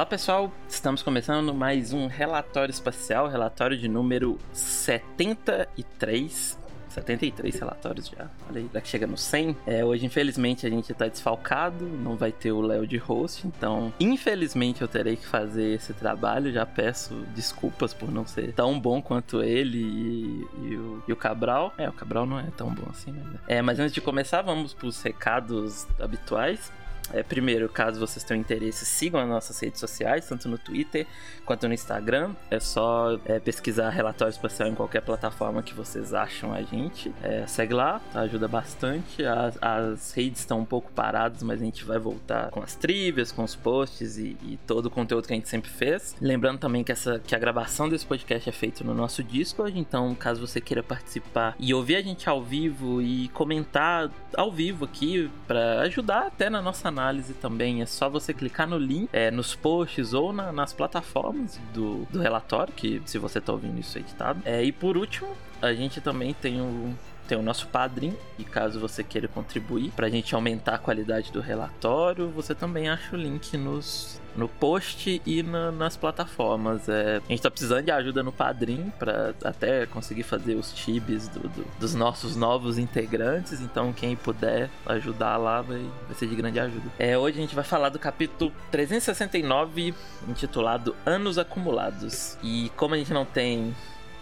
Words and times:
Olá 0.00 0.06
pessoal, 0.06 0.50
estamos 0.66 1.02
começando 1.02 1.52
mais 1.52 1.92
um 1.92 2.06
relatório 2.06 2.72
espacial, 2.72 3.28
relatório 3.28 3.76
de 3.76 3.86
número 3.86 4.38
73. 4.50 6.58
73 6.88 7.58
relatórios 7.58 8.08
já. 8.08 8.30
Olha 8.48 8.62
aí, 8.62 8.70
daqui 8.72 8.88
chega 8.88 9.06
no 9.06 9.18
100. 9.18 9.54
É, 9.66 9.84
hoje, 9.84 10.06
infelizmente, 10.06 10.66
a 10.66 10.70
gente 10.70 10.94
tá 10.94 11.06
desfalcado, 11.06 11.84
não 11.84 12.16
vai 12.16 12.32
ter 12.32 12.50
o 12.50 12.62
Léo 12.62 12.86
de 12.86 12.96
host, 12.96 13.46
então, 13.46 13.92
infelizmente, 14.00 14.80
eu 14.80 14.88
terei 14.88 15.16
que 15.16 15.26
fazer 15.26 15.74
esse 15.74 15.92
trabalho. 15.92 16.50
Já 16.50 16.64
peço 16.64 17.14
desculpas 17.34 17.92
por 17.92 18.10
não 18.10 18.26
ser 18.26 18.54
tão 18.54 18.80
bom 18.80 19.02
quanto 19.02 19.42
ele 19.42 19.78
e, 19.78 20.46
e, 20.62 20.76
o, 20.76 21.02
e 21.08 21.12
o, 21.12 21.16
Cabral. 21.16 21.74
É, 21.76 21.86
o 21.86 21.92
Cabral 21.92 22.24
não 22.24 22.40
é 22.40 22.46
tão 22.56 22.70
bom 22.70 22.88
assim, 22.88 23.12
mas. 23.12 23.34
É. 23.46 23.56
é, 23.56 23.62
mas 23.62 23.78
antes 23.78 23.92
de 23.92 24.00
começar, 24.00 24.40
vamos 24.40 24.72
pros 24.72 25.02
recados 25.02 25.86
habituais. 26.00 26.72
É, 27.12 27.22
primeiro, 27.22 27.68
caso 27.68 27.98
vocês 27.98 28.24
tenham 28.24 28.40
interesse, 28.40 28.86
sigam 28.86 29.20
as 29.20 29.28
nossas 29.28 29.58
redes 29.60 29.80
sociais, 29.80 30.28
tanto 30.28 30.48
no 30.48 30.56
Twitter 30.58 31.06
quanto 31.44 31.66
no 31.66 31.74
Instagram. 31.74 32.34
É 32.50 32.60
só 32.60 33.18
é, 33.24 33.38
pesquisar 33.40 33.90
relatório 33.90 34.30
espacial 34.30 34.68
em 34.68 34.74
qualquer 34.74 35.02
plataforma 35.02 35.62
que 35.62 35.74
vocês 35.74 36.14
acham 36.14 36.52
a 36.52 36.62
gente. 36.62 37.12
É, 37.22 37.46
segue 37.46 37.74
lá, 37.74 38.00
ajuda 38.14 38.46
bastante. 38.46 39.24
As, 39.24 39.58
as 39.60 40.12
redes 40.12 40.40
estão 40.40 40.60
um 40.60 40.64
pouco 40.64 40.92
paradas, 40.92 41.42
mas 41.42 41.60
a 41.60 41.64
gente 41.64 41.84
vai 41.84 41.98
voltar 41.98 42.50
com 42.50 42.62
as 42.62 42.74
trivias, 42.74 43.32
com 43.32 43.42
os 43.42 43.56
posts 43.56 44.16
e, 44.16 44.36
e, 44.42 44.58
todo 44.66 44.86
o 44.86 44.90
conteúdo 44.90 45.26
que 45.26 45.32
a 45.32 45.36
gente 45.36 45.48
sempre 45.48 45.70
fez. 45.70 46.14
Lembrando 46.20 46.58
também 46.58 46.84
que, 46.84 46.92
essa, 46.92 47.18
que 47.18 47.34
a 47.34 47.38
gravação 47.38 47.88
desse 47.88 48.06
podcast 48.06 48.48
é 48.48 48.52
feita 48.52 48.84
no 48.84 48.94
nosso 48.94 49.22
Discord, 49.22 49.78
então 49.78 50.14
caso 50.14 50.46
você 50.46 50.60
queira 50.60 50.82
participar 50.82 51.54
e 51.58 51.74
ouvir 51.74 51.96
a 51.96 52.02
gente 52.02 52.28
ao 52.28 52.42
vivo 52.42 53.02
e 53.02 53.28
comentar 53.30 54.10
ao 54.36 54.50
vivo 54.52 54.84
aqui 54.84 55.30
para 55.46 55.80
ajudar 55.82 56.26
até 56.26 56.48
na 56.48 56.62
nossa 56.62 56.88
análise 56.88 56.99
análise 57.00 57.32
também, 57.34 57.80
é 57.80 57.86
só 57.86 58.08
você 58.08 58.34
clicar 58.34 58.68
no 58.68 58.76
link, 58.78 59.08
é, 59.12 59.30
nos 59.30 59.54
posts 59.54 60.12
ou 60.12 60.32
na, 60.32 60.52
nas 60.52 60.72
plataformas 60.72 61.58
do, 61.72 62.06
do 62.10 62.20
relatório, 62.20 62.72
que 62.74 63.00
se 63.06 63.18
você 63.18 63.38
está 63.38 63.52
ouvindo 63.52 63.80
isso 63.80 63.98
editado. 63.98 64.42
É, 64.44 64.62
e 64.62 64.70
por 64.70 64.96
último, 64.96 65.28
a 65.62 65.72
gente 65.72 66.00
também 66.00 66.34
tem 66.34 66.60
o 66.60 66.94
tem 67.30 67.38
o 67.38 67.42
nosso 67.42 67.68
padrinho, 67.68 68.18
e 68.36 68.42
caso 68.42 68.80
você 68.80 69.04
queira 69.04 69.28
contribuir 69.28 69.92
para 69.92 70.08
a 70.08 70.10
gente 70.10 70.34
aumentar 70.34 70.74
a 70.74 70.78
qualidade 70.78 71.30
do 71.30 71.40
relatório, 71.40 72.28
você 72.28 72.56
também 72.56 72.88
acha 72.88 73.14
o 73.14 73.16
link 73.16 73.56
nos, 73.56 74.20
no 74.36 74.48
post 74.48 75.22
e 75.24 75.40
na, 75.40 75.70
nas 75.70 75.96
plataformas. 75.96 76.88
É, 76.88 77.18
a 77.18 77.28
gente 77.28 77.40
tá 77.40 77.48
precisando 77.48 77.84
de 77.84 77.92
ajuda 77.92 78.24
no 78.24 78.32
padrinho 78.32 78.92
para 78.98 79.32
até 79.44 79.86
conseguir 79.86 80.24
fazer 80.24 80.56
os 80.56 80.72
tibes 80.72 81.28
do, 81.28 81.38
do, 81.38 81.64
dos 81.78 81.94
nossos 81.94 82.34
novos 82.34 82.78
integrantes, 82.78 83.60
então 83.60 83.92
quem 83.92 84.16
puder 84.16 84.68
ajudar 84.86 85.36
lá 85.36 85.62
vai, 85.62 85.88
vai 86.08 86.16
ser 86.16 86.26
de 86.26 86.34
grande 86.34 86.58
ajuda. 86.58 86.90
É, 86.98 87.16
hoje 87.16 87.38
a 87.38 87.42
gente 87.42 87.54
vai 87.54 87.62
falar 87.62 87.90
do 87.90 87.98
capítulo 88.00 88.52
369, 88.72 89.94
intitulado 90.28 90.96
Anos 91.06 91.38
Acumulados. 91.38 92.36
E 92.42 92.72
como 92.76 92.96
a 92.96 92.98
gente 92.98 93.12
não 93.12 93.24
tem 93.24 93.72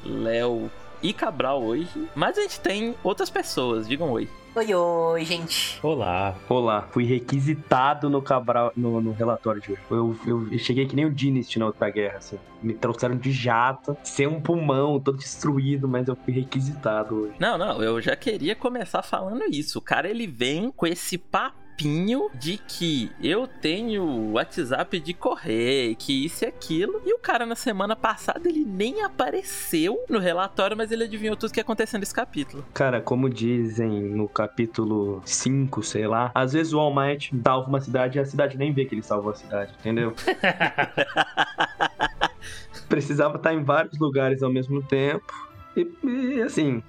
Léo 0.04 0.70
e 1.02 1.12
Cabral 1.12 1.62
hoje, 1.62 2.08
mas 2.14 2.38
a 2.38 2.42
gente 2.42 2.60
tem 2.60 2.94
outras 3.02 3.30
pessoas. 3.30 3.88
Digam 3.88 4.10
oi. 4.10 4.28
Oi, 4.54 4.74
oi, 4.74 5.24
gente. 5.24 5.78
Olá. 5.82 6.34
Olá. 6.48 6.88
Fui 6.90 7.04
requisitado 7.04 8.10
no 8.10 8.20
Cabral, 8.20 8.72
no, 8.76 9.00
no 9.00 9.12
relatório 9.12 9.60
de 9.60 9.72
hoje. 9.72 9.80
Eu, 9.90 10.18
eu, 10.26 10.52
eu, 10.52 10.58
cheguei 10.58 10.86
que 10.86 10.96
nem 10.96 11.04
o 11.04 11.12
Dynasty 11.12 11.58
na 11.58 11.66
outra 11.66 11.88
guerra, 11.90 12.18
assim. 12.18 12.38
Me 12.60 12.74
trouxeram 12.74 13.16
de 13.16 13.30
jato, 13.30 13.96
sem 14.02 14.26
um 14.26 14.40
pulmão, 14.40 14.98
todo 14.98 15.18
destruído, 15.18 15.86
mas 15.86 16.08
eu 16.08 16.16
fui 16.16 16.34
requisitado 16.34 17.14
hoje. 17.14 17.34
Não, 17.38 17.56
não, 17.56 17.80
eu 17.82 18.00
já 18.00 18.16
queria 18.16 18.56
começar 18.56 19.02
falando 19.02 19.44
isso. 19.44 19.78
O 19.78 19.82
cara, 19.82 20.08
ele 20.08 20.26
vem 20.26 20.72
com 20.72 20.86
esse 20.86 21.16
papo 21.16 21.67
papinho 21.78 22.28
de 22.34 22.58
que 22.58 23.12
eu 23.22 23.46
tenho 23.46 24.32
WhatsApp 24.32 24.98
de 24.98 25.14
correio, 25.14 25.94
que 25.94 26.24
isso 26.24 26.44
e 26.44 26.48
aquilo. 26.48 27.00
E 27.06 27.14
o 27.14 27.20
cara 27.20 27.46
na 27.46 27.54
semana 27.54 27.94
passada 27.94 28.48
ele 28.48 28.64
nem 28.64 29.02
apareceu 29.02 30.04
no 30.08 30.18
relatório, 30.18 30.76
mas 30.76 30.90
ele 30.90 31.04
adivinhou 31.04 31.36
tudo 31.36 31.52
que 31.52 31.60
aconteceu 31.60 32.00
nesse 32.00 32.12
capítulo. 32.12 32.64
Cara, 32.74 33.00
como 33.00 33.30
dizem 33.30 33.88
no 33.88 34.28
capítulo 34.28 35.22
5, 35.24 35.80
sei 35.84 36.08
lá, 36.08 36.32
às 36.34 36.52
vezes 36.52 36.72
o 36.72 36.80
All 36.80 36.92
Might 36.92 37.32
salva 37.44 37.68
uma 37.68 37.80
cidade 37.80 38.18
e 38.18 38.20
a 38.20 38.24
cidade 38.24 38.58
nem 38.58 38.72
vê 38.72 38.84
que 38.84 38.96
ele 38.96 39.02
salvou 39.02 39.30
a 39.30 39.36
cidade, 39.36 39.72
entendeu? 39.78 40.12
Precisava 42.88 43.36
estar 43.36 43.54
em 43.54 43.62
vários 43.62 43.96
lugares 44.00 44.42
ao 44.42 44.52
mesmo 44.52 44.82
tempo. 44.82 45.32
E, 45.76 45.86
e 46.02 46.42
assim, 46.42 46.82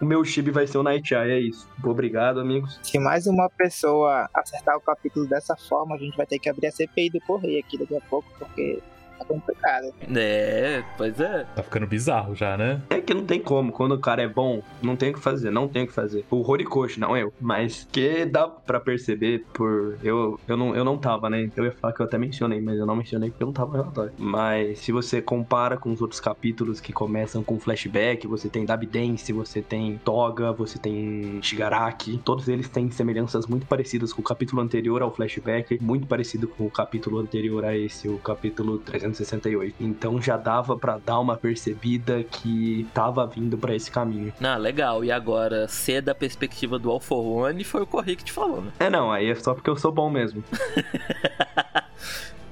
o 0.00 0.04
meu 0.04 0.24
chibi 0.24 0.50
vai 0.50 0.66
ser 0.66 0.78
o 0.78 0.82
Night 0.82 1.14
Eye, 1.14 1.30
é 1.30 1.40
isso. 1.40 1.68
Obrigado, 1.82 2.40
amigos. 2.40 2.78
Se 2.82 2.98
mais 2.98 3.26
uma 3.26 3.48
pessoa 3.48 4.28
acertar 4.34 4.76
o 4.76 4.80
capítulo 4.80 5.26
dessa 5.26 5.56
forma, 5.56 5.94
a 5.94 5.98
gente 5.98 6.16
vai 6.16 6.26
ter 6.26 6.38
que 6.38 6.48
abrir 6.48 6.66
a 6.66 6.72
CPI 6.72 7.10
do 7.10 7.20
Correio 7.20 7.58
aqui 7.60 7.78
daqui 7.78 7.96
a 7.96 8.00
pouco, 8.02 8.28
porque 8.38 8.82
tá 9.18 9.24
complicado. 9.24 9.92
É, 10.14 10.82
pois 10.96 11.18
é. 11.20 11.46
Tá 11.54 11.62
ficando 11.62 11.86
bizarro 11.86 12.34
já, 12.34 12.56
né? 12.56 12.82
É 12.90 13.00
que 13.00 13.14
não 13.14 13.24
tem 13.24 13.40
como. 13.40 13.72
Quando 13.72 13.92
o 13.92 13.98
cara 13.98 14.22
é 14.22 14.28
bom, 14.28 14.62
não 14.82 14.96
tem 14.96 15.10
o 15.10 15.14
que 15.14 15.20
fazer, 15.20 15.50
não 15.50 15.68
tem 15.68 15.84
o 15.84 15.86
que 15.86 15.92
fazer. 15.92 16.24
O 16.30 16.48
Horikoshi, 16.48 17.00
não 17.00 17.16
eu. 17.16 17.32
Mas 17.40 17.86
que 17.90 18.24
dá 18.24 18.48
pra 18.48 18.80
perceber 18.80 19.44
por. 19.52 19.98
Eu, 20.02 20.38
eu, 20.46 20.56
não, 20.56 20.74
eu 20.74 20.84
não 20.84 20.98
tava, 20.98 21.30
né? 21.30 21.50
Eu 21.56 21.64
ia 21.64 21.72
falar 21.72 21.92
que 21.92 22.00
eu 22.00 22.06
até 22.06 22.18
mencionei, 22.18 22.60
mas 22.60 22.78
eu 22.78 22.86
não 22.86 22.96
mencionei 22.96 23.30
porque 23.30 23.42
eu 23.42 23.46
não 23.46 23.54
tava 23.54 23.72
no 23.72 23.82
relatório. 23.82 24.12
Mas 24.18 24.80
se 24.80 24.92
você 24.92 25.22
compara 25.22 25.76
com 25.76 25.92
os 25.92 26.00
outros 26.00 26.20
capítulos 26.20 26.80
que 26.80 26.92
começam 26.92 27.42
com 27.42 27.58
flashback, 27.58 28.26
você 28.26 28.48
tem 28.48 28.64
Dabidense, 28.64 29.32
você 29.32 29.62
tem 29.62 29.98
Toga, 30.04 30.52
você 30.52 30.78
tem 30.78 31.40
Shigaraki. 31.42 32.18
Todos 32.18 32.48
eles 32.48 32.68
têm 32.68 32.90
semelhanças 32.90 33.46
muito 33.46 33.66
parecidas 33.66 34.12
com 34.12 34.20
o 34.20 34.24
capítulo 34.24 34.62
anterior 34.62 35.02
ao 35.02 35.10
flashback, 35.10 35.78
muito 35.80 36.06
parecido 36.06 36.48
com 36.48 36.66
o 36.66 36.70
capítulo 36.70 37.18
anterior 37.18 37.64
a 37.64 37.76
esse, 37.76 38.08
o 38.08 38.18
capítulo 38.18 38.78
300 38.78 39.05
368. 39.12 39.76
Então 39.80 40.20
já 40.20 40.36
dava 40.36 40.76
para 40.76 40.98
dar 40.98 41.20
uma 41.20 41.36
percebida 41.36 42.22
que 42.24 42.86
tava 42.94 43.26
vindo 43.26 43.56
para 43.58 43.74
esse 43.74 43.90
caminho. 43.90 44.32
Ah, 44.40 44.56
legal. 44.56 45.04
E 45.04 45.10
agora, 45.10 45.68
ser 45.68 46.02
da 46.02 46.14
perspectiva 46.14 46.78
do 46.78 46.96
for 47.00 47.22
One 47.22 47.62
foi 47.64 47.82
o 47.82 47.86
Corri 47.86 48.16
que 48.16 48.24
te 48.24 48.32
falou, 48.32 48.62
né? 48.62 48.72
É, 48.78 48.90
não, 48.90 49.12
aí 49.12 49.30
é 49.30 49.34
só 49.34 49.54
porque 49.54 49.68
eu 49.70 49.76
sou 49.76 49.92
bom 49.92 50.10
mesmo. 50.10 50.42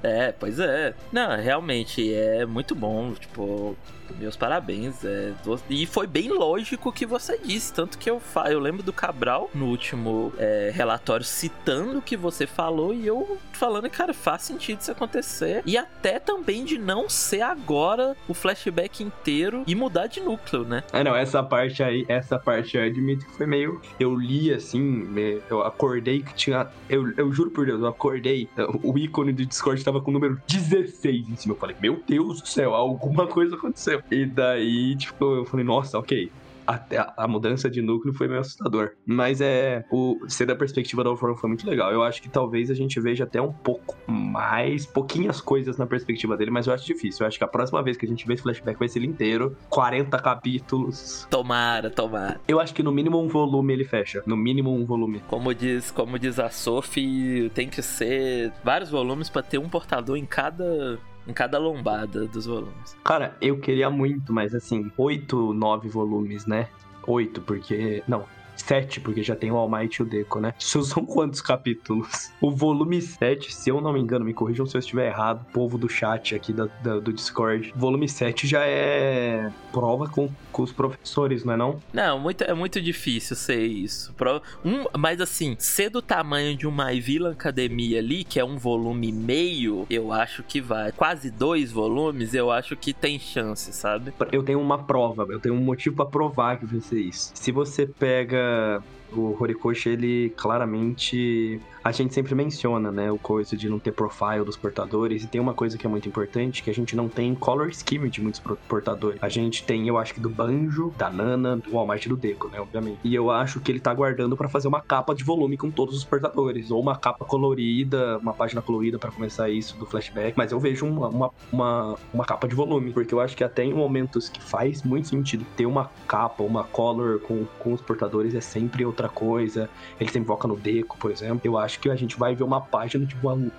É, 0.03 0.31
pois 0.31 0.59
é. 0.59 0.93
Não, 1.11 1.35
realmente 1.35 2.13
é 2.13 2.45
muito 2.45 2.75
bom. 2.75 3.13
Tipo, 3.13 3.75
meus 4.13 4.35
parabéns. 4.35 5.03
É, 5.03 5.33
e 5.69 5.85
foi 5.85 6.07
bem 6.07 6.29
lógico 6.29 6.89
o 6.89 6.91
que 6.91 7.05
você 7.05 7.37
disse. 7.37 7.73
Tanto 7.73 7.97
que 7.97 8.09
eu, 8.09 8.21
eu 8.49 8.59
lembro 8.59 8.83
do 8.83 8.93
Cabral 8.93 9.49
no 9.53 9.65
último 9.65 10.33
é, 10.37 10.71
relatório 10.73 11.25
citando 11.25 11.99
o 11.99 12.01
que 12.01 12.15
você 12.15 12.45
falou 12.45 12.93
e 12.93 13.05
eu 13.05 13.37
falando, 13.53 13.89
cara, 13.89 14.13
faz 14.13 14.43
sentido 14.43 14.81
isso 14.81 14.91
acontecer. 14.91 15.61
E 15.65 15.77
até 15.77 16.19
também 16.19 16.63
de 16.63 16.77
não 16.77 17.09
ser 17.09 17.41
agora 17.41 18.15
o 18.27 18.33
flashback 18.33 19.03
inteiro 19.03 19.63
e 19.67 19.75
mudar 19.75 20.07
de 20.07 20.19
núcleo, 20.19 20.63
né? 20.63 20.83
É, 20.91 21.03
não, 21.03 21.15
essa 21.15 21.41
parte 21.43 21.83
aí, 21.83 22.05
essa 22.07 22.37
parte 22.37 22.77
aí, 22.77 22.89
admito 22.89 23.25
que 23.25 23.37
foi 23.37 23.45
meio. 23.45 23.81
Eu 23.99 24.15
li 24.15 24.53
assim, 24.53 25.07
eu 25.49 25.61
acordei 25.61 26.21
que 26.21 26.33
tinha. 26.33 26.67
Eu, 26.89 27.11
eu 27.17 27.31
juro 27.31 27.51
por 27.51 27.65
Deus, 27.65 27.81
eu 27.81 27.87
acordei. 27.87 28.49
O 28.83 28.97
ícone 28.97 29.33
do 29.33 29.45
Discord 29.45 29.83
tava 29.83 30.01
com 30.01 30.11
o 30.11 30.13
número 30.13 30.41
16 30.47 31.29
em 31.29 31.35
cima. 31.35 31.53
Eu 31.53 31.59
falei, 31.59 31.75
meu 31.81 32.01
Deus 32.07 32.41
do 32.41 32.47
céu, 32.47 32.73
alguma 32.73 33.27
coisa 33.27 33.55
aconteceu. 33.55 33.94
E 34.11 34.25
daí, 34.25 34.95
tipo, 34.95 35.37
eu 35.37 35.45
falei, 35.45 35.65
nossa, 35.65 35.97
ok 35.97 36.31
até 36.65 36.97
a, 37.15 37.27
mudança 37.27 37.69
de 37.69 37.81
núcleo 37.81 38.13
foi 38.13 38.27
meio 38.27 38.39
assustador. 38.39 38.91
Mas 39.05 39.41
é. 39.41 39.85
O 39.91 40.19
ser 40.27 40.45
da 40.45 40.55
perspectiva 40.55 41.03
da 41.03 41.09
Alforno 41.09 41.35
foi 41.35 41.47
muito 41.47 41.67
legal. 41.69 41.91
Eu 41.91 42.03
acho 42.03 42.21
que 42.21 42.29
talvez 42.29 42.71
a 42.71 42.73
gente 42.73 42.99
veja 42.99 43.23
até 43.23 43.41
um 43.41 43.51
pouco 43.51 43.95
mais, 44.07 44.85
pouquinhas 44.85 45.39
coisas 45.39 45.77
na 45.77 45.85
perspectiva 45.85 46.35
dele, 46.35 46.51
mas 46.51 46.67
eu 46.67 46.73
acho 46.73 46.85
difícil. 46.85 47.23
Eu 47.23 47.27
acho 47.27 47.37
que 47.37 47.43
a 47.43 47.47
próxima 47.47 47.81
vez 47.83 47.97
que 47.97 48.05
a 48.05 48.09
gente 48.09 48.25
vê 48.25 48.33
esse 48.33 48.43
flashback 48.43 48.77
vai 48.79 48.87
ser 48.87 48.99
ele 48.99 49.07
inteiro. 49.07 49.55
40 49.69 50.17
capítulos. 50.19 51.27
Tomara, 51.29 51.89
tomara. 51.89 52.39
Eu 52.47 52.59
acho 52.59 52.73
que 52.73 52.83
no 52.83 52.91
mínimo 52.91 53.21
um 53.21 53.27
volume 53.27 53.73
ele 53.73 53.85
fecha. 53.85 54.23
No 54.25 54.35
mínimo 54.35 54.73
um 54.73 54.85
volume. 54.85 55.21
Como 55.27 55.53
diz, 55.53 55.91
como 55.91 56.17
diz 56.17 56.39
a 56.39 56.49
Sophie, 56.49 57.49
tem 57.53 57.69
que 57.69 57.81
ser 57.81 58.51
vários 58.63 58.89
volumes 58.89 59.29
para 59.29 59.43
ter 59.43 59.57
um 59.57 59.69
portador 59.69 60.17
em 60.17 60.25
cada 60.25 60.99
em 61.27 61.33
cada 61.33 61.57
lombada 61.57 62.25
dos 62.25 62.45
volumes. 62.45 62.95
Cara, 63.03 63.35
eu 63.41 63.59
queria 63.59 63.89
muito, 63.89 64.31
mas 64.31 64.53
assim, 64.53 64.91
oito, 64.97 65.53
nove 65.53 65.89
volumes, 65.89 66.45
né? 66.45 66.67
Oito, 67.07 67.41
porque. 67.41 68.03
Não, 68.07 68.25
7, 68.55 69.01
porque 69.01 69.21
já 69.21 69.35
tem 69.35 69.51
o 69.51 69.57
All 69.57 69.69
Might 69.69 69.97
e 69.99 70.03
o 70.03 70.05
Deco, 70.05 70.39
né? 70.39 70.53
Isso 70.57 70.81
são 70.83 71.05
quantos 71.05 71.41
capítulos? 71.41 72.31
O 72.41 72.51
volume 72.51 73.01
7, 73.01 73.53
se 73.53 73.69
eu 73.69 73.81
não 73.81 73.93
me 73.93 73.99
engano, 73.99 74.25
me 74.25 74.33
corrijam 74.33 74.65
se 74.65 74.75
eu 74.75 74.79
estiver 74.79 75.07
errado, 75.07 75.45
povo 75.51 75.77
do 75.77 75.89
chat 75.89 76.35
aqui 76.35 76.53
da, 76.53 76.67
da, 76.81 76.99
do 76.99 77.13
Discord. 77.13 77.73
Volume 77.75 78.07
7 78.07 78.47
já 78.47 78.65
é 78.65 79.51
prova 79.71 80.07
com, 80.07 80.29
com 80.55 80.63
os 80.63 80.71
professores, 80.71 81.43
não 81.43 81.53
é 81.53 81.57
não? 81.57 81.81
Não, 81.91 82.17
muito, 82.17 82.41
é 82.45 82.53
muito 82.53 82.81
difícil 82.81 83.35
ser 83.35 83.65
isso. 83.65 84.13
Pro, 84.13 84.41
um, 84.63 84.85
mas 84.97 85.19
assim, 85.19 85.53
ser 85.59 85.89
do 85.89 86.01
tamanho 86.01 86.55
de 86.55 86.65
uma 86.65 86.93
Villain 86.93 87.33
Academia 87.33 87.99
ali, 87.99 88.23
que 88.23 88.39
é 88.39 88.45
um 88.45 88.57
volume 88.57 89.11
meio, 89.11 89.85
eu 89.89 90.13
acho 90.13 90.43
que 90.43 90.61
vai. 90.61 90.93
Quase 90.93 91.29
dois 91.29 91.73
volumes, 91.73 92.33
eu 92.33 92.49
acho 92.49 92.77
que 92.77 92.93
tem 92.93 93.19
chance, 93.19 93.73
sabe? 93.73 94.13
Eu 94.31 94.43
tenho 94.43 94.61
uma 94.61 94.81
prova, 94.81 95.27
eu 95.29 95.41
tenho 95.41 95.55
um 95.55 95.61
motivo 95.61 95.97
para 95.97 96.05
provar 96.05 96.57
que 96.57 96.65
vai 96.65 96.79
ser 96.79 97.01
isso. 97.01 97.33
Se 97.35 97.51
você 97.51 97.85
pega 97.85 98.81
O 99.15 99.35
Horikoshi, 99.39 99.89
ele 99.89 100.33
claramente 100.35 101.61
a 101.85 101.91
gente 101.91 102.15
sempre 102.15 102.33
menciona, 102.33 102.91
né, 102.91 103.11
o 103.11 103.19
coisa 103.19 103.55
de 103.55 103.69
não 103.69 103.77
ter 103.77 103.91
profile 103.91 104.43
dos 104.43 104.57
portadores, 104.57 105.23
e 105.23 105.27
tem 105.27 105.39
uma 105.39 105.53
coisa 105.53 105.77
que 105.77 105.85
é 105.85 105.89
muito 105.89 106.09
importante, 106.09 106.63
que 106.63 106.69
a 106.71 106.73
gente 106.73 106.95
não 106.95 107.07
tem 107.07 107.35
color 107.35 107.71
scheme 107.71 108.09
de 108.09 108.19
muitos 108.19 108.41
portadores. 108.67 109.19
A 109.21 109.29
gente 109.29 109.63
tem, 109.63 109.87
eu 109.87 109.95
acho 109.95 110.15
que 110.15 110.19
do 110.19 110.27
Banjo, 110.27 110.91
da 110.97 111.11
Nana, 111.11 111.57
do 111.57 111.73
Walmart 111.73 112.03
e 112.03 112.09
do 112.09 112.17
Deco, 112.17 112.47
né, 112.47 112.59
obviamente. 112.59 112.97
E 113.03 113.13
eu 113.13 113.29
acho 113.29 113.59
que 113.59 113.71
ele 113.71 113.79
tá 113.79 113.93
guardando 113.93 114.35
para 114.35 114.49
fazer 114.49 114.67
uma 114.67 114.81
capa 114.81 115.13
de 115.13 115.23
volume 115.23 115.57
com 115.57 115.69
todos 115.69 115.95
os 115.95 116.03
portadores, 116.03 116.71
ou 116.71 116.81
uma 116.81 116.97
capa 116.97 117.23
colorida, 117.23 118.17
uma 118.17 118.33
página 118.33 118.63
colorida 118.63 118.97
para 118.97 119.11
começar 119.11 119.47
isso 119.51 119.77
do 119.77 119.85
flashback, 119.85 120.35
mas 120.35 120.51
eu 120.51 120.59
vejo 120.59 120.87
uma, 120.87 121.07
uma, 121.07 121.31
uma, 121.53 121.95
uma, 122.11 122.25
capa 122.25 122.47
de 122.47 122.55
volume, 122.55 122.93
porque 122.93 123.13
eu 123.13 123.19
acho 123.19 123.37
que 123.37 123.43
até 123.43 123.63
em 123.63 123.75
momentos 123.75 124.27
que 124.27 124.41
faz 124.41 124.81
muito 124.81 125.07
sentido 125.07 125.45
ter 125.55 125.67
uma 125.67 125.91
capa, 126.07 126.41
uma 126.41 126.63
color 126.63 127.19
com, 127.19 127.45
com 127.59 127.73
os 127.73 127.81
portadores 127.81 128.33
é 128.33 128.41
sempre 128.41 128.83
outra 128.83 129.04
coisa. 129.09 129.69
Ele 129.99 130.09
sempre 130.09 130.21
invoca 130.21 130.47
no 130.47 130.55
Deco, 130.55 130.97
por 130.97 131.11
exemplo. 131.11 131.41
Eu 131.43 131.57
acho 131.57 131.79
que 131.79 131.89
a 131.89 131.95
gente 131.95 132.17
vai 132.17 132.35
ver 132.35 132.43
uma 132.43 132.61
página 132.61 133.05
de 133.05 133.15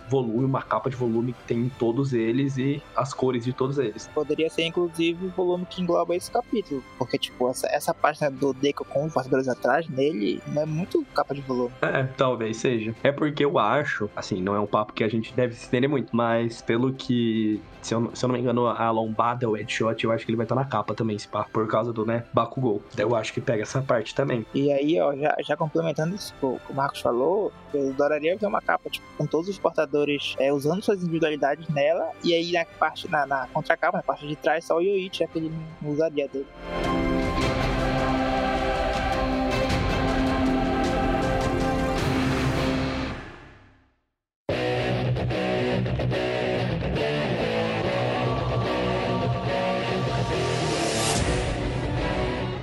volume, 0.08 0.44
uma 0.44 0.62
capa 0.62 0.90
de 0.90 0.96
volume 0.96 1.32
que 1.32 1.42
tem 1.46 1.70
todos 1.78 2.12
eles 2.12 2.56
e 2.56 2.82
as 2.94 3.12
cores 3.12 3.44
de 3.44 3.52
todos 3.52 3.78
eles. 3.78 4.08
Poderia 4.14 4.48
ser, 4.50 4.64
inclusive, 4.64 5.26
o 5.26 5.30
volume 5.30 5.66
que 5.66 5.82
engloba 5.82 6.14
esse 6.14 6.30
capítulo. 6.30 6.82
Porque, 6.98 7.18
tipo, 7.18 7.48
essa, 7.48 7.66
essa 7.68 7.94
página 7.94 8.30
do 8.30 8.52
Deco 8.52 8.84
com 8.84 9.06
os 9.06 9.12
portadores 9.12 9.48
atrás, 9.48 9.88
nele, 9.88 10.40
não 10.48 10.62
é 10.62 10.66
muito 10.66 11.04
capa 11.14 11.34
de 11.34 11.40
volume. 11.40 11.72
É, 11.82 12.04
talvez 12.16 12.56
seja. 12.56 12.94
É 13.02 13.12
porque 13.12 13.44
eu 13.44 13.58
acho, 13.58 14.10
assim, 14.14 14.40
não 14.40 14.54
é 14.54 14.60
um 14.60 14.66
papo 14.66 14.92
que 14.92 15.04
a 15.04 15.08
gente 15.08 15.34
deve 15.34 15.54
se 15.54 15.66
entender 15.66 15.88
muito, 15.88 16.14
mas 16.14 16.62
pelo 16.62 16.92
que 16.92 17.60
se 17.86 17.94
eu, 17.94 18.10
se 18.14 18.24
eu 18.24 18.28
não 18.28 18.34
me 18.34 18.40
engano, 18.40 18.66
a 18.66 18.90
lombada, 18.90 19.48
o 19.48 19.54
headshot, 19.54 20.02
eu 20.02 20.10
acho 20.10 20.24
que 20.24 20.30
ele 20.30 20.36
vai 20.36 20.44
estar 20.44 20.56
na 20.56 20.64
capa 20.64 20.92
também, 20.92 21.16
se 21.18 21.28
pá, 21.28 21.46
por 21.52 21.68
causa 21.68 21.92
do, 21.92 22.04
né, 22.04 22.24
Bakugou. 22.32 22.82
Eu 22.98 23.14
acho 23.14 23.32
que 23.32 23.40
pega 23.40 23.62
essa 23.62 23.80
parte 23.80 24.14
também. 24.14 24.44
E 24.52 24.72
aí, 24.72 25.00
ó, 25.00 25.14
já, 25.14 25.35
já 25.42 25.56
complementando 25.56 26.14
isso 26.14 26.34
que 26.40 26.46
o 26.46 26.60
Marcos 26.74 27.00
falou, 27.00 27.52
eu 27.72 27.90
adoraria 27.90 28.36
ver 28.36 28.46
uma 28.46 28.60
capa, 28.60 28.88
tipo, 28.88 29.06
com 29.16 29.26
todos 29.26 29.48
os 29.48 29.58
portadores 29.58 30.34
é, 30.38 30.52
usando 30.52 30.82
suas 30.82 31.02
individualidades 31.02 31.68
nela, 31.68 32.10
e 32.24 32.34
aí 32.34 32.52
na 32.52 32.64
parte, 32.64 33.10
na, 33.10 33.26
na 33.26 33.46
contracapa, 33.48 33.98
na 33.98 34.02
parte 34.02 34.26
de 34.26 34.36
trás, 34.36 34.64
só 34.64 34.76
o 34.76 34.80
Yoichi, 34.80 35.20
já 35.20 35.26
que 35.26 35.38
ele 35.38 35.52
não 35.82 35.90
usaria 35.90 36.28
dele. 36.28 36.46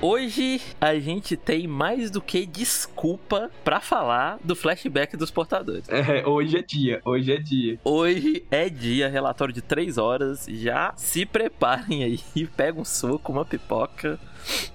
Hoje 0.06 0.60
a 0.78 0.96
gente 0.96 1.34
tem 1.34 1.66
mais 1.66 2.10
do 2.10 2.20
que 2.20 2.44
desculpa 2.44 3.50
para 3.64 3.80
falar 3.80 4.38
do 4.44 4.54
flashback 4.54 5.16
dos 5.16 5.30
portadores. 5.30 5.88
É, 5.88 6.28
hoje 6.28 6.58
é 6.58 6.62
dia, 6.62 7.00
hoje 7.06 7.32
é 7.32 7.38
dia. 7.38 7.80
Hoje 7.82 8.44
é 8.50 8.68
dia, 8.68 9.08
relatório 9.08 9.54
de 9.54 9.62
3 9.62 9.96
horas. 9.96 10.44
Já 10.46 10.92
se 10.94 11.24
preparem 11.24 12.04
aí, 12.04 12.20
pega 12.54 12.78
um 12.78 12.84
soco, 12.84 13.32
uma 13.32 13.46
pipoca 13.46 14.20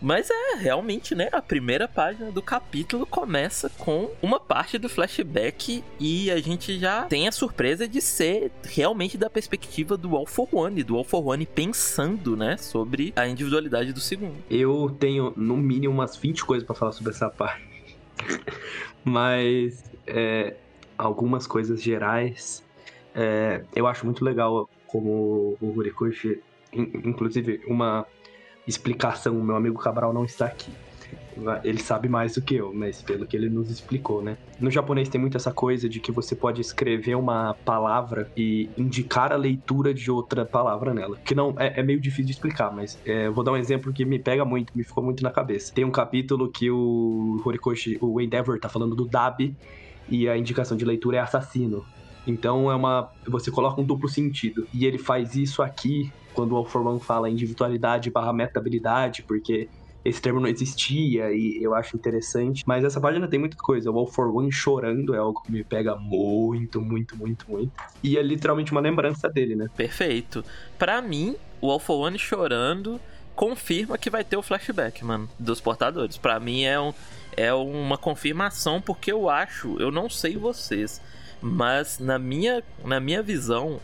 mas 0.01 0.30
é 0.30 0.56
realmente, 0.57 1.16
né? 1.16 1.30
A 1.31 1.42
primeira 1.42 1.88
página 1.88 2.31
do 2.31 2.42
capítulo 2.42 3.06
começa 3.06 3.69
com 3.77 4.10
uma 4.21 4.39
parte 4.39 4.77
do 4.77 4.89
flashback 4.89 5.83
e 6.00 6.31
a 6.31 6.39
gente 6.39 6.80
já 6.80 7.04
tem 7.04 7.27
a 7.27 7.31
surpresa 7.31 7.88
de 7.88 8.01
ser 8.01 8.51
realmente 8.63 9.18
da 9.18 9.30
perspectiva 9.30 9.98
do 9.98 10.16
All 10.16 10.25
for 10.25 10.48
One, 10.51 10.83
do 10.83 10.95
All 10.95 11.04
for 11.04 11.25
One 11.25 11.45
pensando, 11.45 12.36
né, 12.36 12.57
sobre 12.57 13.13
a 13.16 13.27
individualidade 13.27 13.94
do 13.94 14.00
segundo. 14.00 14.36
Eu 14.50 14.95
tenho 15.00 15.33
no 15.36 15.57
mínimo 15.57 15.94
umas 15.94 16.15
20 16.15 16.45
coisas 16.45 16.65
para 16.65 16.75
falar 16.75 16.92
sobre 16.92 17.12
essa 17.12 17.30
parte. 17.31 17.68
Mas 19.04 19.83
é, 20.06 20.56
algumas 20.98 21.48
coisas 21.48 21.81
gerais. 21.81 22.63
É, 23.15 23.63
eu 23.75 23.88
acho 23.88 24.06
muito 24.06 24.24
legal 24.24 24.69
como 24.86 25.57
o 25.62 25.77
Horikoshi, 25.77 26.42
inclusive 26.74 27.62
uma 27.68 28.06
explicação. 28.69 29.38
O 29.38 29.44
meu 29.44 29.56
amigo 29.56 29.80
Cabral 29.80 30.13
não 30.13 30.24
está 30.24 30.45
aqui. 30.45 30.71
Ele 31.63 31.81
sabe 31.81 32.10
mais 32.10 32.36
do 32.36 32.42
que 32.42 32.56
eu, 32.56 32.74
mas 32.74 33.01
pelo 33.01 33.25
que 33.25 33.36
ele 33.36 33.50
nos 33.50 33.71
explicou, 33.71 34.21
né? 34.21 34.38
No 34.60 34.69
japonês 34.69 35.07
tem 35.07 35.19
muito 35.19 35.38
essa 35.38 35.51
coisa 35.54 35.88
de 35.88 36.00
que 36.00 36.12
você 36.12 36.36
pode 36.36 36.60
escrever 36.60 37.16
uma 37.16 37.54
palavra 37.66 38.30
e 38.36 38.69
indicar 38.77 39.31
a 39.31 39.38
leitura 39.38 39.94
de 39.94 40.12
outra 40.12 40.45
palavra 40.45 40.94
nela. 40.94 41.18
Que 41.24 41.33
não 41.33 41.56
é, 41.57 41.80
é 41.80 41.83
meio 41.83 42.00
difícil 42.00 42.25
de 42.25 42.31
explicar, 42.31 42.75
mas 42.75 43.00
é, 43.06 43.30
vou 43.30 43.44
dar 43.44 43.54
um 43.54 43.57
exemplo 43.57 43.94
que 43.94 44.04
me 44.04 44.19
pega 44.19 44.44
muito, 44.44 44.75
me 44.75 44.83
ficou 44.83 45.04
muito 45.04 45.24
na 45.24 45.31
cabeça. 45.31 45.74
Tem 45.74 45.86
um 45.86 45.92
capítulo 45.92 46.51
que 46.51 46.69
o 46.69 47.42
Horikoshi, 47.45 47.98
o 48.01 48.19
Endeavor, 48.19 48.60
tá 48.60 48.68
falando 48.68 48.94
do 48.94 49.06
Dabi 49.06 49.56
e 50.10 50.27
a 50.27 50.38
indicação 50.38 50.75
de 50.75 50.83
leitura 50.83 51.18
é 51.18 51.19
assassino. 51.22 51.86
Então 52.27 52.69
é 52.69 52.75
uma. 52.75 53.10
Você 53.27 53.50
coloca 53.50 53.80
um 53.80 53.83
duplo 53.83 54.10
sentido. 54.10 54.68
E 54.74 54.86
ele 54.86 54.98
faz 54.98 55.36
isso 55.36 55.62
aqui 55.62 56.12
quando 56.33 56.53
o 56.53 56.55
All 56.57 56.65
for 56.65 56.85
One 56.85 56.99
fala 56.99 57.29
individualidade 57.29 58.09
barra 58.09 58.33
metabilidade, 58.33 59.23
porque 59.23 59.69
esse 60.03 60.21
termo 60.21 60.39
não 60.39 60.47
existia 60.47 61.31
e 61.31 61.61
eu 61.61 61.73
acho 61.73 61.95
interessante. 61.95 62.63
Mas 62.65 62.83
essa 62.83 62.99
página 62.99 63.27
tem 63.27 63.39
muita 63.39 63.57
coisa. 63.57 63.91
O 63.91 63.97
All 63.97 64.07
for 64.07 64.33
One 64.33 64.51
chorando 64.51 65.13
é 65.13 65.17
algo 65.17 65.41
que 65.41 65.51
me 65.51 65.63
pega 65.63 65.95
muito, 65.95 66.81
muito, 66.81 67.17
muito, 67.17 67.49
muito. 67.49 67.71
E 68.03 68.17
é 68.17 68.21
literalmente 68.21 68.71
uma 68.71 68.81
lembrança 68.81 69.29
dele, 69.29 69.55
né? 69.55 69.67
Perfeito. 69.75 70.43
Para 70.77 71.01
mim, 71.01 71.35
o 71.61 71.69
All 71.69 71.79
for 71.79 71.99
One 71.99 72.17
chorando 72.17 72.99
confirma 73.35 73.97
que 73.97 74.09
vai 74.09 74.23
ter 74.23 74.35
o 74.35 74.41
flashback, 74.41 75.03
mano, 75.03 75.29
dos 75.37 75.61
portadores. 75.61 76.17
Para 76.17 76.39
mim 76.39 76.63
é, 76.63 76.79
um, 76.79 76.93
é 77.37 77.53
uma 77.53 77.97
confirmação, 77.97 78.81
porque 78.81 79.11
eu 79.11 79.29
acho, 79.29 79.77
eu 79.79 79.91
não 79.91 80.09
sei 80.09 80.35
vocês, 80.35 81.01
mas 81.41 81.99
na 81.99 82.19
minha, 82.19 82.61
na 82.83 82.99
minha 82.99 83.23
visão, 83.23 83.79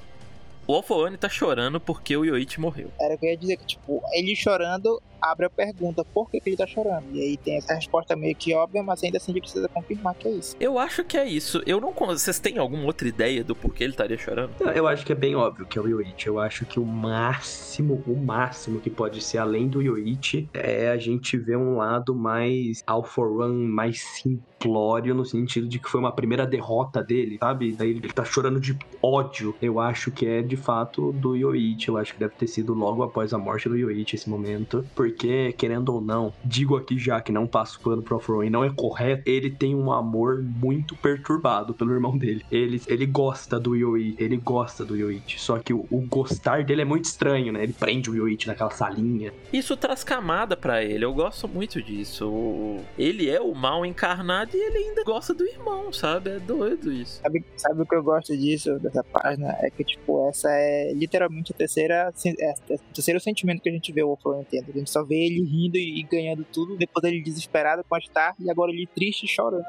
o 0.67 0.73
Alfoane 0.73 1.17
tá 1.17 1.29
chorando 1.29 1.79
porque 1.79 2.15
o 2.15 2.25
Yoichi 2.25 2.59
morreu. 2.59 2.91
Era 2.99 3.15
o 3.15 3.17
que 3.17 3.25
eu 3.25 3.31
ia 3.31 3.37
dizer 3.37 3.57
que, 3.57 3.65
tipo, 3.65 4.01
ele 4.13 4.35
chorando 4.35 5.01
abre 5.25 5.45
a 5.45 5.49
pergunta 5.49 6.03
por 6.05 6.29
que, 6.29 6.39
que, 6.39 6.49
ele 6.49 6.57
tá 6.57 6.67
chorando. 6.67 7.05
E 7.11 7.21
aí 7.21 7.37
tem 7.37 7.57
essa 7.57 7.73
resposta 7.73 8.15
meio 8.15 8.35
que 8.35 8.53
óbvia, 8.53 8.83
mas 8.83 9.03
ainda 9.03 9.17
assim 9.17 9.31
a 9.31 9.35
gente 9.35 9.43
precisa 9.43 9.67
confirmar 9.67 10.15
que 10.15 10.27
é 10.27 10.31
isso. 10.31 10.55
Eu 10.59 10.77
acho 10.77 11.03
que 11.03 11.17
é 11.17 11.25
isso. 11.25 11.61
Eu 11.65 11.81
não. 11.81 11.93
Vocês 11.95 12.39
têm 12.39 12.57
alguma 12.57 12.85
outra 12.85 13.07
ideia 13.07 13.43
do 13.43 13.55
porquê 13.55 13.83
ele 13.83 13.93
estaria 13.93 14.17
chorando? 14.17 14.51
Eu 14.75 14.87
acho 14.87 15.05
que 15.05 15.11
é 15.11 15.15
bem 15.15 15.35
óbvio 15.35 15.65
que 15.65 15.79
é 15.79 15.81
o 15.81 15.87
Yoichi. 15.87 16.27
Eu 16.27 16.39
acho 16.39 16.65
que 16.65 16.79
o 16.79 16.85
máximo, 16.85 18.03
o 18.05 18.15
máximo 18.15 18.79
que 18.79 18.89
pode 18.89 19.21
ser 19.21 19.39
além 19.39 19.67
do 19.67 19.81
Yoichi 19.81 20.49
é 20.53 20.89
a 20.89 20.97
gente 20.97 21.37
ver 21.37 21.57
um 21.57 21.77
lado 21.77 22.13
mais 22.13 22.83
All 22.85 23.03
for 23.03 23.41
One, 23.41 23.67
mais 23.67 24.01
simplório, 24.01 25.15
no 25.15 25.25
sentido 25.25 25.67
de 25.67 25.79
que 25.79 25.89
foi 25.89 25.99
uma 25.99 26.11
primeira 26.11 26.45
derrota 26.45 27.03
dele, 27.03 27.37
sabe? 27.39 27.71
Daí 27.71 27.91
ele 27.91 28.01
tá 28.09 28.23
chorando 28.23 28.59
de 28.59 28.77
ódio. 29.01 29.55
Eu 29.61 29.79
acho 29.79 30.11
que 30.11 30.25
é 30.25 30.41
de 30.41 30.57
fato 30.57 31.11
do 31.13 31.35
Yoichi. 31.35 31.87
Eu 31.87 31.97
acho 31.97 32.13
que 32.13 32.19
deve 32.19 32.35
ter 32.35 32.47
sido 32.47 32.73
logo 32.73 33.03
após 33.03 33.33
a 33.33 33.37
morte 33.37 33.69
do 33.69 33.77
Yoichi 33.77 34.15
esse 34.15 34.29
momento. 34.29 34.85
Porque 34.95 35.14
porque, 35.15 35.53
querendo 35.53 35.93
ou 35.93 36.01
não, 36.01 36.33
digo 36.43 36.75
aqui 36.75 36.99
já 36.99 37.21
que 37.21 37.31
não 37.31 37.47
passo 37.47 37.79
pano 37.79 38.03
pro 38.03 38.17
Afro 38.17 38.43
e 38.43 38.49
não 38.49 38.65
é 38.65 38.69
correto, 38.69 39.23
ele 39.25 39.49
tem 39.49 39.73
um 39.73 39.91
amor 39.91 40.43
muito 40.43 40.93
perturbado 40.97 41.73
pelo 41.73 41.93
irmão 41.93 42.17
dele. 42.17 42.45
Ele, 42.51 42.81
ele 42.85 43.05
gosta 43.05 43.57
do 43.57 43.75
Yoi, 43.75 44.13
ele 44.19 44.35
gosta 44.35 44.83
do 44.83 44.95
Yoichi, 44.95 45.39
só 45.39 45.57
que 45.57 45.73
o, 45.73 45.85
o, 45.89 46.01
gostar 46.01 46.65
dele 46.65 46.81
é 46.81 46.85
muito 46.85 47.05
estranho, 47.05 47.53
né? 47.53 47.63
Ele 47.63 47.71
prende 47.71 48.09
o 48.09 48.15
Yoichi 48.15 48.47
naquela 48.47 48.71
salinha. 48.71 49.33
Isso 49.53 49.77
traz 49.77 50.03
camada 50.03 50.57
para 50.57 50.83
ele, 50.83 51.05
eu 51.05 51.13
gosto 51.13 51.47
muito 51.47 51.81
disso. 51.81 52.77
Ele 52.97 53.29
é 53.29 53.39
o 53.39 53.55
mal 53.55 53.85
encarnado 53.85 54.51
e 54.53 54.59
ele 54.59 54.77
ainda 54.79 55.03
gosta 55.05 55.33
do 55.33 55.45
irmão, 55.45 55.93
sabe? 55.93 56.31
É 56.31 56.39
doido 56.39 56.91
isso. 56.91 57.21
Sabe, 57.21 57.45
sabe 57.55 57.81
o 57.81 57.85
que 57.85 57.95
eu 57.95 58.03
gosto 58.03 58.35
disso, 58.35 58.77
dessa 58.79 59.03
página? 59.03 59.55
É 59.61 59.69
que, 59.69 59.83
tipo, 59.85 60.27
essa 60.27 60.49
é 60.51 60.91
literalmente 60.93 61.53
a 61.53 61.55
terceira, 61.55 62.13
é, 62.25 62.49
é, 62.49 62.75
o 62.75 62.93
terceiro 62.93 63.19
sentimento 63.21 63.61
que 63.61 63.69
a 63.69 63.71
gente 63.71 63.93
vê 63.93 64.03
o 64.03 64.13
Afro 64.13 64.37
Nintendo. 64.37 64.65
A 64.73 64.77
gente 64.77 64.91
só 64.95 65.03
vê 65.03 65.25
ele 65.25 65.43
rindo 65.43 65.77
e 65.77 66.01
ganhando 66.03 66.45
tudo, 66.45 66.77
depois 66.77 67.03
ele 67.03 67.21
desesperado 67.21 67.83
com 67.83 67.95
a 67.95 67.99
Star 67.99 68.33
e 68.39 68.49
agora 68.49 68.71
ele 68.71 68.87
triste 68.87 69.25
e 69.25 69.27
chorando. 69.27 69.65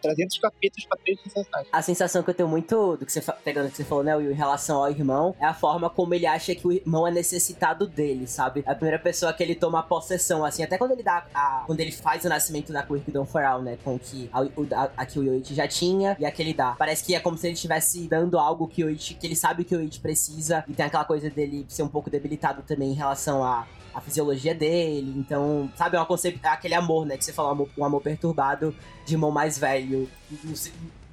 300 0.00 0.38
capítulos 0.38 0.86
pra 0.86 0.98
três 0.98 1.20
sensações. 1.20 1.66
A 1.70 1.82
sensação 1.82 2.22
que 2.22 2.30
eu 2.30 2.34
tenho 2.34 2.48
muito 2.48 2.96
do 2.96 3.04
que 3.04 3.12
você 3.12 3.20
pegando 3.44 3.66
o 3.66 3.70
que 3.70 3.76
você 3.76 3.84
falou, 3.84 4.02
né, 4.02 4.16
em 4.18 4.32
relação 4.32 4.78
ao 4.78 4.90
irmão, 4.90 5.34
é 5.38 5.44
a 5.44 5.54
forma 5.54 5.90
como 5.90 6.14
ele 6.14 6.26
acha 6.26 6.54
que 6.54 6.66
o 6.66 6.72
irmão 6.72 7.06
é 7.06 7.10
necessitado 7.10 7.86
dele, 7.86 8.26
sabe? 8.26 8.62
É 8.66 8.70
a 8.70 8.74
primeira 8.74 8.98
pessoa 8.98 9.32
que 9.32 9.42
ele 9.42 9.54
toma 9.54 9.82
possessão, 9.82 10.44
assim, 10.44 10.62
até 10.62 10.78
quando 10.78 10.92
ele 10.92 11.02
dá 11.02 11.26
a, 11.34 11.64
quando 11.66 11.80
ele 11.80 11.92
faz 11.92 12.24
o 12.24 12.28
nascimento 12.28 12.72
da 12.72 12.82
Quirkdom 12.82 13.26
for 13.26 13.44
All, 13.44 13.60
né, 13.60 13.78
com 13.84 13.98
que 13.98 14.30
a, 14.32 14.40
a, 14.40 14.90
a 14.96 15.06
que 15.06 15.18
o 15.18 15.22
Yoichi 15.22 15.54
já 15.54 15.68
tinha 15.68 16.16
e 16.18 16.24
a 16.24 16.30
que 16.30 16.40
ele 16.40 16.54
dá. 16.54 16.74
Parece 16.78 17.04
que 17.04 17.14
é 17.14 17.20
como 17.20 17.36
se 17.36 17.46
ele 17.46 17.54
estivesse 17.54 18.08
dando 18.08 18.38
algo 18.38 18.66
que 18.66 18.82
o 18.82 18.88
Yoichi, 18.88 19.14
que 19.14 19.26
ele 19.26 19.36
sabe 19.36 19.64
que 19.64 19.76
o 19.76 19.80
Yoichi 19.80 20.00
precisa 20.00 20.64
e 20.66 20.72
tem 20.72 20.86
aquela 20.86 21.04
coisa 21.04 21.28
dele 21.28 21.66
ser 21.68 21.82
um 21.82 21.88
pouco 21.88 22.08
debilitado 22.08 22.62
também 22.62 22.90
em 22.90 22.94
relação 22.94 23.44
a 23.44 23.66
a 23.94 24.00
fisiologia 24.00 24.54
dele. 24.54 25.14
Então, 25.16 25.70
sabe, 25.76 25.96
é 25.96 26.04
concep... 26.04 26.38
É 26.42 26.48
aquele 26.48 26.74
amor, 26.74 27.06
né? 27.06 27.16
Que 27.16 27.24
você 27.24 27.32
falou, 27.32 27.68
um 27.76 27.84
amor 27.84 28.00
perturbado 28.00 28.74
de 29.04 29.14
irmão 29.14 29.30
mais 29.30 29.58
velho. 29.58 30.08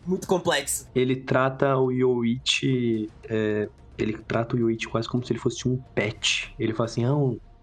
Muito 0.05 0.27
complexo. 0.27 0.88
Ele 0.96 1.15
trata 1.15 1.77
o 1.77 1.91
Yoichi. 1.91 3.10
É, 3.27 3.67
ele 3.98 4.13
trata 4.13 4.55
o 4.55 4.60
Yoichi 4.60 4.88
quase 4.88 5.10
como 5.10 5.25
se 5.25 5.34
ele 5.34 5.39
fosse 5.39 5.67
um 5.67 5.77
pet. 5.96 6.53
Ele 6.57 6.74
fala 6.74 6.89
assim: 6.89 7.03
ah, 7.03 7.13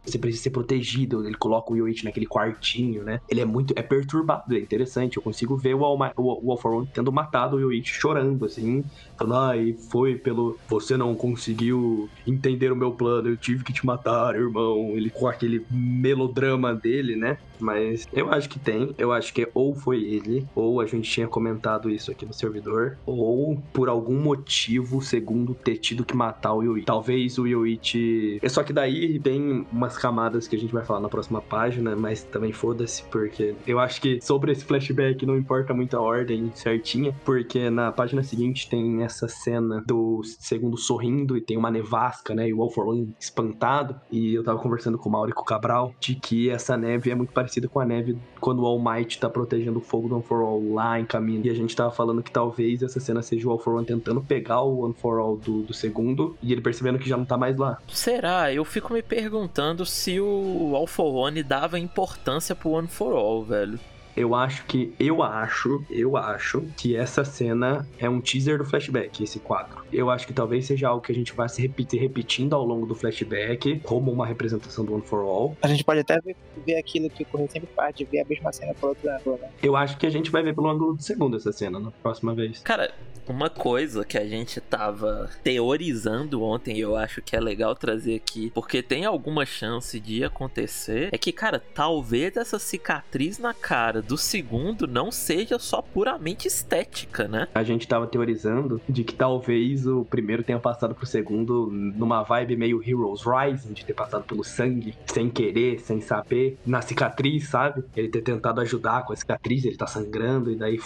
você 0.04 0.18
precisa 0.18 0.44
ser 0.44 0.50
protegido. 0.50 1.26
Ele 1.26 1.36
coloca 1.36 1.72
o 1.72 1.76
Yoichi 1.76 2.04
naquele 2.04 2.26
quartinho, 2.26 3.02
né? 3.02 3.20
Ele 3.28 3.40
é 3.40 3.44
muito. 3.44 3.72
É 3.76 3.82
perturbado, 3.82 4.54
é 4.54 4.58
interessante. 4.58 5.16
Eu 5.16 5.22
consigo 5.22 5.56
ver 5.56 5.74
o 5.74 5.84
All, 5.84 5.98
o, 6.16 6.46
o 6.46 6.50
All 6.50 6.58
for 6.58 6.74
One 6.74 6.88
tendo 6.92 7.10
matado 7.12 7.56
o 7.56 7.60
Yoichi 7.60 7.92
chorando, 7.92 8.44
assim. 8.44 8.84
Falando, 9.16 9.34
ah, 9.36 9.74
foi 9.90 10.16
pelo. 10.16 10.58
Você 10.68 10.96
não 10.96 11.14
conseguiu 11.14 12.08
entender 12.26 12.72
o 12.72 12.76
meu 12.76 12.92
plano, 12.92 13.28
eu 13.28 13.36
tive 13.36 13.64
que 13.64 13.72
te 13.72 13.84
matar, 13.84 14.34
irmão. 14.34 14.90
Ele 14.94 15.10
com 15.10 15.26
aquele 15.26 15.64
melodrama 15.70 16.74
dele, 16.74 17.16
né? 17.16 17.38
Mas 17.58 18.08
eu 18.12 18.30
acho 18.32 18.48
que 18.48 18.58
tem. 18.58 18.94
Eu 18.98 19.12
acho 19.12 19.32
que 19.32 19.48
ou 19.54 19.74
foi 19.74 20.02
ele, 20.02 20.46
ou 20.54 20.80
a 20.80 20.86
gente 20.86 21.10
tinha 21.10 21.26
comentado 21.26 21.90
isso 21.90 22.10
aqui 22.10 22.26
no 22.26 22.32
servidor, 22.32 22.98
ou 23.06 23.60
por 23.72 23.88
algum 23.88 24.20
motivo, 24.20 25.00
segundo 25.00 25.54
ter 25.54 25.76
tido 25.76 26.04
que 26.04 26.16
matar 26.16 26.54
o 26.54 26.62
Yoichi. 26.62 26.86
Talvez 26.86 27.38
o 27.38 27.46
Yoichi. 27.46 28.38
É 28.42 28.48
só 28.48 28.62
que 28.62 28.72
daí 28.72 29.18
tem 29.20 29.66
umas 29.72 29.96
camadas 29.96 30.46
que 30.48 30.56
a 30.56 30.58
gente 30.58 30.72
vai 30.72 30.84
falar 30.84 31.00
na 31.00 31.08
próxima 31.08 31.40
página, 31.40 31.96
mas 31.96 32.22
também 32.22 32.52
foda-se, 32.52 33.02
porque 33.04 33.54
eu 33.66 33.78
acho 33.78 34.00
que 34.00 34.20
sobre 34.20 34.52
esse 34.52 34.64
flashback 34.64 35.24
não 35.24 35.36
importa 35.36 35.72
muito 35.72 35.96
a 35.96 36.00
ordem 36.00 36.50
certinha, 36.54 37.14
porque 37.24 37.70
na 37.70 37.92
página 37.92 38.22
seguinte 38.22 38.68
tem 38.68 39.02
essa 39.02 39.28
cena 39.28 39.82
do 39.86 40.22
segundo 40.24 40.76
sorrindo 40.76 41.36
e 41.36 41.40
tem 41.40 41.56
uma 41.56 41.70
nevasca, 41.70 42.34
né? 42.34 42.48
E 42.48 42.52
o 42.52 42.64
One 42.76 43.14
espantado. 43.18 44.00
E 44.10 44.34
eu 44.34 44.42
tava 44.42 44.58
conversando 44.58 44.98
com 44.98 45.08
o 45.08 45.12
Maurico 45.12 45.44
Cabral 45.44 45.94
de 46.00 46.14
que 46.14 46.50
essa 46.50 46.76
neve 46.76 47.10
é 47.10 47.14
muito 47.14 47.32
parecida 47.32 47.43
com 47.68 47.80
a 47.80 47.84
neve 47.84 48.16
quando 48.40 48.62
o 48.62 48.66
All 48.66 48.78
Might 48.78 49.18
tá 49.18 49.28
protegendo 49.28 49.78
o 49.78 49.82
fogo 49.82 50.08
do 50.08 50.14
One 50.16 50.24
for 50.24 50.42
All 50.42 50.72
lá 50.72 50.98
em 50.98 51.04
caminho. 51.04 51.44
E 51.44 51.50
a 51.50 51.54
gente 51.54 51.74
tava 51.74 51.90
falando 51.90 52.22
que 52.22 52.30
talvez 52.30 52.82
essa 52.82 53.00
cena 53.00 53.22
seja 53.22 53.48
o 53.48 53.50
All 53.50 53.58
for 53.58 53.74
One 53.74 53.86
tentando 53.86 54.20
pegar 54.20 54.62
o 54.62 54.84
One 54.84 54.94
for 54.94 55.18
All 55.18 55.36
do, 55.36 55.62
do 55.62 55.74
segundo 55.74 56.36
e 56.42 56.52
ele 56.52 56.60
percebendo 56.60 56.98
que 56.98 57.08
já 57.08 57.16
não 57.16 57.24
tá 57.24 57.36
mais 57.36 57.56
lá. 57.56 57.78
Será? 57.88 58.52
Eu 58.52 58.64
fico 58.64 58.92
me 58.92 59.02
perguntando 59.02 59.84
se 59.84 60.20
o 60.20 60.72
All 60.74 60.86
for 60.86 61.14
One 61.14 61.42
dava 61.42 61.78
importância 61.78 62.54
pro 62.54 62.70
One 62.70 62.88
for 62.88 63.14
All, 63.14 63.44
velho. 63.44 63.78
Eu 64.16 64.34
acho 64.34 64.64
que. 64.66 64.94
Eu 64.98 65.22
acho. 65.22 65.84
Eu 65.90 66.16
acho 66.16 66.62
que 66.76 66.94
essa 66.96 67.24
cena 67.24 67.86
é 67.98 68.08
um 68.08 68.20
teaser 68.20 68.58
do 68.58 68.64
flashback, 68.64 69.24
esse 69.24 69.40
quadro. 69.40 69.83
Eu 69.94 70.10
acho 70.10 70.26
que 70.26 70.32
talvez 70.32 70.66
seja 70.66 70.88
algo 70.88 71.00
que 71.00 71.12
a 71.12 71.14
gente 71.14 71.32
vai 71.32 71.48
se 71.48 71.62
repetir, 71.62 72.00
repetindo 72.00 72.54
ao 72.54 72.64
longo 72.64 72.86
do 72.86 72.94
flashback, 72.94 73.80
como 73.80 74.10
uma 74.10 74.26
representação 74.26 74.84
do 74.84 74.94
One 74.94 75.02
for 75.02 75.20
All. 75.20 75.56
A 75.62 75.68
gente 75.68 75.84
pode 75.84 76.00
até 76.00 76.20
ver, 76.20 76.36
ver 76.66 76.76
aquilo 76.76 77.08
que 77.08 77.22
o 77.22 77.26
Correio 77.26 77.50
sempre 77.50 77.68
faz, 77.74 77.94
de 77.94 78.04
ver 78.04 78.20
a 78.20 78.24
mesma 78.24 78.52
cena 78.52 78.74
por 78.74 78.90
outro 78.90 79.10
ângulo, 79.10 79.38
né? 79.40 79.48
Eu 79.62 79.76
acho 79.76 79.96
que 79.96 80.06
a 80.06 80.10
gente 80.10 80.30
vai 80.30 80.42
ver 80.42 80.54
pelo 80.54 80.68
ângulo 80.68 80.94
do 80.94 81.02
segundo 81.02 81.36
essa 81.36 81.52
cena 81.52 81.78
na 81.78 81.90
próxima 81.90 82.34
vez. 82.34 82.60
Cara, 82.60 82.92
uma 83.28 83.48
coisa 83.48 84.04
que 84.04 84.18
a 84.18 84.26
gente 84.26 84.60
tava 84.60 85.30
teorizando 85.42 86.42
ontem, 86.42 86.76
e 86.76 86.80
eu 86.80 86.96
acho 86.96 87.22
que 87.22 87.34
é 87.36 87.40
legal 87.40 87.74
trazer 87.74 88.16
aqui, 88.16 88.50
porque 88.54 88.82
tem 88.82 89.04
alguma 89.04 89.46
chance 89.46 89.98
de 89.98 90.24
acontecer, 90.24 91.08
é 91.12 91.18
que, 91.18 91.32
cara, 91.32 91.62
talvez 91.74 92.36
essa 92.36 92.58
cicatriz 92.58 93.38
na 93.38 93.54
cara 93.54 94.02
do 94.02 94.18
segundo 94.18 94.86
não 94.86 95.10
seja 95.10 95.58
só 95.58 95.80
puramente 95.80 96.48
estética, 96.48 97.26
né? 97.28 97.48
A 97.54 97.62
gente 97.62 97.88
tava 97.88 98.06
teorizando 98.06 98.80
de 98.88 99.04
que 99.04 99.14
talvez 99.14 99.83
o 99.86 100.04
primeiro 100.04 100.42
tenha 100.42 100.58
passado 100.58 100.94
pro 100.94 101.06
segundo 101.06 101.68
numa 101.70 102.22
vibe 102.22 102.56
meio 102.56 102.82
Heroes 102.82 103.22
Rising, 103.24 103.72
de 103.72 103.84
ter 103.84 103.94
passado 103.94 104.24
pelo 104.24 104.44
sangue, 104.44 104.94
sem 105.06 105.30
querer, 105.30 105.80
sem 105.80 106.00
saber, 106.00 106.58
na 106.66 106.82
cicatriz, 106.82 107.48
sabe? 107.48 107.84
Ele 107.96 108.08
ter 108.08 108.22
tentado 108.22 108.60
ajudar 108.60 109.04
com 109.04 109.12
a 109.12 109.16
cicatriz, 109.16 109.64
ele 109.64 109.76
tá 109.76 109.86
sangrando, 109.86 110.50
e 110.50 110.56
daí 110.56 110.78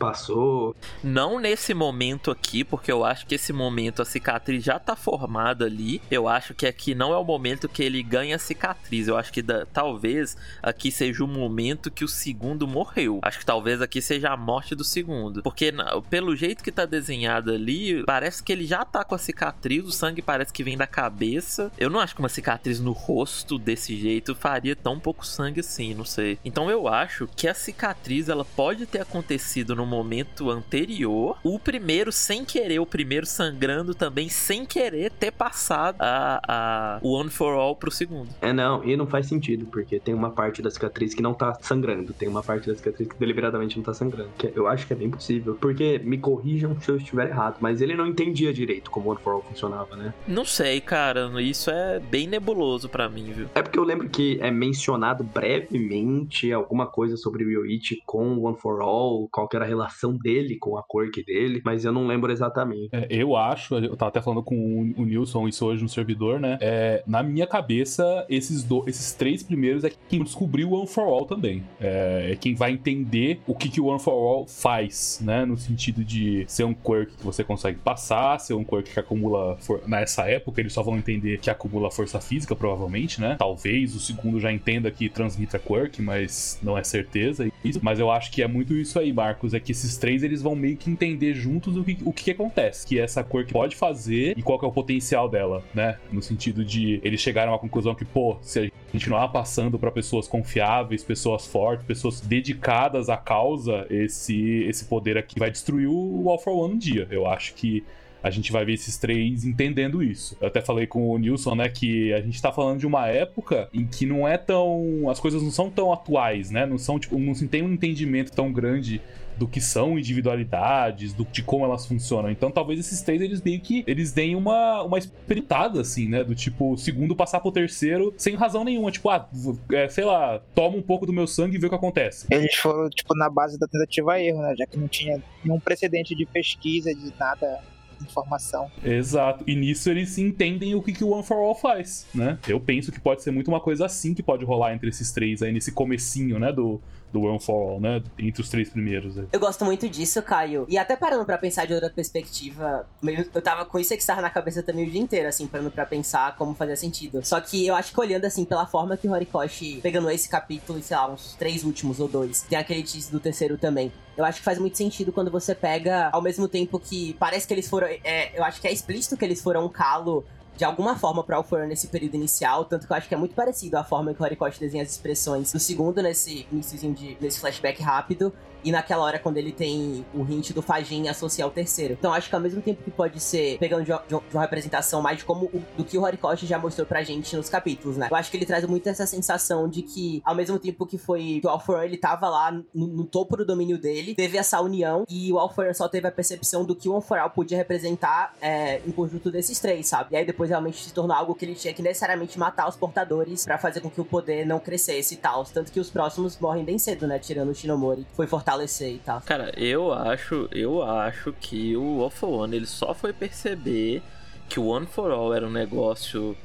passou. 0.00 0.74
Não 1.04 1.38
nesse 1.38 1.74
momento 1.74 2.30
aqui, 2.30 2.64
porque 2.64 2.90
eu 2.90 3.04
acho 3.04 3.26
que 3.26 3.34
esse 3.34 3.52
momento 3.52 4.00
a 4.00 4.04
cicatriz 4.06 4.64
já 4.64 4.78
tá 4.78 4.96
formada 4.96 5.66
ali. 5.66 6.00
Eu 6.10 6.26
acho 6.26 6.54
que 6.54 6.66
aqui 6.66 6.94
não 6.94 7.12
é 7.12 7.18
o 7.18 7.24
momento 7.24 7.68
que 7.68 7.82
ele 7.82 8.02
ganha 8.02 8.36
a 8.36 8.38
cicatriz. 8.38 9.06
Eu 9.06 9.18
acho 9.18 9.30
que 9.30 9.42
da, 9.42 9.66
talvez 9.66 10.38
aqui 10.62 10.90
seja 10.90 11.22
o 11.22 11.28
momento 11.28 11.90
que 11.90 12.02
o 12.02 12.08
segundo 12.08 12.66
morreu. 12.66 13.18
Acho 13.20 13.40
que 13.40 13.44
talvez 13.44 13.82
aqui 13.82 14.00
seja 14.00 14.30
a 14.30 14.36
morte 14.38 14.74
do 14.74 14.82
segundo. 14.82 15.42
Porque 15.42 15.70
pelo 16.08 16.34
jeito 16.34 16.64
que 16.64 16.72
tá 16.72 16.86
desenhado 16.86 17.52
ali, 17.52 18.02
parece 18.04 18.42
que 18.42 18.52
ele 18.52 18.64
já 18.64 18.86
tá 18.86 19.04
com 19.04 19.14
a 19.14 19.18
cicatriz, 19.18 19.84
o 19.84 19.92
sangue 19.92 20.22
parece 20.22 20.50
que 20.50 20.64
vem 20.64 20.78
da 20.78 20.86
cabeça. 20.86 21.70
Eu 21.76 21.90
não 21.90 22.00
acho 22.00 22.14
que 22.14 22.22
uma 22.22 22.28
cicatriz 22.30 22.80
no 22.80 22.92
rosto 22.92 23.58
desse 23.58 24.00
jeito 24.00 24.34
faria 24.34 24.74
tão 24.74 24.98
pouco 24.98 25.26
sangue 25.26 25.60
assim, 25.60 25.92
não 25.92 26.06
sei. 26.06 26.38
Então 26.42 26.70
eu 26.70 26.88
acho 26.88 27.28
que 27.36 27.46
a 27.46 27.52
cicatriz 27.52 28.30
ela 28.30 28.46
pode 28.46 28.86
ter 28.86 29.02
acontecido 29.02 29.76
no 29.76 29.89
momento 29.90 30.50
anterior. 30.50 31.36
O 31.42 31.58
primeiro, 31.58 32.12
sem 32.12 32.44
querer, 32.44 32.78
o 32.78 32.86
primeiro 32.86 33.26
sangrando 33.26 33.94
também, 33.94 34.28
sem 34.28 34.64
querer 34.64 35.10
ter 35.10 35.32
passado 35.32 35.96
a, 36.00 36.40
a 36.46 36.98
o 37.02 37.12
One 37.12 37.30
for 37.30 37.54
All 37.54 37.76
pro 37.76 37.90
segundo. 37.90 38.28
É, 38.40 38.52
não, 38.52 38.84
e 38.84 38.96
não 38.96 39.06
faz 39.06 39.26
sentido, 39.26 39.66
porque 39.66 39.98
tem 39.98 40.14
uma 40.14 40.30
parte 40.30 40.62
da 40.62 40.70
cicatriz 40.70 41.14
que 41.14 41.22
não 41.22 41.34
tá 41.34 41.54
sangrando, 41.60 42.12
tem 42.12 42.28
uma 42.28 42.42
parte 42.42 42.68
da 42.68 42.74
cicatriz 42.74 43.08
que 43.08 43.18
deliberadamente 43.18 43.76
não 43.76 43.84
tá 43.84 43.92
sangrando. 43.92 44.30
Que 44.38 44.52
eu 44.54 44.66
acho 44.66 44.86
que 44.86 44.92
é 44.92 44.96
bem 44.96 45.10
possível, 45.10 45.56
porque 45.60 45.98
me 45.98 46.18
corrijam 46.18 46.78
se 46.80 46.90
eu 46.90 46.96
estiver 46.96 47.28
errado, 47.28 47.56
mas 47.60 47.80
ele 47.80 47.94
não 47.94 48.06
entendia 48.06 48.52
direito 48.52 48.90
como 48.90 49.08
o 49.08 49.12
One 49.12 49.20
for 49.20 49.34
All 49.34 49.42
funcionava, 49.42 49.96
né? 49.96 50.14
Não 50.26 50.44
sei, 50.44 50.80
cara, 50.80 51.30
isso 51.42 51.70
é 51.70 51.98
bem 51.98 52.26
nebuloso 52.26 52.88
para 52.88 53.08
mim, 53.08 53.32
viu? 53.32 53.48
É 53.54 53.62
porque 53.62 53.78
eu 53.78 53.84
lembro 53.84 54.08
que 54.08 54.38
é 54.40 54.50
mencionado 54.50 55.24
brevemente 55.24 56.52
alguma 56.52 56.86
coisa 56.86 57.16
sobre 57.16 57.44
o 57.44 57.50
Yoichi 57.50 58.02
com 58.06 58.34
o 58.34 58.42
One 58.44 58.56
for 58.56 58.80
All, 58.80 59.28
qual 59.30 59.48
que 59.48 59.56
era 59.56 59.64
a 59.64 59.68
relação 59.68 59.79
relação 59.80 60.16
dele 60.16 60.56
com 60.58 60.76
a 60.76 60.82
quirk 60.82 61.24
dele, 61.24 61.60
mas 61.64 61.84
eu 61.84 61.92
não 61.92 62.06
lembro 62.06 62.30
exatamente. 62.30 62.90
É, 62.92 63.06
eu 63.10 63.34
acho, 63.34 63.74
eu 63.76 63.96
tava 63.96 64.10
até 64.10 64.20
falando 64.20 64.42
com 64.42 64.92
o, 64.96 65.04
Nilson 65.04 65.48
isso 65.48 65.64
hoje 65.64 65.82
no 65.82 65.88
servidor, 65.88 66.38
né? 66.38 66.58
É, 66.60 67.02
na 67.06 67.22
minha 67.22 67.46
cabeça, 67.46 68.26
esses, 68.28 68.62
do, 68.62 68.84
esses 68.86 69.12
três 69.12 69.42
primeiros 69.42 69.84
é 69.84 69.90
quem 70.08 70.22
descobriu 70.22 70.70
o 70.70 70.78
One 70.78 70.86
for 70.86 71.04
All 71.04 71.24
também. 71.24 71.62
É, 71.80 72.30
é, 72.32 72.36
quem 72.36 72.54
vai 72.54 72.72
entender 72.72 73.40
o 73.46 73.54
que, 73.54 73.68
que 73.68 73.80
o 73.80 73.86
One 73.86 74.00
for 74.00 74.12
All 74.12 74.46
faz, 74.46 75.20
né? 75.22 75.44
No 75.44 75.56
sentido 75.56 76.04
de 76.04 76.44
ser 76.46 76.64
um 76.64 76.74
quirk 76.74 77.16
que 77.16 77.24
você 77.24 77.42
consegue 77.42 77.78
passar, 77.78 78.38
ser 78.38 78.54
um 78.54 78.64
quirk 78.64 78.92
que 78.92 79.00
acumula. 79.00 79.56
For... 79.60 79.80
Nessa 79.86 80.28
época, 80.28 80.60
eles 80.60 80.72
só 80.72 80.82
vão 80.82 80.96
entender 80.96 81.38
que 81.38 81.50
acumula 81.50 81.90
força 81.90 82.20
física, 82.20 82.54
provavelmente, 82.54 83.20
né? 83.20 83.36
Talvez 83.38 83.94
o 83.94 84.00
segundo 84.00 84.38
já 84.38 84.52
entenda 84.52 84.90
que 84.90 85.08
transmita 85.08 85.58
quirk, 85.58 86.00
mas 86.02 86.58
não 86.62 86.76
é 86.76 86.84
certeza. 86.84 87.50
Mas 87.82 87.98
eu 87.98 88.10
acho 88.10 88.30
que 88.30 88.42
é 88.42 88.48
muito 88.48 88.74
isso 88.74 88.98
aí, 88.98 89.12
Marcos. 89.12 89.54
É 89.54 89.60
que 89.60 89.69
esses 89.70 89.96
três 89.96 90.22
eles 90.22 90.42
vão 90.42 90.54
meio 90.54 90.76
que 90.76 90.90
entender 90.90 91.34
juntos 91.34 91.76
o 91.76 91.84
que, 91.84 91.98
o 92.04 92.12
que, 92.12 92.24
que 92.24 92.30
acontece, 92.30 92.86
que 92.86 92.98
essa 92.98 93.22
cor 93.22 93.44
que 93.44 93.52
pode 93.52 93.76
fazer 93.76 94.36
e 94.36 94.42
qual 94.42 94.58
que 94.58 94.64
é 94.64 94.68
o 94.68 94.72
potencial 94.72 95.28
dela, 95.28 95.62
né? 95.74 95.98
No 96.12 96.22
sentido 96.22 96.64
de 96.64 97.00
eles 97.02 97.20
chegaram 97.20 97.54
à 97.54 97.58
conclusão 97.58 97.94
que, 97.94 98.04
pô, 98.04 98.36
se 98.42 98.58
a 98.60 98.70
continuar 98.90 99.28
passando 99.28 99.78
para 99.78 99.90
pessoas 99.90 100.26
confiáveis, 100.26 101.02
pessoas 101.02 101.46
fortes, 101.46 101.86
pessoas 101.86 102.20
dedicadas 102.20 103.08
à 103.08 103.16
causa, 103.16 103.86
esse, 103.90 104.64
esse 104.64 104.84
poder 104.84 105.16
aqui 105.16 105.38
vai 105.38 105.50
destruir 105.50 105.88
o 105.88 106.28
All 106.28 106.38
for 106.38 106.52
One 106.52 106.74
um 106.74 106.78
dia. 106.78 107.06
Eu 107.10 107.26
acho 107.26 107.54
que 107.54 107.84
a 108.22 108.30
gente 108.30 108.52
vai 108.52 108.64
ver 108.64 108.74
esses 108.74 108.96
três 108.98 109.44
entendendo 109.44 110.02
isso. 110.02 110.36
Eu 110.40 110.48
até 110.48 110.60
falei 110.60 110.86
com 110.86 111.08
o 111.08 111.18
Nilson, 111.18 111.54
né, 111.54 111.68
que 111.68 112.12
a 112.12 112.20
gente 112.20 112.40
tá 112.40 112.52
falando 112.52 112.78
de 112.78 112.86
uma 112.86 113.08
época 113.08 113.68
em 113.72 113.86
que 113.86 114.04
não 114.04 114.28
é 114.28 114.36
tão. 114.36 115.08
as 115.10 115.18
coisas 115.18 115.42
não 115.42 115.50
são 115.50 115.70
tão 115.70 115.92
atuais, 115.92 116.50
né? 116.50 116.66
Não 116.66 116.78
são, 116.78 116.98
tipo, 116.98 117.18
não 117.18 117.34
se 117.34 117.46
tem 117.48 117.62
um 117.62 117.72
entendimento 117.72 118.32
tão 118.32 118.52
grande 118.52 119.00
do 119.40 119.48
que 119.48 119.58
são 119.58 119.98
individualidades, 119.98 121.14
do, 121.14 121.24
de 121.24 121.42
como 121.42 121.64
elas 121.64 121.86
funcionam. 121.86 122.30
Então 122.30 122.50
talvez 122.50 122.78
esses 122.78 123.00
três 123.00 123.22
eles 123.22 123.40
meio 123.40 123.58
que 123.58 123.82
eles 123.86 124.12
deem 124.12 124.36
uma, 124.36 124.82
uma 124.82 124.98
experimentada, 124.98 125.80
assim, 125.80 126.06
né? 126.10 126.22
Do 126.22 126.34
tipo, 126.34 126.76
segundo 126.76 127.16
passar 127.16 127.40
pro 127.40 127.50
terceiro 127.50 128.12
sem 128.18 128.34
razão 128.34 128.64
nenhuma. 128.64 128.90
Tipo, 128.90 129.08
ah, 129.08 129.26
é, 129.72 129.88
sei 129.88 130.04
lá, 130.04 130.42
toma 130.54 130.76
um 130.76 130.82
pouco 130.82 131.06
do 131.06 131.12
meu 131.12 131.26
sangue 131.26 131.56
e 131.56 131.58
vê 131.58 131.68
o 131.68 131.70
que 131.70 131.74
acontece. 131.74 132.26
Eles 132.30 132.54
foram, 132.54 132.90
tipo, 132.90 133.16
na 133.16 133.30
base 133.30 133.58
da 133.58 133.66
tentativa 133.66 134.20
erro, 134.20 134.42
né? 134.42 134.54
Já 134.58 134.66
que 134.66 134.76
não 134.76 134.86
tinha 134.86 135.22
nenhum 135.42 135.58
precedente 135.58 136.14
de 136.14 136.26
pesquisa, 136.26 136.94
de 136.94 137.14
nada 137.18 137.62
informação. 138.02 138.70
Exato. 138.84 139.42
E 139.46 139.54
nisso 139.54 139.90
eles 139.90 140.18
entendem 140.18 140.74
o 140.74 140.82
que, 140.82 140.92
que 140.92 141.04
o 141.04 141.10
One 141.10 141.22
for 141.22 141.36
All 141.36 141.54
faz, 141.54 142.06
né? 142.14 142.38
Eu 142.46 142.60
penso 142.60 142.92
que 142.92 143.00
pode 143.00 143.22
ser 143.22 143.30
muito 143.30 143.48
uma 143.48 143.60
coisa 143.60 143.86
assim 143.86 144.12
que 144.12 144.22
pode 144.22 144.44
rolar 144.44 144.74
entre 144.74 144.90
esses 144.90 145.10
três 145.12 145.42
aí, 145.42 145.52
nesse 145.52 145.72
comecinho, 145.72 146.38
né, 146.38 146.52
do, 146.52 146.80
do 147.12 147.22
One 147.22 147.40
for 147.40 147.72
All, 147.72 147.80
né? 147.80 148.02
Entre 148.18 148.42
os 148.42 148.48
três 148.48 148.68
primeiros. 148.68 149.16
Né? 149.16 149.26
Eu 149.32 149.40
gosto 149.40 149.64
muito 149.64 149.88
disso, 149.88 150.22
Caio. 150.22 150.66
E 150.68 150.78
até 150.78 150.96
parando 150.96 151.24
para 151.24 151.38
pensar 151.38 151.66
de 151.66 151.74
outra 151.74 151.90
perspectiva, 151.90 152.86
eu 153.34 153.42
tava 153.42 153.64
com 153.64 153.78
isso 153.78 153.90
que 153.94 154.00
estava 154.00 154.20
na 154.20 154.30
cabeça 154.30 154.62
também 154.62 154.86
o 154.86 154.90
dia 154.90 155.00
inteiro, 155.00 155.28
assim, 155.28 155.46
parando 155.46 155.70
pra 155.70 155.86
pensar 155.86 156.36
como 156.36 156.54
fazia 156.54 156.76
sentido. 156.76 157.20
Só 157.24 157.40
que 157.40 157.66
eu 157.66 157.74
acho 157.74 157.92
que 157.92 158.00
olhando, 158.00 158.24
assim, 158.24 158.44
pela 158.44 158.66
forma 158.66 158.96
que 158.96 159.08
o 159.08 159.12
Horikoshi, 159.12 159.80
pegando 159.82 160.10
esse 160.10 160.28
capítulo 160.28 160.78
e, 160.78 160.82
sei 160.82 160.96
lá, 160.96 161.10
uns 161.10 161.34
três 161.34 161.64
últimos 161.64 162.00
ou 162.00 162.08
dois, 162.08 162.42
tem 162.42 162.58
aquele 162.58 162.82
tease 162.82 163.10
do 163.10 163.20
terceiro 163.20 163.58
também. 163.58 163.92
Eu 164.16 164.24
acho 164.24 164.38
que 164.38 164.44
faz 164.44 164.58
muito 164.58 164.76
sentido 164.76 165.12
quando 165.12 165.30
você 165.30 165.54
pega, 165.54 166.10
ao 166.12 166.20
mesmo 166.20 166.46
tempo 166.46 166.78
que 166.78 167.14
parece 167.14 167.46
que 167.46 167.54
eles 167.54 167.68
foram. 167.68 167.86
É, 167.86 168.38
eu 168.38 168.44
acho 168.44 168.60
que 168.60 168.68
é 168.68 168.72
explícito 168.72 169.16
que 169.16 169.24
eles 169.24 169.40
foram 169.40 169.64
um 169.64 169.68
calo 169.68 170.24
de 170.60 170.64
alguma 170.66 170.94
forma 170.94 171.24
para 171.24 171.36
o 171.36 171.38
Alforan 171.38 171.66
nesse 171.66 171.88
período 171.88 172.16
inicial, 172.16 172.66
tanto 172.66 172.86
que 172.86 172.92
eu 172.92 172.96
acho 172.98 173.08
que 173.08 173.14
é 173.14 173.16
muito 173.16 173.34
parecido 173.34 173.78
a 173.78 173.82
forma 173.82 174.12
que 174.12 174.20
o 174.20 174.24
Horikoshi 174.26 174.60
desenha 174.60 174.82
as 174.82 174.90
expressões 174.90 175.50
do 175.50 175.58
segundo 175.58 176.02
nesse 176.02 176.46
iníciozinho 176.52 176.92
de 176.92 177.16
nesse 177.18 177.40
flashback 177.40 177.82
rápido. 177.82 178.30
E 178.64 178.72
naquela 178.72 179.04
hora 179.04 179.18
quando 179.18 179.36
ele 179.36 179.52
tem 179.52 180.04
o 180.14 180.22
hint 180.22 180.52
do 180.52 180.62
Fajin 180.62 181.08
associar 181.08 181.48
o 181.48 181.50
terceiro. 181.50 181.94
Então 181.98 182.12
acho 182.12 182.28
que 182.28 182.34
ao 182.34 182.40
mesmo 182.40 182.60
tempo 182.60 182.82
que 182.82 182.90
pode 182.90 183.20
ser, 183.20 183.58
pegando 183.58 183.84
de, 183.84 183.92
de, 184.08 184.14
uma 184.32 184.42
representação 184.42 185.02
mais 185.02 185.18
de 185.18 185.24
como 185.24 185.46
o, 185.46 185.62
do 185.76 185.84
que 185.84 185.96
o 185.96 186.02
Horikoshi 186.02 186.46
já 186.46 186.58
mostrou 186.58 186.86
pra 186.86 187.02
gente 187.02 187.36
nos 187.36 187.48
capítulos, 187.48 187.96
né? 187.96 188.08
Eu 188.10 188.16
acho 188.16 188.30
que 188.30 188.36
ele 188.36 188.46
traz 188.46 188.64
muito 188.64 188.88
essa 188.88 189.06
sensação 189.06 189.68
de 189.68 189.82
que, 189.82 190.22
ao 190.24 190.34
mesmo 190.34 190.58
tempo 190.58 190.86
que 190.86 190.98
foi 190.98 191.38
que 191.40 191.46
o 191.46 191.50
Alforan, 191.50 191.84
ele 191.84 191.96
tava 191.96 192.28
lá 192.28 192.50
no, 192.50 192.86
no, 192.86 193.04
topo 193.04 193.36
do 193.36 193.44
domínio 193.44 193.78
dele, 193.78 194.14
teve 194.14 194.38
essa 194.38 194.60
união 194.60 195.04
e 195.08 195.32
o 195.32 195.38
Alforan 195.38 195.72
só 195.72 195.88
teve 195.88 196.06
a 196.06 196.12
percepção 196.12 196.64
do 196.64 196.74
que 196.74 196.88
o 196.88 196.92
One 196.92 197.02
for 197.02 197.18
All 197.18 197.30
podia 197.30 197.56
representar 197.56 198.34
é, 198.40 198.80
em 198.86 198.90
conjunto 198.90 199.30
desses 199.30 199.58
três, 199.58 199.86
sabe? 199.86 200.10
E 200.12 200.16
aí 200.16 200.24
depois 200.24 200.50
realmente 200.50 200.82
se 200.82 200.92
tornou 200.92 201.16
algo 201.16 201.34
que 201.34 201.44
ele 201.44 201.54
tinha 201.54 201.72
que 201.72 201.82
necessariamente 201.82 202.38
matar 202.38 202.68
os 202.68 202.76
portadores 202.76 203.44
para 203.44 203.58
fazer 203.58 203.80
com 203.80 203.90
que 203.90 204.00
o 204.00 204.04
poder 204.04 204.46
não 204.46 204.58
crescesse 204.58 205.14
e 205.14 205.16
tal. 205.16 205.44
Tanto 205.44 205.72
que 205.72 205.80
os 205.80 205.90
próximos 205.90 206.38
morrem 206.38 206.64
bem 206.64 206.78
cedo, 206.78 207.06
né? 207.06 207.18
Tirando 207.18 207.50
o 207.50 207.54
Shinomori, 207.54 208.04
que 208.04 208.14
foi 208.14 208.26
fortalecer 208.50 208.94
e 208.94 208.98
tal. 208.98 209.20
Cara, 209.22 209.52
eu 209.56 209.92
acho, 209.92 210.48
eu 210.52 210.82
acho 210.82 211.32
que 211.40 211.76
o 211.76 212.02
All 212.02 212.10
for 212.10 212.28
One, 212.28 212.56
ele 212.56 212.66
só 212.66 212.92
foi 212.92 213.12
perceber 213.12 214.02
que 214.48 214.58
o 214.58 214.66
One 214.66 214.86
for 214.86 215.10
All 215.10 215.32
era 215.32 215.46
um 215.46 215.50
negócio 215.50 216.36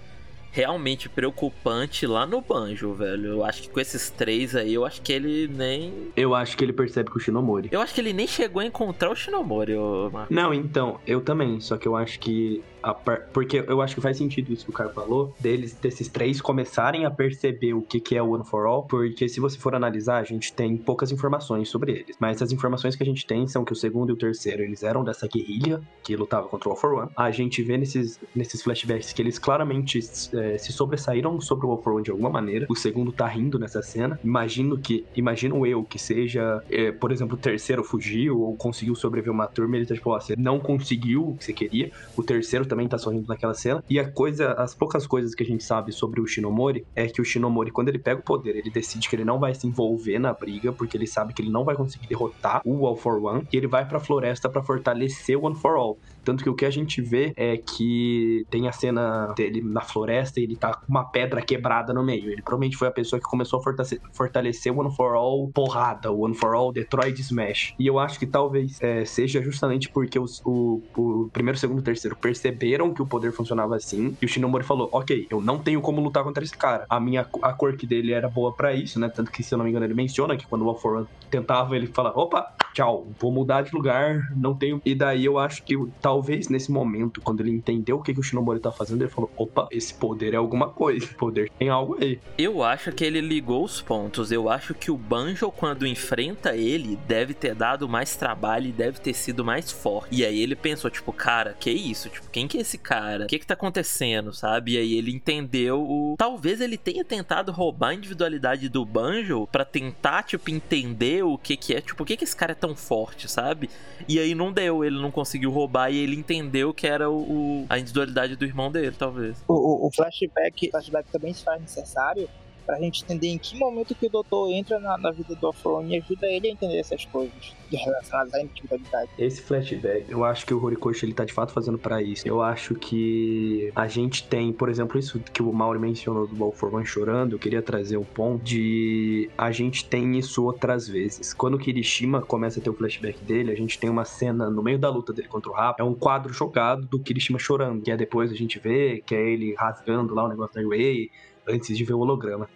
realmente 0.55 1.09
preocupante 1.09 2.07
lá 2.07 2.25
no 2.25 2.39
Banjo, 2.39 2.93
velho. 2.93 3.25
Eu 3.25 3.43
acho 3.43 3.63
que 3.63 3.69
com 3.69 3.77
esses 3.77 4.09
três 4.09 4.55
aí, 4.55 4.73
eu 4.73 4.85
acho 4.85 5.01
que 5.01 5.11
ele 5.11 5.49
nem. 5.49 6.11
Eu 6.15 6.33
acho 6.33 6.55
que 6.55 6.63
ele 6.63 6.71
percebe 6.71 7.11
que 7.11 7.17
o 7.17 7.19
Shinomori. 7.19 7.67
Eu 7.69 7.81
acho 7.81 7.93
que 7.93 7.99
ele 7.99 8.13
nem 8.13 8.25
chegou 8.25 8.61
a 8.61 8.65
encontrar 8.65 9.11
o 9.11 9.15
Shinomori, 9.15 9.75
ô 9.75 10.09
Marco. 10.09 10.33
Não, 10.33 10.53
então, 10.53 10.97
eu 11.05 11.19
também. 11.19 11.59
Só 11.59 11.75
que 11.75 11.85
eu 11.85 11.97
acho 11.97 12.17
que 12.21 12.63
Par... 12.93 13.29
Porque 13.33 13.63
eu 13.67 13.81
acho 13.81 13.95
que 13.95 14.01
faz 14.01 14.17
sentido 14.17 14.51
isso 14.53 14.65
que 14.65 14.69
o 14.69 14.73
cara 14.73 14.89
falou, 14.89 15.33
deles, 15.39 15.73
desses 15.73 16.07
três 16.07 16.39
começarem 16.39 17.05
a 17.05 17.11
perceber 17.11 17.73
o 17.73 17.81
que, 17.81 17.99
que 17.99 18.15
é 18.15 18.21
o 18.21 18.31
One 18.31 18.45
for 18.45 18.65
All, 18.67 18.83
porque 18.83 19.27
se 19.27 19.39
você 19.39 19.57
for 19.57 19.73
analisar, 19.73 20.17
a 20.17 20.23
gente 20.23 20.53
tem 20.53 20.77
poucas 20.77 21.11
informações 21.11 21.69
sobre 21.69 21.93
eles. 21.93 22.15
Mas 22.19 22.41
as 22.41 22.51
informações 22.51 22.95
que 22.95 23.01
a 23.01 23.05
gente 23.05 23.25
tem 23.25 23.47
são 23.47 23.65
que 23.65 23.73
o 23.73 23.75
segundo 23.75 24.09
e 24.09 24.13
o 24.13 24.15
terceiro, 24.15 24.61
eles 24.61 24.83
eram 24.83 25.03
dessa 25.03 25.27
guerrilha 25.27 25.81
que 26.03 26.15
lutava 26.15 26.47
contra 26.47 26.69
o 26.69 26.71
All 26.73 26.77
for 26.77 26.93
One. 26.93 27.09
A 27.15 27.31
gente 27.31 27.63
vê 27.63 27.77
nesses, 27.77 28.19
nesses 28.35 28.61
flashbacks 28.61 29.13
que 29.13 29.21
eles 29.21 29.39
claramente 29.39 29.99
é, 30.33 30.44
se 30.57 30.71
sobressaíram 30.71 31.39
sobre 31.39 31.65
o 31.65 31.81
One 31.85 32.03
de 32.03 32.11
alguma 32.11 32.29
maneira. 32.29 32.65
O 32.69 32.75
segundo 32.75 33.11
tá 33.11 33.27
rindo 33.27 33.59
nessa 33.59 33.81
cena. 33.81 34.19
Imagino 34.23 34.77
que, 34.77 35.05
imagino 35.15 35.65
eu 35.65 35.83
que 35.83 35.99
seja, 35.99 36.63
é, 36.69 36.91
por 36.91 37.11
exemplo, 37.11 37.35
o 37.35 37.39
terceiro 37.39 37.83
fugiu 37.83 38.41
ou 38.41 38.55
conseguiu 38.55 38.95
sobreviver 38.95 39.33
uma 39.33 39.47
turma, 39.47 39.77
ele 39.77 39.85
tá 39.85 39.93
tipo, 39.93 40.09
ó, 40.09 40.19
você 40.19 40.35
não 40.37 40.59
conseguiu 40.59 41.29
o 41.29 41.37
que 41.37 41.45
você 41.45 41.53
queria. 41.53 41.91
O 42.17 42.23
terceiro 42.23 42.65
também 42.65 42.87
tá 42.87 42.97
sorrindo 42.97 43.27
naquela 43.27 43.53
cena. 43.53 43.83
E 43.89 43.99
a 43.99 44.09
coisa, 44.09 44.53
as 44.53 44.73
poucas 44.73 45.05
coisas 45.05 45.35
que 45.35 45.43
a 45.43 45.45
gente 45.45 45.63
sabe 45.63 45.91
sobre 45.91 46.19
o 46.21 46.27
Shinomori 46.27 46.85
é 46.95 47.07
que 47.07 47.21
o 47.21 47.25
Shinomori, 47.25 47.71
quando 47.71 47.89
ele 47.89 47.99
pega 47.99 48.19
o 48.19 48.23
poder, 48.23 48.55
ele 48.55 48.69
decide 48.69 49.07
que 49.09 49.15
ele 49.15 49.25
não 49.25 49.39
vai 49.39 49.53
se 49.53 49.67
envolver 49.67 50.19
na 50.19 50.33
briga, 50.33 50.71
porque 50.71 50.97
ele 50.97 51.07
sabe 51.07 51.33
que 51.33 51.41
ele 51.41 51.51
não 51.51 51.63
vai 51.63 51.75
conseguir 51.75 52.07
derrotar 52.07 52.61
o 52.65 52.85
All 52.85 52.95
for 52.95 53.23
One, 53.23 53.47
e 53.51 53.57
ele 53.57 53.67
vai 53.67 53.87
pra 53.87 53.99
floresta 53.99 54.49
para 54.49 54.61
fortalecer 54.61 55.37
o 55.37 55.45
One 55.45 55.55
for 55.55 55.75
All. 55.75 55.97
Tanto 56.23 56.43
que 56.43 56.49
o 56.49 56.55
que 56.55 56.65
a 56.65 56.71
gente 56.71 57.01
vê 57.01 57.33
é 57.35 57.55
que 57.57 58.45
tem 58.49 58.67
a 58.67 58.71
cena 58.71 59.33
dele 59.35 59.61
na 59.61 59.81
floresta 59.81 60.34
e 60.37 60.43
ele 60.43 60.55
tá 60.55 60.73
com 60.73 60.85
uma 60.87 61.05
pedra 61.05 61.41
quebrada 61.41 61.93
no 61.93 62.03
meio. 62.03 62.31
Ele 62.31 62.41
provavelmente 62.41 62.77
foi 62.77 62.87
a 62.87 62.91
pessoa 62.91 63.19
que 63.19 63.25
começou 63.25 63.59
a 63.59 63.85
fortalecer, 64.11 64.73
o 64.73 64.79
One 64.79 64.95
for 64.95 65.15
All 65.15 65.49
porrada, 65.53 66.11
o 66.11 66.21
One 66.21 66.33
for 66.33 66.53
All 66.53 66.71
Detroit 66.71 67.19
Smash. 67.19 67.73
E 67.79 67.87
eu 67.87 67.99
acho 67.99 68.19
que 68.19 68.25
talvez 68.25 68.81
é, 68.81 69.05
seja 69.05 69.41
justamente 69.41 69.89
porque 69.89 70.19
os, 70.19 70.41
o, 70.45 70.81
o 70.95 71.29
primeiro, 71.31 71.57
segundo 71.57 71.79
e 71.79 71.83
terceiro 71.83 72.15
perceberam 72.15 72.93
que 72.93 73.01
o 73.01 73.05
poder 73.05 73.31
funcionava 73.31 73.75
assim. 73.75 74.15
E 74.21 74.25
o 74.25 74.27
Shinomori 74.27 74.63
falou: 74.63 74.89
Ok, 74.91 75.27
eu 75.29 75.41
não 75.41 75.59
tenho 75.59 75.81
como 75.81 76.01
lutar 76.01 76.23
contra 76.23 76.43
esse 76.43 76.55
cara. 76.55 76.85
A 76.89 76.99
minha 76.99 77.27
a 77.41 77.53
quirk 77.53 77.85
dele 77.85 78.13
era 78.13 78.27
boa 78.27 78.51
para 78.51 78.73
isso, 78.73 78.99
né? 78.99 79.09
Tanto 79.09 79.31
que, 79.31 79.43
se 79.43 79.53
eu 79.53 79.57
não 79.57 79.65
me 79.65 79.71
engano, 79.71 79.85
ele 79.85 79.93
menciona 79.93 80.35
que 80.35 80.47
quando 80.47 80.63
o 80.63 80.69
All 80.69 80.77
for 80.77 80.97
One 80.97 81.07
tentava, 81.29 81.75
ele 81.75 81.87
fala: 81.87 82.11
opa, 82.15 82.53
tchau, 82.73 83.07
vou 83.19 83.31
mudar 83.31 83.61
de 83.61 83.73
lugar, 83.73 84.31
não 84.35 84.55
tenho. 84.55 84.81
E 84.85 84.95
daí 84.95 85.25
eu 85.25 85.37
acho 85.37 85.63
que 85.63 85.75
tal 86.01 86.15
talvez 86.15 86.47
nesse 86.47 86.71
momento, 86.71 87.19
quando 87.21 87.41
ele 87.41 87.51
entendeu 87.51 87.97
o 87.97 88.01
que, 88.01 88.13
que 88.13 88.19
o 88.19 88.23
Shinomori 88.23 88.59
tá 88.59 88.71
fazendo, 88.71 89.01
ele 89.01 89.11
falou: 89.11 89.29
opa, 89.35 89.67
esse 89.69 89.93
poder 89.93 90.14
é 90.23 90.35
alguma 90.35 90.69
coisa, 90.69 91.07
poder 91.17 91.51
tem 91.57 91.69
algo 91.69 91.97
aí. 92.01 92.19
Eu 92.37 92.63
acho 92.63 92.91
que 92.91 93.03
ele 93.03 93.21
ligou 93.21 93.63
os 93.63 93.81
pontos. 93.81 94.31
Eu 94.31 94.49
acho 94.49 94.73
que 94.73 94.91
o 94.91 94.97
Banjo, 94.97 95.51
quando 95.51 95.85
enfrenta 95.85 96.55
ele, 96.55 96.97
deve 97.07 97.33
ter 97.33 97.55
dado 97.55 97.87
mais 97.87 98.15
trabalho 98.15 98.67
e 98.67 98.71
deve 98.71 98.99
ter 98.99 99.13
sido 99.13 99.43
mais 99.43 99.71
forte. 99.71 100.15
E 100.15 100.25
aí 100.25 100.39
ele 100.39 100.55
pensou, 100.55 100.89
tipo, 100.89 101.11
cara, 101.13 101.55
que 101.59 101.71
isso? 101.71 102.09
Tipo, 102.09 102.29
quem 102.29 102.47
que 102.47 102.57
é 102.57 102.61
esse 102.61 102.77
cara? 102.77 103.25
O 103.25 103.27
que 103.27 103.39
que 103.39 103.47
tá 103.47 103.53
acontecendo, 103.53 104.33
sabe? 104.33 104.73
E 104.73 104.77
aí 104.77 104.93
ele 104.93 105.11
entendeu 105.11 105.81
o. 105.81 106.15
Talvez 106.17 106.61
ele 106.61 106.77
tenha 106.77 107.03
tentado 107.03 107.51
roubar 107.51 107.89
a 107.89 107.93
individualidade 107.93 108.69
do 108.69 108.85
Banjo 108.85 109.47
para 109.51 109.65
tentar, 109.65 110.23
tipo, 110.23 110.49
entender 110.49 111.23
o 111.23 111.37
que 111.37 111.55
que 111.55 111.73
é, 111.73 111.81
tipo, 111.81 111.95
por 111.97 112.05
que 112.05 112.17
que 112.17 112.23
esse 112.23 112.35
cara 112.35 112.51
é 112.51 112.55
tão 112.55 112.75
forte, 112.75 113.29
sabe? 113.29 113.69
E 114.07 114.19
aí 114.19 114.35
não 114.35 114.51
deu, 114.51 114.83
ele 114.83 114.99
não 114.99 115.11
conseguiu 115.11 115.51
roubar 115.51 115.91
e 115.91 115.97
ele 115.97 116.15
entendeu 116.15 116.73
que 116.73 116.85
era 116.85 117.09
o, 117.09 117.17
o 117.17 117.65
a 117.69 117.79
individualidade 117.79 118.35
do 118.35 118.45
irmão 118.45 118.71
dele, 118.71 118.95
talvez. 118.97 119.43
O, 119.47 119.53
o, 119.53 119.87
o 119.87 119.91
flashback, 120.05 120.69
flashback 120.71 121.09
também 121.11 121.33
se 121.33 121.43
faz 121.43 121.61
necessário 121.61 122.29
pra 122.65 122.79
gente 122.79 123.03
entender 123.03 123.27
em 123.27 123.37
que 123.37 123.57
momento 123.57 123.93
que 123.95 124.07
o 124.07 124.09
doutor 124.09 124.51
entra 124.51 124.79
na, 124.79 124.97
na 124.97 125.11
vida 125.11 125.35
do 125.35 125.47
Afron 125.47 125.85
e 125.85 125.97
ajuda 125.97 126.27
ele 126.27 126.47
a 126.47 126.51
entender 126.51 126.77
essas 126.77 127.05
coisas 127.05 127.55
relacionadas 127.71 128.33
à 128.33 128.41
individualidade. 128.41 129.09
Esse 129.17 129.41
flashback, 129.41 130.05
eu 130.09 130.23
acho 130.23 130.45
que 130.45 130.53
o 130.53 130.63
Horikoshi 130.63 131.05
ele 131.05 131.13
tá 131.13 131.25
de 131.25 131.33
fato 131.33 131.51
fazendo 131.51 131.77
para 131.77 132.01
isso. 132.01 132.27
Eu 132.27 132.41
acho 132.41 132.75
que 132.75 133.71
a 133.75 133.87
gente 133.87 134.23
tem, 134.27 134.51
por 134.53 134.69
exemplo, 134.69 134.97
isso 134.97 135.19
que 135.19 135.41
o 135.41 135.51
Mauri 135.51 135.79
mencionou 135.79 136.27
do 136.27 136.35
Balforman 136.35 136.85
chorando, 136.85 137.33
eu 137.33 137.39
queria 137.39 137.61
trazer 137.61 137.97
um 137.97 138.03
ponto 138.03 138.43
de 138.43 139.29
a 139.37 139.51
gente 139.51 139.85
tem 139.85 140.17
isso 140.17 140.43
outras 140.43 140.87
vezes. 140.87 141.33
Quando 141.33 141.55
o 141.55 141.59
Kirishima 141.59 142.21
começa 142.21 142.59
a 142.59 142.63
ter 142.63 142.69
o 142.69 142.73
flashback 142.73 143.23
dele, 143.23 143.51
a 143.51 143.55
gente 143.55 143.77
tem 143.79 143.89
uma 143.89 144.05
cena 144.05 144.49
no 144.49 144.61
meio 144.61 144.79
da 144.79 144.89
luta 144.89 145.13
dele 145.13 145.27
contra 145.27 145.51
o 145.51 145.53
Rap, 145.53 145.79
é 145.79 145.83
um 145.83 145.93
quadro 145.93 146.33
jogado 146.33 146.85
do 146.87 146.99
Kirishima 146.99 147.39
chorando, 147.39 147.81
que 147.81 147.91
é 147.91 147.97
depois 147.97 148.31
a 148.31 148.35
gente 148.35 148.59
vê 148.59 149.03
que 149.05 149.15
é 149.15 149.29
ele 149.29 149.53
rasgando 149.55 150.13
lá 150.13 150.25
o 150.25 150.29
negócio 150.29 150.55
da 150.55 150.67
Wei, 150.67 151.11
antes 151.47 151.77
de 151.77 151.83
ver 151.83 151.93
o 151.93 151.99
holograma 151.99 152.49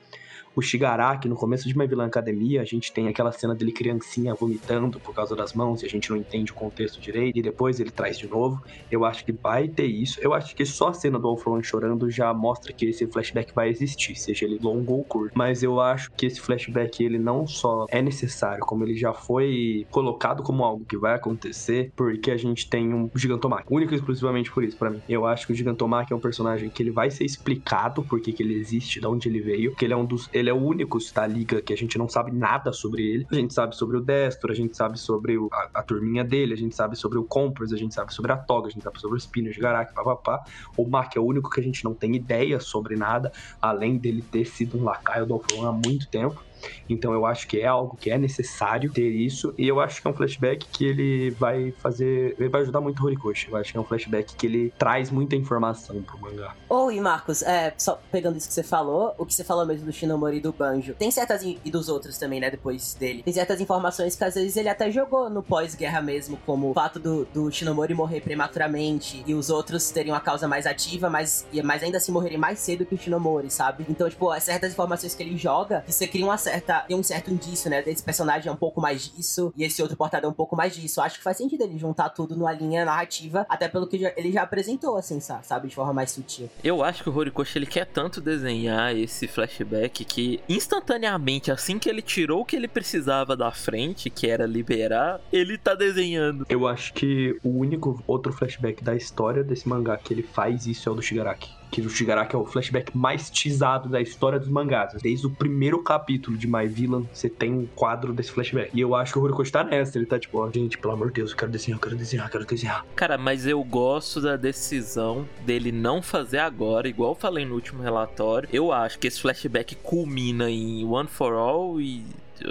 o 0.56 0.62
Shigaraki, 0.62 1.28
no 1.28 1.36
começo 1.36 1.68
de 1.68 1.78
My 1.78 1.88
Villain 1.88 2.08
Academia, 2.08 2.62
a 2.62 2.66
gente 2.66 2.92
tem 2.92 3.08
aquela 3.08 3.32
cena 3.32 3.56
dele 3.56 3.72
criancinha 3.72 4.34
vomitando 4.34 5.00
por 5.00 5.14
causa 5.14 5.36
das 5.36 5.54
mãos 5.54 5.82
e 5.84 5.86
a 5.86 5.90
gente 5.90 6.10
não 6.10 6.18
entende 6.18 6.52
o 6.52 6.56
contexto 6.56 7.00
direito, 7.00 7.38
e 7.38 7.42
depois 7.42 7.80
ele 7.80 7.92
traz 7.92 8.18
de 8.18 8.28
novo. 8.28 8.62
Eu 8.92 9.06
acho 9.06 9.24
que 9.24 9.32
vai 9.32 9.68
ter 9.68 9.86
isso. 9.86 10.20
Eu 10.22 10.34
acho 10.34 10.56
que 10.56 10.66
só 10.66 10.90
a 10.90 10.94
cena 10.94 11.20
do 11.20 11.28
All 11.28 11.64
chorando 11.64 12.10
já 12.10 12.34
mostra 12.34 12.74
que 12.74 12.86
esse 12.86 13.08
flashback 13.08 13.54
vai 13.54 13.70
existir, 13.70 14.16
seja 14.16 14.46
ele 14.46 14.60
longo 14.62 14.94
ou 14.94 15.04
curto. 15.04 15.32
Mas 15.36 15.64
eu 15.64 15.80
acho 15.80 16.12
que 16.12 16.26
esse 16.26 16.40
flashback, 16.40 17.04
ele 17.04 17.20
não 17.20 17.48
só 17.48 17.86
é 17.90 18.02
necessário, 18.02 18.66
como 18.66 18.84
ele 18.84 18.96
já 18.96 19.14
foi 19.14 19.86
colocado 19.90 20.44
como 20.44 20.64
algo 20.64 20.86
que 20.86 20.98
vai 20.98 21.16
acontecer, 21.16 21.92
porque 21.96 22.32
a 22.32 22.38
gente 22.38 22.70
tem 22.70 22.94
um 22.94 23.10
Gigantomach. 23.16 23.66
Único 23.70 23.94
e 23.94 23.96
exclusivamente 23.96 24.52
por 24.52 24.64
isso, 24.64 24.78
para 24.78 24.90
mim. 24.90 25.02
Eu 25.08 25.26
acho 25.26 25.48
que 25.48 25.54
o 25.54 25.56
Gigantomach 25.56 26.12
é 26.12 26.16
um 26.16 26.20
personagem 26.20 26.70
que 26.70 26.82
ele 26.84 26.92
vai 26.92 27.10
ser 27.10 27.26
explicado 27.26 28.04
porque 28.04 28.32
que 28.32 28.44
ele 28.44 28.56
existe, 28.56 29.00
de 29.00 29.08
onde 29.08 29.28
ele 29.28 29.42
veio, 29.42 29.76
que 29.76 29.86
ele 29.86 29.94
é 29.94 29.98
um 29.98 30.06
dos 30.06 30.30
ele 30.40 30.50
é 30.50 30.54
o 30.54 30.58
único 30.58 30.98
da 31.14 31.28
liga 31.28 31.62
que 31.62 31.74
a 31.74 31.78
gente 31.78 31.98
não 31.98 32.08
sabe 32.08 32.32
nada 32.32 32.72
sobre 32.72 33.04
ele. 33.04 33.28
A 33.32 33.36
gente 33.36 33.54
sabe 33.54 33.76
sobre 33.76 33.98
o 33.98 34.02
Destro, 34.02 34.52
a 34.52 34.56
gente 34.56 34.76
sabe 34.76 35.00
sobre 35.00 35.38
o, 35.38 35.50
a, 35.52 35.70
a, 35.76 35.84
turminha 35.84 36.24
dele, 36.24 36.54
a 36.54 36.58
gente 36.58 36.76
sabe 36.76 36.96
sobre 36.96 37.18
o 37.18 37.24
Compress, 37.24 37.74
a 37.74 37.78
gente 37.78 37.94
sabe 37.94 38.14
sobre 38.14 38.32
a 38.32 38.38
Toga, 38.38 38.68
a 38.68 38.72
gente 38.72 38.84
sabe 38.84 39.00
sobre 39.00 39.18
o 39.18 39.20
Spinner, 39.20 39.58
Garak, 39.60 39.94
papapá. 39.94 40.44
O 40.78 40.88
Mark 40.88 41.16
é 41.16 41.20
o 41.20 41.26
único 41.26 41.50
que 41.50 41.60
a 41.60 41.64
gente 41.64 41.84
não 41.84 41.94
tem 41.94 42.16
ideia 42.16 42.60
sobre 42.60 42.96
nada, 42.96 43.32
além 43.62 43.98
dele 43.98 44.22
ter 44.22 44.46
sido 44.46 44.78
um 44.78 44.84
lacaio 44.84 45.26
do 45.26 45.34
Alfron 45.34 45.68
há 45.68 45.72
muito 45.72 46.08
tempo. 46.08 46.49
Então 46.90 47.14
eu 47.14 47.26
acho 47.26 47.48
que 47.48 47.60
é 47.60 47.68
algo 47.68 47.98
que 47.98 48.10
é 48.10 48.18
necessário 48.18 48.92
ter 48.92 49.10
isso. 49.10 49.54
E 49.58 49.68
eu 49.68 49.80
acho 49.80 50.02
que 50.02 50.08
é 50.08 50.12
um 50.12 50.14
flashback 50.14 50.66
que 50.68 50.86
ele 50.86 51.32
vai 51.32 51.72
fazer. 51.80 52.36
Ele 52.40 52.50
vai 52.50 52.62
ajudar 52.62 52.82
muito 52.82 53.02
o 53.02 53.06
Horikoshi. 53.06 53.50
Eu 53.50 53.58
acho 53.58 53.72
que 53.72 53.78
é 53.78 53.82
um 53.82 53.84
flashback 53.84 54.36
que 54.36 54.46
ele 54.46 54.74
traz 54.78 55.12
muita 55.12 55.36
informação 55.36 56.02
pro 56.02 56.20
mangá. 56.20 56.56
Oi, 56.70 57.00
Marcos, 57.00 57.42
é, 57.42 57.74
só 57.78 58.00
pegando 58.12 58.38
isso 58.38 58.48
que 58.48 58.54
você 58.54 58.64
falou, 58.64 59.14
o 59.18 59.26
que 59.26 59.34
você 59.34 59.44
falou 59.44 59.66
mesmo 59.66 59.86
do 59.86 59.92
Shinomori 59.92 60.38
e 60.38 60.42
do 60.42 60.52
Banjo. 60.52 60.94
Tem 60.94 61.12
certas. 61.12 61.44
E 61.44 61.72
dos 61.72 61.90
outros 61.90 62.18
também, 62.18 62.40
né? 62.40 62.50
Depois 62.50 62.96
dele. 62.96 63.24
Tem 63.24 63.34
certas 63.34 63.62
informações 63.62 64.16
que 64.16 64.24
às 64.24 64.36
vezes 64.36 64.56
ele 64.58 64.70
até 64.70 64.92
jogou 64.92 65.30
no 65.30 65.42
pós-guerra 65.42 66.02
mesmo, 66.02 66.38
como 66.46 66.72
o 66.72 66.74
fato 66.74 67.00
do, 67.00 67.26
do 67.26 67.52
Shinomori 67.52 67.94
morrer 67.94 68.22
prematuramente 68.22 69.24
e 69.26 69.34
os 69.34 69.50
outros 69.50 69.90
terem 69.92 70.12
uma 70.12 70.20
causa 70.20 70.48
mais 70.48 70.66
ativa, 70.66 71.10
mas, 71.10 71.46
mas 71.64 71.84
ainda 71.84 71.98
assim 71.98 72.12
morrerem 72.12 72.38
mais 72.38 72.60
cedo 72.60 72.86
que 72.86 72.96
o 72.96 72.98
Shinomori, 72.98 73.50
sabe? 73.50 73.86
Então, 73.90 74.10
tipo, 74.10 74.38
certas 74.40 74.74
informações 74.74 75.16
que 75.16 75.24
ele 75.24 75.38
joga, 75.38 75.84
você 75.88 76.08
cria 76.08 76.26
uma 76.26 76.38
certa. 76.38 76.49
Tem 76.88 76.96
um 76.96 77.04
certo 77.04 77.32
indício, 77.32 77.70
né? 77.70 77.82
Desse 77.82 78.04
personagem 78.04 78.50
é 78.50 78.52
um 78.52 78.58
pouco 78.58 78.82
mais 78.82 79.12
disso 79.12 79.54
e 79.56 79.64
esse 79.64 79.82
outro 79.82 79.98
portador 79.98 80.30
é 80.30 80.32
um 80.32 80.36
pouco 80.36 80.56
mais 80.56 80.76
disso. 80.76 81.02
Acho 81.02 81.18
que 81.18 81.24
faz 81.24 81.38
sentido 81.38 81.64
ele 81.64 81.78
juntar 81.78 82.10
tudo 82.10 82.36
numa 82.36 82.52
linha 82.52 82.86
narrativa, 82.86 83.46
até 83.50 83.68
pelo 83.68 83.88
que 83.88 83.98
já, 83.98 84.12
ele 84.16 84.32
já 84.32 84.44
apresentou, 84.44 84.98
assim, 84.98 85.20
sabe? 85.20 85.68
De 85.68 85.76
forma 85.76 85.94
mais 85.94 86.12
sutil. 86.12 86.50
Eu 86.64 86.84
acho 86.84 87.04
que 87.04 87.10
o 87.10 87.16
Horikoshi 87.16 87.58
ele 87.58 87.66
quer 87.66 87.86
tanto 87.86 88.22
desenhar 88.22 88.96
esse 88.96 89.28
flashback 89.28 90.06
que 90.06 90.40
instantaneamente, 90.48 91.52
assim 91.52 91.78
que 91.78 91.90
ele 91.90 92.02
tirou 92.02 92.42
o 92.42 92.46
que 92.46 92.56
ele 92.56 92.68
precisava 92.68 93.36
da 93.36 93.52
frente, 93.52 94.10
que 94.10 94.28
era 94.28 94.46
liberar, 94.46 95.20
ele 95.32 95.58
tá 95.58 95.76
desenhando. 95.76 96.46
Eu 96.50 96.68
acho 96.68 96.94
que 96.94 97.38
o 97.44 97.50
único 97.50 98.02
outro 98.08 98.34
flashback 98.34 98.84
da 98.84 98.96
história 98.96 99.44
desse 99.44 99.68
mangá 99.68 99.98
que 99.98 100.14
ele 100.14 100.24
faz 100.24 100.66
isso 100.66 100.88
é 100.90 100.92
o 100.92 100.96
do 100.96 101.02
Shigaraki 101.02 101.59
que 101.72 101.82
o 101.82 101.90
Shigaraki 101.90 102.36
é 102.36 102.40
o 102.40 102.46
flashback 102.46 102.96
mais 102.98 103.30
teasado 103.30 103.90
da 103.90 104.02
história 104.02 104.40
dos 104.40 104.50
mangás. 104.50 104.94
Desde 105.02 105.28
o 105.28 105.30
primeiro 105.30 105.82
capítulo 105.84 106.38
de 106.38 106.48
My 106.48 106.68
Villain, 106.68 107.08
você 107.14 107.30
tem 107.30 107.54
um 107.54 107.66
quadro 107.76 108.14
desse 108.14 108.32
flashback. 108.32 108.72
E 108.74 108.82
eu 108.82 108.96
acho 108.96 109.14
que 109.14 109.20
o 109.20 109.22
Horikoshi 109.22 109.52
tá 109.52 109.64
nessa. 109.64 109.98
Ele 109.98 110.06
tá 110.06 110.20
tipo, 110.20 110.40
ó, 110.40 110.50
gente, 110.52 110.78
pelo 110.78 110.94
amor 110.94 111.08
de 111.08 111.16
Deus, 111.16 111.32
eu 111.32 111.38
quero 111.38 111.52
desenhar, 111.52 111.78
eu 111.78 111.82
quero 111.82 111.96
desenhar, 111.96 112.28
eu 112.28 112.32
quero 112.32 112.46
desenhar. 112.46 112.86
Cara, 112.96 113.18
mas 113.18 113.46
eu 113.46 113.64
gosto 113.64 114.22
da 114.22 114.36
decisão 114.36 115.28
dele 115.46 115.72
não 115.72 116.02
fazer 116.02 116.40
agora, 116.40 116.88
igual 116.88 117.12
eu 117.12 117.16
falei 117.16 117.46
no 117.46 117.56
último 117.56 117.84
relatório. 117.84 118.50
Eu 118.52 118.72
acho 118.72 118.98
que 118.98 119.08
esse 119.08 119.22
flashback 119.22 119.76
culmina 119.76 120.50
em 120.50 120.86
One 120.86 121.08
for 121.08 121.34
All 121.34 121.80
e, 121.80 122.04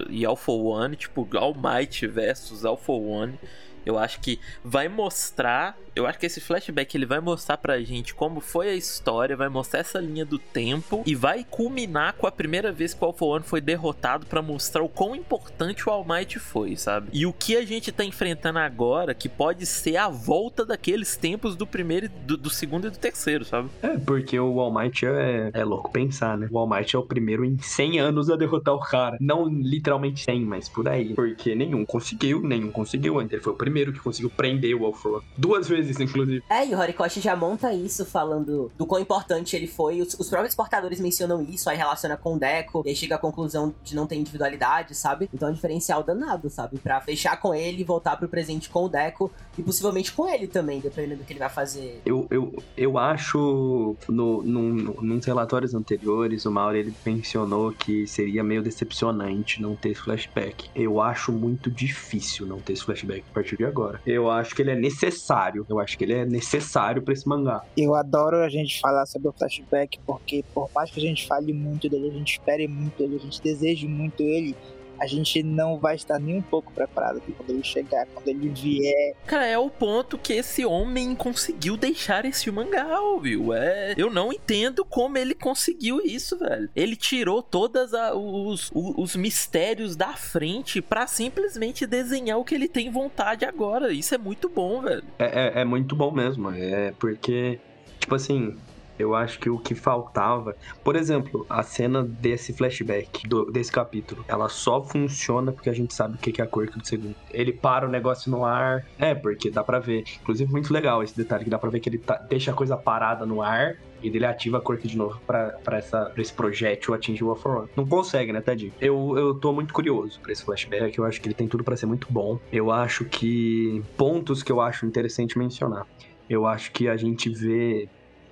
e 0.09 0.25
All 0.25 0.37
for 0.37 0.65
One, 0.65 0.97
tipo, 0.97 1.29
All 1.37 1.55
Might 1.55 2.07
versus 2.07 2.65
All 2.65 2.77
for 2.77 3.01
One. 3.01 3.39
Eu 3.89 3.99
acho 3.99 4.21
que 4.21 4.39
vai 4.63 4.87
mostrar. 4.87 5.75
Eu 5.97 6.07
acho 6.07 6.19
que 6.19 6.27
esse 6.27 6.43
flashback 6.43 6.95
ele 6.95 7.07
vai 7.07 7.21
mostrar 7.21 7.57
pra 7.57 7.81
gente 7.81 8.15
como 8.15 8.39
foi 8.39 8.69
a 8.69 8.75
história, 8.75 9.35
vai 9.35 9.49
mostrar 9.49 9.81
essa 9.81 9.99
linha 9.99 10.27
do 10.27 10.39
tempo 10.39 11.03
e 11.07 11.15
vai 11.15 11.45
culminar 11.49 12.13
com 12.13 12.27
a 12.27 12.31
primeira 12.31 12.71
vez 12.71 12.93
que 12.93 13.03
o 13.03 13.07
Alpha 13.07 13.25
One 13.25 13.43
foi 13.43 13.63
derrotado 13.63 14.27
para 14.27 14.43
mostrar 14.43 14.83
o 14.83 14.89
quão 14.91 15.17
importante 15.17 15.89
o 15.89 15.91
All 15.91 16.07
Might 16.07 16.39
foi, 16.39 16.77
sabe? 16.77 17.09
E 17.13 17.25
o 17.25 17.33
que 17.33 17.57
a 17.57 17.65
gente 17.65 17.91
tá 17.91 18.05
enfrentando 18.05 18.59
agora, 18.59 19.15
que 19.15 19.29
pode 19.29 19.65
ser 19.65 19.97
a 19.97 20.09
volta 20.09 20.67
daqueles 20.67 21.17
tempos 21.17 21.57
do 21.57 21.67
primeiro, 21.67 22.11
do, 22.27 22.37
do 22.37 22.51
segundo 22.51 22.89
e 22.89 22.91
do 22.91 22.99
terceiro, 22.99 23.45
sabe? 23.47 23.71
É, 23.83 23.97
porque 23.97 24.39
o 24.39 24.61
All 24.61 24.73
Might 24.73 25.05
é, 25.07 25.51
é 25.55 25.65
louco 25.65 25.91
pensar, 25.91 26.37
né? 26.37 26.47
O 26.51 26.59
All 26.59 26.69
Might 26.69 26.95
é 26.95 26.99
o 26.99 27.03
primeiro 27.03 27.43
em 27.45 27.59
100 27.59 28.01
anos 28.01 28.29
a 28.29 28.37
derrotar 28.37 28.75
o 28.75 28.81
cara. 28.81 29.17
Não 29.19 29.49
literalmente 29.49 30.25
100, 30.25 30.45
mas 30.45 30.69
por 30.69 30.87
aí. 30.87 31.15
Porque 31.15 31.55
nenhum 31.55 31.85
conseguiu, 31.87 32.43
nenhum 32.43 32.71
conseguiu. 32.71 33.21
Ele 33.21 33.41
foi 33.41 33.55
o 33.55 33.57
primeiro 33.57 33.78
que 33.93 33.99
conseguiu 34.01 34.31
prender 34.31 34.75
o 34.75 34.85
Alfro. 34.85 35.23
Duas 35.37 35.69
vezes, 35.69 35.99
inclusive. 36.01 36.43
É, 36.49 36.67
e 36.67 36.75
o 36.75 36.79
Horikoshi 36.79 37.21
já 37.21 37.37
monta 37.37 37.73
isso 37.73 38.05
falando 38.05 38.71
do 38.77 38.87
quão 38.87 39.01
importante 39.01 39.55
ele 39.55 39.67
foi. 39.67 40.01
Os, 40.01 40.15
os 40.19 40.29
próprios 40.29 40.55
portadores 40.55 41.01
mencionam 41.01 41.43
isso, 41.43 41.69
aí 41.71 41.77
relaciona 41.77 42.17
com 42.17 42.35
o 42.35 42.39
Deco, 42.39 42.83
e 42.85 42.91
aí 42.91 42.97
chega 42.97 43.15
à 43.15 43.19
conclusão 43.19 43.75
de 43.85 43.95
não 43.95 44.07
ter 44.07 44.17
individualidade, 44.17 44.95
sabe? 44.95 45.29
Então 45.33 45.49
é 45.49 45.51
um 45.51 45.55
diferencial 45.55 46.03
danado, 46.03 46.51
sabe? 46.51 46.79
Pra 46.79 47.01
fechar 47.01 47.37
com 47.41 47.55
ele 47.55 47.83
e 47.83 47.85
voltar 47.85 48.17
pro 48.17 48.29
presente 48.29 48.69
com 48.69 48.85
o 48.85 48.89
Deco, 48.89 49.31
e 49.57 49.63
possivelmente 49.63 50.13
com 50.13 50.29
ele 50.29 50.47
também, 50.47 50.81
dependendo 50.81 51.17
do 51.17 51.25
que 51.25 51.33
ele 51.33 51.41
vai 51.41 51.51
fazer. 51.51 52.01
Eu, 52.05 52.27
eu, 52.31 52.63
eu 52.77 52.99
acho, 52.99 53.97
no, 54.09 54.43
no, 54.43 55.03
nos 55.03 55.25
relatórios 55.25 55.75
anteriores, 55.75 56.45
o 56.47 56.51
Mauro 56.51 56.77
ele 56.77 56.95
mencionou 57.05 57.73
que 57.73 58.07
seria 58.07 58.43
meio 58.43 58.63
decepcionante 58.63 59.61
não 59.61 59.75
ter 59.75 59.91
esse 59.91 60.01
flashback. 60.01 60.71
Eu 60.75 61.01
acho 61.01 61.33
muito 61.33 61.71
difícil 61.71 62.47
não 62.47 62.59
ter 62.59 62.73
esse 62.73 62.85
flashback 62.85 63.25
a 63.31 63.35
partir 63.35 63.57
de 63.57 63.65
agora. 63.69 64.01
Eu 64.07 64.31
acho 64.31 64.55
que 64.55 64.63
ele 64.63 64.71
é 64.71 64.77
necessário. 64.77 65.67
Eu 65.69 65.79
acho 65.79 65.97
que 65.97 66.05
ele 66.05 66.15
é 66.15 66.27
necessário 66.27 67.03
para 67.03 67.13
esse 67.13 67.29
mangá. 67.29 67.63
Eu 67.77 67.95
adoro 67.95 68.39
a 68.39 68.49
gente 68.49 68.81
falar 68.81 69.07
sobre 69.07 69.29
o 69.29 69.33
flashback, 69.33 69.99
porque 70.07 70.45
por 70.55 70.71
mais 70.75 70.91
que 70.91 70.99
a 70.99 71.03
gente 71.03 71.27
fale 71.27 71.53
muito 71.53 71.89
dele, 71.89 72.09
a 72.09 72.13
gente 72.13 72.33
espere 72.33 72.67
muito 72.67 72.99
dele, 72.99 73.17
a 73.17 73.25
gente 73.25 73.41
deseje 73.43 73.87
muito 73.87 74.23
ele, 74.23 74.57
a 74.99 75.07
gente 75.07 75.43
não 75.43 75.79
vai 75.79 75.97
estar 75.97 76.19
nem 76.19 76.37
um 76.37 76.43
pouco 76.43 76.73
preparado 76.73 77.21
quando 77.37 77.51
ele 77.51 77.65
chegar, 77.65 78.07
quando 78.07 78.29
ele 78.29 78.49
vier. 78.49 79.15
Cara, 79.27 79.47
é 79.47 79.59
o 79.59 79.71
ponto 79.71 80.19
que 80.19 80.33
esse 80.33 80.65
homem 80.65 81.15
conseguiu 81.15 81.77
deixar 81.77 82.25
esse 82.25 82.51
mangá, 82.51 82.87
viu? 83.21 83.53
É, 83.53 83.95
eu 83.97 84.11
não 84.11 84.33
entendo 84.33 84.85
como 84.85 85.19
ele 85.19 85.35
conseguiu 85.35 86.01
isso, 86.05 86.39
velho. 86.39 86.69
Ele 86.75 86.97
tirou 86.97 87.43
todos 87.43 87.93
os, 87.93 88.71
os, 88.75 88.95
os, 88.97 89.17
mistérios 89.17 89.97
da 89.97 90.15
frente 90.15 90.81
para 90.81 91.07
simplesmente 91.07 91.87
desenhar 91.87 92.39
o 92.39 92.45
que 92.45 92.55
ele 92.55 92.69
tem 92.69 92.91
vontade 92.91 93.45
agora. 93.45 93.93
Isso 93.93 94.15
é 94.15 94.19
muito 94.19 94.49
bom, 94.49 94.83
velho. 94.83 95.05
É, 95.19 95.59
é, 95.59 95.61
é 95.63 95.65
muito 95.65 95.95
bom 95.95 96.11
mesmo. 96.11 96.51
É 96.51 96.93
porque, 96.99 97.59
tipo 97.99 98.15
assim, 98.15 98.57
eu 98.99 99.15
acho 99.15 99.39
que 99.39 99.49
o 99.49 99.59
que 99.59 99.75
faltava. 99.75 100.57
Por 100.83 100.97
exemplo, 100.97 101.47
a 101.49 101.63
cena 101.63 102.03
desse 102.03 102.53
flashback, 102.53 103.27
do, 103.29 103.47
desse 103.51 103.71
capítulo, 103.71 104.25
ela 104.29 104.49
só 104.49 104.83
funciona 104.83 105.53
porque 105.53 105.71
a 105.71 105.75
gente 105.75 105.95
sabe 105.95 106.17
o 106.17 106.19
que 106.19 106.41
é 106.41 106.45
a 106.45 106.49
cor 106.49 106.67
do 106.67 106.87
segundo. 106.87 107.15
Ele 107.31 107.53
para 107.53 107.87
o 107.87 107.91
negócio 107.91 108.31
no 108.31 108.45
ar. 108.45 108.85
É, 108.99 109.15
porque 109.15 109.51
dá 109.51 109.63
pra 109.63 109.79
ver. 109.79 110.05
Inclusive, 110.21 110.51
muito 110.51 110.73
legal 110.73 111.03
esse 111.03 111.17
detalhe, 111.17 111.45
que 111.45 111.51
dá 111.51 111.59
pra 111.59 111.71
ver 111.71 111.81
que 111.81 111.89
ele 111.89 111.99
tá, 111.99 112.17
deixa 112.29 112.51
a 112.51 112.55
coisa 112.55 112.77
parada 112.77 113.25
no 113.25 113.43
ar 113.43 113.77
e 114.03 114.09
ele 114.09 114.25
ativa 114.25 114.59
a 114.59 114.61
Quirk 114.61 114.87
de 114.87 114.97
novo 114.97 115.21
pra, 115.27 115.51
pra, 115.65 115.79
essa, 115.79 116.07
pra 116.07 116.23
esse 116.23 116.33
projétil 116.33 116.95
atingir 116.95 117.25
o 117.25 117.33
One. 117.33 117.69
Não 117.77 117.87
consegue, 117.87 118.33
né, 118.33 118.41
tadinho? 118.41 118.73
Eu, 118.81 119.15
eu 119.17 119.35
tô 119.35 119.53
muito 119.53 119.73
curioso 119.73 120.21
pra 120.21 120.33
esse 120.33 120.45
flashback, 120.45 120.97
eu 120.97 121.05
acho 121.05 121.21
que 121.21 121.29
ele 121.29 121.35
tem 121.35 121.49
tudo 121.49 121.65
para 121.65 121.77
ser 121.77 121.87
muito 121.87 122.07
bom. 122.11 122.39
Eu 122.53 122.71
acho 122.71 123.05
que 123.05 123.83
pontos 123.97 124.43
que 124.43 124.53
eu 124.53 124.61
acho 124.61 124.87
interessante 124.87 125.39
mencionar. 125.39 125.87
Eu 126.29 126.47
acho 126.47 126.71
que 126.73 126.89
a 126.89 126.97
gente 126.97 127.31
vê 127.31 127.89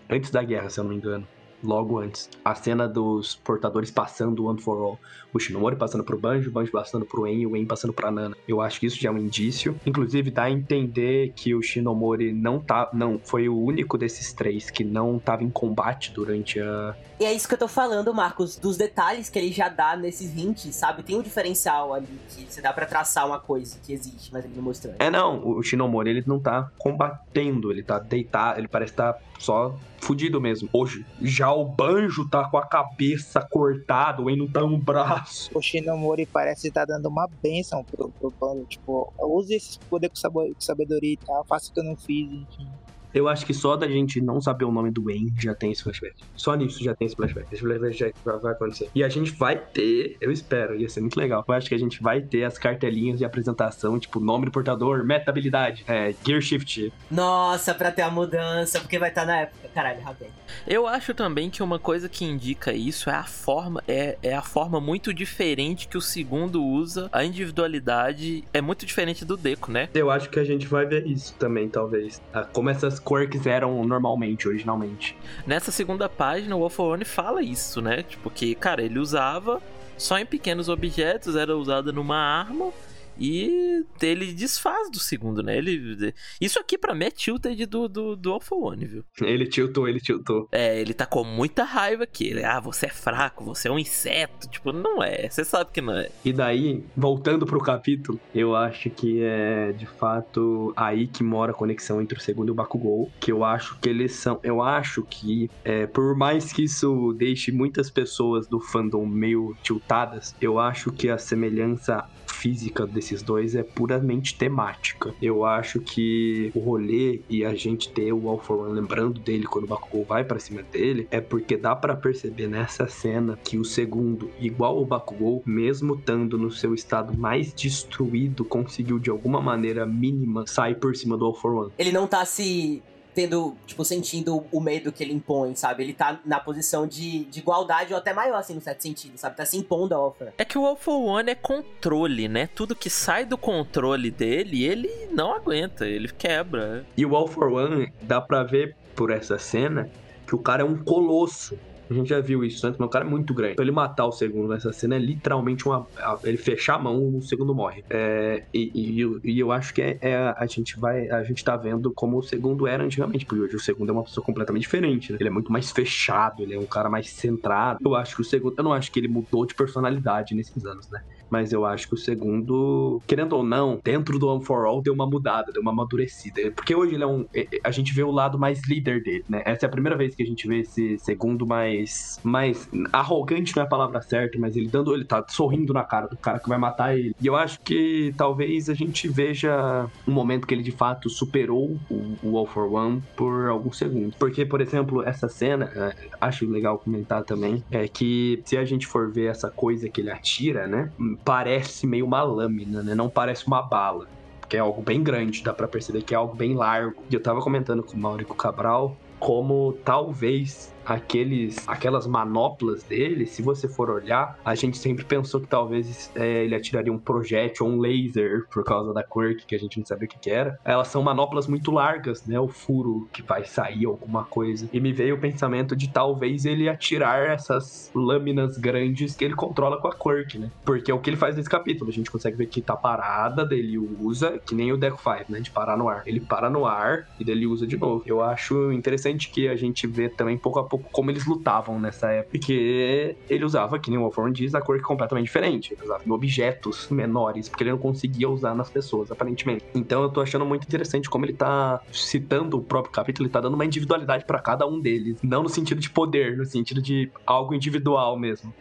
antes 0.08 0.30
da 0.30 0.42
guerra, 0.42 0.70
se 0.70 0.80
eu 0.80 0.84
não 0.84 0.90
me 0.90 0.96
engano. 0.96 1.26
Logo 1.62 1.98
antes. 1.98 2.28
A 2.44 2.54
cena 2.54 2.86
dos 2.86 3.34
portadores 3.36 3.90
passando 3.90 4.44
One 4.44 4.60
for 4.60 4.78
All. 4.78 5.00
O 5.36 5.38
Shinomori 5.38 5.76
passando 5.76 6.02
pro 6.02 6.18
Banjo, 6.18 6.48
o 6.48 6.52
Banjo 6.52 6.72
passando 6.72 7.04
pro 7.04 7.26
En 7.26 7.40
e 7.40 7.46
o 7.46 7.54
En 7.54 7.66
passando 7.66 7.92
pra 7.92 8.10
Nana. 8.10 8.34
Eu 8.48 8.62
acho 8.62 8.80
que 8.80 8.86
isso 8.86 8.98
já 8.98 9.10
é 9.10 9.12
um 9.12 9.18
indício. 9.18 9.78
Inclusive, 9.84 10.30
dá 10.30 10.44
a 10.44 10.50
entender 10.50 11.34
que 11.36 11.54
o 11.54 11.60
Shinomori 11.60 12.32
não 12.32 12.58
tá. 12.58 12.88
Não, 12.90 13.20
foi 13.22 13.46
o 13.46 13.54
único 13.54 13.98
desses 13.98 14.32
três 14.32 14.70
que 14.70 14.82
não 14.82 15.18
tava 15.18 15.44
em 15.44 15.50
combate 15.50 16.10
durante 16.10 16.58
a. 16.58 16.96
E 17.20 17.24
é 17.26 17.34
isso 17.34 17.46
que 17.46 17.52
eu 17.52 17.58
tô 17.58 17.68
falando, 17.68 18.14
Marcos, 18.14 18.56
dos 18.56 18.78
detalhes 18.78 19.28
que 19.28 19.38
ele 19.38 19.52
já 19.52 19.68
dá 19.68 19.94
nesses 19.94 20.34
hints, 20.34 20.74
sabe? 20.74 21.02
Tem 21.02 21.16
um 21.16 21.22
diferencial 21.22 21.92
ali 21.92 22.08
que 22.30 22.46
você 22.48 22.62
dá 22.62 22.72
para 22.72 22.86
traçar 22.86 23.26
uma 23.26 23.38
coisa 23.38 23.78
que 23.82 23.92
existe, 23.92 24.32
mas 24.32 24.42
ele 24.42 24.54
não 24.56 24.62
mostrou. 24.62 24.94
É, 24.98 25.10
não, 25.10 25.46
o 25.46 25.62
Shinomori 25.62 26.10
ele 26.10 26.24
não 26.26 26.40
tá 26.40 26.70
combatendo, 26.78 27.70
ele 27.70 27.82
tá 27.82 27.98
deitado, 27.98 28.58
ele 28.58 28.68
parece 28.68 28.92
estar 28.92 29.14
tá 29.14 29.20
só 29.38 29.78
fudido 29.98 30.40
mesmo. 30.40 30.68
Hoje, 30.72 31.04
já 31.20 31.50
o 31.52 31.64
Banjo 31.64 32.28
tá 32.28 32.44
com 32.44 32.56
a 32.58 32.66
cabeça 32.66 33.40
cortada, 33.40 34.22
o 34.22 34.30
En 34.30 34.36
não 34.36 34.46
tá 34.46 34.62
um 34.62 34.78
braço. 34.78 35.25
O 35.54 35.60
Shinomori 35.60 36.26
parece 36.26 36.68
estar 36.68 36.86
tá 36.86 36.94
dando 36.94 37.06
uma 37.08 37.28
benção 37.42 37.82
pro, 37.84 38.10
pro 38.10 38.30
Banjo, 38.30 38.64
tipo, 38.66 39.12
use 39.18 39.54
esse 39.54 39.78
poder 39.80 40.08
com 40.08 40.16
sabedoria 40.58 41.12
e 41.12 41.16
tal, 41.16 41.44
faça 41.44 41.70
o 41.70 41.74
que 41.74 41.80
eu 41.80 41.84
não 41.84 41.96
fiz, 41.96 42.30
enfim. 42.30 42.68
Eu 43.16 43.28
acho 43.28 43.46
que 43.46 43.54
só 43.54 43.76
da 43.76 43.88
gente 43.88 44.20
não 44.20 44.42
saber 44.42 44.66
o 44.66 44.70
nome 44.70 44.90
do 44.90 45.04
Wayne 45.04 45.32
já 45.38 45.54
tem 45.54 45.72
esse 45.72 45.82
flashback. 45.82 46.16
Só 46.36 46.54
nisso 46.54 46.84
já 46.84 46.94
tem 46.94 47.06
esse 47.06 47.16
flashback. 47.16 47.46
Esse 47.50 47.62
flashback 47.62 47.98
já 47.98 48.36
vai 48.36 48.52
acontecer. 48.52 48.90
E 48.94 49.02
a 49.02 49.08
gente 49.08 49.32
vai 49.32 49.56
ter, 49.56 50.18
eu 50.20 50.30
espero, 50.30 50.78
ia 50.78 50.86
ser 50.86 51.00
muito 51.00 51.18
legal. 51.18 51.42
Eu 51.48 51.54
acho 51.54 51.66
que 51.66 51.74
a 51.74 51.78
gente 51.78 52.02
vai 52.02 52.20
ter 52.20 52.44
as 52.44 52.58
cartelinhas 52.58 53.18
de 53.18 53.24
apresentação, 53.24 53.98
tipo, 53.98 54.20
nome 54.20 54.44
do 54.44 54.50
portador, 54.52 55.02
meta 55.02 55.30
habilidade, 55.30 55.82
é, 55.88 56.14
gear 56.26 56.42
shift. 56.42 56.92
Nossa, 57.10 57.74
pra 57.74 57.90
ter 57.90 58.02
a 58.02 58.10
mudança, 58.10 58.80
porque 58.80 58.98
vai 58.98 59.08
estar 59.08 59.22
tá 59.22 59.26
na 59.28 59.36
época. 59.38 59.66
Caralho, 59.72 60.02
rapaz. 60.02 60.30
Eu 60.66 60.86
acho 60.86 61.14
também 61.14 61.48
que 61.48 61.62
uma 61.62 61.78
coisa 61.78 62.10
que 62.10 62.22
indica 62.22 62.74
isso 62.74 63.08
é 63.08 63.14
a 63.14 63.24
forma, 63.24 63.82
é, 63.88 64.18
é 64.22 64.34
a 64.34 64.42
forma 64.42 64.78
muito 64.78 65.14
diferente 65.14 65.88
que 65.88 65.96
o 65.96 66.02
segundo 66.02 66.62
usa. 66.62 67.08
A 67.10 67.24
individualidade 67.24 68.44
é 68.52 68.60
muito 68.60 68.84
diferente 68.84 69.24
do 69.24 69.38
Deco, 69.38 69.72
né? 69.72 69.88
Eu 69.94 70.10
acho 70.10 70.28
que 70.28 70.38
a 70.38 70.44
gente 70.44 70.66
vai 70.66 70.84
ver 70.84 71.06
isso 71.06 71.34
também, 71.38 71.66
talvez. 71.70 72.20
Ah, 72.34 72.44
como 72.44 72.68
essas 72.68 73.05
quirks 73.06 73.46
eram 73.46 73.84
normalmente, 73.84 74.48
originalmente. 74.48 75.16
Nessa 75.46 75.70
segunda 75.70 76.08
página, 76.08 76.56
o 76.56 76.60
Wolfone 76.60 77.04
fala 77.04 77.42
isso, 77.42 77.80
né? 77.80 78.02
Tipo, 78.02 78.30
que, 78.30 78.54
cara, 78.54 78.82
ele 78.82 78.98
usava 78.98 79.62
só 79.96 80.18
em 80.18 80.26
pequenos 80.26 80.68
objetos, 80.68 81.36
era 81.36 81.56
usada 81.56 81.92
numa 81.92 82.16
arma 82.16 82.72
e 83.18 83.84
ele 84.00 84.32
desfaz 84.32 84.90
do 84.90 84.98
segundo, 84.98 85.42
né? 85.42 85.56
Ele, 85.56 86.14
isso 86.40 86.58
aqui 86.58 86.76
pra 86.76 86.94
mim 86.94 87.06
é 87.06 87.10
tilted 87.10 87.66
do, 87.66 87.88
do, 87.88 88.16
do 88.16 88.32
Alpha 88.32 88.54
One, 88.54 88.84
viu? 88.84 89.04
Ele 89.20 89.46
tiltou, 89.46 89.88
ele 89.88 90.00
tiltou. 90.00 90.48
É, 90.52 90.80
ele 90.80 90.94
tá 90.94 91.06
com 91.06 91.24
muita 91.24 91.64
raiva 91.64 92.04
aqui. 92.04 92.28
Ele, 92.28 92.44
ah, 92.44 92.60
você 92.60 92.86
é 92.86 92.90
fraco, 92.90 93.44
você 93.44 93.68
é 93.68 93.70
um 93.70 93.78
inseto. 93.78 94.48
Tipo, 94.48 94.72
não 94.72 95.02
é, 95.02 95.28
você 95.28 95.44
sabe 95.44 95.70
que 95.72 95.80
não 95.80 95.94
é. 95.94 96.10
E 96.24 96.32
daí, 96.32 96.84
voltando 96.96 97.46
pro 97.46 97.60
capítulo, 97.60 98.20
eu 98.34 98.54
acho 98.54 98.90
que 98.90 99.22
é 99.22 99.72
de 99.72 99.86
fato 99.86 100.72
aí 100.76 101.06
que 101.06 101.22
mora 101.22 101.52
a 101.52 101.54
conexão 101.54 102.00
entre 102.00 102.18
o 102.18 102.20
segundo 102.20 102.48
e 102.48 102.52
o 102.52 102.54
Bakugou. 102.54 103.10
Que 103.20 103.32
eu 103.32 103.44
acho 103.44 103.78
que 103.78 103.88
eles 103.88 104.12
são. 104.12 104.38
Eu 104.42 104.62
acho 104.62 105.02
que, 105.04 105.50
é, 105.64 105.86
por 105.86 106.16
mais 106.16 106.52
que 106.52 106.64
isso 106.64 107.14
deixe 107.16 107.50
muitas 107.50 107.90
pessoas 107.90 108.46
do 108.46 108.60
fandom 108.60 109.06
meio 109.06 109.56
tiltadas, 109.62 110.34
eu 110.40 110.58
acho 110.58 110.92
que 110.92 111.08
a 111.08 111.18
semelhança 111.18 112.04
física 112.26 112.86
desses 112.86 113.22
dois 113.22 113.54
é 113.54 113.62
puramente 113.62 114.36
temática. 114.36 115.14
Eu 115.20 115.44
acho 115.44 115.80
que 115.80 116.50
o 116.54 116.60
rolê 116.60 117.20
e 117.28 117.44
a 117.44 117.54
gente 117.54 117.88
ter 117.88 118.12
o 118.12 118.28
All 118.28 118.38
for 118.38 118.60
One 118.60 118.80
lembrando 118.80 119.20
dele 119.20 119.44
quando 119.44 119.64
o 119.64 119.68
Bakugou 119.68 120.04
vai 120.04 120.24
para 120.24 120.38
cima 120.38 120.62
dele 120.62 121.06
é 121.10 121.20
porque 121.20 121.56
dá 121.56 121.74
para 121.74 121.96
perceber 121.96 122.46
nessa 122.48 122.86
cena 122.88 123.38
que 123.42 123.58
o 123.58 123.64
segundo, 123.64 124.30
igual 124.38 124.80
o 124.80 124.84
Bakugou, 124.84 125.42
mesmo 125.46 125.94
estando 125.94 126.38
no 126.38 126.50
seu 126.50 126.74
estado 126.74 127.16
mais 127.16 127.52
destruído, 127.52 128.44
conseguiu 128.44 128.98
de 128.98 129.10
alguma 129.10 129.40
maneira 129.40 129.86
mínima 129.86 130.46
sair 130.46 130.76
por 130.76 130.94
cima 130.96 131.16
do 131.16 131.24
All 131.24 131.34
for 131.34 131.54
One. 131.54 131.72
Ele 131.78 131.92
não 131.92 132.06
tá 132.06 132.24
se 132.24 132.82
tendo, 133.16 133.56
tipo, 133.66 133.82
sentindo 133.82 134.44
o 134.52 134.60
medo 134.60 134.92
que 134.92 135.02
ele 135.02 135.14
impõe, 135.14 135.54
sabe? 135.54 135.82
Ele 135.82 135.94
tá 135.94 136.20
na 136.22 136.38
posição 136.38 136.86
de, 136.86 137.24
de 137.24 137.40
igualdade 137.40 137.94
ou 137.94 137.98
até 137.98 138.12
maior, 138.12 138.36
assim, 138.36 138.54
no 138.54 138.60
certo 138.60 138.82
sentido, 138.82 139.16
sabe? 139.16 139.34
Tá 139.34 139.46
se 139.46 139.56
impondo 139.56 139.94
a 139.94 139.96
Alpha. 139.96 140.34
É 140.36 140.44
que 140.44 140.58
o 140.58 140.66
Alpha 140.66 140.90
One 140.90 141.30
é 141.30 141.34
controle, 141.34 142.28
né? 142.28 142.46
Tudo 142.54 142.76
que 142.76 142.90
sai 142.90 143.24
do 143.24 143.38
controle 143.38 144.10
dele, 144.10 144.64
ele 144.64 144.90
não 145.10 145.32
aguenta, 145.32 145.86
ele 145.86 146.08
quebra. 146.08 146.84
E 146.94 147.06
o 147.06 147.16
Alpha 147.16 147.46
One, 147.46 147.90
dá 148.02 148.20
pra 148.20 148.42
ver 148.42 148.76
por 148.94 149.10
essa 149.10 149.38
cena 149.38 149.90
que 150.26 150.34
o 150.34 150.38
cara 150.38 150.60
é 150.60 150.64
um 150.66 150.76
colosso. 150.76 151.58
A 151.88 151.94
gente 151.94 152.08
já 152.08 152.20
viu 152.20 152.44
isso 152.44 152.66
antes, 152.66 152.78
mas 152.78 152.86
o 152.86 152.90
cara 152.90 153.04
é 153.04 153.08
muito 153.08 153.32
grande. 153.32 153.52
Então 153.52 153.64
ele 153.64 153.72
matar 153.72 154.06
o 154.06 154.12
segundo 154.12 154.48
nessa 154.48 154.72
cena 154.72 154.96
é 154.96 154.98
literalmente 154.98 155.66
uma. 155.66 155.86
Ele 156.24 156.36
fechar 156.36 156.74
a 156.74 156.78
mão, 156.78 157.16
o 157.16 157.22
segundo 157.22 157.54
morre. 157.54 157.84
É, 157.88 158.42
e, 158.52 158.70
e, 158.74 159.32
e, 159.32 159.38
eu 159.38 159.52
acho 159.52 159.72
que 159.72 159.82
é, 159.82 159.98
é, 160.00 160.16
a 160.36 160.46
gente 160.46 160.78
vai. 160.78 161.08
A 161.10 161.22
gente 161.22 161.44
tá 161.44 161.56
vendo 161.56 161.92
como 161.92 162.18
o 162.18 162.22
segundo 162.22 162.66
era 162.66 162.82
antigamente, 162.82 163.24
porque 163.24 163.42
hoje 163.42 163.56
o 163.56 163.60
segundo 163.60 163.90
é 163.90 163.92
uma 163.92 164.04
pessoa 164.04 164.24
completamente 164.24 164.62
diferente, 164.62 165.12
né? 165.12 165.18
Ele 165.20 165.28
é 165.28 165.32
muito 165.32 165.52
mais 165.52 165.70
fechado, 165.70 166.42
ele 166.42 166.54
é 166.54 166.58
um 166.58 166.66
cara 166.66 166.88
mais 166.88 167.08
centrado. 167.10 167.78
Eu 167.84 167.94
acho 167.94 168.16
que 168.16 168.22
o 168.22 168.24
segundo. 168.24 168.54
Eu 168.56 168.64
não 168.64 168.72
acho 168.72 168.90
que 168.90 168.98
ele 168.98 169.08
mudou 169.08 169.46
de 169.46 169.54
personalidade 169.54 170.34
nesses 170.34 170.64
anos, 170.64 170.88
né? 170.90 171.02
Mas 171.30 171.52
eu 171.52 171.64
acho 171.64 171.88
que 171.88 171.94
o 171.94 171.98
segundo, 171.98 173.00
querendo 173.06 173.34
ou 173.34 173.42
não, 173.42 173.80
dentro 173.82 174.18
do 174.18 174.28
One 174.28 174.44
for 174.44 174.66
All 174.66 174.80
deu 174.80 174.94
uma 174.94 175.06
mudada, 175.06 175.52
deu 175.52 175.62
uma 175.62 175.72
amadurecida. 175.72 176.50
Porque 176.52 176.74
hoje 176.74 176.94
ele 176.94 177.04
é 177.04 177.06
um. 177.06 177.26
A 177.64 177.70
gente 177.70 177.92
vê 177.92 178.02
o 178.02 178.10
lado 178.10 178.38
mais 178.38 178.66
líder 178.68 179.02
dele, 179.02 179.24
né? 179.28 179.42
Essa 179.44 179.66
é 179.66 179.68
a 179.68 179.70
primeira 179.70 179.96
vez 179.96 180.14
que 180.14 180.22
a 180.22 180.26
gente 180.26 180.46
vê 180.46 180.60
esse 180.60 180.98
segundo 180.98 181.46
mais. 181.46 182.20
mais 182.22 182.68
arrogante 182.92 183.54
não 183.56 183.62
é 183.62 183.66
a 183.66 183.68
palavra 183.68 184.00
certa, 184.00 184.38
mas 184.38 184.56
ele 184.56 184.68
dando. 184.68 184.94
Ele 184.94 185.04
tá 185.04 185.24
sorrindo 185.28 185.72
na 185.72 185.84
cara 185.84 186.06
do 186.06 186.16
cara 186.16 186.38
que 186.38 186.48
vai 186.48 186.58
matar 186.58 186.96
ele. 186.96 187.14
E 187.20 187.26
eu 187.26 187.36
acho 187.36 187.60
que 187.60 188.14
talvez 188.16 188.70
a 188.70 188.74
gente 188.74 189.08
veja 189.08 189.88
um 190.06 190.12
momento 190.12 190.46
que 190.46 190.54
ele 190.54 190.62
de 190.62 190.72
fato 190.72 191.08
superou 191.10 191.76
o, 191.90 192.16
o 192.22 192.36
All 192.36 192.46
for 192.46 192.72
One 192.72 193.02
por 193.16 193.48
alguns 193.48 193.78
segundos. 193.78 194.14
Porque, 194.16 194.44
por 194.44 194.60
exemplo, 194.60 195.02
essa 195.02 195.28
cena, 195.28 195.70
é, 195.74 195.94
acho 196.20 196.48
legal 196.48 196.78
comentar 196.78 197.24
também, 197.24 197.62
é 197.70 197.86
que 197.88 198.40
se 198.44 198.56
a 198.56 198.64
gente 198.64 198.86
for 198.86 199.10
ver 199.10 199.30
essa 199.30 199.50
coisa 199.50 199.88
que 199.88 200.00
ele 200.00 200.10
atira, 200.10 200.66
né? 200.66 200.90
Parece 201.24 201.86
meio 201.86 202.04
uma 202.04 202.22
lâmina, 202.22 202.82
né? 202.82 202.94
Não 202.94 203.08
parece 203.08 203.46
uma 203.46 203.62
bala. 203.62 204.06
Que 204.48 204.56
é 204.56 204.60
algo 204.60 204.80
bem 204.80 205.02
grande, 205.02 205.42
dá 205.42 205.52
pra 205.52 205.66
perceber 205.66 206.02
que 206.02 206.14
é 206.14 206.16
algo 206.16 206.34
bem 206.34 206.54
largo. 206.54 207.02
E 207.10 207.14
eu 207.14 207.22
tava 207.22 207.40
comentando 207.40 207.82
com 207.82 207.96
o 207.96 208.00
Maurico 208.00 208.34
Cabral 208.34 208.96
como 209.18 209.76
talvez 209.84 210.72
aqueles, 210.86 211.68
aquelas 211.68 212.06
manoplas 212.06 212.84
dele, 212.84 213.26
se 213.26 213.42
você 213.42 213.68
for 213.68 213.90
olhar, 213.90 214.38
a 214.44 214.54
gente 214.54 214.78
sempre 214.78 215.04
pensou 215.04 215.40
que 215.40 215.48
talvez 215.48 216.10
é, 216.14 216.44
ele 216.44 216.54
atiraria 216.54 216.92
um 216.92 216.98
projétil 216.98 217.66
ou 217.66 217.72
um 217.72 217.80
laser 217.80 218.46
por 218.50 218.64
causa 218.64 218.94
da 218.94 219.02
quirk, 219.02 219.44
que 219.44 219.54
a 219.54 219.58
gente 219.58 219.78
não 219.78 219.84
sabia 219.84 220.06
o 220.06 220.08
que, 220.08 220.18
que, 220.18 220.30
era. 220.30 220.58
Elas 220.64 220.88
são 220.88 221.02
manoplas 221.02 221.46
muito 221.46 221.70
largas, 221.70 222.24
né? 222.26 222.38
O 222.38 222.48
furo 222.48 223.08
que 223.12 223.22
vai 223.22 223.44
sair 223.44 223.86
alguma 223.86 224.24
coisa. 224.24 224.68
E 224.72 224.80
me 224.80 224.92
veio 224.92 225.16
o 225.16 225.18
pensamento 225.18 225.74
de 225.74 225.88
talvez 225.88 226.44
ele 226.44 226.68
atirar 226.68 227.30
essas 227.30 227.90
lâminas 227.94 228.56
grandes 228.56 229.16
que 229.16 229.24
ele 229.24 229.34
controla 229.34 229.80
com 229.80 229.88
a 229.88 229.94
quirk, 229.94 230.38
né? 230.38 230.50
Porque 230.64 230.90
é 230.90 230.94
o 230.94 231.00
que 231.00 231.10
ele 231.10 231.16
faz 231.16 231.36
nesse 231.36 231.50
capítulo. 231.50 231.90
A 231.90 231.92
gente 231.92 232.10
consegue 232.10 232.36
ver 232.36 232.46
que 232.46 232.60
tá 232.60 232.76
parada, 232.76 233.44
dele 233.44 233.78
usa, 233.78 234.38
que 234.38 234.54
nem 234.54 234.72
o 234.72 234.76
Deco 234.76 235.00
5, 235.02 235.32
né? 235.32 235.40
De 235.40 235.50
parar 235.50 235.76
no 235.76 235.88
ar. 235.88 236.02
Ele 236.06 236.20
para 236.20 236.48
no 236.48 236.64
ar 236.64 237.08
e 237.18 237.24
dele 237.24 237.46
usa 237.46 237.66
de 237.66 237.76
novo. 237.76 238.02
Eu 238.06 238.22
acho 238.22 238.70
interessante 238.72 239.30
que 239.30 239.48
a 239.48 239.56
gente 239.56 239.86
vê 239.86 240.08
também 240.08 240.36
pouco 240.36 240.58
a 240.58 240.64
pouco 240.64 240.75
pouco 240.76 240.90
como 240.90 241.10
eles 241.10 241.26
lutavam 241.26 241.78
nessa 241.78 242.10
época. 242.10 242.30
Porque 242.32 243.16
ele 243.28 243.44
usava, 243.44 243.78
que 243.78 243.90
nem 243.90 243.98
o 243.98 244.02
Wolfram 244.02 244.30
diz, 244.30 244.54
a 244.54 244.60
cor 244.60 244.80
completamente 244.80 245.26
diferente. 245.26 245.72
Ele 245.72 245.82
usava 245.82 246.02
em 246.04 246.10
objetos 246.10 246.88
menores, 246.90 247.48
porque 247.48 247.64
ele 247.64 247.70
não 247.70 247.78
conseguia 247.78 248.28
usar 248.28 248.54
nas 248.54 248.70
pessoas, 248.70 249.10
aparentemente. 249.10 249.64
Então 249.74 250.02
eu 250.02 250.08
tô 250.08 250.20
achando 250.20 250.44
muito 250.44 250.64
interessante 250.64 251.08
como 251.08 251.24
ele 251.24 251.32
tá 251.32 251.80
citando 251.92 252.58
o 252.58 252.62
próprio 252.62 252.92
capítulo, 252.92 253.26
ele 253.26 253.32
tá 253.32 253.40
dando 253.40 253.54
uma 253.54 253.64
individualidade 253.64 254.24
para 254.24 254.38
cada 254.38 254.66
um 254.66 254.80
deles. 254.80 255.18
Não 255.22 255.42
no 255.42 255.48
sentido 255.48 255.80
de 255.80 255.90
poder, 255.90 256.36
no 256.36 256.44
sentido 256.44 256.82
de 256.82 257.10
algo 257.26 257.54
individual 257.54 258.18
mesmo. 258.18 258.52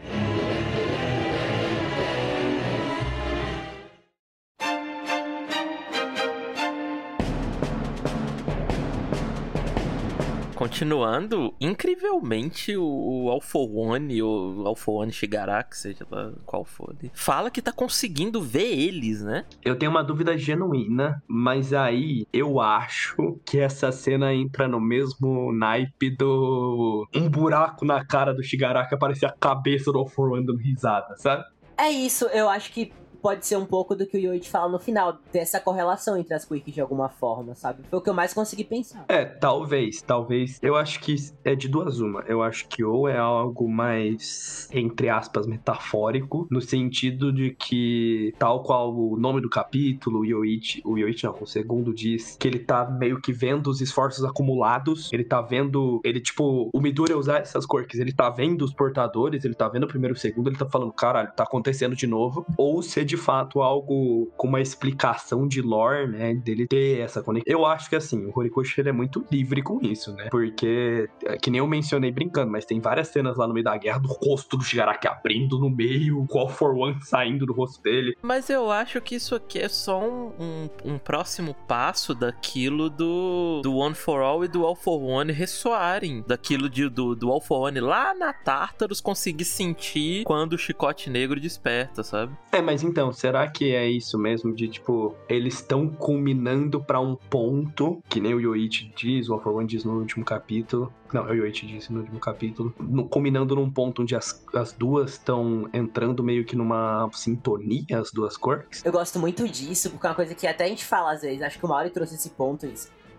Continuando, 10.75 11.55
incrivelmente 11.61 12.75
o, 12.75 12.83
o 12.83 13.29
Alpha 13.29 13.59
One, 13.59 14.21
o 14.21 14.63
Alpha 14.65 14.91
One 14.91 15.11
Shigaraki, 15.11 15.77
seja 15.77 16.05
lá 16.11 16.33
qual 16.45 16.65
for, 16.65 16.93
fala 17.13 17.49
que 17.49 17.61
tá 17.61 17.71
conseguindo 17.71 18.41
ver 18.41 18.77
eles, 18.77 19.21
né? 19.21 19.45
Eu 19.63 19.77
tenho 19.77 19.89
uma 19.89 20.03
dúvida 20.03 20.37
genuína, 20.37 21.23
mas 21.29 21.71
aí 21.71 22.27
eu 22.33 22.59
acho 22.59 23.39
que 23.45 23.57
essa 23.57 23.89
cena 23.89 24.33
entra 24.33 24.67
no 24.67 24.81
mesmo 24.81 25.53
naipe 25.53 26.09
do 26.09 27.07
um 27.15 27.29
buraco 27.29 27.85
na 27.85 28.03
cara 28.03 28.33
do 28.33 28.43
Shigaraki 28.43 28.93
aparecer 28.93 29.27
a 29.27 29.31
cabeça 29.31 29.93
do 29.93 29.99
Alpha 29.99 30.23
One 30.23 30.45
dando 30.45 30.59
risada, 30.59 31.15
sabe? 31.15 31.45
É 31.77 31.89
isso, 31.89 32.25
eu 32.25 32.49
acho 32.49 32.73
que 32.73 32.91
pode 33.25 33.43
ser 33.43 33.57
um 33.57 33.65
pouco 33.65 33.95
do 33.95 34.05
que 34.05 34.15
o 34.15 34.19
Yoichi 34.19 34.47
fala 34.47 34.71
no 34.71 34.77
final, 34.77 35.17
dessa 35.33 35.59
correlação 35.59 36.15
entre 36.15 36.35
as 36.35 36.45
quirks 36.45 36.71
de 36.71 36.79
alguma 36.79 37.09
forma, 37.09 37.55
sabe? 37.55 37.81
Foi 37.89 37.97
o 37.97 38.01
que 38.01 38.07
eu 38.07 38.13
mais 38.13 38.35
consegui 38.35 38.63
pensar. 38.63 39.03
É, 39.09 39.25
talvez, 39.25 39.99
talvez. 40.03 40.59
Eu 40.61 40.75
acho 40.75 40.99
que 40.99 41.15
é 41.43 41.55
de 41.55 41.67
duas 41.67 41.99
uma. 41.99 42.21
Eu 42.27 42.43
acho 42.43 42.67
que 42.67 42.83
ou 42.83 43.09
é 43.09 43.17
algo 43.17 43.67
mais, 43.67 44.69
entre 44.71 45.09
aspas, 45.09 45.47
metafórico, 45.47 46.47
no 46.51 46.61
sentido 46.61 47.33
de 47.33 47.55
que, 47.57 48.31
tal 48.37 48.61
qual 48.61 48.95
o 48.95 49.17
nome 49.17 49.41
do 49.41 49.49
capítulo, 49.49 50.19
o 50.19 50.25
Yoichi, 50.25 50.83
o 50.85 50.95
Yoichi 50.95 51.25
não, 51.25 51.35
o 51.41 51.47
segundo 51.47 51.95
diz 51.95 52.37
que 52.39 52.47
ele 52.47 52.59
tá 52.59 52.85
meio 52.87 53.19
que 53.19 53.33
vendo 53.33 53.71
os 53.71 53.81
esforços 53.81 54.23
acumulados, 54.23 55.11
ele 55.11 55.23
tá 55.23 55.41
vendo, 55.41 55.99
ele 56.03 56.21
tipo, 56.21 56.69
o 56.71 56.79
Midori 56.79 57.15
usar 57.15 57.39
essas 57.39 57.65
quirks, 57.65 57.99
ele 57.99 58.13
tá 58.13 58.29
vendo 58.29 58.63
os 58.63 58.71
portadores, 58.71 59.43
ele 59.43 59.55
tá 59.55 59.67
vendo 59.67 59.85
o 59.85 59.87
primeiro 59.87 60.13
e 60.13 60.17
o 60.17 60.19
segundo, 60.19 60.47
ele 60.47 60.57
tá 60.57 60.67
falando, 60.67 60.93
caralho, 60.93 61.31
tá 61.35 61.43
acontecendo 61.43 61.95
de 61.95 62.05
novo, 62.05 62.45
ou 62.55 62.83
se 62.83 63.05
de 63.05 63.14
de 63.15 63.21
fato 63.21 63.61
algo 63.61 64.29
com 64.35 64.47
uma 64.47 64.61
explicação 64.61 65.47
de 65.47 65.61
lore, 65.61 66.07
né? 66.07 66.33
Dele 66.33 66.67
ter 66.67 66.99
essa 66.99 67.23
conexão. 67.23 67.51
Eu 67.51 67.65
acho 67.65 67.89
que 67.89 67.95
assim, 67.95 68.25
o 68.25 68.31
Horikoshi 68.35 68.81
ele 68.81 68.89
é 68.89 68.91
muito 68.91 69.25
livre 69.31 69.61
com 69.61 69.79
isso, 69.81 70.13
né? 70.13 70.27
Porque, 70.29 71.09
é, 71.25 71.37
que 71.37 71.49
nem 71.49 71.59
eu 71.59 71.67
mencionei 71.67 72.11
brincando, 72.11 72.51
mas 72.51 72.65
tem 72.65 72.79
várias 72.79 73.07
cenas 73.07 73.37
lá 73.37 73.47
no 73.47 73.53
meio 73.53 73.63
da 73.63 73.77
guerra 73.77 73.99
do 73.99 74.09
rosto 74.09 74.57
do 74.57 74.63
Shigaraki 74.63 75.07
abrindo 75.07 75.57
no 75.57 75.69
meio, 75.69 76.25
o 76.29 76.37
All 76.37 76.49
for 76.49 76.75
One 76.75 76.97
saindo 77.01 77.45
do 77.45 77.53
rosto 77.53 77.81
dele. 77.81 78.15
Mas 78.21 78.49
eu 78.49 78.69
acho 78.69 78.99
que 79.01 79.15
isso 79.15 79.33
aqui 79.33 79.59
é 79.59 79.69
só 79.69 80.01
um, 80.01 80.31
um, 80.39 80.69
um 80.93 80.97
próximo 80.97 81.55
passo 81.67 82.13
daquilo 82.13 82.89
do, 82.89 83.61
do 83.63 83.75
One 83.75 83.95
for 83.95 84.21
All 84.21 84.43
e 84.43 84.47
do 84.47 84.65
All 84.65 84.75
for 84.75 85.01
One 85.01 85.31
ressoarem. 85.31 86.23
Daquilo 86.27 86.69
de, 86.69 86.89
do, 86.89 87.15
do 87.15 87.31
All 87.31 87.41
for 87.41 87.67
One 87.67 87.79
lá 87.79 88.13
na 88.13 88.33
Tartarus 88.33 88.99
conseguir 88.99 89.45
sentir 89.45 90.23
quando 90.25 90.53
o 90.53 90.57
chicote 90.57 91.09
negro 91.09 91.39
desperta, 91.39 92.03
sabe? 92.03 92.35
É, 92.51 92.61
mas 92.61 92.83
então, 92.83 93.04
então, 93.05 93.13
será 93.13 93.47
que 93.47 93.75
é 93.75 93.87
isso 93.87 94.17
mesmo 94.17 94.51
de 94.51 94.67
tipo, 94.67 95.15
eles 95.29 95.55
estão 95.55 95.87
culminando 95.87 96.83
para 96.83 96.99
um 96.99 97.15
ponto, 97.15 98.01
que 98.09 98.19
nem 98.19 98.33
o 98.33 98.39
Yoichi 98.39 98.91
diz, 98.95 99.29
o 99.29 99.35
One 99.35 99.67
diz 99.67 99.83
no 99.83 99.99
último 99.99 100.25
capítulo. 100.25 100.91
Não, 101.13 101.23
o 101.23 101.33
Yoichi 101.33 101.67
disse 101.67 101.93
no 101.93 101.99
último 101.99 102.19
capítulo. 102.19 102.73
No, 102.79 103.07
culminando 103.07 103.55
num 103.55 103.69
ponto 103.69 104.01
onde 104.01 104.15
as, 104.15 104.43
as 104.55 104.73
duas 104.73 105.11
estão 105.11 105.69
entrando 105.71 106.23
meio 106.23 106.43
que 106.43 106.55
numa 106.55 107.07
sintonia, 107.13 107.99
as 107.99 108.11
duas 108.11 108.37
cores. 108.37 108.83
Eu 108.83 108.91
gosto 108.91 109.19
muito 109.19 109.47
disso, 109.47 109.91
porque 109.91 110.07
é 110.07 110.09
uma 110.09 110.15
coisa 110.15 110.33
que 110.33 110.47
até 110.47 110.63
a 110.63 110.67
gente 110.67 110.83
fala 110.83 111.13
às 111.13 111.21
vezes. 111.21 111.43
Acho 111.43 111.59
que 111.59 111.65
o 111.65 111.69
Mauri 111.69 111.91
trouxe 111.91 112.15
esse 112.15 112.31
ponto, 112.31 112.67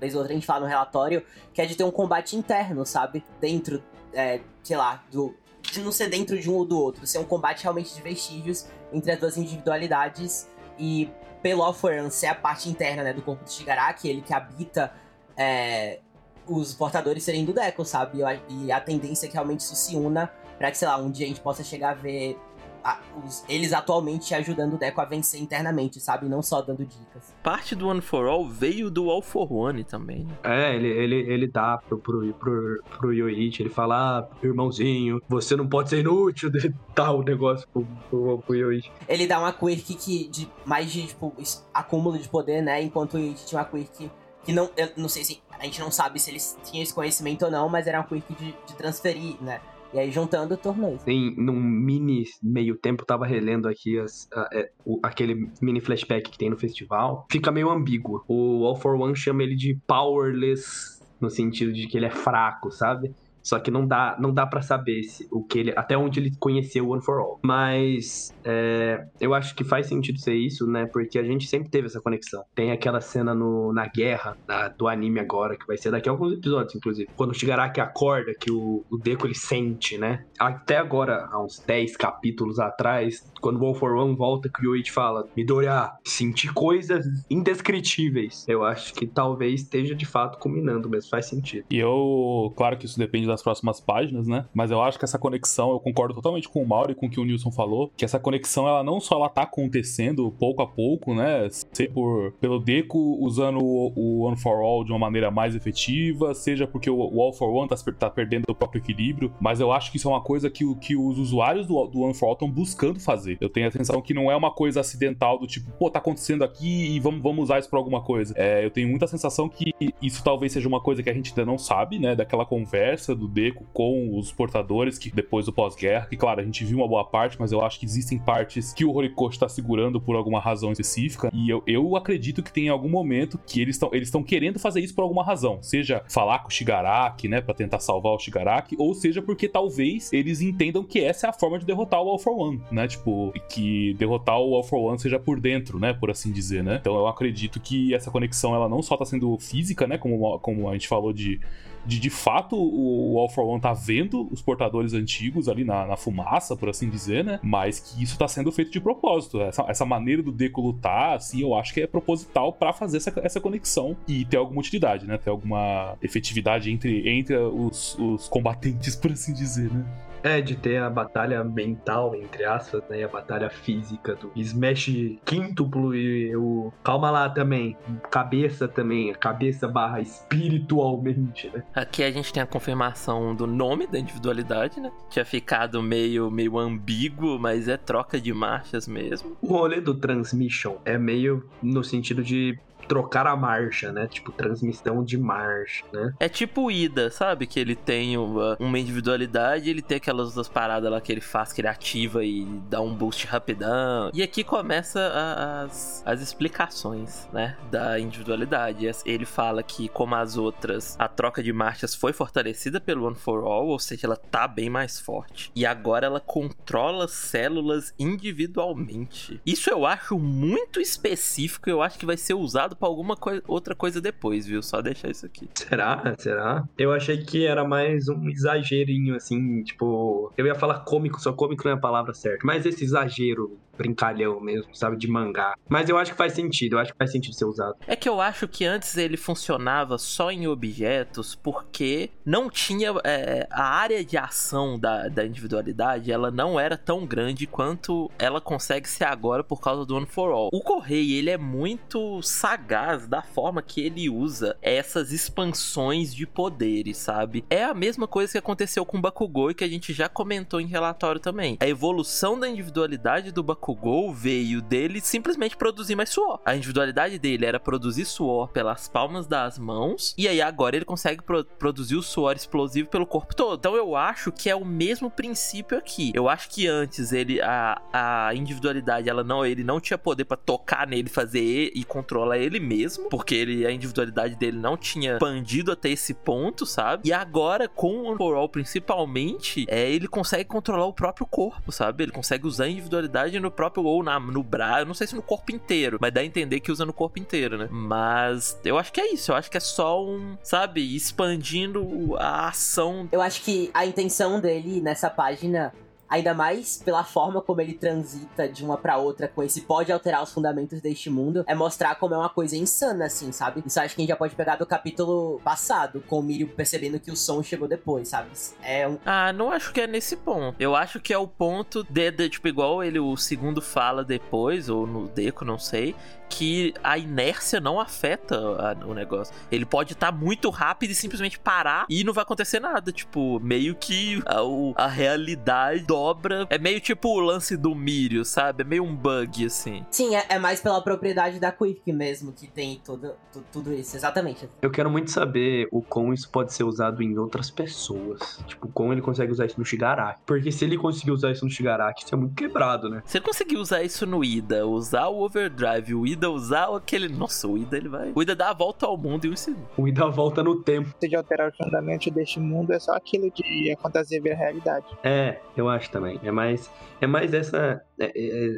vez 0.00 0.14
outra 0.16 0.32
a 0.32 0.34
gente 0.34 0.46
fala 0.46 0.60
no 0.60 0.66
relatório, 0.66 1.22
que 1.54 1.62
é 1.62 1.66
de 1.66 1.76
ter 1.76 1.84
um 1.84 1.92
combate 1.92 2.34
interno, 2.34 2.84
sabe? 2.84 3.24
Dentro, 3.40 3.80
é, 4.12 4.40
sei 4.64 4.76
lá, 4.76 5.04
do, 5.12 5.32
de 5.62 5.80
não 5.80 5.92
ser 5.92 6.08
dentro 6.08 6.38
de 6.38 6.50
um 6.50 6.54
ou 6.54 6.64
do 6.64 6.76
outro, 6.76 7.06
ser 7.06 7.18
um 7.18 7.24
combate 7.24 7.62
realmente 7.62 7.94
de 7.94 8.02
vestígios 8.02 8.66
entre 8.92 9.12
as 9.12 9.18
duas 9.18 9.36
individualidades 9.36 10.48
e 10.78 11.10
pelo 11.42 11.62
Alforan 11.62 12.10
ser 12.10 12.26
a 12.26 12.34
parte 12.34 12.68
interna 12.68 13.02
né, 13.02 13.12
do 13.12 13.22
corpo 13.22 13.44
de 13.44 13.52
Shigaraki, 13.52 14.08
ele 14.08 14.20
que 14.20 14.34
habita 14.34 14.92
é, 15.36 16.00
os 16.46 16.74
portadores 16.74 17.22
serem 17.22 17.44
do 17.44 17.52
Deco, 17.52 17.84
sabe? 17.84 18.18
E 18.48 18.72
a 18.72 18.80
tendência 18.80 19.26
é 19.26 19.28
que 19.28 19.34
realmente 19.34 19.60
isso 19.60 19.74
se 19.74 19.96
una 19.96 20.30
para 20.58 20.70
que, 20.70 20.78
sei 20.78 20.88
lá, 20.88 20.96
um 20.96 21.10
dia 21.10 21.26
a 21.26 21.28
gente 21.28 21.40
possa 21.40 21.62
chegar 21.62 21.90
a 21.90 21.94
ver 21.94 22.38
a, 22.86 23.00
os, 23.24 23.44
eles 23.48 23.72
atualmente 23.72 24.32
ajudando 24.32 24.74
o 24.74 24.78
Deco 24.78 25.00
a 25.00 25.04
vencer 25.04 25.40
internamente, 25.40 25.98
sabe? 25.98 26.28
Não 26.28 26.40
só 26.40 26.62
dando 26.62 26.84
dicas. 26.84 27.34
Parte 27.42 27.74
do 27.74 27.88
One 27.88 28.00
for 28.00 28.28
All 28.28 28.46
veio 28.46 28.88
do 28.88 29.10
All 29.10 29.20
for 29.20 29.52
One 29.52 29.82
também, 29.82 30.24
né? 30.24 30.34
É, 30.44 30.76
ele, 30.76 30.86
ele, 30.86 31.16
ele 31.32 31.46
dá 31.48 31.78
pro, 31.78 31.98
pro, 31.98 32.32
pro, 32.34 32.82
pro 32.96 33.12
Yoichi, 33.12 33.64
ele 33.64 33.70
fala, 33.70 34.20
ah, 34.20 34.28
irmãozinho, 34.40 35.20
você 35.28 35.56
não 35.56 35.66
pode 35.66 35.90
ser 35.90 35.98
inútil, 35.98 36.48
de 36.48 36.72
dar 36.94 37.10
o 37.10 37.22
negócio 37.22 37.66
pro, 37.72 37.84
pro, 38.08 38.38
pro 38.38 38.54
Yoichi. 38.54 38.92
Ele 39.08 39.26
dá 39.26 39.40
uma 39.40 39.52
quirk 39.52 39.94
que, 39.94 40.28
de 40.28 40.48
mais 40.64 40.92
de, 40.92 41.08
tipo, 41.08 41.34
acúmulo 41.74 42.16
de 42.16 42.28
poder, 42.28 42.62
né? 42.62 42.80
Enquanto 42.80 43.14
o 43.14 43.18
Yoichi 43.18 43.46
tinha 43.46 43.60
uma 43.60 43.68
quirk 43.68 44.08
que 44.44 44.52
não, 44.52 44.70
eu 44.76 44.90
não 44.96 45.08
sei 45.08 45.24
se, 45.24 45.42
a 45.58 45.64
gente 45.64 45.80
não 45.80 45.90
sabe 45.90 46.20
se 46.20 46.30
eles 46.30 46.56
tinham 46.62 46.84
esse 46.84 46.94
conhecimento 46.94 47.44
ou 47.44 47.50
não, 47.50 47.68
mas 47.68 47.88
era 47.88 47.98
uma 47.98 48.06
quirk 48.06 48.32
de, 48.34 48.54
de 48.64 48.76
transferir, 48.76 49.34
né? 49.42 49.60
E 49.92 49.98
aí 49.98 50.10
juntando 50.10 50.56
tornou 50.56 50.94
isso. 50.94 51.04
Tem, 51.04 51.34
num 51.36 51.60
mini 51.60 52.24
meio 52.42 52.76
tempo, 52.76 53.04
tava 53.04 53.26
relendo 53.26 53.68
aqui 53.68 53.98
as, 53.98 54.28
a, 54.32 54.48
é, 54.52 54.70
o, 54.84 54.98
aquele 55.02 55.50
mini 55.60 55.80
flashback 55.80 56.30
que 56.30 56.38
tem 56.38 56.50
no 56.50 56.58
festival. 56.58 57.26
Fica 57.30 57.50
meio 57.50 57.70
ambíguo. 57.70 58.22
O 58.28 58.64
All 58.64 58.76
for 58.76 58.94
One 58.94 59.14
chama 59.14 59.42
ele 59.42 59.54
de 59.54 59.78
powerless, 59.86 61.00
no 61.20 61.30
sentido 61.30 61.72
de 61.72 61.86
que 61.86 61.96
ele 61.96 62.06
é 62.06 62.10
fraco, 62.10 62.70
sabe? 62.70 63.14
Só 63.46 63.60
que 63.60 63.70
não 63.70 63.86
dá, 63.86 64.16
não 64.18 64.34
dá 64.34 64.44
para 64.44 64.60
saber 64.60 65.04
se, 65.04 65.28
o 65.30 65.40
que 65.40 65.60
ele, 65.60 65.72
até 65.76 65.96
onde 65.96 66.18
ele 66.18 66.32
conheceu 66.36 66.88
One 66.88 67.00
for 67.00 67.20
All. 67.20 67.38
Mas 67.44 68.34
é, 68.44 69.06
eu 69.20 69.32
acho 69.34 69.54
que 69.54 69.62
faz 69.62 69.86
sentido 69.86 70.18
ser 70.18 70.34
isso, 70.34 70.66
né? 70.66 70.86
Porque 70.86 71.16
a 71.16 71.22
gente 71.22 71.46
sempre 71.46 71.70
teve 71.70 71.86
essa 71.86 72.00
conexão. 72.00 72.42
Tem 72.56 72.72
aquela 72.72 73.00
cena 73.00 73.32
no, 73.36 73.72
na 73.72 73.86
guerra 73.86 74.36
da, 74.48 74.66
do 74.66 74.88
anime 74.88 75.20
agora, 75.20 75.56
que 75.56 75.64
vai 75.64 75.76
ser 75.76 75.92
daqui 75.92 76.08
a 76.08 76.12
alguns 76.12 76.32
episódios, 76.32 76.74
inclusive. 76.74 77.08
Quando 77.14 77.30
o 77.30 77.34
Shigaraki 77.34 77.80
acorda, 77.80 78.32
que 78.34 78.50
o, 78.50 78.84
o 78.90 78.98
Deku 78.98 79.28
ele 79.28 79.34
sente, 79.36 79.96
né? 79.96 80.24
Até 80.40 80.78
agora, 80.78 81.28
há 81.30 81.40
uns 81.40 81.60
10 81.60 81.96
capítulos 81.96 82.58
atrás, 82.58 83.32
quando 83.40 83.62
o 83.62 83.64
All 83.64 83.74
for 83.76 83.94
One 83.94 84.16
volta, 84.16 84.48
que 84.48 84.66
o 84.66 84.74
Yoichi 84.74 84.90
fala: 84.90 85.28
Midoriya, 85.36 85.92
senti 86.04 86.52
coisas 86.52 87.06
indescritíveis. 87.30 88.44
Eu 88.48 88.64
acho 88.64 88.92
que 88.92 89.06
talvez 89.06 89.62
esteja 89.62 89.94
de 89.94 90.04
fato 90.04 90.36
combinando 90.38 90.90
mesmo, 90.90 91.08
faz 91.08 91.26
sentido. 91.26 91.64
E 91.70 91.78
eu, 91.78 92.52
claro 92.56 92.76
que 92.76 92.86
isso 92.86 92.98
depende 92.98 93.24
das 93.36 93.42
próximas 93.42 93.80
páginas, 93.80 94.26
né? 94.26 94.46
Mas 94.54 94.70
eu 94.70 94.80
acho 94.80 94.98
que 94.98 95.04
essa 95.04 95.18
conexão, 95.18 95.70
eu 95.70 95.80
concordo 95.80 96.14
totalmente 96.14 96.48
com 96.48 96.62
o 96.62 96.66
Mauro 96.66 96.92
e 96.92 96.94
com 96.94 97.06
o 97.06 97.10
que 97.10 97.20
o 97.20 97.24
Nilson 97.24 97.52
falou, 97.52 97.92
que 97.96 98.04
essa 98.04 98.18
conexão, 98.18 98.66
ela 98.66 98.82
não 98.82 98.98
só 98.98 99.16
ela 99.16 99.28
tá 99.28 99.42
acontecendo 99.42 100.30
pouco 100.38 100.62
a 100.62 100.66
pouco, 100.66 101.14
né? 101.14 101.48
Seja 101.50 101.90
por, 101.92 102.32
pelo 102.40 102.58
Deco 102.58 102.98
usando 103.20 103.58
o, 103.62 103.92
o 103.94 104.20
One 104.22 104.36
for 104.36 104.60
All 104.60 104.84
de 104.84 104.90
uma 104.90 104.98
maneira 104.98 105.30
mais 105.30 105.54
efetiva, 105.54 106.34
seja 106.34 106.66
porque 106.66 106.88
o, 106.88 106.96
o 106.96 107.20
All 107.20 107.32
for 107.32 107.50
One 107.50 107.68
tá, 107.68 107.76
tá, 107.76 108.10
perdendo 108.10 108.44
o 108.48 108.54
próprio 108.54 108.80
equilíbrio, 108.80 109.32
mas 109.40 109.60
eu 109.60 109.70
acho 109.70 109.90
que 109.90 109.98
isso 109.98 110.08
é 110.08 110.10
uma 110.10 110.22
coisa 110.22 110.50
que, 110.50 110.64
que 110.76 110.96
os 110.96 111.18
usuários 111.18 111.66
do, 111.66 111.86
do 111.86 112.00
One 112.00 112.14
for 112.14 112.26
All 112.26 112.32
estão 112.32 112.50
buscando 112.50 112.98
fazer. 112.98 113.36
Eu 113.40 113.50
tenho 113.50 113.68
a 113.68 113.70
sensação 113.70 114.00
que 114.00 114.14
não 114.14 114.30
é 114.30 114.36
uma 114.36 114.50
coisa 114.50 114.80
acidental 114.80 115.38
do 115.38 115.46
tipo, 115.46 115.70
pô, 115.72 115.90
tá 115.90 115.98
acontecendo 115.98 116.42
aqui 116.42 116.94
e 116.94 117.00
vamos, 117.00 117.22
vamos 117.22 117.44
usar 117.44 117.58
isso 117.58 117.68
pra 117.68 117.78
alguma 117.78 118.00
coisa. 118.02 118.34
É, 118.36 118.64
eu 118.64 118.70
tenho 118.70 118.88
muita 118.88 119.06
sensação 119.06 119.48
que 119.48 119.72
isso 120.00 120.22
talvez 120.24 120.52
seja 120.52 120.68
uma 120.68 120.80
coisa 120.80 121.02
que 121.02 121.10
a 121.10 121.14
gente 121.14 121.30
ainda 121.30 121.44
não 121.44 121.58
sabe, 121.58 121.98
né? 121.98 122.14
Daquela 122.14 122.46
conversa 122.46 123.14
do 123.14 123.25
Deco 123.26 123.64
com 123.72 124.18
os 124.18 124.32
portadores, 124.32 124.98
que 124.98 125.10
depois 125.10 125.46
do 125.46 125.52
pós-guerra, 125.52 126.06
que 126.06 126.16
claro, 126.16 126.40
a 126.40 126.44
gente 126.44 126.64
viu 126.64 126.78
uma 126.78 126.88
boa 126.88 127.04
parte, 127.04 127.36
mas 127.38 127.52
eu 127.52 127.64
acho 127.64 127.78
que 127.78 127.86
existem 127.86 128.18
partes 128.18 128.72
que 128.72 128.84
o 128.84 128.94
Horikoshi 128.94 129.38
tá 129.38 129.48
segurando 129.48 130.00
por 130.00 130.16
alguma 130.16 130.40
razão 130.40 130.72
específica. 130.72 131.30
E 131.32 131.48
eu, 131.48 131.62
eu 131.66 131.96
acredito 131.96 132.42
que 132.42 132.52
tem 132.52 132.68
algum 132.68 132.88
momento 132.88 133.38
que 133.46 133.60
eles 133.60 133.76
estão 133.76 133.90
eles 133.92 134.10
querendo 134.26 134.58
fazer 134.58 134.80
isso 134.80 134.94
por 134.94 135.02
alguma 135.02 135.22
razão. 135.22 135.58
Seja 135.62 136.02
falar 136.08 136.40
com 136.40 136.48
o 136.48 136.50
Shigaraki, 136.50 137.28
né? 137.28 137.40
Pra 137.40 137.54
tentar 137.54 137.80
salvar 137.80 138.12
o 138.12 138.18
Shigaraki, 138.18 138.76
ou 138.78 138.94
seja 138.94 139.20
porque 139.20 139.48
talvez 139.48 140.12
eles 140.12 140.40
entendam 140.40 140.82
que 140.82 141.00
essa 141.00 141.26
é 141.26 141.30
a 141.30 141.32
forma 141.32 141.58
de 141.58 141.66
derrotar 141.66 142.02
o 142.02 142.08
All 142.08 142.18
for 142.18 142.38
One, 142.38 142.60
né? 142.70 142.86
Tipo, 142.88 143.32
que 143.48 143.94
derrotar 143.94 144.38
o 144.38 144.54
All 144.54 144.62
for 144.62 144.78
One 144.78 144.98
seja 144.98 145.18
por 145.18 145.40
dentro, 145.40 145.78
né? 145.78 145.92
Por 145.92 146.10
assim 146.10 146.32
dizer, 146.32 146.62
né? 146.62 146.78
Então 146.80 146.94
eu 146.96 147.06
acredito 147.06 147.60
que 147.60 147.94
essa 147.94 148.10
conexão 148.10 148.54
ela 148.54 148.68
não 148.68 148.82
só 148.82 148.96
tá 148.96 149.04
sendo 149.04 149.36
física, 149.38 149.86
né? 149.86 149.98
Como, 149.98 150.38
como 150.38 150.68
a 150.68 150.72
gente 150.72 150.88
falou 150.88 151.12
de 151.12 151.40
de 151.86 152.00
de 152.00 152.10
fato 152.10 152.56
o 152.56 153.18
All 153.18 153.28
for 153.28 153.44
One 153.44 153.60
tá 153.60 153.72
vendo 153.72 154.28
os 154.30 154.42
portadores 154.42 154.92
antigos 154.92 155.48
ali 155.48 155.64
na, 155.64 155.86
na, 155.86 155.96
fumaça, 155.96 156.56
por 156.56 156.68
assim 156.68 156.88
dizer, 156.90 157.24
né? 157.24 157.40
Mas 157.42 157.80
que 157.80 158.02
isso 158.02 158.18
tá 158.18 158.26
sendo 158.28 158.50
feito 158.52 158.70
de 158.70 158.80
propósito. 158.80 159.40
Essa, 159.40 159.64
essa 159.68 159.84
maneira 159.84 160.22
do 160.22 160.32
Deco 160.32 160.60
lutar, 160.60 161.16
assim, 161.16 161.40
eu 161.40 161.54
acho 161.54 161.72
que 161.72 161.80
é 161.80 161.86
proposital 161.86 162.52
para 162.52 162.72
fazer 162.72 162.98
essa, 162.98 163.12
essa 163.22 163.40
conexão 163.40 163.96
e 164.06 164.24
ter 164.24 164.36
alguma 164.36 164.60
utilidade, 164.60 165.06
né? 165.06 165.16
Ter 165.16 165.30
alguma 165.30 165.96
efetividade 166.02 166.70
entre, 166.70 167.08
entre 167.08 167.36
os, 167.36 167.96
os 167.98 168.28
combatentes, 168.28 168.94
por 168.96 169.12
assim 169.12 169.32
dizer, 169.32 169.70
né? 169.72 169.84
É, 170.26 170.40
de 170.40 170.56
ter 170.56 170.78
a 170.78 170.90
batalha 170.90 171.44
mental, 171.44 172.12
entre 172.16 172.44
aspas, 172.44 172.82
né? 172.90 172.98
E 172.98 173.04
a 173.04 173.08
batalha 173.08 173.48
física 173.48 174.16
do 174.16 174.32
Smash 174.34 174.90
quíntuplo 175.24 175.94
e 175.94 176.34
o. 176.34 176.72
Calma 176.82 177.12
lá 177.12 177.30
também. 177.30 177.76
Cabeça 178.10 178.66
também. 178.66 179.12
Cabeça 179.12 179.68
barra 179.68 180.00
espiritualmente, 180.00 181.48
né? 181.54 181.62
Aqui 181.72 182.02
a 182.02 182.10
gente 182.10 182.32
tem 182.32 182.42
a 182.42 182.46
confirmação 182.46 183.36
do 183.36 183.46
nome 183.46 183.86
da 183.86 184.00
individualidade, 184.00 184.80
né? 184.80 184.90
Tinha 185.08 185.24
ficado 185.24 185.80
meio, 185.80 186.28
meio 186.28 186.58
ambíguo, 186.58 187.38
mas 187.38 187.68
é 187.68 187.76
troca 187.76 188.20
de 188.20 188.32
marchas 188.32 188.88
mesmo. 188.88 189.36
O 189.40 189.46
rolê 189.46 189.80
do 189.80 189.94
Transmission 189.94 190.78
é 190.84 190.98
meio 190.98 191.48
no 191.62 191.84
sentido 191.84 192.24
de 192.24 192.58
trocar 192.86 193.26
a 193.26 193.36
marcha, 193.36 193.92
né? 193.92 194.06
Tipo, 194.06 194.32
transmissão 194.32 195.04
de 195.04 195.18
marcha, 195.18 195.84
né? 195.92 196.14
É 196.18 196.28
tipo 196.28 196.70
Ida, 196.70 197.10
sabe? 197.10 197.46
Que 197.46 197.60
ele 197.60 197.74
tem 197.74 198.16
uma, 198.16 198.56
uma 198.58 198.78
individualidade, 198.78 199.68
ele 199.68 199.82
tem 199.82 199.96
aquelas 199.96 200.34
duas 200.34 200.48
paradas 200.48 200.90
lá 200.90 201.00
que 201.00 201.12
ele 201.12 201.20
faz, 201.20 201.52
que 201.52 201.60
ele 201.60 201.68
ativa 201.68 202.24
e 202.24 202.44
dá 202.68 202.80
um 202.80 202.94
boost 202.94 203.26
rapidão. 203.26 204.10
E 204.12 204.22
aqui 204.22 204.44
começa 204.44 205.00
a, 205.00 205.62
as, 205.62 206.02
as 206.06 206.20
explicações, 206.20 207.28
né? 207.32 207.56
Da 207.70 207.98
individualidade. 207.98 208.86
Ele 209.04 209.24
fala 209.24 209.62
que, 209.62 209.88
como 209.88 210.14
as 210.14 210.36
outras, 210.36 210.96
a 210.98 211.08
troca 211.08 211.42
de 211.42 211.52
marchas 211.52 211.94
foi 211.94 212.12
fortalecida 212.12 212.80
pelo 212.80 213.06
One 213.06 213.16
for 213.16 213.44
All, 213.44 213.68
ou 213.68 213.78
seja, 213.78 214.06
ela 214.06 214.16
tá 214.16 214.46
bem 214.46 214.70
mais 214.70 215.00
forte. 215.00 215.50
E 215.54 215.66
agora 215.66 216.06
ela 216.06 216.20
controla 216.20 217.08
células 217.08 217.94
individualmente. 217.98 219.40
Isso 219.44 219.70
eu 219.70 219.84
acho 219.86 220.18
muito 220.18 220.80
específico, 220.80 221.68
eu 221.68 221.82
acho 221.82 221.98
que 221.98 222.06
vai 222.06 222.16
ser 222.16 222.34
usado 222.34 222.75
pra 222.76 222.88
alguma 222.88 223.16
coi 223.16 223.42
outra 223.46 223.74
coisa 223.74 224.00
depois, 224.00 224.46
viu? 224.46 224.62
Só 224.62 224.80
deixar 224.80 225.10
isso 225.10 225.26
aqui. 225.26 225.48
Será? 225.54 226.14
Será? 226.18 226.68
Eu 226.78 226.92
achei 226.92 227.18
que 227.18 227.46
era 227.46 227.66
mais 227.66 228.08
um 228.08 228.28
exagerinho, 228.28 229.14
assim, 229.16 229.62
tipo. 229.62 230.32
Eu 230.36 230.46
ia 230.46 230.54
falar 230.54 230.80
cômico, 230.80 231.20
só 231.20 231.32
cômico 231.32 231.64
não 231.64 231.72
é 231.72 231.74
a 231.74 231.80
palavra 231.80 232.14
certa. 232.14 232.40
Mas 232.44 232.66
esse 232.66 232.84
exagero 232.84 233.58
brincalhão 233.76 234.40
mesmo, 234.40 234.74
sabe? 234.74 234.96
De 234.96 235.08
mangá. 235.08 235.54
Mas 235.68 235.88
eu 235.88 235.98
acho 235.98 236.12
que 236.12 236.16
faz 236.16 236.32
sentido, 236.32 236.74
eu 236.74 236.78
acho 236.78 236.92
que 236.92 236.98
faz 236.98 237.12
sentido 237.12 237.34
ser 237.34 237.44
usado. 237.44 237.76
É 237.86 237.94
que 237.94 238.08
eu 238.08 238.20
acho 238.20 238.48
que 238.48 238.64
antes 238.64 238.96
ele 238.96 239.16
funcionava 239.16 239.98
só 239.98 240.30
em 240.30 240.46
objetos 240.46 241.34
porque 241.34 242.10
não 242.24 242.48
tinha. 242.48 242.94
É, 243.04 243.46
a 243.50 243.64
área 243.64 244.04
de 244.04 244.16
ação 244.16 244.78
da, 244.78 245.08
da 245.08 245.26
individualidade 245.26 246.10
ela 246.10 246.30
não 246.30 246.58
era 246.58 246.76
tão 246.76 247.04
grande 247.04 247.46
quanto 247.46 248.10
ela 248.18 248.40
consegue 248.40 248.88
ser 248.88 249.04
agora 249.04 249.44
por 249.44 249.60
causa 249.60 249.84
do 249.84 249.96
One 249.96 250.06
for 250.06 250.30
All. 250.30 250.48
O 250.52 250.60
Correio, 250.60 251.18
ele 251.18 251.30
é 251.30 251.38
muito 251.38 252.22
sagaz 252.22 253.06
da 253.06 253.22
forma 253.22 253.62
que 253.62 253.80
ele 253.80 254.08
usa 254.08 254.56
essas 254.62 255.12
expansões 255.12 256.14
de 256.14 256.26
poderes, 256.26 256.96
sabe? 256.96 257.44
É 257.50 257.64
a 257.64 257.74
mesma 257.74 258.06
coisa 258.06 258.32
que 258.32 258.38
aconteceu 258.38 258.84
com 258.86 258.98
o 258.98 259.00
Bakugou 259.00 259.50
e 259.50 259.54
que 259.54 259.64
a 259.64 259.68
gente 259.68 259.92
já 259.92 260.08
comentou 260.08 260.60
em 260.60 260.66
relatório 260.66 261.20
também. 261.20 261.56
A 261.60 261.68
evolução 261.68 262.38
da 262.38 262.48
individualidade 262.48 263.32
do 263.32 263.42
Bakugou 263.42 263.65
Bakugou 263.66 264.14
veio 264.14 264.62
dele 264.62 265.00
simplesmente 265.00 265.56
produzir 265.56 265.96
mais 265.96 266.10
suor. 266.10 266.40
A 266.44 266.54
individualidade 266.54 267.18
dele 267.18 267.44
era 267.46 267.58
produzir 267.58 268.04
suor 268.04 268.48
pelas 268.50 268.86
palmas 268.86 269.26
das 269.26 269.58
mãos, 269.58 270.14
e 270.16 270.28
aí 270.28 270.40
agora 270.40 270.76
ele 270.76 270.84
consegue 270.84 271.20
pro 271.20 271.44
produzir 271.44 271.96
o 271.96 272.02
suor 272.02 272.36
explosivo 272.36 272.88
pelo 272.88 273.04
corpo 273.04 273.34
todo. 273.34 273.58
Então 273.58 273.74
eu 273.74 273.96
acho 273.96 274.30
que 274.30 274.48
é 274.48 274.54
o 274.54 274.64
mesmo 274.64 275.10
princípio 275.10 275.76
aqui. 275.76 276.12
Eu 276.14 276.28
acho 276.28 276.48
que 276.48 276.68
antes 276.68 277.12
ele 277.12 277.40
a, 277.40 277.80
a 277.92 278.34
individualidade 278.34 279.08
ela 279.08 279.24
não 279.24 279.44
ele 279.44 279.64
não 279.64 279.80
tinha 279.80 279.98
poder 279.98 280.24
para 280.26 280.36
tocar 280.36 280.86
nele, 280.86 281.08
fazer 281.08 281.72
e 281.74 281.82
controlar 281.82 282.38
ele 282.38 282.60
mesmo, 282.60 283.08
porque 283.08 283.34
ele 283.34 283.66
a 283.66 283.72
individualidade 283.72 284.36
dele 284.36 284.58
não 284.58 284.76
tinha 284.76 285.14
expandido 285.14 285.72
até 285.72 285.90
esse 285.90 286.14
ponto, 286.14 286.64
sabe? 286.64 287.08
E 287.08 287.12
agora 287.12 287.68
com 287.68 288.14
o 288.16 288.34
All 288.36 288.48
principalmente, 288.48 289.66
é 289.68 289.90
ele 289.90 290.06
consegue 290.06 290.44
controlar 290.44 290.86
o 290.86 290.92
próprio 290.92 291.26
corpo, 291.26 291.72
sabe? 291.72 292.04
Ele 292.04 292.12
consegue 292.12 292.46
usar 292.46 292.64
a 292.64 292.68
individualidade 292.68 293.40
no 293.40 293.55
próprio 293.56 293.84
ou 293.84 294.02
na, 294.02 294.20
no 294.20 294.42
braço, 294.42 294.86
não 294.86 294.94
sei 294.94 295.06
se 295.06 295.16
no 295.16 295.22
corpo 295.22 295.50
inteiro, 295.50 295.98
mas 296.00 296.12
dá 296.12 296.20
a 296.20 296.24
entender 296.24 296.60
que 296.60 296.70
usa 296.70 296.84
no 296.84 296.92
corpo 296.92 297.18
inteiro, 297.18 297.56
né? 297.56 297.68
Mas 297.70 298.60
eu 298.64 298.78
acho 298.78 298.92
que 298.92 299.00
é 299.00 299.12
isso, 299.12 299.32
eu 299.32 299.36
acho 299.36 299.50
que 299.50 299.56
é 299.56 299.60
só 299.60 300.04
um, 300.04 300.36
sabe, 300.42 300.94
expandindo 300.94 302.14
a 302.18 302.48
ação. 302.48 303.08
Eu 303.10 303.20
acho 303.20 303.42
que 303.42 303.70
a 303.72 303.86
intenção 303.86 304.40
dele 304.40 304.80
nessa 304.80 305.08
página 305.08 305.72
Ainda 306.08 306.34
mais 306.34 306.80
pela 306.84 307.04
forma 307.04 307.40
como 307.40 307.60
ele 307.60 307.74
transita 307.74 308.48
de 308.48 308.64
uma 308.64 308.76
para 308.76 308.96
outra 308.96 309.28
com 309.28 309.42
esse 309.42 309.62
pode 309.62 309.92
alterar 309.92 310.22
os 310.22 310.32
fundamentos 310.32 310.80
deste 310.80 311.10
mundo, 311.10 311.44
é 311.46 311.54
mostrar 311.54 311.94
como 311.96 312.14
é 312.14 312.18
uma 312.18 312.28
coisa 312.28 312.56
insana, 312.56 313.06
assim, 313.06 313.32
sabe? 313.32 313.62
Isso 313.66 313.80
acho 313.80 313.94
que 313.94 314.00
a 314.00 314.02
gente 314.02 314.10
já 314.10 314.16
pode 314.16 314.34
pegar 314.34 314.56
do 314.56 314.66
capítulo 314.66 315.40
passado, 315.42 316.02
com 316.06 316.20
o 316.20 316.22
Mirio 316.22 316.48
percebendo 316.48 317.00
que 317.00 317.10
o 317.10 317.16
som 317.16 317.42
chegou 317.42 317.66
depois, 317.66 318.08
sabe? 318.08 318.28
É 318.62 318.86
um. 318.86 318.98
Ah, 319.04 319.32
não 319.32 319.50
acho 319.50 319.72
que 319.72 319.80
é 319.80 319.86
nesse 319.86 320.16
ponto. 320.16 320.56
Eu 320.60 320.74
acho 320.74 321.00
que 321.00 321.12
é 321.12 321.18
o 321.18 321.26
ponto 321.26 321.84
de, 321.88 322.10
de 322.10 322.28
tipo, 322.28 322.48
igual 322.48 322.82
ele, 322.82 322.98
o 322.98 323.16
segundo 323.16 323.60
fala 323.60 324.04
depois, 324.04 324.68
ou 324.68 324.86
no 324.86 325.08
Deco, 325.08 325.44
não 325.44 325.58
sei, 325.58 325.94
que 326.28 326.74
a 326.82 326.98
inércia 326.98 327.60
não 327.60 327.80
afeta 327.80 328.36
a, 328.36 328.86
o 328.86 328.94
negócio. 328.94 329.34
Ele 329.50 329.64
pode 329.64 329.92
estar 329.92 330.12
tá 330.12 330.16
muito 330.16 330.50
rápido 330.50 330.90
e 330.90 330.94
simplesmente 330.94 331.38
parar 331.38 331.86
e 331.88 332.04
não 332.04 332.12
vai 332.12 332.22
acontecer 332.22 332.60
nada. 332.60 332.92
Tipo, 332.92 333.40
meio 333.40 333.74
que 333.74 334.22
a, 334.26 334.42
o, 334.42 334.74
a 334.76 334.86
realidade 334.86 335.84
dobra. 335.84 336.46
É 336.50 336.58
meio 336.58 336.80
tipo 336.80 337.08
o 337.08 337.20
lance 337.20 337.56
do 337.56 337.74
Mirio, 337.74 338.24
sabe? 338.24 338.62
É 338.62 338.64
meio 338.64 338.84
um 338.84 338.94
bug, 338.94 339.46
assim. 339.46 339.84
Sim, 339.90 340.14
é, 340.14 340.26
é 340.28 340.38
mais 340.38 340.60
pela 340.60 340.80
propriedade 340.80 341.38
da 341.38 341.52
Quick 341.52 341.92
mesmo 341.92 342.32
que 342.32 342.46
tem 342.46 342.80
tudo, 342.84 343.12
tudo, 343.32 343.44
tudo 343.52 343.72
isso. 343.72 343.96
Exatamente. 343.96 344.48
Eu 344.60 344.70
quero 344.70 344.90
muito 344.90 345.10
saber 345.10 345.68
o 345.70 345.82
como 345.82 346.12
isso 346.12 346.28
pode 346.30 346.52
ser 346.52 346.64
usado 346.64 347.02
em 347.02 347.16
outras 347.18 347.50
pessoas. 347.50 348.40
Tipo, 348.46 348.68
como 348.68 348.92
ele 348.92 349.02
consegue 349.02 349.32
usar 349.32 349.46
isso 349.46 349.58
no 349.58 349.64
Shigaraki. 349.64 350.20
Porque 350.26 350.50
se 350.50 350.64
ele 350.64 350.76
conseguir 350.76 351.10
usar 351.10 351.32
isso 351.32 351.44
no 351.44 351.50
Shigaraki, 351.50 352.04
isso 352.04 352.14
é 352.14 352.18
muito 352.18 352.34
quebrado, 352.34 352.88
né? 352.88 353.02
Se 353.04 353.18
ele 353.18 353.24
conseguir 353.24 353.56
usar 353.56 353.82
isso 353.82 354.06
no 354.06 354.24
Ida, 354.24 354.66
usar 354.66 355.08
o 355.08 355.20
Overdrive, 355.20 355.94
o 355.94 356.06
Ida 356.06 356.15
Ida 356.16 356.30
usar 356.30 356.68
ou 356.68 356.76
aquele. 356.76 357.08
Nossa, 357.08 357.46
o 357.46 357.58
Ida 357.58 357.76
ele 357.76 357.88
vai. 357.88 358.12
O 358.14 358.22
Ida 358.22 358.34
dá 358.34 358.50
a 358.50 358.54
volta 358.54 358.86
ao 358.86 358.96
mundo 358.96 359.26
e 359.26 359.28
o 359.28 359.32
ensinou. 359.34 359.68
O 359.76 359.86
Ida 359.86 360.08
volta 360.08 360.42
no 360.42 360.62
tempo. 360.62 360.94
Se 360.98 361.08
de 361.08 361.14
alterar 361.14 361.50
o 361.50 361.56
fundamento 361.56 362.10
deste 362.10 362.40
mundo 362.40 362.72
é 362.72 362.78
só 362.78 362.92
aquilo 362.94 363.30
de 363.30 363.72
a 363.72 363.80
fantasia 363.80 364.20
ver 364.20 364.32
a 364.32 364.36
realidade. 364.36 364.86
É, 365.04 365.38
eu 365.56 365.68
acho 365.68 365.90
também. 365.90 366.18
É 366.22 366.30
mais, 366.30 366.70
é 367.00 367.06
mais 367.06 367.34
essa, 367.34 367.82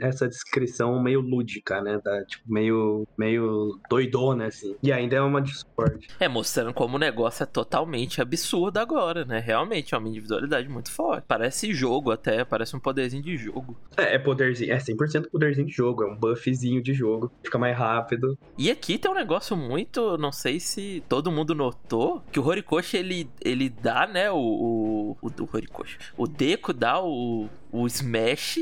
essa 0.00 0.28
descrição 0.28 1.00
meio 1.02 1.20
lúdica, 1.20 1.80
né? 1.80 2.00
Da, 2.02 2.24
tipo, 2.24 2.44
meio, 2.46 3.06
meio 3.16 3.78
doidona, 3.88 4.46
assim. 4.46 4.76
E 4.82 4.92
ainda 4.92 5.16
é 5.16 5.20
uma 5.20 5.40
Discord. 5.40 6.08
É, 6.18 6.28
mostrando 6.28 6.72
como 6.74 6.96
o 6.96 6.98
negócio 6.98 7.42
é 7.42 7.46
totalmente 7.46 8.20
absurdo 8.20 8.78
agora, 8.78 9.24
né? 9.24 9.38
Realmente 9.38 9.94
é 9.94 9.98
uma 9.98 10.08
individualidade 10.08 10.68
muito 10.68 10.90
forte. 10.90 11.24
Parece 11.26 11.72
jogo 11.72 12.10
até, 12.10 12.44
parece 12.44 12.76
um 12.76 12.80
poderzinho 12.80 13.22
de 13.22 13.36
jogo. 13.36 13.76
É, 13.96 14.14
é 14.14 14.18
poderzinho, 14.18 14.72
é 14.72 14.78
100% 14.78 15.30
poderzinho 15.30 15.66
de 15.66 15.72
jogo. 15.72 16.02
É 16.02 16.06
um 16.06 16.16
buffzinho 16.16 16.82
de 16.82 16.92
jogo. 16.92 17.30
Fica 17.42 17.58
mais 17.58 17.76
rápido. 17.76 18.38
E 18.56 18.70
aqui 18.70 18.98
tem 18.98 19.10
um 19.10 19.14
negócio 19.14 19.56
muito, 19.56 20.16
não 20.18 20.32
sei 20.32 20.58
se 20.60 21.02
todo 21.08 21.30
mundo 21.30 21.54
notou, 21.54 22.22
que 22.32 22.40
o 22.40 22.46
Horikoshi 22.46 22.96
ele, 22.96 23.30
ele 23.44 23.68
dá, 23.68 24.06
né, 24.06 24.30
o, 24.30 24.36
o, 24.36 25.16
o 25.22 25.30
do 25.30 25.48
Horikoshi. 25.52 25.98
O 26.16 26.26
Deku 26.26 26.72
dá 26.72 27.00
o, 27.00 27.48
o 27.70 27.86
Smash, 27.86 28.60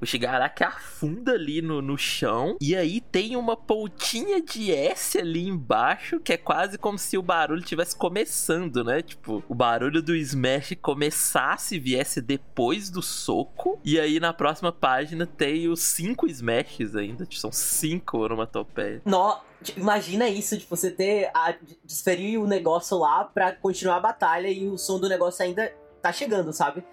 o 0.00 0.06
Shigaraki 0.06 0.64
afunda 0.64 1.32
ali 1.32 1.60
no, 1.60 1.82
no 1.82 1.96
chão, 1.96 2.56
e 2.60 2.76
aí 2.76 3.00
tem 3.00 3.36
uma 3.36 3.56
pontinha 3.56 4.40
de 4.40 4.72
S 4.72 5.18
ali 5.18 5.46
embaixo, 5.46 6.20
que 6.20 6.32
é 6.32 6.36
quase 6.36 6.78
como 6.78 6.98
se 6.98 7.16
o 7.18 7.22
barulho 7.22 7.60
estivesse 7.60 7.96
começando, 7.96 8.84
né? 8.84 9.02
Tipo, 9.02 9.42
o 9.48 9.54
barulho 9.54 10.02
do 10.02 10.14
Smash 10.14 10.76
começasse 10.80 11.78
viesse 11.78 12.20
depois 12.20 12.90
do 12.90 13.02
soco, 13.02 13.80
e 13.84 13.98
aí 13.98 14.20
na 14.20 14.32
próxima 14.32 14.72
página 14.72 15.26
tem 15.26 15.68
os 15.68 15.80
cinco 15.82 16.26
Smashes 16.26 16.94
ainda, 16.94 17.24
tipo, 17.24 17.40
são 17.40 17.52
cinco 17.52 18.18
onomatopeias. 18.18 19.02
Tipo, 19.62 19.80
imagina 19.80 20.28
isso, 20.28 20.56
de 20.56 20.66
você 20.66 20.90
ter 20.90 21.30
a, 21.34 21.54
desferir 21.84 22.38
o 22.38 22.46
negócio 22.46 22.98
lá 22.98 23.24
pra 23.24 23.52
continuar 23.52 23.96
a 23.96 24.00
batalha 24.00 24.48
e 24.48 24.68
o 24.68 24.78
som 24.78 25.00
do 25.00 25.08
negócio 25.08 25.44
ainda 25.44 25.72
tá 26.00 26.12
chegando, 26.12 26.52
sabe? 26.52 26.84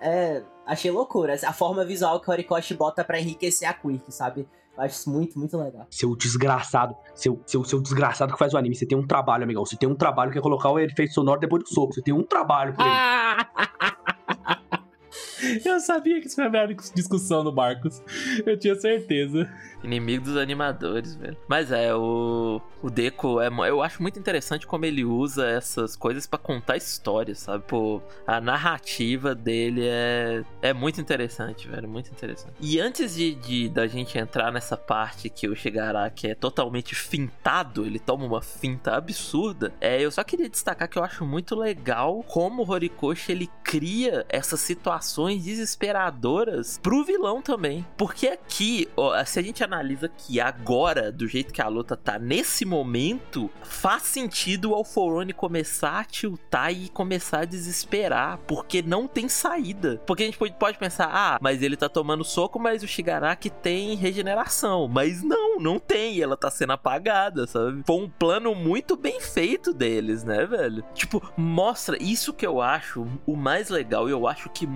É, 0.00 0.42
achei 0.66 0.90
loucura. 0.90 1.36
A 1.46 1.52
forma 1.52 1.84
visual 1.84 2.20
que 2.20 2.28
o 2.28 2.32
Horikoshi 2.32 2.74
bota 2.74 3.04
pra 3.04 3.20
enriquecer 3.20 3.68
a 3.68 3.72
Quirk, 3.72 4.10
sabe? 4.12 4.48
Eu 4.76 4.84
acho 4.84 4.94
isso 4.94 5.10
muito, 5.10 5.38
muito 5.38 5.56
legal. 5.58 5.86
Seu 5.90 6.16
desgraçado. 6.16 6.96
Seu, 7.14 7.40
seu, 7.44 7.64
seu 7.64 7.80
desgraçado 7.80 8.32
que 8.32 8.38
faz 8.38 8.54
o 8.54 8.56
anime. 8.56 8.74
Você 8.74 8.86
tem 8.86 8.96
um 8.96 9.06
trabalho, 9.06 9.44
amigão. 9.44 9.64
Você 9.64 9.76
tem 9.76 9.88
um 9.88 9.94
trabalho 9.94 10.32
que 10.32 10.38
é 10.38 10.40
colocar 10.40 10.70
o 10.70 10.78
efeito 10.78 11.12
sonoro 11.12 11.40
depois 11.40 11.64
do 11.64 11.68
soco. 11.68 11.92
Você 11.92 12.02
tem 12.02 12.14
um 12.14 12.22
trabalho 12.22 12.74
por 12.74 12.84
aí. 12.84 13.66
Eu 15.64 15.80
sabia 15.80 16.20
que 16.20 16.26
isso 16.26 16.36
foi 16.36 16.44
a 16.44 16.66
discussão 16.94 17.42
no 17.44 17.52
Marcos. 17.52 18.02
Eu 18.44 18.58
tinha 18.58 18.74
certeza. 18.74 19.50
Inimigo 19.82 20.24
dos 20.24 20.36
animadores, 20.36 21.14
velho. 21.14 21.36
Mas 21.48 21.72
é, 21.72 21.94
o, 21.94 22.60
o 22.82 22.90
Deco, 22.90 23.40
é, 23.40 23.48
eu 23.68 23.82
acho 23.82 24.02
muito 24.02 24.18
interessante 24.18 24.66
como 24.66 24.84
ele 24.84 25.04
usa 25.04 25.46
essas 25.48 25.96
coisas 25.96 26.26
pra 26.26 26.38
contar 26.38 26.76
histórias, 26.76 27.38
sabe? 27.38 27.64
Pô, 27.66 28.02
a 28.26 28.40
narrativa 28.40 29.34
dele 29.34 29.82
é, 29.86 30.42
é 30.60 30.72
muito 30.74 31.00
interessante, 31.00 31.66
velho. 31.66 31.88
Muito 31.88 32.10
interessante. 32.10 32.52
E 32.60 32.78
antes 32.78 33.14
de, 33.14 33.34
de- 33.34 33.68
da 33.70 33.86
gente 33.86 34.18
entrar 34.18 34.52
nessa 34.52 34.76
parte 34.76 35.30
que 35.30 35.48
o 35.48 35.56
Shigaraki 35.56 36.28
é 36.28 36.34
totalmente 36.34 36.94
fintado, 36.94 37.86
ele 37.86 37.98
toma 37.98 38.24
uma 38.26 38.42
finta 38.42 38.96
absurda, 38.96 39.72
é, 39.80 40.02
eu 40.04 40.10
só 40.10 40.22
queria 40.22 40.48
destacar 40.48 40.88
que 40.88 40.98
eu 40.98 41.04
acho 41.04 41.24
muito 41.24 41.54
legal 41.54 42.22
como 42.24 42.62
o 42.62 42.70
Horikoshi 42.70 43.32
ele 43.32 43.48
cria 43.64 44.26
essas 44.28 44.60
situações 44.60 45.29
desesperadoras 45.38 46.78
pro 46.82 47.04
vilão 47.04 47.42
também. 47.42 47.86
Porque 47.96 48.28
aqui, 48.28 48.88
ó, 48.96 49.22
se 49.24 49.38
a 49.38 49.42
gente 49.42 49.62
analisa 49.62 50.08
que 50.08 50.40
agora, 50.40 51.12
do 51.12 51.26
jeito 51.26 51.52
que 51.52 51.62
a 51.62 51.68
luta 51.68 51.96
tá 51.96 52.18
nesse 52.18 52.64
momento, 52.64 53.50
faz 53.62 54.04
sentido 54.04 54.70
o 54.70 54.74
Alforone 54.74 55.32
começar 55.32 56.00
a 56.00 56.04
tiltar 56.04 56.72
e 56.72 56.88
começar 56.88 57.40
a 57.40 57.44
desesperar, 57.44 58.38
porque 58.46 58.82
não 58.82 59.06
tem 59.06 59.28
saída. 59.28 60.00
Porque 60.06 60.22
a 60.22 60.26
gente 60.26 60.38
pode, 60.38 60.54
pode 60.54 60.78
pensar, 60.78 61.10
ah, 61.12 61.38
mas 61.40 61.62
ele 61.62 61.76
tá 61.76 61.88
tomando 61.88 62.24
soco, 62.24 62.58
mas 62.58 62.82
o 62.82 62.88
Shigaraki 62.88 63.50
tem 63.50 63.94
regeneração. 63.94 64.88
Mas 64.88 65.22
não, 65.22 65.58
não 65.58 65.78
tem, 65.78 66.20
ela 66.20 66.36
tá 66.36 66.50
sendo 66.50 66.72
apagada, 66.72 67.46
sabe? 67.46 67.82
Foi 67.86 67.96
um 67.96 68.08
plano 68.08 68.54
muito 68.54 68.96
bem 68.96 69.20
feito 69.20 69.72
deles, 69.72 70.24
né, 70.24 70.44
velho? 70.46 70.84
Tipo, 70.94 71.22
mostra 71.36 71.96
isso 72.00 72.32
que 72.32 72.46
eu 72.46 72.60
acho 72.60 73.06
o 73.26 73.36
mais 73.36 73.68
legal. 73.68 74.08
E 74.08 74.12
eu 74.12 74.26
acho 74.26 74.48
que 74.50 74.66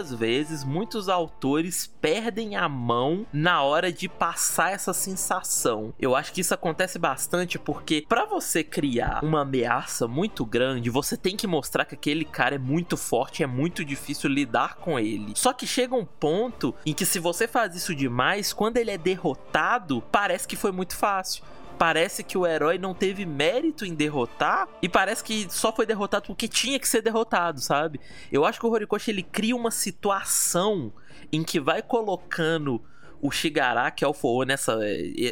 muitas 0.00 0.14
vezes, 0.14 0.64
muitos 0.64 1.08
autores 1.10 1.86
perdem 2.00 2.56
a 2.56 2.66
mão 2.68 3.26
na 3.30 3.62
hora 3.62 3.92
de 3.92 4.08
passar 4.08 4.72
essa 4.72 4.94
sensação. 4.94 5.92
Eu 6.00 6.16
acho 6.16 6.32
que 6.32 6.40
isso 6.40 6.54
acontece 6.54 6.98
bastante 6.98 7.58
porque 7.58 8.06
pra 8.08 8.24
você 8.24 8.64
criar 8.64 9.22
uma 9.22 9.42
ameaça 9.42 10.08
muito 10.08 10.46
grande, 10.46 10.88
você 10.88 11.18
tem 11.18 11.36
que 11.36 11.46
mostrar 11.46 11.84
que 11.84 11.94
aquele 11.94 12.24
cara 12.24 12.54
é 12.54 12.58
muito 12.58 12.96
forte, 12.96 13.42
é 13.42 13.46
muito 13.46 13.84
difícil 13.84 14.30
lidar 14.30 14.76
com 14.76 14.98
ele. 14.98 15.34
Só 15.36 15.52
que 15.52 15.66
chega 15.66 15.94
um 15.94 16.06
ponto 16.06 16.74
em 16.86 16.94
que 16.94 17.04
se 17.04 17.18
você 17.18 17.46
faz 17.46 17.76
isso 17.76 17.94
demais, 17.94 18.54
quando 18.54 18.78
ele 18.78 18.90
é 18.90 18.98
derrotado, 18.98 20.02
parece 20.10 20.48
que 20.48 20.56
foi 20.56 20.72
muito 20.72 20.96
fácil 20.96 21.44
parece 21.80 22.22
que 22.22 22.36
o 22.36 22.46
herói 22.46 22.76
não 22.76 22.92
teve 22.92 23.24
mérito 23.24 23.86
em 23.86 23.94
derrotar 23.94 24.68
e 24.82 24.88
parece 24.88 25.24
que 25.24 25.46
só 25.48 25.74
foi 25.74 25.86
derrotado 25.86 26.26
porque 26.26 26.46
tinha 26.46 26.78
que 26.78 26.86
ser 26.86 27.00
derrotado, 27.00 27.58
sabe? 27.58 27.98
Eu 28.30 28.44
acho 28.44 28.60
que 28.60 28.66
o 28.66 28.70
Horikoshi 28.70 29.10
ele 29.10 29.22
cria 29.22 29.56
uma 29.56 29.70
situação 29.70 30.92
em 31.32 31.42
que 31.42 31.58
vai 31.58 31.80
colocando 31.80 32.82
o 33.22 33.30
Shigaraki 33.30 34.04
Alfoô 34.04 34.44
nessa 34.44 34.78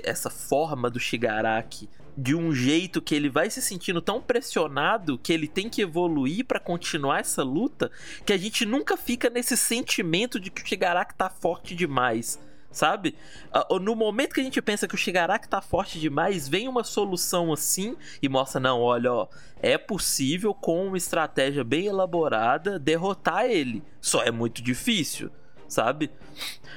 essa 0.03 0.31
forma 0.31 0.89
do 0.89 0.99
Shigaraki 0.99 1.87
de 2.17 2.35
um 2.35 2.55
jeito 2.55 3.03
que 3.03 3.15
ele 3.15 3.29
vai 3.29 3.51
se 3.51 3.61
sentindo 3.61 4.01
tão 4.01 4.19
pressionado 4.19 5.19
que 5.19 5.35
ele 5.35 5.49
tem 5.49 5.69
que 5.69 5.83
evoluir 5.83 6.47
pra 6.47 6.59
continuar 6.59 7.21
essa 7.21 7.43
luta 7.43 7.91
que 8.25 8.33
a 8.33 8.39
gente 8.39 8.65
nunca 8.65 8.97
fica 8.97 9.29
nesse 9.29 9.55
sentimento 9.55 10.41
de 10.41 10.51
que 10.51 10.63
o 10.63 10.67
Shigaraki 10.67 11.15
tá 11.15 11.29
forte 11.29 11.75
demais 11.75 12.41
sabe? 12.71 13.15
Ah, 13.53 13.67
No 13.81 13.95
momento 13.95 14.35
que 14.35 14.41
a 14.41 14.45
gente 14.45 14.61
pensa 14.63 14.87
que 14.87 14.95
o 14.95 14.99
Shigaraki 14.99 15.49
tá 15.49 15.61
forte 15.61 15.99
demais, 15.99 16.49
vem 16.49 16.69
uma 16.69 16.85
solução 16.85 17.53
assim 17.53 17.97
e 18.23 18.29
mostra, 18.29 18.61
não, 18.61 18.81
olha, 18.81 19.13
ó, 19.13 19.29
é 19.61 19.77
possível 19.77 20.55
com 20.55 20.87
uma 20.87 20.97
estratégia 20.97 21.65
bem 21.65 21.87
elaborada 21.87 22.79
derrotar 22.79 23.47
ele. 23.47 23.83
Só 24.01 24.23
é 24.23 24.31
muito 24.31 24.63
difícil, 24.63 25.31
sabe? 25.69 26.11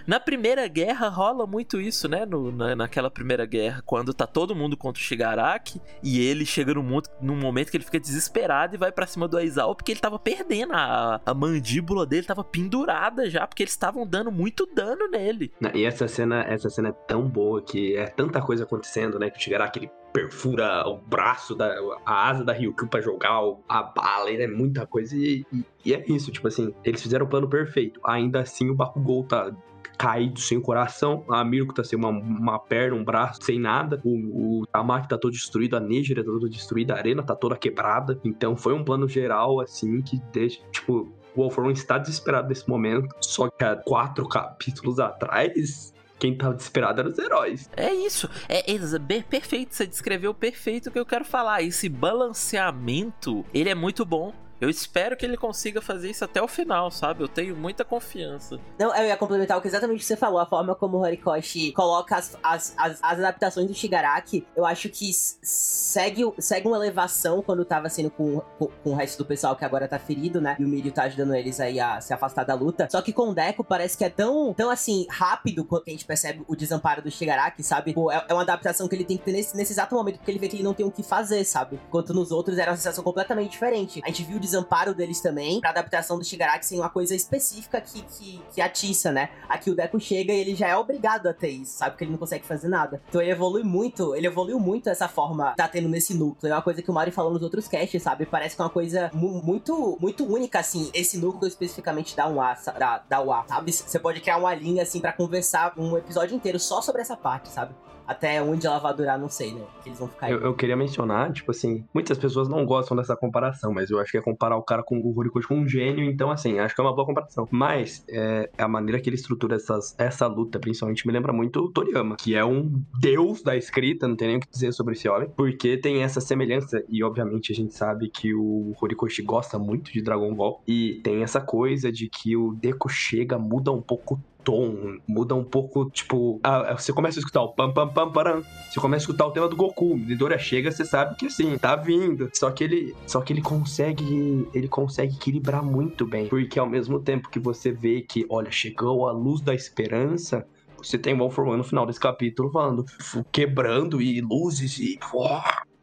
Na 0.06 0.20
primeira 0.20 0.68
guerra 0.68 1.08
rola 1.10 1.46
muito 1.46 1.80
isso, 1.80 2.08
né? 2.10 2.26
No, 2.26 2.52
na, 2.52 2.76
naquela 2.76 3.10
primeira 3.10 3.46
guerra, 3.46 3.82
quando 3.86 4.14
tá 4.14 4.26
todo 4.28 4.56
mundo 4.56 4.76
contra 4.76 5.00
o 5.02 5.04
Shigaraki 5.04 5.80
e 6.04 6.20
ele 6.20 6.46
chega 6.46 6.74
num, 6.74 6.82
mundo- 6.84 7.10
num 7.22 7.36
momento 7.36 7.70
que 7.72 7.78
ele 7.78 7.84
fica 7.84 8.00
desesperado 8.00 8.76
e 8.76 8.78
vai 8.78 8.92
pra 8.92 9.06
cima 9.08 9.28
do 9.28 9.38
Aizawa 9.38 9.76
porque 9.76 9.92
ele 9.92 10.00
tava 10.00 10.18
perdendo. 10.20 10.74
A, 10.74 11.22
a 11.26 11.34
mandíbula 11.34 12.06
dele 12.06 12.26
tava 12.26 12.44
pendurada 12.44 13.30
já, 13.30 13.46
porque 13.48 13.64
eles 13.64 13.74
estavam 13.74 14.06
dando 14.06 14.32
muito 14.32 14.66
dano 14.74 15.08
nele. 15.08 15.52
E 15.74 15.86
essa 15.86 16.08
cena, 16.08 16.42
essa 16.44 16.70
cena 16.70 16.90
é 16.90 16.92
tão 16.92 17.28
boa 17.30 17.62
que 17.62 17.96
é 17.96 18.08
tanta 18.08 18.42
coisa 18.42 18.64
acontecendo, 18.64 19.20
né? 19.20 19.30
Que 19.30 19.38
o 19.38 19.42
Shigaraki 19.42 19.80
ele 19.80 19.92
perfura 20.12 20.88
o 20.88 20.98
braço, 20.98 21.56
da, 21.56 21.74
a 22.06 22.30
asa 22.30 22.44
da 22.44 22.54
Ryukyu 22.54 22.88
pra 22.88 23.02
jogar 23.02 23.40
a 23.68 23.84
bala, 23.84 24.30
é 24.30 24.48
muita 24.48 24.86
coisa. 24.86 25.16
E, 25.16 25.46
e- 25.54 25.66
e 25.86 25.94
é 25.94 26.04
isso, 26.08 26.32
tipo 26.32 26.48
assim, 26.48 26.74
eles 26.84 27.02
fizeram 27.02 27.26
o 27.26 27.30
plano 27.30 27.50
perfeito. 27.50 28.00
Ainda 28.06 28.42
assim, 28.42 28.70
o 28.70 28.76
Bakugou 28.76 29.24
tá 29.24 29.52
caído 29.98 30.40
sem 30.40 30.58
o 30.58 30.62
coração, 30.62 31.24
a 31.30 31.44
Mirko 31.46 31.74
tá 31.76 31.84
sem 31.84 31.98
uma, 31.98 32.10
uma 32.10 32.58
perna, 32.60 32.96
um 32.96 33.04
braço, 33.04 33.40
sem 33.44 33.60
nada, 33.60 34.02
o, 34.04 34.62
o 34.62 34.66
Tamaki 34.66 35.08
tá 35.08 35.16
todo 35.18 35.32
destruído, 35.32 35.76
a 35.76 35.80
Nejira 35.80 36.24
tá 36.24 36.32
toda 36.32 36.50
destruída, 36.50 36.96
a 36.96 36.98
arena 36.98 37.22
tá 37.22 37.36
toda 37.36 37.56
quebrada. 37.56 38.20
Então 38.24 38.56
foi 38.56 38.74
um 38.74 38.84
plano 38.84 39.08
geral, 39.08 39.60
assim, 39.60 40.02
que 40.02 40.20
deixa, 40.34 40.60
tipo, 40.72 41.12
o 41.36 41.62
One 41.62 41.74
está 41.74 41.98
desesperado 41.98 42.50
nesse 42.50 42.68
momento, 42.68 43.16
só 43.22 43.48
que 43.50 43.64
há 43.64 43.76
quatro 43.76 44.28
capítulos 44.28 45.00
atrás, 45.00 45.94
quem 46.22 46.36
tava 46.36 46.54
desesperado 46.54 47.02
eram 47.02 47.10
os 47.10 47.18
heróis. 47.18 47.68
É 47.76 47.92
isso. 47.92 48.30
É, 48.48 48.72
bem 49.00 49.24
perfeito. 49.24 49.74
Você 49.74 49.88
descreveu 49.88 50.36
perfeito 50.36 50.88
o 50.88 50.92
que 50.92 51.00
eu 51.00 51.06
quero 51.06 51.26
falar. 51.26 51.64
Esse 51.64 51.90
balanceamento, 51.90 53.44
ele 53.52 53.70
é 53.70 53.76
muito 53.76 54.06
bom. 54.06 54.32
Eu 54.62 54.70
espero 54.70 55.18
que 55.18 55.26
ele 55.26 55.36
consiga 55.36 55.82
fazer 55.82 56.12
isso 56.12 56.24
até 56.24 56.40
o 56.40 56.48
final, 56.48 56.92
sabe? 56.92 57.24
Eu 57.24 57.28
tenho 57.28 57.56
muita 57.56 57.84
confiança. 57.84 58.60
Não, 58.78 58.96
eu 58.96 59.08
ia 59.08 59.18
complementar 59.18 59.58
o 59.58 59.62
que 59.62 59.68
exatamente 59.68 60.06
você 60.06 60.16
falou, 60.16 60.40
a 60.40 60.46
forma 60.46 60.76
como 60.76 60.98
o 60.98 61.02
Horikoshi 61.02 61.72
coloca 61.72 62.16
as, 62.16 62.38
as, 62.44 62.74
as, 62.78 63.00
as 63.02 63.20
adaptações 63.20 63.68
do 63.68 63.74
Shigaraki, 63.74 64.46
eu 64.56 64.64
acho 64.64 64.88
que 64.90 65.12
segue, 65.12 66.32
segue 66.38 66.68
uma 66.68 66.78
elevação 66.78 67.42
quando 67.42 67.66
tava 67.66 67.90
sendo 67.90 68.12
com, 68.12 68.40
com, 68.60 68.68
com 68.68 68.92
o 68.92 68.94
resto 68.94 69.18
do 69.18 69.26
pessoal 69.26 69.56
que 69.56 69.66
agora 69.66 69.88
tá 69.88 69.98
ferido, 69.98 70.40
né? 70.40 70.56
E 70.60 70.64
o 70.64 70.68
Mirio 70.68 70.92
tá 70.92 71.04
ajudando 71.04 71.34
eles 71.34 71.60
aí 71.60 71.80
a 71.80 72.00
se 72.00 72.14
afastar 72.14 72.44
da 72.44 72.54
luta. 72.54 72.88
Só 72.92 73.02
que 73.02 73.12
com 73.12 73.30
o 73.30 73.34
Deco 73.34 73.64
parece 73.64 73.98
que 73.98 74.06
é 74.06 74.10
tão, 74.12 74.54
tão 74.54 74.70
assim, 74.70 75.08
rápido 75.10 75.66
quando 75.66 75.86
a 75.88 75.90
gente 75.90 76.06
percebe 76.06 76.46
o 76.48 76.56
desamparo 76.56 77.02
do 77.02 77.10
Shigaraki, 77.10 77.64
sabe? 77.64 77.96
Pô, 77.96 78.12
é, 78.12 78.24
é 78.30 78.34
uma 78.34 78.44
adaptação 78.44 78.88
que 78.88 78.94
ele 78.94 79.06
tem 79.06 79.18
que 79.18 79.24
ter 79.24 79.32
nesse, 79.32 79.58
nesse 79.58 79.74
exato 79.74 79.96
momento, 79.96 80.18
porque 80.18 80.30
ele 80.30 80.40
vê 80.40 80.48
que 80.48 80.56
ele 80.56 80.64
não 80.64 80.76
tem 80.76 80.86
o 80.86 80.92
que 80.92 81.02
fazer, 81.02 81.44
sabe? 81.46 81.80
Enquanto 81.88 82.14
nos 82.14 82.32
outros 82.32 82.60
era 82.60 82.70
uma 82.70 82.78
sensação 82.78 83.04
completamente 83.04 83.50
diferente. 83.50 84.02
A 84.04 84.08
gente 84.08 84.24
viu 84.24 84.38
o 84.38 84.40
desamparo 84.52 84.94
deles 84.94 85.22
também, 85.22 85.60
pra 85.62 85.70
adaptação 85.70 86.18
do 86.18 86.24
Shigaraki 86.26 86.66
ser 86.66 86.76
uma 86.78 86.90
coisa 86.90 87.16
específica 87.16 87.80
que, 87.82 88.02
que, 88.04 88.42
que 88.54 88.62
atiça, 88.62 89.12
né? 89.12 89.30
Aqui 89.48 89.70
o 89.72 89.76
Deku 89.76 90.00
chega 90.00 90.34
e 90.34 90.40
ele 90.40 90.56
já 90.56 90.68
é 90.68 90.76
obrigado 90.76 91.28
a 91.28 91.34
ter 91.34 91.50
isso, 91.50 91.78
sabe? 91.78 91.92
Porque 91.92 92.04
ele 92.04 92.12
não 92.12 92.18
consegue 92.20 92.46
fazer 92.46 92.68
nada. 92.68 93.02
Então 93.10 93.22
ele 93.22 93.32
evolui 93.32 93.64
muito, 93.64 94.16
ele 94.16 94.28
evoluiu 94.28 94.60
muito 94.60 94.90
essa 94.90 95.08
forma 95.08 95.52
que 95.52 95.58
tá 95.58 95.68
tendo 95.68 95.88
nesse 95.90 96.14
núcleo. 96.14 96.52
É 96.52 96.56
uma 96.56 96.62
coisa 96.62 96.82
que 96.82 96.92
o 96.92 96.94
Mario 96.94 97.14
falou 97.14 97.32
nos 97.34 97.42
outros 97.42 97.68
casts, 97.68 98.04
sabe? 98.04 98.26
Parece 98.26 98.56
que 98.56 98.62
é 98.62 98.66
uma 98.66 98.70
coisa 98.72 99.10
mu- 99.14 99.42
muito, 99.44 99.98
muito 100.00 100.26
única, 100.26 100.60
assim, 100.60 100.90
esse 100.94 101.18
núcleo 101.18 101.48
especificamente 101.48 102.16
da 102.16 102.28
UA, 102.28 102.56
sa- 102.56 102.72
da, 102.74 102.98
da 103.10 103.22
UA, 103.22 103.46
sabe? 103.48 103.72
Você 103.72 104.00
pode 104.00 104.20
criar 104.22 104.38
uma 104.38 104.54
linha, 104.54 104.84
assim, 104.84 105.00
pra 105.00 105.14
conversar 105.14 105.74
um 105.78 105.98
episódio 105.98 106.36
inteiro 106.36 106.60
só 106.60 106.82
sobre 106.82 107.02
essa 107.02 107.16
parte, 107.16 107.50
sabe? 107.50 107.74
Até 108.08 108.42
onde 108.42 108.68
ela 108.68 108.80
vai 108.80 108.94
durar, 108.94 109.20
não 109.20 109.30
sei, 109.30 109.54
né? 109.54 109.62
Que 109.84 109.90
eles 109.90 110.00
vão 110.00 110.08
ficar. 110.08 110.30
Eu, 110.30 110.40
eu 110.40 110.54
queria 110.54 110.76
mencionar, 110.76 111.32
tipo 111.32 111.52
assim, 111.52 111.84
muitas 111.94 112.18
pessoas 112.18 112.48
não 112.48 112.66
gostam 112.66 112.96
dessa 112.98 113.16
comparação, 113.16 113.74
mas 113.74 113.90
eu 113.90 114.00
acho 114.00 114.12
que 114.12 114.18
é 114.18 114.22
comparar 114.22 114.58
o 114.58 114.64
cara 114.64 114.84
com 114.84 114.98
o 114.98 115.18
Horikoshi 115.18 115.48
com 115.48 115.56
um 115.56 115.68
gênio, 115.68 116.04
então 116.04 116.32
assim, 116.32 116.60
acho 116.60 116.76
que 116.76 116.82
é 116.82 116.84
uma 116.84 116.94
boa 116.94 117.06
comparação. 117.06 117.48
Mas 117.52 118.04
é, 118.10 118.50
a 118.58 118.68
maneira 118.68 119.00
que 119.00 119.10
ele 119.10 119.16
estrutura 119.16 119.56
essas, 119.56 119.96
essa 119.98 120.28
luta, 120.28 120.60
principalmente, 120.60 121.06
me 121.06 121.14
lembra 121.14 121.34
muito 121.34 121.60
o 121.60 121.72
Toriyama, 121.72 122.16
que 122.16 122.36
é 122.36 122.44
um 122.44 122.82
deus 123.00 123.42
da 123.42 123.56
escrita, 123.56 124.08
não 124.08 124.16
tem 124.16 124.28
nem 124.28 124.38
o 124.38 124.40
que 124.40 124.50
dizer 124.50 124.72
sobre 124.74 124.94
esse 124.94 125.08
homem, 125.08 125.30
porque 125.36 125.78
tem 125.78 126.04
essa 126.04 126.22
semelhança, 126.22 126.84
e 126.90 127.04
obviamente 127.04 127.52
a 127.52 127.56
gente 127.56 127.74
sabe 127.74 128.10
que 128.10 128.34
o 128.34 128.74
Horikoshi 128.82 129.22
gosta 129.22 129.58
muito 129.58 129.92
de 129.92 130.02
Dragon 130.02 130.34
Ball, 130.34 130.62
e 130.68 131.00
tem 131.04 131.24
essa 131.24 131.40
coisa 131.40 131.92
de 131.92 132.10
que 132.10 132.36
o 132.36 132.54
Deku 132.54 132.90
chega, 132.90 133.38
muda 133.38 133.72
um 133.72 133.82
pouco 133.82 134.16
o 134.16 134.20
tom, 134.44 134.98
muda 135.08 135.36
um 135.36 135.44
pouco, 135.44 135.90
tipo, 135.90 136.40
a- 136.44 136.72
a- 136.74 136.78
você 136.78 136.92
começa 136.94 137.20
a 137.20 137.22
escutar 137.22 137.42
o 137.42 137.50
pam 137.54 137.72
pam 137.74 137.88
pam 137.88 138.12
param, 138.12 138.44
você 138.70 138.80
começa 138.80 139.04
a 139.04 139.06
escutar 139.06 139.26
o 139.28 139.32
tema 139.32 139.48
do 139.48 139.56
Goku, 139.56 139.96
Midoriya 139.98 140.40
chega, 140.40 140.72
você 140.72 140.86
sabe 140.86 141.16
que 141.16 141.28
assim, 141.28 141.58
tá 141.58 141.76
vindo. 141.76 142.30
Só 142.34 142.52
que 142.52 142.64
ele, 142.64 142.96
só 143.08 143.22
que 143.22 143.34
ele 143.34 143.42
consegue, 143.42 144.48
ele 144.54 144.68
consegue 144.68 145.16
equilibrar 145.16 145.64
muito 145.64 146.06
bem, 146.06 146.28
porque 146.28 146.60
ao 146.60 146.68
mesmo 146.68 147.00
tempo 147.00 147.30
que 147.30 147.40
você 147.40 147.72
vê 147.72 148.02
que, 148.02 148.26
olha, 148.30 148.52
chegou 148.52 149.08
a 149.08 149.12
luz 149.12 149.42
da 149.42 149.54
esperança, 149.54 150.46
você 150.78 150.98
tem 150.98 151.14
o 151.14 151.24
One 151.24 151.58
no 151.58 151.64
final 151.64 151.86
desse 151.86 152.00
capítulo 152.00 152.52
falando, 152.52 152.86
quebrando 153.32 154.02
e 154.02 154.20
luzes 154.20 154.80
e 154.80 154.98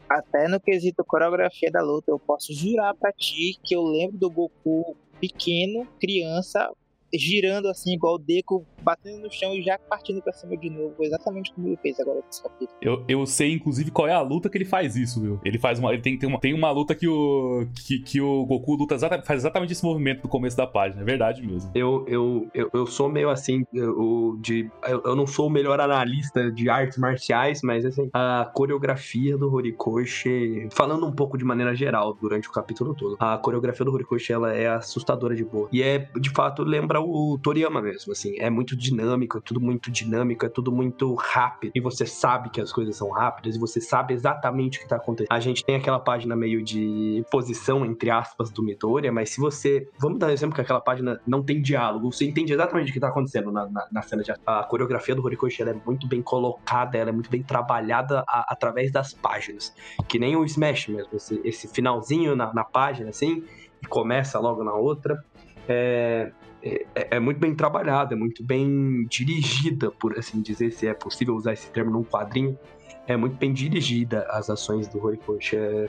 Até 0.09 0.48
no 0.48 0.61
quesito 0.61 1.04
coreografia 1.06 1.70
da 1.70 1.82
luta, 1.82 2.11
eu 2.11 2.18
posso 2.18 2.52
jurar 2.52 2.94
pra 2.96 3.12
ti 3.12 3.59
que 3.62 3.74
eu 3.76 3.82
lembro 3.84 4.18
do 4.18 4.30
Goku 4.30 4.96
pequeno, 5.20 5.86
criança, 6.00 6.68
girando 7.14 7.68
assim, 7.68 7.94
igual 7.94 8.14
o 8.14 8.18
Deku, 8.18 8.66
batendo 8.82 9.22
no 9.22 9.30
chão 9.30 9.54
e 9.54 9.62
já 9.62 9.78
partindo 9.78 10.22
pra 10.22 10.32
cima 10.32 10.56
de 10.56 10.70
novo, 10.70 10.94
exatamente 11.00 11.52
como 11.52 11.68
ele 11.68 11.76
fez 11.76 11.98
agora 12.00 12.20
nesse 12.24 12.42
capítulo. 12.42 12.78
Eu, 12.80 13.04
eu 13.09 13.26
sei, 13.26 13.52
inclusive, 13.52 13.90
qual 13.90 14.09
é 14.09 14.12
a 14.12 14.20
luta 14.20 14.48
que 14.48 14.56
ele 14.59 14.64
faz 14.64 14.96
isso, 14.96 15.20
viu? 15.20 15.40
Ele 15.44 15.59
faz 15.59 15.78
uma. 15.78 15.92
Ele 15.92 16.02
tem, 16.02 16.18
tem, 16.18 16.28
uma, 16.28 16.40
tem 16.40 16.54
uma 16.54 16.70
luta 16.70 16.94
que 16.94 17.09
o. 17.09 17.66
Que, 17.86 17.98
que 18.00 18.20
o 18.20 18.44
Goku 18.46 18.74
luta 18.74 18.94
exata- 18.94 19.22
faz 19.22 19.40
exatamente 19.40 19.72
esse 19.72 19.84
movimento 19.84 20.22
no 20.22 20.28
começo 20.28 20.56
da 20.56 20.66
página. 20.66 21.02
É 21.02 21.04
verdade 21.04 21.46
mesmo. 21.46 21.70
Eu, 21.74 22.04
eu, 22.06 22.48
eu, 22.54 22.70
eu 22.72 22.86
sou 22.86 23.09
meio 23.09 23.30
assim, 23.30 23.64
eu, 23.72 24.38
de, 24.40 24.70
eu, 24.86 25.02
eu 25.04 25.16
não 25.16 25.26
sou 25.26 25.46
o 25.46 25.50
melhor 25.50 25.80
analista 25.80 26.50
de 26.50 26.68
artes 26.68 26.98
marciais, 26.98 27.62
mas 27.62 27.84
assim, 27.84 28.11
a 28.12 28.50
coreografia 28.54 29.36
do 29.36 29.52
Horikoshi, 29.52 30.68
falando 30.72 31.06
um 31.06 31.12
pouco 31.12 31.36
de 31.36 31.44
maneira 31.44 31.74
geral 31.74 32.14
durante 32.14 32.48
o 32.48 32.52
capítulo 32.52 32.94
todo, 32.94 33.16
a 33.18 33.36
coreografia 33.38 33.84
do 33.84 33.92
Horikoshi, 33.92 34.32
ela 34.32 34.54
é 34.54 34.68
assustadora 34.68 35.34
de 35.34 35.44
boa. 35.44 35.68
E 35.72 35.82
é, 35.82 36.09
de 36.20 36.30
fato, 36.30 36.62
lembra 36.62 36.97
o 36.99 37.38
Toriyama 37.42 37.80
mesmo, 37.80 38.12
assim, 38.12 38.34
é 38.38 38.51
muito 38.51 38.76
dinâmico, 38.76 39.38
é 39.38 39.40
tudo 39.40 39.61
muito 39.61 39.90
dinâmico, 39.90 40.44
é 40.44 40.49
tudo 40.49 40.70
muito 40.72 41.14
rápido. 41.14 41.72
E 41.74 41.80
você 41.80 42.05
sabe 42.07 42.51
que 42.51 42.61
as 42.61 42.72
coisas 42.72 42.96
são 42.96 43.11
rápidas 43.11 43.57
e 43.57 43.59
você 43.59 43.80
sabe 43.80 44.14
exatamente 44.14 44.78
o 44.78 44.82
que 44.82 44.88
tá 44.88 44.96
acontecendo. 44.96 45.32
A 45.32 45.40
gente 45.40 45.64
tem 45.64 45.76
aquela 45.76 45.99
página 46.01 46.34
meio 46.36 46.62
de 46.62 47.24
posição, 47.30 47.84
entre 47.84 48.11
aspas, 48.11 48.51
do 48.51 48.62
Midoriya, 48.62 49.12
mas 49.12 49.30
se 49.30 49.40
você. 49.40 49.88
Vamos 49.99 50.18
dar 50.18 50.28
um 50.28 50.30
exemplo 50.30 50.55
que 50.55 50.61
aquela 50.61 50.80
página 50.80 51.20
não 51.26 51.42
tem 51.42 51.61
diálogo, 51.62 52.12
você 52.12 52.24
entende 52.26 52.53
exatamente 52.53 52.90
o 52.90 52.92
que 52.94 53.01
tá 53.01 53.09
acontecendo 53.09 53.51
na, 53.53 53.68
na, 53.68 53.86
na 53.90 54.03
cena 54.03 54.22
de. 54.22 54.32
A 54.46 54.64
coreografia 54.64 55.14
do 55.14 55.22
Horikoshi 55.24 55.62
ela 55.62 55.70
é 55.72 55.76
muito 55.86 56.07
bem 56.09 56.22
colocada, 56.22 56.96
ela 56.99 57.11
é 57.11 57.12
muito 57.12 57.30
bem 57.30 57.42
trabalhada 57.42 58.24
a- 58.28 58.46
através 58.49 58.90
das 58.92 59.12
páginas. 59.12 59.72
Que 60.09 60.18
nem 60.18 60.36
o 60.36 60.44
Smash 60.44 60.88
mesmo, 60.88 61.14
esse, 61.14 61.40
esse 61.44 61.68
finalzinho 61.68 62.34
na, 62.36 62.53
na 62.53 62.64
página, 62.64 63.11
assim, 63.11 63.44
e 63.82 63.86
começa 63.86 64.38
logo 64.38 64.62
na 64.64 64.72
outra. 64.74 65.16
É, 65.68 66.32
é, 66.62 66.86
é 66.94 67.20
muito 67.20 67.38
bem 67.38 67.54
trabalhada, 67.54 68.14
é 68.14 68.16
muito 68.16 68.42
bem 68.42 69.06
dirigida, 69.06 69.90
por 69.90 70.18
assim 70.18 70.40
dizer, 70.40 70.72
se 70.72 70.86
é 70.86 70.94
possível 70.94 71.34
usar 71.34 71.52
esse 71.52 71.70
termo 71.70 71.90
num 71.90 72.04
quadrinho. 72.04 72.59
É 73.06 73.16
muito 73.16 73.36
bem 73.36 73.52
dirigida 73.52 74.26
as 74.30 74.50
ações 74.50 74.86
do 74.88 75.02
Horikoshi. 75.02 75.56
É, 75.56 75.88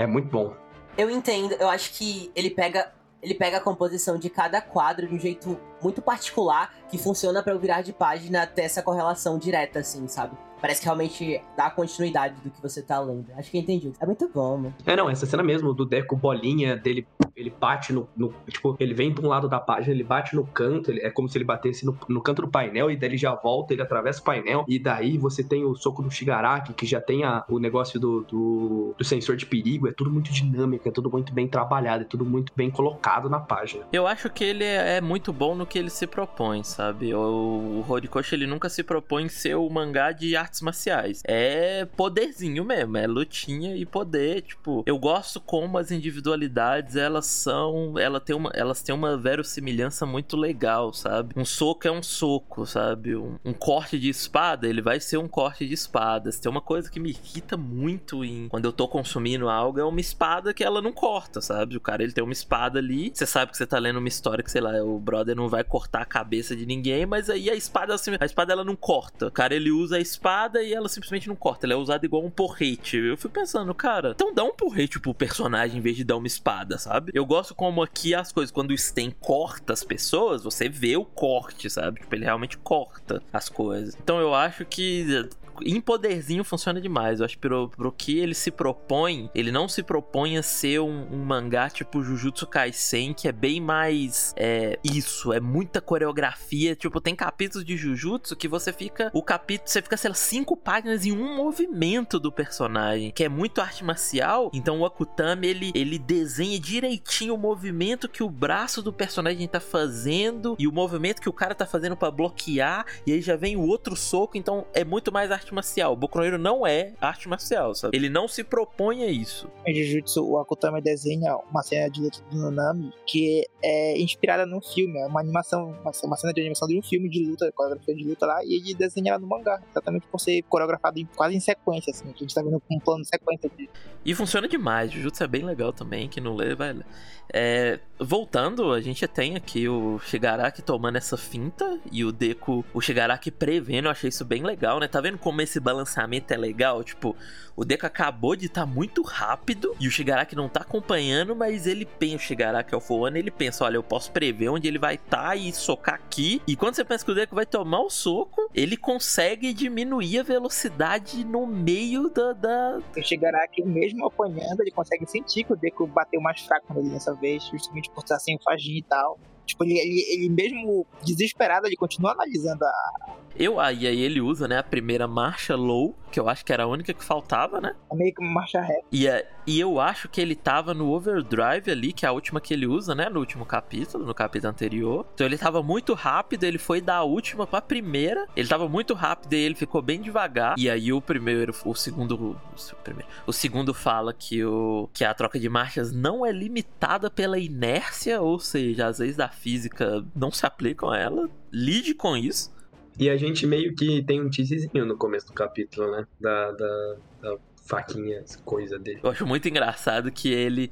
é 0.00 0.06
muito 0.06 0.28
bom. 0.28 0.54
Eu 0.96 1.10
entendo, 1.10 1.52
eu 1.54 1.68
acho 1.68 1.92
que 1.92 2.30
ele 2.34 2.50
pega. 2.50 2.92
Ele 3.22 3.34
pega 3.34 3.56
a 3.56 3.60
composição 3.60 4.18
de 4.18 4.28
cada 4.28 4.60
quadro 4.60 5.08
de 5.08 5.14
um 5.14 5.18
jeito 5.18 5.58
muito 5.82 6.00
particular 6.02 6.72
que 6.90 6.98
funciona 6.98 7.42
pra 7.42 7.52
eu 7.52 7.58
virar 7.58 7.82
de 7.82 7.92
página 7.92 8.42
até 8.42 8.64
essa 8.64 8.82
correlação 8.82 9.38
direta, 9.38 9.80
assim, 9.80 10.06
sabe? 10.08 10.36
Parece 10.60 10.80
que 10.80 10.86
realmente 10.86 11.42
dá 11.54 11.68
continuidade 11.68 12.34
do 12.42 12.50
que 12.50 12.62
você 12.62 12.80
tá 12.80 12.98
lendo. 12.98 13.26
Acho 13.36 13.50
que 13.50 13.58
eu 13.58 13.60
entendi. 13.60 13.92
É 14.00 14.06
muito 14.06 14.26
bom, 14.32 14.56
mano. 14.56 14.74
É, 14.86 14.96
não, 14.96 15.08
essa 15.08 15.26
cena 15.26 15.42
mesmo 15.42 15.74
do 15.74 15.84
Deco 15.84 16.16
bolinha 16.16 16.74
dele, 16.76 17.06
ele 17.36 17.50
bate 17.50 17.92
no, 17.92 18.08
no- 18.16 18.32
Tipo, 18.48 18.74
ele 18.80 18.94
vem 18.94 19.12
pra 19.12 19.22
um 19.24 19.28
lado 19.28 19.50
da 19.50 19.60
página, 19.60 19.92
ele 19.94 20.02
bate 20.02 20.34
no 20.34 20.46
canto, 20.46 20.90
ele- 20.90 21.00
é 21.02 21.10
como 21.10 21.28
se 21.28 21.36
ele 21.36 21.44
batesse 21.44 21.84
no, 21.84 21.96
no 22.08 22.22
canto 22.22 22.40
do 22.40 22.48
painel, 22.48 22.90
e 22.90 22.96
daí 22.96 23.10
ele 23.10 23.18
já 23.18 23.34
volta, 23.34 23.74
ele 23.74 23.82
atravessa 23.82 24.20
o 24.22 24.24
painel, 24.24 24.64
e 24.66 24.78
daí 24.78 25.18
você 25.18 25.44
tem 25.44 25.62
o 25.62 25.74
soco 25.74 26.02
do 26.02 26.10
Shigaraki, 26.10 26.72
que 26.72 26.86
já 26.86 27.02
tem 27.02 27.22
a- 27.22 27.44
o 27.50 27.58
negócio 27.58 28.00
do, 28.00 28.22
do, 28.22 28.94
do 28.96 29.04
sensor 29.04 29.36
de 29.36 29.44
perigo, 29.44 29.86
é 29.86 29.92
tudo 29.92 30.10
muito 30.10 30.32
dinâmico, 30.32 30.88
é 30.88 30.90
tudo 30.90 31.10
muito 31.10 31.34
bem 31.34 31.46
trabalhado, 31.46 32.04
é 32.04 32.06
tudo 32.06 32.24
muito 32.24 32.50
bem 32.56 32.70
colocado 32.70 33.28
na 33.28 33.38
página. 33.40 33.84
Eu 33.92 34.06
acho 34.06 34.30
que 34.30 34.42
ele 34.42 34.64
é 34.64 34.96
é 34.96 35.00
muito 35.02 35.32
bom 35.34 35.54
no 35.54 35.65
que 35.66 35.78
ele 35.78 35.90
se 35.90 36.06
propõe, 36.06 36.62
sabe? 36.62 37.14
O, 37.14 37.18
o 37.18 37.84
Horikoshi, 37.88 38.34
ele 38.34 38.46
nunca 38.46 38.68
se 38.68 38.82
propõe 38.82 39.28
ser 39.28 39.56
o 39.56 39.68
mangá 39.68 40.12
de 40.12 40.36
artes 40.36 40.60
marciais. 40.60 41.22
É 41.24 41.84
poderzinho 41.96 42.64
mesmo, 42.64 42.96
é 42.96 43.06
lutinha 43.06 43.76
e 43.76 43.84
poder, 43.84 44.42
tipo... 44.42 44.82
Eu 44.86 44.98
gosto 44.98 45.40
como 45.40 45.78
as 45.78 45.90
individualidades, 45.90 46.96
elas 46.96 47.26
são... 47.26 47.98
Ela 47.98 48.20
tem 48.20 48.34
uma, 48.34 48.50
elas 48.54 48.82
têm 48.82 48.94
uma 48.94 49.16
verossimilhança 49.16 50.06
muito 50.06 50.36
legal, 50.36 50.92
sabe? 50.92 51.34
Um 51.36 51.44
soco 51.44 51.88
é 51.88 51.90
um 51.90 52.02
soco, 52.02 52.64
sabe? 52.66 53.16
Um, 53.16 53.36
um 53.44 53.52
corte 53.52 53.98
de 53.98 54.08
espada, 54.08 54.68
ele 54.68 54.80
vai 54.80 55.00
ser 55.00 55.18
um 55.18 55.28
corte 55.28 55.66
de 55.66 55.74
espadas. 55.74 56.38
Tem 56.38 56.50
uma 56.50 56.60
coisa 56.60 56.90
que 56.90 57.00
me 57.00 57.10
irrita 57.10 57.56
muito 57.56 58.24
em... 58.24 58.48
Quando 58.48 58.64
eu 58.64 58.72
tô 58.72 58.86
consumindo 58.88 59.48
algo, 59.48 59.80
é 59.80 59.84
uma 59.84 60.00
espada 60.00 60.54
que 60.54 60.64
ela 60.64 60.80
não 60.80 60.92
corta, 60.92 61.40
sabe? 61.40 61.76
O 61.76 61.80
cara, 61.80 62.02
ele 62.02 62.12
tem 62.12 62.22
uma 62.24 62.32
espada 62.32 62.78
ali, 62.78 63.10
você 63.12 63.26
sabe 63.26 63.50
que 63.50 63.56
você 63.56 63.66
tá 63.66 63.78
lendo 63.78 63.98
uma 63.98 64.08
história 64.08 64.42
que, 64.42 64.50
sei 64.50 64.60
lá, 64.60 64.72
o 64.82 64.98
brother 64.98 65.34
não 65.34 65.48
vai 65.48 65.55
cortar 65.64 66.02
a 66.02 66.06
cabeça 66.06 66.54
de 66.54 66.66
ninguém, 66.66 67.06
mas 67.06 67.30
aí 67.30 67.50
a 67.50 67.54
espada, 67.54 67.94
assim, 67.94 68.12
a 68.18 68.24
espada 68.24 68.52
ela 68.52 68.64
não 68.64 68.76
corta. 68.76 69.26
O 69.26 69.30
cara, 69.30 69.54
ele 69.54 69.70
usa 69.70 69.96
a 69.96 70.00
espada 70.00 70.62
e 70.62 70.72
ela 70.72 70.88
simplesmente 70.88 71.28
não 71.28 71.36
corta. 71.36 71.66
Ela 71.66 71.74
é 71.74 71.76
usada 71.76 72.04
igual 72.04 72.24
um 72.24 72.30
porrete. 72.30 72.96
Eu 72.96 73.16
fico 73.16 73.32
pensando, 73.32 73.74
cara, 73.74 74.12
então 74.14 74.34
dá 74.34 74.44
um 74.44 74.52
porrete 74.52 75.00
pro 75.00 75.14
personagem 75.14 75.78
em 75.78 75.80
vez 75.80 75.96
de 75.96 76.04
dar 76.04 76.16
uma 76.16 76.26
espada, 76.26 76.78
sabe? 76.78 77.12
Eu 77.14 77.24
gosto 77.24 77.54
como 77.54 77.82
aqui 77.82 78.14
as 78.14 78.32
coisas, 78.32 78.50
quando 78.50 78.70
o 78.70 78.78
Sten 78.78 79.10
corta 79.10 79.72
as 79.72 79.84
pessoas, 79.84 80.42
você 80.42 80.68
vê 80.68 80.96
o 80.96 81.04
corte, 81.04 81.68
sabe? 81.70 82.00
Tipo, 82.00 82.14
ele 82.14 82.24
realmente 82.24 82.58
corta 82.58 83.22
as 83.32 83.48
coisas. 83.48 83.96
Então 84.02 84.20
eu 84.20 84.34
acho 84.34 84.64
que 84.64 85.28
em 85.64 85.80
poderzinho 85.80 86.44
funciona 86.44 86.80
demais. 86.80 87.20
Eu 87.20 87.26
acho 87.26 87.34
que 87.34 87.40
pro, 87.40 87.68
pro 87.68 87.92
que 87.92 88.18
ele 88.18 88.34
se 88.34 88.50
propõe, 88.50 89.30
ele 89.34 89.52
não 89.52 89.68
se 89.68 89.82
propõe 89.82 90.36
a 90.36 90.42
ser 90.42 90.80
um, 90.80 91.06
um 91.12 91.24
mangá 91.24 91.68
tipo 91.70 92.02
Jujutsu 92.02 92.46
Kaisen, 92.46 93.12
que 93.12 93.28
é 93.28 93.32
bem 93.32 93.60
mais 93.60 94.34
é, 94.36 94.78
isso, 94.84 95.32
é 95.32 95.40
muita 95.40 95.80
coreografia. 95.80 96.74
Tipo, 96.74 97.00
tem 97.00 97.14
capítulos 97.14 97.64
de 97.64 97.76
Jujutsu 97.76 98.36
que 98.36 98.48
você 98.48 98.72
fica. 98.72 99.10
O 99.12 99.22
capítulo, 99.22 99.68
você 99.68 99.82
fica, 99.82 99.96
sei 99.96 100.08
lá, 100.08 100.14
cinco 100.14 100.56
páginas 100.56 101.04
em 101.04 101.12
um 101.12 101.36
movimento 101.36 102.18
do 102.18 102.30
personagem, 102.32 103.10
que 103.10 103.24
é 103.24 103.28
muito 103.28 103.60
arte 103.60 103.84
marcial. 103.84 104.50
Então 104.52 104.80
o 104.80 104.86
Akutami, 104.86 105.46
ele, 105.46 105.72
ele 105.74 105.98
desenha 105.98 106.58
direitinho 106.58 107.34
o 107.34 107.38
movimento 107.38 108.08
que 108.08 108.22
o 108.22 108.30
braço 108.30 108.82
do 108.82 108.92
personagem 108.92 109.46
tá 109.48 109.60
fazendo 109.60 110.56
e 110.58 110.66
o 110.66 110.72
movimento 110.72 111.20
que 111.20 111.28
o 111.28 111.32
cara 111.32 111.54
tá 111.54 111.66
fazendo 111.66 111.96
pra 111.96 112.10
bloquear. 112.10 112.86
E 113.06 113.12
aí 113.12 113.20
já 113.20 113.36
vem 113.36 113.56
o 113.56 113.66
outro 113.66 113.96
soco, 113.96 114.36
então 114.36 114.66
é 114.72 114.84
muito 114.84 115.12
mais 115.12 115.30
arte 115.30 115.45
marcial. 115.54 115.92
O 115.92 115.96
Boku 115.96 116.18
no 116.18 116.24
Hero 116.24 116.38
não 116.38 116.66
é 116.66 116.92
arte 117.00 117.28
marcial, 117.28 117.74
sabe? 117.74 117.96
Ele 117.96 118.08
não 118.08 118.28
se 118.28 118.42
propõe 118.44 119.02
a 119.04 119.08
isso. 119.08 119.48
Em 119.66 119.74
Jujutsu, 119.74 120.24
o 120.24 120.38
Akutami 120.38 120.80
desenha 120.80 121.36
uma 121.50 121.62
cena 121.62 121.88
de 121.90 122.00
luta 122.00 122.18
do 122.30 122.38
Nanami 122.38 122.92
que 123.06 123.46
é 123.62 123.98
inspirada 124.00 124.44
num 124.46 124.60
filme, 124.60 124.98
é 124.98 125.06
uma 125.06 125.20
animação, 125.20 125.74
uma 126.02 126.16
cena 126.16 126.32
de 126.32 126.40
animação 126.40 126.68
de 126.68 126.78
um 126.78 126.82
filme 126.82 127.08
de 127.08 127.24
luta, 127.24 127.50
coreografia 127.52 127.94
de 127.94 128.04
luta 128.04 128.26
lá, 128.26 128.44
e 128.44 128.54
ele 128.54 128.74
desenha 128.74 129.10
ela 129.12 129.18
no 129.18 129.26
mangá, 129.26 129.60
exatamente 129.70 130.06
por 130.06 130.20
ser 130.20 130.42
coreografado 130.42 130.98
em- 130.98 131.08
quase 131.16 131.36
em 131.36 131.40
sequência, 131.40 131.90
assim, 131.90 132.04
a 132.08 132.18
gente 132.18 132.34
tá 132.34 132.42
vendo 132.42 132.60
um 132.70 132.78
plano 132.80 133.02
de 133.02 133.08
sequência 133.08 133.50
de 133.56 133.68
E 134.04 134.14
funciona 134.14 134.46
demais. 134.48 134.90
Jujutsu 134.90 135.24
é 135.24 135.26
bem 135.26 135.44
legal 135.44 135.72
também. 135.72 136.08
Quem 136.08 136.22
não 136.22 136.34
lê, 136.34 136.54
ler. 136.54 136.84
É, 137.32 137.80
voltando, 137.98 138.72
a 138.72 138.80
gente 138.80 139.06
tem 139.08 139.34
aqui 139.34 139.68
o 139.68 139.98
Shigaraki 139.98 140.62
tomando 140.62 140.96
essa 140.96 141.16
finta 141.16 141.80
e 141.90 142.04
o 142.04 142.12
Deku, 142.12 142.64
o 142.72 142.80
Shigaraki 142.80 143.30
prevendo. 143.32 143.86
Eu 143.86 143.90
achei 143.90 144.08
isso 144.08 144.24
bem 144.24 144.42
legal, 144.44 144.78
né? 144.78 144.86
Tá 144.86 145.00
vendo 145.00 145.18
como 145.18 145.35
como 145.36 145.42
esse 145.42 145.60
balanceamento 145.60 146.32
é 146.32 146.36
legal. 146.36 146.82
Tipo, 146.82 147.14
o 147.54 147.62
Deku 147.62 147.84
acabou 147.84 148.34
de 148.34 148.46
estar 148.46 148.62
tá 148.62 148.66
muito 148.66 149.02
rápido 149.02 149.76
e 149.78 149.86
o 149.86 149.90
Shigaraki 149.90 150.34
não 150.34 150.48
tá 150.48 150.60
acompanhando, 150.60 151.36
mas 151.36 151.66
ele 151.66 151.84
pensa, 151.84 152.16
o 152.16 152.18
Shigaraki 152.20 152.74
é 152.74 152.78
o 152.78 152.94
One, 152.94 153.18
ele 153.18 153.30
pensa, 153.30 153.64
olha, 153.64 153.76
eu 153.76 153.82
posso 153.82 154.10
prever 154.10 154.48
onde 154.48 154.66
ele 154.66 154.78
vai 154.78 154.94
estar 154.94 155.28
tá 155.28 155.36
e 155.36 155.52
socar 155.52 155.96
aqui. 155.96 156.40
E 156.46 156.56
quando 156.56 156.74
você 156.74 156.84
pensa 156.84 157.04
que 157.04 157.10
o 157.10 157.14
Deku 157.14 157.34
vai 157.34 157.44
tomar 157.44 157.80
o 157.80 157.90
soco, 157.90 158.48
ele 158.54 158.78
consegue 158.78 159.52
diminuir 159.52 160.20
a 160.20 160.22
velocidade 160.22 161.22
no 161.22 161.46
meio 161.46 162.08
da... 162.08 162.32
da... 162.32 162.80
O 162.96 163.02
Shigaraki, 163.02 163.62
mesmo 163.62 164.06
apanhando, 164.06 164.62
ele 164.62 164.70
consegue 164.70 165.04
sentir 165.06 165.44
que 165.44 165.52
o 165.52 165.56
Deku 165.56 165.86
bateu 165.86 166.20
mais 166.20 166.40
fraco 166.40 166.72
nele 166.72 166.88
dessa 166.88 167.12
vez, 167.14 167.44
justamente 167.44 167.90
por 167.90 168.00
estar 168.00 168.18
sem 168.18 168.36
o 168.36 168.42
Fajin 168.42 168.78
e 168.78 168.82
tal. 168.82 169.18
Tipo, 169.46 169.64
ele, 169.64 169.78
ele, 169.78 170.04
ele, 170.08 170.28
mesmo 170.28 170.86
desesperado, 171.02 171.66
ele 171.66 171.76
continua 171.76 172.12
analisando 172.12 172.64
a. 172.64 173.16
Eu, 173.38 173.60
aí, 173.60 173.86
aí 173.86 174.00
ele 174.00 174.20
usa, 174.20 174.48
né, 174.48 174.58
a 174.58 174.62
primeira 174.62 175.06
marcha 175.06 175.54
low, 175.54 175.94
que 176.10 176.18
eu 176.18 176.28
acho 176.28 176.44
que 176.44 176.52
era 176.52 176.64
a 176.64 176.66
única 176.66 176.92
que 176.92 177.04
faltava, 177.04 177.60
né? 177.60 177.74
É 177.92 177.94
meio 177.94 178.12
que 178.14 178.22
uma 178.22 178.32
marcha 178.32 178.60
ré. 178.60 178.80
E, 178.90 179.06
é, 179.06 179.30
e 179.46 179.60
eu 179.60 179.80
acho 179.80 180.08
que 180.08 180.20
ele 180.20 180.34
tava 180.34 180.74
no 180.74 180.90
overdrive 180.90 181.70
ali, 181.70 181.92
que 181.92 182.04
é 182.04 182.08
a 182.08 182.12
última 182.12 182.40
que 182.40 182.52
ele 182.52 182.66
usa, 182.66 182.94
né, 182.94 183.08
no 183.08 183.20
último 183.20 183.46
capítulo, 183.46 184.04
no 184.04 184.14
capítulo 184.14 184.50
anterior. 184.50 185.06
Então 185.14 185.26
ele 185.26 185.38
tava 185.38 185.62
muito 185.62 185.94
rápido, 185.94 186.44
ele 186.44 186.58
foi 186.58 186.80
da 186.80 187.02
última 187.02 187.46
pra 187.46 187.60
primeira. 187.60 188.26
Ele 188.34 188.48
tava 188.48 188.68
muito 188.68 188.92
rápido 188.94 189.34
e 189.34 189.36
ele 189.36 189.54
ficou 189.54 189.80
bem 189.80 190.00
devagar. 190.00 190.56
E 190.58 190.68
aí 190.68 190.92
o 190.92 191.00
primeiro, 191.00 191.54
o 191.64 191.74
segundo, 191.74 192.14
o, 192.14 192.76
primeiro, 192.82 193.08
o 193.26 193.32
segundo 193.32 193.72
fala 193.72 194.12
que, 194.12 194.44
o, 194.44 194.88
que 194.92 195.04
a 195.04 195.14
troca 195.14 195.38
de 195.38 195.48
marchas 195.48 195.92
não 195.92 196.26
é 196.26 196.32
limitada 196.32 197.10
pela 197.10 197.38
inércia, 197.38 198.20
ou 198.20 198.38
seja, 198.38 198.86
às 198.86 198.98
vezes 198.98 199.16
da 199.16 199.28
física 199.28 200.04
não 200.14 200.30
se 200.30 200.44
aplicam 200.44 200.90
a 200.90 200.98
ela. 200.98 201.28
Lide 201.52 201.94
com 201.94 202.16
isso. 202.16 202.54
E 202.98 203.10
a 203.10 203.16
gente 203.16 203.46
meio 203.46 203.74
que 203.74 204.02
tem 204.02 204.22
um 204.22 204.30
teaserzinho 204.30 204.86
no 204.86 204.96
começo 204.96 205.26
do 205.26 205.32
capítulo, 205.34 205.90
né? 205.90 206.06
Da, 206.18 206.50
da, 206.52 206.96
da 207.20 207.36
faquinha, 207.66 208.24
coisa 208.44 208.78
dele. 208.78 209.00
Eu 209.02 209.10
acho 209.10 209.26
muito 209.26 209.48
engraçado 209.48 210.10
que 210.10 210.32
ele. 210.32 210.70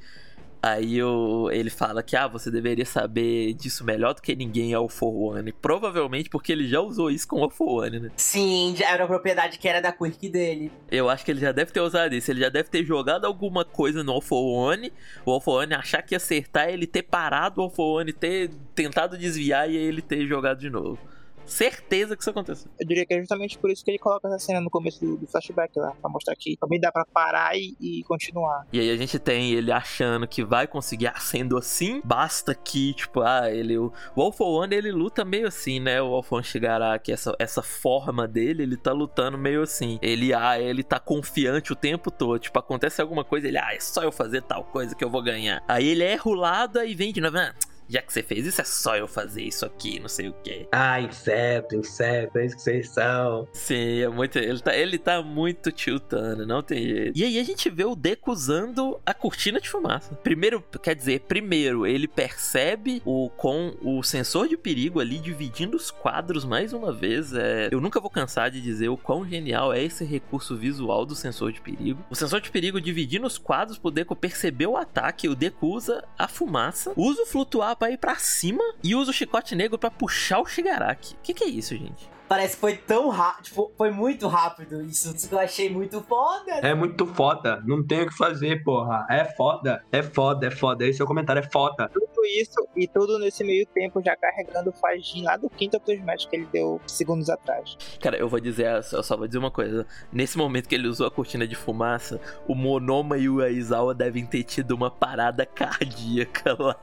Aí 0.63 1.03
o, 1.03 1.51
ele 1.51 1.69
fala 1.69 2.01
que 2.01 2.15
ah, 2.15 2.27
você 2.27 2.49
deveria 2.49 2.85
saber 2.87 3.53
disso 3.53 3.83
melhor 3.83 4.15
do 4.15 4.21
que 4.21 4.35
ninguém 4.35 4.73
é 4.73 4.79
o 4.79 4.89
For 4.89 5.13
One. 5.13 5.51
Provavelmente 5.51 6.27
porque 6.27 6.51
ele 6.51 6.67
já 6.67 6.79
usou 6.79 7.11
isso 7.11 7.27
com 7.27 7.43
o 7.43 7.49
For 7.51 7.83
One, 7.83 7.99
né? 7.99 8.11
Sim, 8.15 8.73
já 8.75 8.89
era 8.89 9.03
uma 9.03 9.07
propriedade 9.07 9.59
que 9.59 9.67
era 9.67 9.79
da 9.79 9.91
Quirk 9.91 10.27
dele. 10.27 10.71
Eu 10.89 11.07
acho 11.07 11.23
que 11.23 11.29
ele 11.29 11.39
já 11.39 11.51
deve 11.51 11.71
ter 11.71 11.81
usado 11.81 12.15
isso. 12.15 12.31
Ele 12.31 12.39
já 12.39 12.49
deve 12.49 12.67
ter 12.67 12.83
jogado 12.83 13.25
alguma 13.25 13.63
coisa 13.63 14.03
no 14.03 14.13
Alpha 14.13 14.33
One, 14.33 14.91
o 15.23 15.31
Alpha 15.31 15.51
One 15.51 15.75
achar 15.75 16.01
que 16.01 16.15
ia 16.15 16.17
acertar, 16.17 16.67
ele 16.69 16.87
ter 16.87 17.03
parado 17.03 17.61
o 17.61 17.65
Alpha 17.65 17.83
One, 17.83 18.11
ter 18.11 18.49
tentado 18.73 19.19
desviar 19.19 19.69
e 19.69 19.75
ele 19.75 20.01
ter 20.01 20.25
jogado 20.25 20.59
de 20.59 20.71
novo. 20.71 20.97
Certeza 21.45 22.15
que 22.15 22.21
isso 22.23 22.29
aconteceu. 22.29 22.69
Eu 22.79 22.87
diria 22.87 23.05
que 23.05 23.13
é 23.13 23.19
justamente 23.19 23.57
por 23.57 23.69
isso 23.69 23.83
que 23.83 23.91
ele 23.91 23.99
coloca 23.99 24.27
essa 24.27 24.39
cena 24.39 24.59
no 24.59 24.69
começo 24.69 24.99
do, 24.99 25.17
do 25.17 25.27
flashback 25.27 25.77
lá, 25.77 25.91
pra 26.01 26.09
mostrar 26.09 26.35
que 26.35 26.57
também 26.57 26.79
dá 26.79 26.91
pra 26.91 27.05
parar 27.05 27.55
e, 27.55 27.75
e, 27.79 28.03
continuar. 28.03 28.65
E 28.73 28.79
aí 28.79 28.89
a 28.89 28.97
gente 28.97 29.19
tem 29.19 29.51
ele 29.51 29.71
achando 29.71 30.27
que 30.27 30.43
vai 30.43 30.67
conseguir, 30.67 31.07
ah, 31.07 31.19
sendo 31.19 31.57
assim, 31.57 32.01
basta 32.03 32.53
que, 32.55 32.93
tipo, 32.93 33.21
ah, 33.21 33.51
ele. 33.51 33.77
O, 33.77 33.91
for 34.31 34.63
One 34.63 34.75
ele 34.75 34.91
luta 34.91 35.23
meio 35.23 35.47
assim, 35.47 35.79
né? 35.79 36.01
O 36.01 36.13
Alphon 36.13 36.41
chegará 36.43 36.97
que 36.99 37.11
essa, 37.11 37.35
essa 37.39 37.61
forma 37.61 38.27
dele, 38.27 38.63
ele 38.63 38.77
tá 38.77 38.91
lutando 38.91 39.37
meio 39.37 39.61
assim. 39.61 39.99
Ele, 40.01 40.33
ah, 40.33 40.59
ele 40.59 40.83
tá 40.83 40.99
confiante 40.99 41.71
o 41.71 41.75
tempo 41.75 42.11
todo. 42.11 42.39
Tipo, 42.39 42.59
acontece 42.59 43.01
alguma 43.01 43.23
coisa, 43.23 43.47
ele, 43.47 43.57
ah, 43.57 43.73
é 43.73 43.79
só 43.79 44.03
eu 44.03 44.11
fazer 44.11 44.41
tal 44.41 44.63
coisa 44.65 44.95
que 44.95 45.03
eu 45.03 45.09
vou 45.09 45.21
ganhar. 45.21 45.63
Aí 45.67 45.87
ele 45.87 46.03
é 46.03 46.15
rolado 46.15 46.83
e 46.83 46.95
vem 46.95 47.13
de 47.13 47.21
novo, 47.21 47.37
ah, 47.37 47.53
já 47.87 48.01
que 48.01 48.11
você 48.11 48.23
fez 48.23 48.45
isso, 48.45 48.61
é 48.61 48.63
só 48.63 48.95
eu 48.95 49.07
fazer 49.07 49.43
isso 49.43 49.65
aqui, 49.65 49.99
não 49.99 50.09
sei 50.09 50.29
o 50.29 50.33
que. 50.43 50.67
Ah, 50.71 50.99
inseto, 50.99 51.75
inseto, 51.75 52.37
é 52.37 52.45
isso 52.45 52.55
que 52.55 52.61
vocês 52.61 52.89
são. 52.89 53.47
Sim, 53.53 54.01
é 54.01 54.09
muito. 54.09 54.37
Ele 54.37 54.59
tá, 54.59 54.75
ele 54.75 54.97
tá 54.97 55.21
muito 55.21 55.71
tiltando, 55.71 56.45
não 56.45 56.61
tem 56.61 56.87
jeito. 56.87 57.17
E 57.17 57.23
aí 57.23 57.39
a 57.39 57.43
gente 57.43 57.69
vê 57.69 57.85
o 57.85 57.95
Deku 57.95 58.31
usando 58.31 58.99
a 59.05 59.13
cortina 59.13 59.59
de 59.59 59.69
fumaça. 59.69 60.15
Primeiro, 60.15 60.63
quer 60.81 60.95
dizer, 60.95 61.21
primeiro, 61.21 61.85
ele 61.85 62.07
percebe 62.07 63.01
o 63.05 63.29
com 63.29 63.75
o 63.81 64.01
sensor 64.03 64.47
de 64.47 64.57
perigo 64.57 64.99
ali 64.99 65.19
dividindo 65.19 65.77
os 65.77 65.91
quadros 65.91 66.45
mais 66.45 66.73
uma 66.73 66.91
vez. 66.91 67.33
É, 67.33 67.69
eu 67.71 67.81
nunca 67.81 67.99
vou 67.99 68.09
cansar 68.09 68.49
de 68.49 68.61
dizer 68.61 68.89
o 68.89 68.97
quão 68.97 69.27
genial 69.27 69.73
é 69.73 69.83
esse 69.83 70.03
recurso 70.03 70.55
visual 70.55 71.05
do 71.05 71.15
sensor 71.15 71.51
de 71.51 71.61
perigo. 71.61 72.03
O 72.09 72.15
sensor 72.15 72.41
de 72.41 72.49
perigo 72.49 72.81
dividindo 72.81 73.27
os 73.27 73.37
quadros 73.37 73.77
pro 73.77 73.91
Deku 73.91 74.15
perceber 74.15 74.67
o 74.67 74.77
ataque. 74.77 75.27
O 75.27 75.35
Deku 75.35 75.67
usa 75.67 76.03
a 76.17 76.27
fumaça, 76.27 76.93
usa 76.95 77.23
o 77.23 77.25
flutuar 77.25 77.74
pra 77.75 77.91
ir 77.91 77.97
pra 77.97 78.15
cima 78.15 78.63
e 78.83 78.95
usa 78.95 79.11
o 79.11 79.13
chicote 79.13 79.55
negro 79.55 79.77
para 79.77 79.91
puxar 79.91 80.39
o 80.39 80.45
Shigaraki. 80.45 81.15
O 81.15 81.17
que, 81.21 81.33
que 81.33 81.43
é 81.43 81.47
isso, 81.47 81.75
gente? 81.75 82.09
Parece 82.27 82.55
que 82.55 82.61
foi 82.61 82.75
tão 82.75 83.09
rápido, 83.09 83.45
tipo, 83.45 83.71
foi 83.77 83.91
muito 83.91 84.27
rápido 84.27 84.81
isso. 84.81 85.15
Isso 85.15 85.29
que 85.29 85.35
eu 85.35 85.39
achei 85.39 85.69
muito 85.69 86.01
foda. 86.01 86.53
É 86.53 86.73
muito 86.73 87.05
foda. 87.05 87.61
Não 87.65 87.85
tem 87.85 88.01
o 88.01 88.07
que 88.07 88.17
fazer, 88.17 88.63
porra. 88.63 89.05
É 89.09 89.25
foda. 89.25 89.83
É 89.91 90.01
foda, 90.01 90.47
é 90.47 90.51
foda. 90.51 90.85
Esse 90.85 91.01
é 91.01 91.05
o 91.05 91.07
comentário, 91.07 91.39
é 91.39 91.49
foda. 91.49 91.89
Tudo 91.89 92.25
isso 92.25 92.67
e 92.75 92.87
tudo 92.87 93.19
nesse 93.19 93.43
meio 93.43 93.65
tempo 93.67 94.01
já 94.03 94.15
carregando 94.15 94.71
o 94.71 94.73
Fajin 94.73 95.23
lá 95.23 95.37
do 95.37 95.49
quinto 95.49 95.79
Match 96.03 96.27
que 96.27 96.35
ele 96.35 96.47
deu 96.51 96.81
segundos 96.87 97.29
atrás. 97.29 97.77
Cara, 97.99 98.17
eu 98.17 98.27
vou 98.27 98.39
dizer, 98.39 98.67
eu 98.91 99.03
só 99.03 99.15
vou 99.15 99.27
dizer 99.27 99.37
uma 99.37 99.51
coisa. 99.51 99.85
Nesse 100.11 100.37
momento 100.37 100.67
que 100.67 100.75
ele 100.75 100.87
usou 100.87 101.05
a 101.05 101.11
cortina 101.11 101.47
de 101.47 101.55
fumaça, 101.55 102.19
o 102.47 102.55
Monoma 102.55 103.17
e 103.17 103.29
o 103.29 103.41
Aizawa 103.41 103.93
devem 103.93 104.25
ter 104.25 104.43
tido 104.43 104.71
uma 104.71 104.89
parada 104.89 105.45
cardíaca 105.45 106.55
lá. 106.57 106.75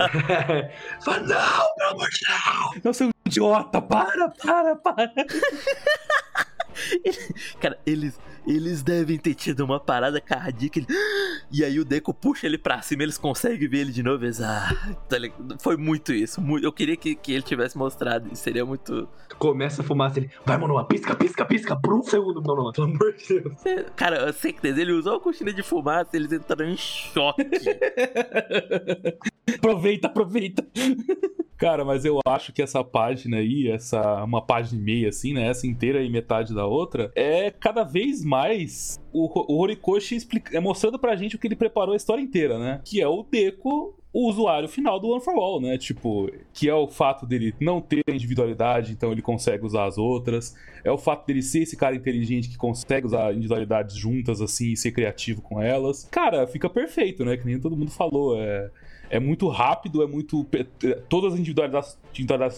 Fala, 1.03 1.21
não, 1.21 1.75
pelo 1.75 1.91
amor 1.91 2.09
de 2.09 2.21
Deus. 2.27 2.85
Não, 2.85 2.93
seu 2.93 3.12
idiota, 3.25 3.81
para, 3.81 4.29
para, 4.29 4.77
para. 4.77 5.13
Cara, 7.61 7.79
eles, 7.85 8.19
eles 8.47 8.83
devem 8.83 9.19
ter 9.19 9.35
tido 9.35 9.65
uma 9.65 9.79
parada 9.79 10.21
cardíaca. 10.21 10.81
E 11.51 11.65
aí 11.65 11.79
o 11.79 11.85
Deco 11.85 12.15
puxa 12.15 12.47
ele 12.47 12.59
pra 12.59 12.83
cima, 12.83 13.03
eles 13.03 13.19
conseguem 13.19 13.69
ver 13.69 13.79
ele 13.79 13.93
de 13.93 14.03
novo. 14.03 14.25
Eles, 14.25 14.41
ah, 14.41 14.69
foi 15.61 15.77
muito 15.77 16.13
isso. 16.13 16.41
Muito, 16.41 16.65
eu 16.65 16.73
queria 16.73 16.97
que, 16.97 17.15
que 17.15 17.33
ele 17.33 17.43
tivesse 17.43 17.77
mostrado. 17.77 18.29
Isso 18.33 18.43
seria 18.43 18.65
muito. 18.65 19.09
Começa 19.39 19.83
a 19.83 19.85
fumaça, 19.85 20.19
ele 20.19 20.31
vai, 20.45 20.57
mano, 20.57 20.83
pisca, 20.85 21.15
pisca, 21.15 21.45
pisca, 21.45 21.77
por 21.77 21.95
um 21.95 22.03
segundo. 22.03 22.41
Não, 22.41 22.57
não, 22.57 22.73
pelo 22.73 22.89
amor 22.89 23.15
de 23.15 23.41
Deus. 23.41 23.67
É, 23.67 23.85
cara, 23.97 24.33
certeza, 24.33 24.81
ele 24.81 24.93
usou 24.93 25.17
a 25.17 25.21
cortina 25.21 25.53
de 25.53 25.63
fumaça, 25.63 26.17
eles 26.17 26.33
entraram 26.33 26.71
em 26.71 26.77
choque. 26.77 27.43
aproveita, 29.59 30.09
aproveita. 30.09 30.67
Cara, 31.63 31.85
mas 31.85 32.05
eu 32.05 32.19
acho 32.27 32.53
que 32.53 32.61
essa 32.61 32.83
página 32.83 33.37
aí, 33.37 33.69
essa 33.69 34.25
uma 34.25 34.43
página 34.43 34.81
e 34.81 34.85
meia 34.85 35.09
assim, 35.11 35.33
né, 35.33 35.47
essa 35.47 35.65
inteira 35.65 36.03
e 36.03 36.11
metade 36.11 36.53
da 36.53 36.67
outra, 36.67 37.13
é 37.15 37.53
cada 37.53 37.85
vez 37.85 38.25
mais 38.25 39.01
o, 39.13 39.29
o 39.53 39.61
Horikoshi 39.61 40.17
explica, 40.17 40.57
é 40.57 40.59
mostrando 40.59 40.99
pra 40.99 41.15
gente 41.15 41.37
o 41.37 41.39
que 41.39 41.47
ele 41.47 41.55
preparou 41.55 41.93
a 41.93 41.97
história 41.97 42.21
inteira, 42.21 42.59
né? 42.59 42.81
Que 42.85 43.01
é 43.01 43.07
o 43.07 43.23
Deco 43.23 43.97
o 44.13 44.29
usuário 44.29 44.69
final 44.69 44.99
do 44.99 45.09
One 45.09 45.23
for 45.23 45.35
All, 45.37 45.61
né? 45.61 45.79
Tipo, 45.79 46.29
que 46.53 46.69
é 46.69 46.75
o 46.75 46.89
fato 46.89 47.25
dele 47.25 47.55
não 47.61 47.81
ter 47.81 48.03
individualidade, 48.09 48.91
então 48.91 49.13
ele 49.13 49.23
consegue 49.23 49.65
usar 49.65 49.85
as 49.85 49.97
outras. 49.97 50.57
É 50.85 50.91
o 50.91 50.99
fato 50.99 51.25
dele 51.27 51.43
ser 51.43 51.61
esse 51.61 51.77
cara 51.77 51.95
inteligente 51.95 52.51
que 52.51 52.57
consegue 52.57 53.07
usar 53.07 53.31
individualidades 53.33 53.97
juntas, 53.97 54.41
assim, 54.41 54.73
e 54.73 54.77
ser 54.77 54.91
criativo 54.91 55.41
com 55.41 55.63
elas. 55.63 56.09
Cara, 56.11 56.45
fica 56.47 56.69
perfeito, 56.69 57.25
né? 57.25 57.37
Que 57.37 57.47
nem 57.47 57.59
todo 57.59 57.77
mundo 57.77 57.93
falou. 57.93 58.37
É 58.37 58.69
é 59.13 59.21
muito 59.21 59.47
rápido, 59.49 60.03
é 60.03 60.07
muito. 60.07 60.47
Todas 61.07 61.35
as 61.35 61.39
individualidades, 61.39 61.99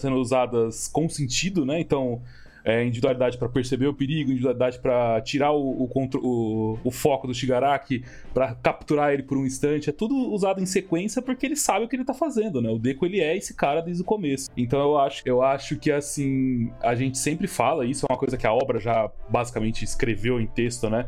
sendo 0.00 0.16
usadas 0.16 0.86
com 0.86 1.09
sentido, 1.09 1.66
né? 1.66 1.80
Então, 1.80 2.22
é, 2.64 2.84
individualidade 2.84 3.36
para 3.36 3.48
perceber 3.48 3.88
o 3.88 3.92
perigo, 3.92 4.30
individualidade 4.30 4.78
para 4.78 5.20
tirar 5.20 5.50
o, 5.50 5.82
o, 5.82 5.90
o, 6.22 6.78
o, 6.84 6.90
foco 6.92 7.26
do 7.26 7.34
Shigaraki, 7.34 8.05
para 8.32 8.55
capturar 8.55 9.12
ele 9.12 9.24
por 9.24 9.36
um 9.36 9.44
instante. 9.44 9.90
É 9.90 9.92
tudo 9.92 10.14
usado 10.14 10.62
em 10.62 10.66
sequência 10.66 11.20
porque 11.20 11.44
ele 11.44 11.57
sabe 11.57 11.84
o 11.84 11.88
que 11.88 11.96
ele 11.96 12.05
tá 12.05 12.14
fazendo, 12.14 12.62
né? 12.62 12.70
O 12.70 12.78
Deco 12.78 13.05
ele 13.05 13.20
é 13.20 13.36
esse 13.36 13.52
cara 13.55 13.82
desde 13.82 14.02
o 14.02 14.05
começo. 14.05 14.48
Então 14.57 14.80
eu 14.80 14.96
acho, 14.96 15.22
eu 15.26 15.42
acho 15.42 15.76
que 15.76 15.90
assim, 15.90 16.72
a 16.80 16.94
gente 16.94 17.18
sempre 17.18 17.48
fala, 17.48 17.84
isso 17.84 18.07
é 18.09 18.12
uma 18.12 18.18
coisa 18.18 18.36
que 18.36 18.46
a 18.46 18.52
obra 18.55 18.78
já 18.78 19.11
basicamente 19.28 19.84
escreveu 19.84 20.40
em 20.40 20.46
texto, 20.46 20.88
né? 20.88 21.07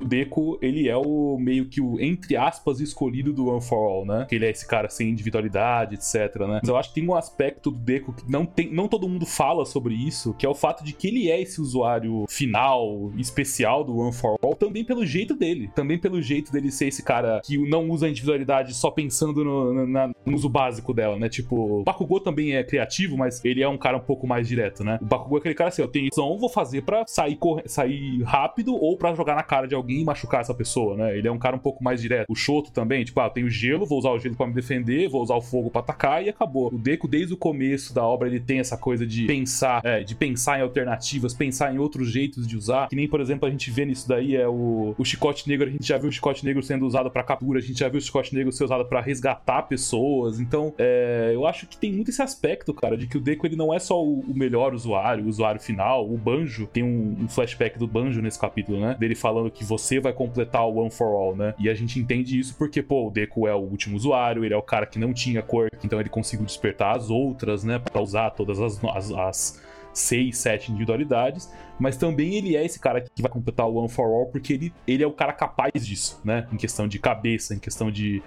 O 0.00 0.04
Deco, 0.04 0.58
ele 0.60 0.88
é 0.88 0.96
o 0.96 1.36
meio 1.38 1.66
que 1.66 1.80
o, 1.80 2.00
entre 2.00 2.36
aspas, 2.36 2.80
escolhido 2.80 3.32
do 3.32 3.48
One 3.48 3.60
for 3.60 3.76
All, 3.76 4.06
né? 4.06 4.26
Que 4.28 4.34
ele 4.34 4.46
é 4.46 4.50
esse 4.50 4.66
cara 4.66 4.88
sem 4.88 5.08
individualidade, 5.08 5.94
etc, 5.94 6.36
né? 6.40 6.58
Mas 6.60 6.68
eu 6.68 6.76
acho 6.76 6.90
que 6.90 6.96
tem 6.96 7.08
um 7.08 7.14
aspecto 7.14 7.70
do 7.70 7.78
Deco 7.78 8.12
que 8.12 8.30
não, 8.30 8.46
tem, 8.46 8.72
não 8.72 8.88
todo 8.88 9.08
mundo 9.08 9.26
fala 9.26 9.64
sobre 9.64 9.94
isso, 9.94 10.34
que 10.34 10.46
é 10.46 10.48
o 10.48 10.54
fato 10.54 10.84
de 10.84 10.92
que 10.92 11.08
ele 11.08 11.30
é 11.30 11.40
esse 11.40 11.60
usuário 11.60 12.24
final, 12.28 13.12
especial 13.16 13.84
do 13.84 13.96
One 13.96 14.12
for 14.12 14.38
All, 14.42 14.54
também 14.54 14.84
pelo 14.84 15.04
jeito 15.04 15.34
dele. 15.34 15.70
Também 15.74 15.98
pelo 15.98 16.20
jeito 16.20 16.52
dele 16.52 16.70
ser 16.70 16.88
esse 16.88 17.02
cara 17.02 17.40
que 17.44 17.58
não 17.68 17.88
usa 17.90 18.06
a 18.06 18.08
individualidade 18.08 18.74
só 18.74 18.90
pensando 18.90 19.44
no, 19.44 19.86
na, 19.86 20.08
no 20.08 20.34
uso 20.34 20.48
básico 20.48 20.92
dela, 20.94 21.18
né? 21.18 21.28
Tipo, 21.28 21.80
o 21.80 21.84
Bakugou 21.84 22.20
também 22.20 22.54
é 22.54 22.62
criativo, 22.62 23.16
mas 23.16 23.44
ele 23.44 23.62
é 23.62 23.68
um 23.68 23.78
cara 23.78 23.96
um 23.96 24.00
pouco 24.00 24.26
mais 24.26 24.46
direto, 24.46 24.84
né? 24.84 24.98
O 25.00 25.04
Bakugou 25.04 25.38
é 25.38 25.40
aquele 25.40 25.54
cara 25.54 25.68
assim, 25.68 25.82
eu 25.82 25.88
tenho 25.88 26.08
ação, 26.12 26.38
vou 26.38 26.48
fazer 26.48 26.82
para 26.82 27.04
sair, 27.06 27.38
sair 27.66 28.22
rápido 28.22 28.74
ou 28.74 28.96
para 28.96 29.14
jogar 29.14 29.34
na 29.34 29.42
cara 29.42 29.66
de 29.66 29.74
alguém 29.74 29.87
alguém 29.88 30.04
machucar 30.04 30.42
essa 30.42 30.54
pessoa, 30.54 30.96
né? 30.96 31.16
Ele 31.16 31.26
é 31.26 31.32
um 31.32 31.38
cara 31.38 31.56
um 31.56 31.58
pouco 31.58 31.82
mais 31.82 32.00
direto. 32.00 32.26
O 32.28 32.34
Shoto 32.34 32.70
também, 32.70 33.04
tipo, 33.04 33.18
ah, 33.20 33.24
eu 33.24 33.30
tenho 33.30 33.48
gelo, 33.48 33.86
vou 33.86 33.98
usar 33.98 34.10
o 34.10 34.18
gelo 34.18 34.36
para 34.36 34.46
me 34.46 34.52
defender, 34.52 35.08
vou 35.08 35.22
usar 35.22 35.34
o 35.34 35.40
fogo 35.40 35.70
para 35.70 35.80
atacar 35.80 36.22
e 36.22 36.28
acabou. 36.28 36.68
O 36.68 36.78
Deku, 36.78 37.08
desde 37.08 37.32
o 37.32 37.36
começo 37.36 37.94
da 37.94 38.04
obra, 38.04 38.28
ele 38.28 38.40
tem 38.40 38.58
essa 38.58 38.76
coisa 38.76 39.06
de 39.06 39.26
pensar, 39.26 39.80
é, 39.84 40.02
de 40.02 40.14
pensar 40.14 40.58
em 40.58 40.62
alternativas, 40.62 41.32
pensar 41.32 41.74
em 41.74 41.78
outros 41.78 42.10
jeitos 42.10 42.46
de 42.46 42.56
usar. 42.56 42.88
Que 42.88 42.96
nem, 42.96 43.08
por 43.08 43.20
exemplo, 43.20 43.48
a 43.48 43.50
gente 43.50 43.70
vê 43.70 43.86
nisso 43.86 44.06
daí 44.06 44.36
é 44.36 44.46
o, 44.46 44.94
o 44.98 45.04
chicote 45.04 45.48
negro, 45.48 45.66
a 45.66 45.70
gente 45.70 45.86
já 45.86 45.96
viu 45.96 46.10
o 46.10 46.12
chicote 46.12 46.44
negro 46.44 46.62
sendo 46.62 46.86
usado 46.86 47.10
para 47.10 47.22
captura, 47.22 47.58
a 47.58 47.62
gente 47.62 47.78
já 47.78 47.88
viu 47.88 47.98
o 47.98 48.02
chicote 48.02 48.34
negro 48.34 48.52
ser 48.52 48.64
usado 48.64 48.84
para 48.84 49.00
resgatar 49.00 49.62
pessoas. 49.62 50.38
Então, 50.38 50.74
é, 50.78 51.30
eu 51.32 51.46
acho 51.46 51.66
que 51.66 51.76
tem 51.76 51.92
muito 51.92 52.10
esse 52.10 52.20
aspecto, 52.20 52.74
cara, 52.74 52.96
de 52.96 53.06
que 53.06 53.16
o 53.16 53.20
Deku 53.20 53.46
ele 53.46 53.56
não 53.56 53.72
é 53.72 53.78
só 53.78 54.02
o, 54.02 54.20
o 54.20 54.34
melhor 54.34 54.74
usuário, 54.74 55.24
o 55.24 55.28
usuário 55.28 55.60
final. 55.60 56.08
O 56.08 56.18
Banjo 56.18 56.66
tem 56.66 56.82
um, 56.82 57.16
um, 57.20 57.28
flashback 57.28 57.78
do 57.78 57.86
Banjo 57.86 58.20
nesse 58.20 58.38
capítulo, 58.38 58.80
né? 58.80 58.96
Dele 58.98 59.14
falando 59.14 59.50
que 59.50 59.64
você 59.64 59.77
vai 60.00 60.12
completar 60.12 60.66
o 60.66 60.76
One 60.78 60.90
for 60.90 61.14
All, 61.14 61.36
né? 61.36 61.54
E 61.58 61.68
a 61.68 61.74
gente 61.74 61.98
entende 61.98 62.38
isso 62.38 62.54
porque, 62.56 62.82
pô, 62.82 63.06
o 63.06 63.10
Deku 63.10 63.46
é 63.46 63.54
o 63.54 63.58
último 63.58 63.96
usuário, 63.96 64.44
ele 64.44 64.54
é 64.54 64.56
o 64.56 64.62
cara 64.62 64.86
que 64.86 64.98
não 64.98 65.12
tinha 65.12 65.42
cor, 65.42 65.68
então 65.82 66.00
ele 66.00 66.08
conseguiu 66.08 66.44
despertar 66.44 66.96
as 66.96 67.10
outras, 67.10 67.64
né? 67.64 67.78
Pra 67.78 68.00
usar 68.02 68.30
todas 68.30 68.60
as, 68.60 68.82
as, 68.84 69.10
as 69.12 69.62
seis, 69.92 70.38
sete 70.38 70.70
individualidades, 70.70 71.50
mas 71.78 71.96
também 71.96 72.34
ele 72.34 72.56
é 72.56 72.64
esse 72.64 72.78
cara 72.78 73.00
que 73.00 73.22
vai 73.22 73.30
completar 73.30 73.66
o 73.66 73.76
One 73.76 73.88
for 73.88 74.06
All 74.06 74.26
porque 74.26 74.52
ele, 74.52 74.72
ele 74.86 75.02
é 75.02 75.06
o 75.06 75.12
cara 75.12 75.32
capaz 75.32 75.72
disso, 75.86 76.20
né? 76.24 76.46
Em 76.52 76.56
questão 76.56 76.86
de 76.86 76.98
cabeça, 76.98 77.54
em 77.54 77.58
questão 77.58 77.90
de, 77.90 78.22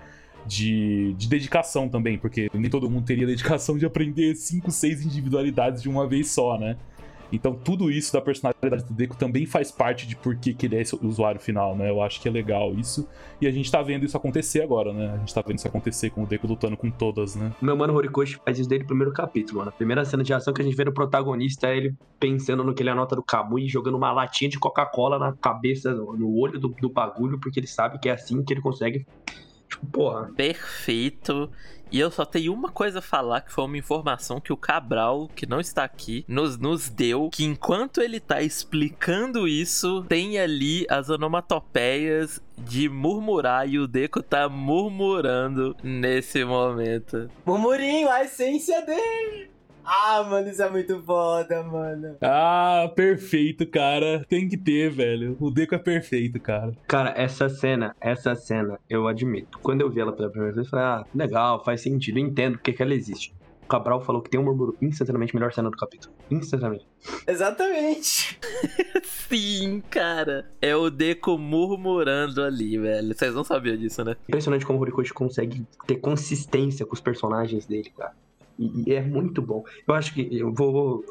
de, 0.45 1.13
de 1.13 1.27
dedicação 1.27 1.87
também, 1.87 2.17
porque 2.17 2.49
nem 2.53 2.69
todo 2.69 2.89
mundo 2.89 3.05
teria 3.05 3.25
dedicação 3.25 3.77
de 3.77 3.85
aprender 3.85 4.35
cinco, 4.35 4.71
seis 4.71 5.05
individualidades 5.05 5.81
de 5.81 5.89
uma 5.89 6.07
vez 6.07 6.29
só, 6.29 6.57
né? 6.57 6.77
Então 7.31 7.53
tudo 7.53 7.89
isso 7.89 8.11
da 8.13 8.21
personalidade 8.21 8.83
do 8.83 8.93
Deco 8.93 9.15
também 9.15 9.45
faz 9.45 9.71
parte 9.71 10.07
de 10.07 10.15
por 10.15 10.35
que, 10.35 10.53
que 10.53 10.65
ele 10.65 10.75
é 10.75 10.81
esse 10.81 10.95
usuário 10.95 11.39
final, 11.39 11.75
né? 11.75 11.89
Eu 11.89 12.01
acho 12.01 12.21
que 12.21 12.27
é 12.27 12.31
legal 12.31 12.73
isso. 12.73 13.07
E 13.39 13.47
a 13.47 13.51
gente 13.51 13.71
tá 13.71 13.81
vendo 13.81 14.05
isso 14.05 14.17
acontecer 14.17 14.61
agora, 14.61 14.93
né? 14.93 15.13
A 15.13 15.17
gente 15.17 15.33
tá 15.33 15.41
vendo 15.41 15.57
isso 15.57 15.67
acontecer 15.67 16.09
com 16.09 16.23
o 16.23 16.25
Deco 16.27 16.47
lutando 16.47 16.77
com 16.77 16.89
todas, 16.91 17.35
né? 17.35 17.51
Meu 17.61 17.75
mano 17.75 17.93
Horikoshi 17.93 18.39
faz 18.43 18.59
isso 18.59 18.69
desde 18.69 18.85
o 18.85 18.87
primeiro 18.87 19.13
capítulo, 19.13 19.59
mano. 19.59 19.69
A 19.69 19.73
primeira 19.73 20.03
cena 20.05 20.23
de 20.23 20.33
ação 20.33 20.53
que 20.53 20.61
a 20.61 20.65
gente 20.65 20.75
vê 20.75 20.85
no 20.85 20.93
protagonista 20.93 21.67
é 21.67 21.77
ele 21.77 21.95
pensando 22.19 22.63
no 22.63 22.73
que 22.73 22.83
ele 22.83 22.89
anota 22.89 23.15
do 23.15 23.23
Kamui 23.23 23.65
e 23.65 23.69
jogando 23.69 23.95
uma 23.95 24.11
latinha 24.11 24.49
de 24.49 24.59
Coca-Cola 24.59 25.17
na 25.17 25.33
cabeça, 25.33 25.93
no 25.93 26.37
olho 26.37 26.59
do, 26.59 26.69
do 26.69 26.89
bagulho, 26.89 27.39
porque 27.39 27.59
ele 27.59 27.67
sabe 27.67 27.99
que 27.99 28.09
é 28.09 28.13
assim 28.13 28.43
que 28.43 28.53
ele 28.53 28.61
consegue 28.61 29.05
Tipo, 29.71 29.85
porra. 29.87 30.29
Perfeito. 30.35 31.49
E 31.91 31.99
eu 31.99 32.09
só 32.09 32.23
tenho 32.23 32.53
uma 32.53 32.69
coisa 32.69 32.99
a 32.99 33.01
falar, 33.01 33.41
que 33.41 33.51
foi 33.51 33.65
uma 33.65 33.77
informação 33.77 34.39
que 34.39 34.53
o 34.53 34.57
Cabral, 34.57 35.29
que 35.35 35.45
não 35.45 35.59
está 35.59 35.83
aqui, 35.83 36.23
nos, 36.27 36.57
nos 36.57 36.89
deu, 36.89 37.29
que 37.29 37.43
enquanto 37.43 38.01
ele 38.01 38.19
tá 38.19 38.41
explicando 38.41 39.45
isso, 39.45 40.05
tem 40.07 40.39
ali 40.39 40.85
as 40.89 41.09
onomatopeias 41.09 42.41
de 42.57 42.87
murmurar 42.87 43.67
e 43.67 43.77
o 43.77 43.87
Deco 43.87 44.23
tá 44.23 44.47
murmurando 44.47 45.75
nesse 45.83 46.45
momento. 46.45 47.29
Murmurinho, 47.45 48.09
a 48.09 48.23
essência 48.23 48.81
dele! 48.85 49.50
Ah, 49.85 50.23
mano, 50.23 50.49
isso 50.49 50.61
é 50.61 50.69
muito 50.69 51.01
foda, 51.01 51.63
mano. 51.63 52.17
Ah, 52.21 52.91
perfeito, 52.95 53.65
cara. 53.67 54.25
Tem 54.27 54.47
que 54.47 54.57
ter, 54.57 54.89
velho. 54.89 55.35
O 55.39 55.49
Deco 55.49 55.75
é 55.75 55.77
perfeito, 55.77 56.39
cara. 56.39 56.73
Cara, 56.87 57.13
essa 57.15 57.49
cena, 57.49 57.95
essa 57.99 58.35
cena, 58.35 58.79
eu 58.89 59.07
admito. 59.07 59.59
Quando 59.59 59.81
eu 59.81 59.89
vi 59.89 59.99
ela 59.99 60.13
pela 60.13 60.29
primeira 60.29 60.53
vez, 60.53 60.65
eu 60.65 60.69
falei, 60.69 60.85
ah, 60.85 61.05
legal, 61.13 61.63
faz 61.63 61.81
sentido, 61.81 62.19
entendo 62.19 62.53
porque 62.53 62.73
que 62.73 62.81
ela 62.83 62.93
existe. 62.93 63.33
O 63.63 63.67
Cabral 63.67 64.01
falou 64.01 64.21
que 64.21 64.29
tem 64.29 64.39
um 64.39 64.43
murmúrio 64.43 64.75
instantaneamente 64.81 65.33
melhor 65.33 65.53
cena 65.53 65.69
do 65.69 65.77
capítulo. 65.77 66.13
Instantaneamente. 66.29 66.85
Exatamente. 67.25 68.37
Sim, 69.03 69.81
cara. 69.89 70.51
É 70.61 70.75
o 70.75 70.89
Deco 70.89 71.37
murmurando 71.37 72.43
ali, 72.43 72.77
velho. 72.77 73.15
Vocês 73.15 73.33
não 73.33 73.45
sabiam 73.45 73.77
disso, 73.77 74.03
né? 74.03 74.15
Impressionante 74.27 74.65
como 74.65 74.77
o 74.77 74.81
Horikoshi 74.81 75.13
consegue 75.13 75.65
ter 75.87 75.95
consistência 75.95 76.85
com 76.85 76.93
os 76.93 76.99
personagens 76.99 77.65
dele, 77.65 77.91
cara. 77.97 78.13
E, 78.85 78.93
é 78.93 79.01
muito 79.01 79.41
bom. 79.41 79.63
Eu 79.87 79.93
acho 79.93 80.13
que 80.13 80.27
eu 80.31 80.53
vou 80.53 81.03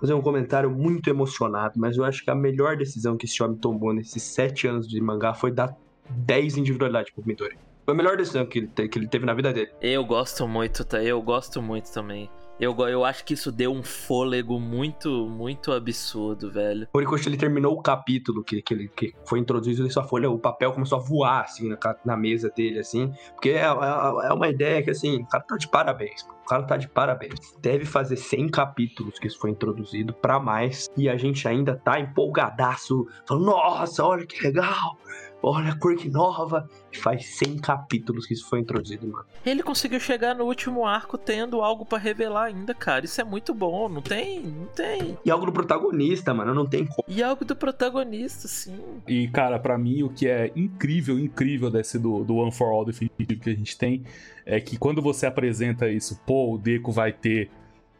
fazer 0.00 0.14
um 0.14 0.22
comentário 0.22 0.70
muito 0.70 1.08
emocionado, 1.08 1.74
mas 1.76 1.96
eu 1.96 2.04
acho 2.04 2.24
que 2.24 2.30
a 2.30 2.34
melhor 2.34 2.76
decisão 2.76 3.16
que 3.16 3.26
esse 3.26 3.42
homem 3.42 3.56
tomou 3.56 3.92
nesses 3.92 4.22
sete 4.22 4.66
anos 4.66 4.88
de 4.88 5.00
mangá 5.00 5.34
foi 5.34 5.50
dar 5.50 5.76
10 6.10 6.58
individualidades 6.58 7.12
pro 7.12 7.24
Midori. 7.26 7.56
Foi 7.84 7.94
a 7.94 7.96
melhor 7.96 8.16
decisão 8.16 8.46
que 8.46 8.58
ele, 8.60 8.88
que 8.88 8.98
ele 8.98 9.06
teve 9.06 9.26
na 9.26 9.34
vida 9.34 9.52
dele. 9.52 9.70
Eu 9.80 10.04
gosto 10.04 10.48
muito, 10.48 10.84
tá? 10.84 11.02
Eu 11.02 11.20
gosto 11.20 11.60
muito 11.60 11.92
também. 11.92 12.30
Eu, 12.58 12.76
eu 12.88 13.04
acho 13.04 13.24
que 13.24 13.34
isso 13.34 13.50
deu 13.50 13.72
um 13.72 13.82
fôlego 13.82 14.60
muito, 14.60 15.28
muito 15.28 15.72
absurdo, 15.72 16.50
velho. 16.50 16.86
Horikoshi, 16.92 17.28
ele 17.28 17.36
terminou 17.36 17.74
o 17.74 17.82
capítulo 17.82 18.44
que, 18.44 18.62
que, 18.62 18.74
ele, 18.74 18.88
que 18.88 19.12
foi 19.26 19.38
introduzido 19.40 19.90
sua 19.90 20.04
folha, 20.04 20.30
o 20.30 20.38
papel 20.38 20.72
começou 20.72 20.98
a 20.98 21.02
voar, 21.02 21.44
assim, 21.44 21.68
na, 21.68 21.78
na 22.04 22.16
mesa 22.16 22.50
dele, 22.50 22.78
assim. 22.78 23.12
Porque 23.32 23.50
é, 23.50 23.62
é, 23.62 24.28
é, 24.28 24.32
uma 24.32 24.48
ideia 24.48 24.82
que, 24.82 24.90
assim, 24.90 25.22
o 25.22 25.26
cara 25.26 25.44
tá 25.44 25.56
de 25.56 25.68
parabéns. 25.68 26.22
O 26.22 26.46
cara 26.46 26.62
tá 26.62 26.76
de 26.76 26.88
parabéns. 26.88 27.54
Deve 27.60 27.84
fazer 27.84 28.16
100 28.16 28.48
capítulos 28.50 29.18
que 29.18 29.26
isso 29.26 29.38
foi 29.38 29.50
introduzido 29.50 30.12
para 30.12 30.38
mais. 30.38 30.88
E 30.96 31.08
a 31.08 31.16
gente 31.16 31.46
ainda 31.48 31.74
tá 31.74 31.98
empolgadaço. 31.98 33.06
Falando, 33.26 33.46
nossa, 33.46 34.04
olha 34.04 34.26
que 34.26 34.42
legal 34.42 34.96
olha 35.44 35.72
a 35.72 35.78
cor 35.78 35.94
que 35.96 36.08
nova. 36.08 36.68
Faz 37.00 37.26
100 37.38 37.58
capítulos 37.58 38.26
que 38.26 38.34
isso 38.34 38.48
foi 38.48 38.60
introduzido, 38.60 39.06
mano. 39.06 39.24
Ele 39.44 39.62
conseguiu 39.62 39.98
chegar 39.98 40.34
no 40.34 40.44
último 40.44 40.86
arco 40.86 41.18
tendo 41.18 41.60
algo 41.60 41.84
para 41.84 41.98
revelar 41.98 42.44
ainda, 42.44 42.72
cara. 42.72 43.04
Isso 43.04 43.20
é 43.20 43.24
muito 43.24 43.52
bom, 43.52 43.88
não 43.88 44.00
tem? 44.00 44.40
Não 44.40 44.66
tem. 44.66 45.18
E 45.24 45.30
algo 45.30 45.46
do 45.46 45.52
protagonista, 45.52 46.32
mano, 46.32 46.54
não 46.54 46.66
tem 46.66 46.86
como. 46.86 47.04
E 47.08 47.22
algo 47.22 47.44
do 47.44 47.56
protagonista, 47.56 48.46
sim. 48.46 48.78
E, 49.06 49.28
cara, 49.28 49.58
para 49.58 49.76
mim, 49.76 50.02
o 50.02 50.08
que 50.08 50.28
é 50.28 50.52
incrível, 50.54 51.18
incrível 51.18 51.70
desse 51.70 51.98
do, 51.98 52.24
do 52.24 52.36
One 52.36 52.52
for 52.52 52.68
All 52.72 52.84
definitivo 52.84 53.40
que 53.40 53.50
a 53.50 53.54
gente 53.54 53.76
tem 53.76 54.04
é 54.46 54.60
que 54.60 54.76
quando 54.76 55.02
você 55.02 55.26
apresenta 55.26 55.88
isso, 55.88 56.20
pô, 56.24 56.54
o 56.54 56.58
Deco 56.58 56.92
vai 56.92 57.12
ter 57.12 57.50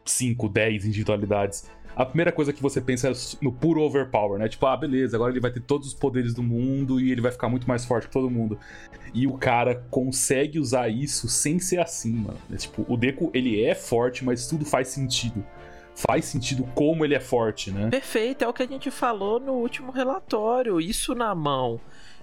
5, 0.05 0.47
10 0.47 0.85
individualidades 0.85 1.69
a 1.95 2.05
primeira 2.05 2.31
coisa 2.31 2.51
que 2.51 2.61
você 2.61 2.81
pensa 2.81 3.09
é 3.09 3.13
no 3.41 3.51
puro 3.51 3.81
overpower, 3.81 4.37
né? 4.37 4.49
Tipo, 4.49 4.65
ah, 4.65 4.75
beleza, 4.75 5.15
agora 5.15 5.31
ele 5.31 5.39
vai 5.39 5.51
ter 5.51 5.61
todos 5.61 5.87
os 5.87 5.93
poderes 5.93 6.33
do 6.33 6.43
mundo 6.43 6.99
e 6.99 7.11
ele 7.11 7.21
vai 7.21 7.31
ficar 7.31 7.47
muito 7.47 7.67
mais 7.67 7.85
forte 7.85 8.07
que 8.07 8.13
todo 8.13 8.29
mundo. 8.29 8.59
E 9.13 9.25
o 9.25 9.37
cara 9.37 9.75
consegue 9.89 10.59
usar 10.59 10.89
isso 10.89 11.29
sem 11.29 11.57
ser 11.57 11.79
assim, 11.79 12.13
mano. 12.13 12.37
É, 12.51 12.57
tipo, 12.57 12.85
o 12.89 12.97
Deku, 12.97 13.31
ele 13.33 13.63
é 13.63 13.73
forte, 13.73 14.25
mas 14.25 14.47
tudo 14.47 14.65
faz 14.65 14.89
sentido 14.89 15.43
faz 15.97 16.25
sentido 16.25 16.67
como 16.75 17.05
ele 17.05 17.15
é 17.15 17.21
forte, 17.21 17.71
né? 17.71 17.89
Perfeito, 17.89 18.43
é 18.43 18.47
o 18.49 18.51
que 18.51 18.63
a 18.63 18.67
gente 18.67 18.91
falou 18.91 19.39
no 19.39 19.53
último 19.53 19.93
relatório. 19.93 20.81
Isso 20.81 21.15
na 21.15 21.33
mão 21.33 21.79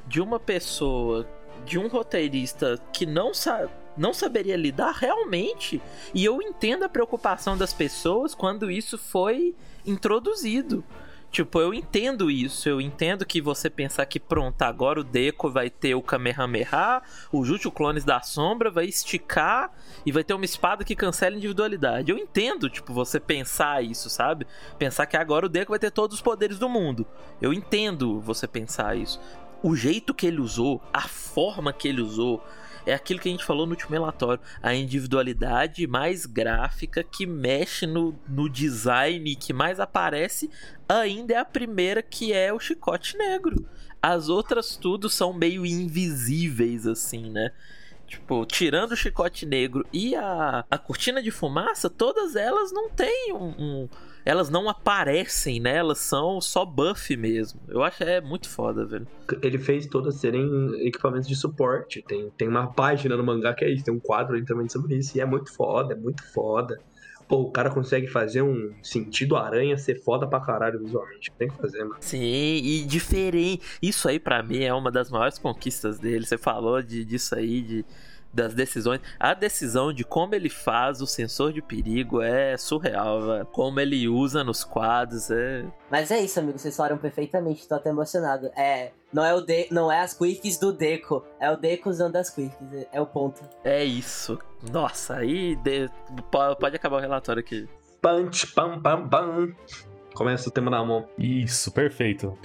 de 0.07 0.20
uma 0.20 0.39
pessoa, 0.39 1.27
de 1.64 1.79
um 1.79 1.89
roteirista 1.89 2.79
que 2.93 3.07
não 3.07 3.33
sabe 3.33 3.70
não 3.97 4.12
saberia 4.12 4.57
lidar 4.57 4.93
realmente. 4.93 5.80
E 6.14 6.24
eu 6.24 6.40
entendo 6.40 6.84
a 6.84 6.88
preocupação 6.88 7.57
das 7.57 7.72
pessoas 7.72 8.34
quando 8.34 8.70
isso 8.70 8.97
foi 8.97 9.55
introduzido. 9.84 10.84
Tipo, 11.32 11.61
eu 11.61 11.72
entendo 11.72 12.30
isso. 12.30 12.68
Eu 12.68 12.78
entendo 12.78 13.24
que 13.24 13.40
você 13.40 13.70
pensar 13.70 14.05
que 14.05 14.20
pronto, 14.20 14.61
agora 14.61 15.01
o 15.01 15.05
Deco 15.05 15.51
vai 15.51 15.70
ter 15.70 15.95
o 15.95 16.03
Kamehameha, 16.03 17.01
o 17.32 17.43
Jutsu 17.43 17.70
Clones 17.70 18.05
da 18.05 18.20
Sombra 18.20 18.70
vai 18.70 18.84
esticar 18.84 19.72
e 20.05 20.12
vai 20.12 20.22
ter 20.22 20.34
uma 20.34 20.45
espada 20.45 20.84
que 20.84 20.95
cancela 20.95 21.34
individualidade. 21.34 22.12
Eu 22.12 22.18
entendo, 22.18 22.68
tipo, 22.68 22.93
você 22.93 23.18
pensar 23.18 23.82
isso, 23.82 24.11
sabe? 24.11 24.47
Pensar 24.78 25.07
que 25.07 25.16
agora 25.16 25.47
o 25.47 25.49
Deco 25.49 25.72
vai 25.72 25.78
ter 25.78 25.90
todos 25.90 26.16
os 26.16 26.22
poderes 26.22 26.59
do 26.59 26.68
mundo. 26.68 27.07
Eu 27.40 27.51
entendo 27.51 28.20
você 28.20 28.47
pensar 28.47 28.95
isso. 28.95 29.18
O 29.62 29.74
jeito 29.74 30.12
que 30.12 30.26
ele 30.26 30.40
usou, 30.40 30.82
a 30.93 31.09
forma 31.09 31.72
que 31.72 31.88
ele 31.88 32.03
usou, 32.03 32.45
é 32.87 32.95
aquilo 32.95 33.20
que 33.20 33.28
a 33.28 33.33
gente 33.33 33.45
falou 33.45 33.66
no 33.66 33.72
último 33.72 33.93
relatório, 33.93 34.43
a 34.62 34.74
individualidade 34.74 35.87
mais 35.87 36.26
gráfica 36.26 37.03
que 37.03 37.26
mexe 37.26 37.87
no, 37.87 38.14
no 38.28 38.49
design 38.49 39.35
que 39.37 39.53
mais 39.53 39.80
aparece 39.80 40.51
ainda 40.89 41.35
é 41.35 41.39
a 41.39 41.45
primeira 41.45 42.03
que 42.03 42.33
é 42.33 42.53
o 42.53 42.61
chicote 42.61 43.16
negro. 43.16 43.66
As 44.01 44.28
outras 44.28 44.76
tudo 44.76 45.09
são 45.09 45.33
meio 45.33 45.64
invisíveis 45.64 46.87
assim, 46.87 47.30
né? 47.30 47.53
Tipo, 48.13 48.45
tirando 48.45 48.93
o 48.93 48.97
chicote 48.97 49.47
negro 49.47 49.87
e 49.91 50.15
a, 50.15 50.67
a 50.71 50.77
cortina 50.77 51.23
de 51.23 51.31
fumaça, 51.31 51.89
todas 51.89 52.37
elas 52.37 52.71
não 52.71 52.91
têm 52.91 53.33
um, 53.33 53.55
um 53.59 53.89
elas 54.23 54.51
não 54.51 54.69
aparecem, 54.69 55.59
né? 55.59 55.77
Elas 55.77 55.99
são 55.99 56.39
só 56.39 56.65
buff 56.65 57.17
mesmo. 57.17 57.59
Eu 57.67 57.83
acho 57.83 58.05
é 58.05 58.21
muito 58.21 58.51
foda, 58.51 58.85
velho. 58.85 59.07
Ele 59.41 59.59
fez 59.59 59.87
todas 59.87 60.17
serem 60.17 60.47
equipamentos 60.87 61.27
de 61.27 61.35
suporte. 61.35 62.03
Tem, 62.03 62.31
tem 62.37 62.49
uma 62.49 62.67
página 62.67 63.17
no 63.17 63.25
mangá 63.25 63.55
que 63.55 63.65
é 63.65 63.71
isso, 63.71 63.83
tem 63.83 63.95
um 63.95 63.99
quadro 63.99 64.37
ali 64.37 64.45
também 64.45 64.69
sobre 64.69 64.97
isso. 64.97 65.17
E 65.17 65.21
é 65.23 65.25
muito 65.25 65.51
foda, 65.53 65.95
é 65.95 65.97
muito 65.97 66.23
foda. 66.33 66.79
Pô, 67.33 67.45
o 67.45 67.51
cara 67.51 67.70
consegue 67.70 68.07
fazer 68.07 68.43
um 68.43 68.74
sentido 68.83 69.37
aranha 69.37 69.78
ser 69.78 69.95
foda 69.95 70.26
pra 70.26 70.39
caralho 70.39 70.78
visualmente. 70.78 71.33
Tem 71.39 71.49
que 71.49 71.57
fazer, 71.57 71.83
mano. 71.83 71.97
Sim, 71.99 72.20
e 72.20 72.85
diferente. 72.85 73.62
Isso 73.80 74.07
aí 74.07 74.20
para 74.20 74.43
mim 74.43 74.64
é 74.64 74.74
uma 74.74 74.93
das 74.93 75.11
maiores 75.11 75.39
conquistas 75.39 75.99
dele. 75.99 76.26
Você 76.26 76.37
falou 76.37 76.83
de, 76.83 77.07
disso 77.07 77.35
aí, 77.35 77.62
de 77.62 77.87
das 78.33 78.55
decisões. 78.55 79.01
A 79.18 79.35
decisão 79.35 79.93
de 79.93 80.05
como 80.05 80.35
ele 80.35 80.49
faz 80.49 81.01
o 81.01 81.07
sensor 81.07 81.53
de 81.53 81.61
perigo 81.61 82.22
é 82.22 82.57
surreal, 82.57 83.26
velho. 83.26 83.47
Como 83.47 83.78
ele 83.78 84.09
usa 84.09 84.43
nos 84.43 84.64
quadros 84.64 85.30
é. 85.30 85.64
Mas 85.91 86.11
é 86.11 86.20
isso, 86.20 86.41
amigo. 86.41 86.59
Vocês 86.59 86.76
falaram 86.76 86.99
perfeitamente. 86.99 87.68
Tô 87.68 87.74
até 87.74 87.91
emocionado. 87.91 88.51
É. 88.57 88.93
Não 89.12 89.24
é, 89.24 89.35
o 89.35 89.43
de, 89.43 89.68
não 89.70 89.93
é 89.93 90.01
as 90.01 90.14
quirks 90.14 90.59
do 90.59 90.72
Deco. 90.72 91.22
É 91.39 91.51
o 91.51 91.57
Deco 91.57 91.91
usando 91.91 92.16
as 92.16 92.30
quirks. 92.30 92.72
É, 92.72 92.89
é 92.93 93.01
o 93.01 93.07
ponto. 93.07 93.43
É 93.62 93.85
isso. 93.85 94.39
Nossa, 94.70 95.16
aí 95.16 95.57
de... 95.57 95.91
pode 96.30 96.76
acabar 96.76 96.97
o 96.97 97.01
relatório 97.01 97.41
aqui. 97.41 97.68
Punch, 98.01 98.47
pam, 98.55 98.80
pam, 98.80 99.09
pam. 99.09 99.55
Começa 100.14 100.49
o 100.49 100.53
tema 100.53 100.70
na 100.70 100.85
mão. 100.85 101.07
Isso, 101.18 101.70
perfeito. 101.70 102.37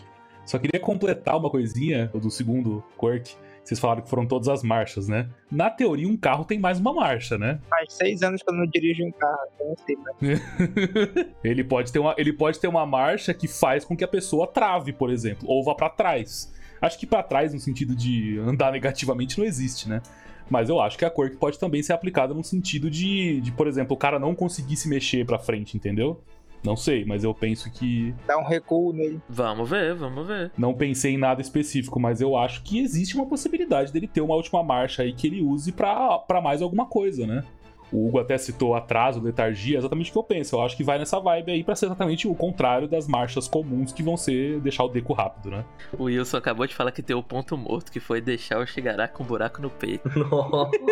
Só 0.45 0.57
queria 0.57 0.79
completar 0.79 1.37
uma 1.37 1.49
coisinha 1.49 2.07
do 2.13 2.29
segundo 2.29 2.83
quirk. 2.99 3.35
Vocês 3.67 3.81
falaram 3.81 4.01
que 4.01 4.09
foram 4.09 4.25
todas 4.25 4.47
as 4.47 4.63
marchas, 4.63 5.09
né? 5.09 5.27
Na 5.51 5.69
teoria, 5.69 6.07
um 6.07 6.15
carro 6.15 6.45
tem 6.45 6.57
mais 6.57 6.79
uma 6.79 6.93
marcha, 6.93 7.37
né? 7.37 7.59
Faz 7.69 7.91
seis 7.91 8.23
anos 8.23 8.41
que 8.41 8.49
eu 8.49 8.55
não 8.55 8.65
dirijo 8.65 9.03
um 9.03 9.11
carro, 9.11 9.39
eu 9.59 9.75
sei, 9.85 9.97
né? 9.97 11.31
ele, 11.43 11.65
pode 11.65 11.91
ter 11.91 11.99
uma, 11.99 12.15
ele 12.17 12.31
pode 12.31 12.61
ter 12.61 12.69
uma 12.69 12.85
marcha 12.85 13.33
que 13.33 13.45
faz 13.45 13.83
com 13.83 13.93
que 13.93 14.05
a 14.05 14.07
pessoa 14.07 14.47
trave, 14.47 14.93
por 14.93 15.09
exemplo, 15.09 15.49
ou 15.49 15.65
vá 15.65 15.75
para 15.75 15.89
trás. 15.89 16.49
Acho 16.81 16.97
que 16.97 17.05
para 17.05 17.21
trás, 17.21 17.53
no 17.53 17.59
sentido 17.59 17.93
de 17.93 18.39
andar 18.39 18.71
negativamente, 18.71 19.37
não 19.37 19.45
existe, 19.45 19.89
né? 19.89 20.01
Mas 20.49 20.69
eu 20.69 20.79
acho 20.79 20.97
que 20.97 21.03
a 21.03 21.09
cor 21.09 21.29
pode 21.31 21.59
também 21.59 21.83
ser 21.83 21.91
aplicada 21.91 22.33
no 22.33 22.45
sentido 22.45 22.89
de, 22.89 23.41
de, 23.41 23.51
por 23.51 23.67
exemplo, 23.67 23.97
o 23.97 23.99
cara 23.99 24.17
não 24.17 24.33
conseguir 24.33 24.77
se 24.77 24.87
mexer 24.87 25.25
pra 25.25 25.37
frente, 25.37 25.75
entendeu? 25.75 26.23
Não 26.67 26.75
sei, 26.75 27.05
mas 27.05 27.23
eu 27.23 27.33
penso 27.33 27.71
que. 27.71 28.13
Dá 28.27 28.37
um 28.37 28.43
recuo 28.43 28.91
nele. 28.91 29.21
Vamos 29.29 29.69
ver, 29.69 29.95
vamos 29.95 30.27
ver. 30.27 30.51
Não 30.57 30.73
pensei 30.73 31.13
em 31.13 31.17
nada 31.17 31.39
específico, 31.39 31.97
mas 31.97 32.19
eu 32.19 32.35
acho 32.35 32.61
que 32.61 32.79
existe 32.79 33.15
uma 33.15 33.25
possibilidade 33.25 33.93
dele 33.93 34.05
ter 34.05 34.19
uma 34.19 34.35
última 34.35 34.61
marcha 34.61 35.03
aí 35.03 35.13
que 35.13 35.27
ele 35.27 35.41
use 35.41 35.71
para 35.71 36.41
mais 36.43 36.61
alguma 36.61 36.85
coisa, 36.85 37.25
né? 37.25 37.45
O 37.91 38.07
Hugo 38.07 38.19
até 38.19 38.37
citou 38.37 38.75
atraso, 38.75 39.21
letargia, 39.21 39.77
é 39.77 39.79
exatamente 39.79 40.09
o 40.09 40.13
que 40.13 40.19
eu 40.19 40.23
penso. 40.23 40.55
Eu 40.55 40.61
acho 40.61 40.75
que 40.75 40.83
vai 40.83 40.97
nessa 40.97 41.19
vibe 41.19 41.51
aí 41.51 41.63
pra 41.63 41.75
ser 41.75 41.85
exatamente 41.85 42.27
o 42.27 42.35
contrário 42.35 42.87
das 42.87 43.07
marchas 43.07 43.47
comuns 43.47 43.91
que 43.91 44.03
vão 44.03 44.17
ser 44.17 44.59
deixar 44.59 44.83
o 44.83 44.89
deco 44.89 45.13
rápido, 45.13 45.49
né? 45.49 45.63
O 45.97 46.03
Wilson 46.03 46.37
acabou 46.37 46.67
de 46.67 46.75
falar 46.75 46.91
que 46.91 47.01
tem 47.01 47.15
o 47.15 47.23
ponto 47.23 47.57
morto, 47.57 47.91
que 47.91 47.99
foi 47.99 48.21
deixar 48.21 48.59
o 48.59 48.65
Shigará 48.65 49.07
com 49.07 49.23
um 49.23 49.25
buraco 49.25 49.61
no 49.61 49.69
peito. 49.69 50.09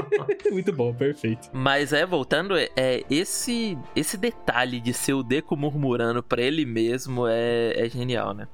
Muito 0.51 0.73
bom, 0.73 0.93
perfeito. 0.93 1.49
Mas 1.53 1.93
é, 1.93 2.05
voltando, 2.05 2.55
é, 2.57 3.03
esse 3.09 3.77
esse 3.95 4.17
detalhe 4.17 4.79
de 4.79 4.93
ser 4.93 5.13
o 5.13 5.23
Deco 5.23 5.55
murmurando 5.55 6.21
para 6.21 6.41
ele 6.41 6.65
mesmo 6.65 7.27
é, 7.27 7.73
é 7.75 7.89
genial, 7.89 8.33
né? 8.33 8.47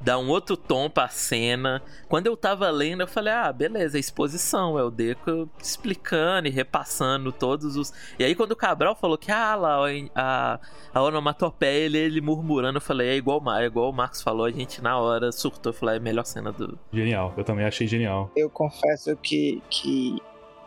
Dá 0.00 0.18
um 0.18 0.28
outro 0.28 0.56
tom 0.56 0.88
pra 0.88 1.08
cena. 1.08 1.82
Quando 2.08 2.26
eu 2.26 2.36
tava 2.36 2.70
lendo, 2.70 3.02
eu 3.02 3.08
falei, 3.08 3.32
ah, 3.32 3.52
beleza, 3.52 3.98
é 3.98 4.00
exposição, 4.00 4.78
é 4.78 4.82
o 4.82 4.90
Deco 4.90 5.48
explicando 5.60 6.48
e 6.48 6.50
repassando 6.50 7.32
todos 7.32 7.76
os. 7.76 7.92
E 8.18 8.24
aí, 8.24 8.34
quando 8.34 8.52
o 8.52 8.56
Cabral 8.56 8.94
falou 8.94 9.18
que, 9.18 9.30
ah, 9.30 9.54
lá, 9.54 9.78
a, 10.14 10.60
a 10.94 11.02
onomatopeia, 11.02 11.86
ele, 11.86 11.98
ele 11.98 12.20
murmurando, 12.20 12.78
eu 12.78 12.82
falei, 12.82 13.08
é 13.08 13.16
igual, 13.16 13.42
é 13.56 13.66
igual 13.66 13.90
o 13.90 13.92
Marcos 13.92 14.22
falou, 14.22 14.46
a 14.46 14.50
gente 14.50 14.82
na 14.82 14.98
hora 14.98 15.32
surtou, 15.32 15.72
falei, 15.72 15.96
é 15.96 15.98
a 15.98 16.00
melhor 16.00 16.24
cena 16.24 16.52
do. 16.52 16.78
Genial, 16.92 17.34
eu 17.36 17.44
também 17.44 17.64
achei 17.64 17.86
genial. 17.86 18.30
Eu 18.36 18.48
confesso 18.48 19.16
que, 19.16 19.62
que 19.70 20.18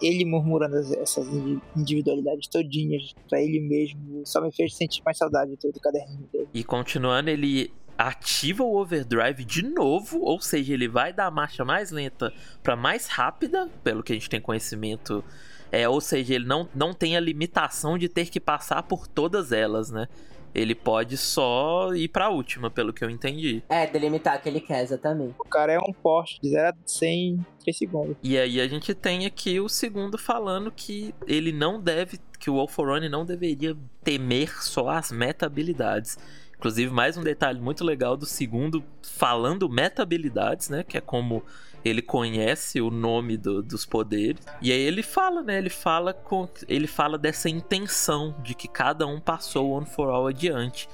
ele 0.02 0.26
murmurando 0.26 0.76
essas 1.00 1.28
individualidades 1.76 2.48
todinhas 2.48 3.14
para 3.30 3.42
ele 3.42 3.60
mesmo 3.60 4.24
só 4.26 4.42
me 4.42 4.52
fez 4.52 4.76
sentir 4.76 5.02
mais 5.06 5.18
saudade 5.18 5.52
de 5.52 5.58
todo 5.58 5.76
o 5.76 5.80
caderninho 5.80 6.28
dele. 6.34 6.48
E 6.54 6.64
continuando, 6.64 7.30
ele 7.30 7.72
ativa 7.98 8.64
o 8.64 8.76
overdrive 8.76 9.44
de 9.44 9.62
novo, 9.62 10.20
ou 10.22 10.42
seja, 10.42 10.74
ele 10.74 10.88
vai 10.88 11.14
da 11.14 11.30
marcha 11.30 11.64
mais 11.64 11.92
lenta 11.92 12.34
para 12.64 12.76
mais 12.76 13.08
rápida, 13.08 13.70
pelo 13.84 14.04
que 14.04 14.12
a 14.12 14.16
gente 14.16 14.30
tem 14.30 14.42
conhecimento. 14.42 15.24
É, 15.72 15.88
ou 15.88 16.02
seja, 16.02 16.36
ele 16.36 16.46
não, 16.46 16.68
não 16.76 16.94
tem 16.94 17.16
a 17.16 17.20
limitação 17.20 17.98
de 17.98 18.10
ter 18.10 18.30
que 18.30 18.40
passar 18.40 18.84
por 18.84 19.08
todas 19.08 19.52
elas, 19.52 19.90
né? 19.90 20.08
Ele 20.54 20.76
pode 20.76 21.16
só 21.16 21.94
ir 21.94 22.10
pra 22.10 22.30
última, 22.30 22.70
pelo 22.70 22.92
que 22.92 23.04
eu 23.04 23.10
entendi. 23.10 23.64
É, 23.70 23.88
delimitar 23.88 24.38
o 24.38 24.42
que 24.42 24.50
ele 24.50 24.60
quer, 24.60 24.84
exatamente. 24.84 25.34
O 25.40 25.46
cara 25.46 25.72
é 25.72 25.80
um 25.80 25.94
poste 25.94 26.42
de 26.42 26.50
0 26.50 26.68
a 26.68 26.74
100 26.86 27.28
em 27.30 27.46
3 27.64 27.78
segundos. 27.78 28.18
E 28.22 28.38
aí 28.38 28.60
a 28.60 28.68
gente 28.68 28.94
tem 28.94 29.26
aqui 29.26 29.62
o 29.62 29.70
segundo 29.70 30.18
falando 30.18 30.70
que 30.70 31.16
ele 31.26 31.54
não 31.54 31.80
deve, 31.80 32.20
que 32.38 32.50
o 32.50 32.56
Wolforone 32.56 33.08
não 33.08 33.26
deveria 33.26 33.78
temer 34.04 34.62
só 34.62 34.90
as 34.90 35.10
meta 35.10 35.46
habilidades. 35.46 36.18
Inclusive, 36.62 36.94
mais 36.94 37.18
um 37.18 37.24
detalhe 37.24 37.60
muito 37.60 37.84
legal 37.84 38.16
do 38.16 38.28
segundo, 38.28 38.84
falando 39.02 39.68
meta 39.68 40.04
habilidades, 40.04 40.70
né? 40.70 40.84
Que 40.84 40.96
é 40.96 41.02
como 41.02 41.44
ele 41.84 42.04
conhece 42.04 42.80
o 42.80 42.92
nome 42.92 43.36
do, 43.36 43.64
dos 43.64 43.84
poderes. 43.84 44.46
E 44.62 44.72
aí 44.72 44.80
ele 44.80 45.02
fala, 45.02 45.42
né? 45.42 45.58
Ele 45.58 45.72
fala 45.72 46.14
com. 46.14 46.48
Ele 46.70 46.86
fala 46.86 47.18
dessa 47.18 47.50
intenção 47.50 48.36
de 48.44 48.54
que 48.54 48.68
cada 48.68 49.08
um 49.08 49.20
passou 49.20 49.72
o 49.72 49.72
One 49.72 49.88
for 49.88 50.10
All 50.10 50.28
adiante. 50.28 50.88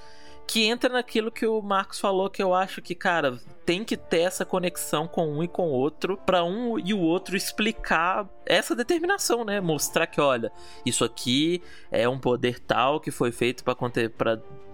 Que 0.47 0.63
entra 0.63 0.89
naquilo 0.89 1.30
que 1.30 1.45
o 1.45 1.61
Marcos 1.61 1.99
falou, 1.99 2.30
que 2.30 2.41
eu 2.41 2.53
acho 2.53 2.82
que, 2.82 2.95
cara, 2.95 3.38
tem 3.65 3.84
que 3.84 3.97
ter 3.97 4.22
essa 4.22 4.45
conexão 4.45 5.05
com 5.05 5.28
um 5.28 5.43
e 5.43 5.49
com 5.49 5.68
o 5.68 5.74
outro, 5.74 6.15
para 6.26 6.45
um 6.45 6.80
e 6.80 6.93
o 6.93 6.99
outro 7.01 7.36
explicar 7.36 8.26
essa 8.45 8.74
determinação, 8.74 9.43
né? 9.43 9.59
Mostrar 9.59 10.07
que, 10.07 10.22
olha, 10.22 10.49
isso 10.86 11.03
aqui 11.03 11.61
é 11.91 12.07
um 12.07 12.18
poder 12.18 12.61
tal 12.61 13.01
que 13.01 13.11
foi 13.11 13.34
feito 13.34 13.65
para 13.65 13.76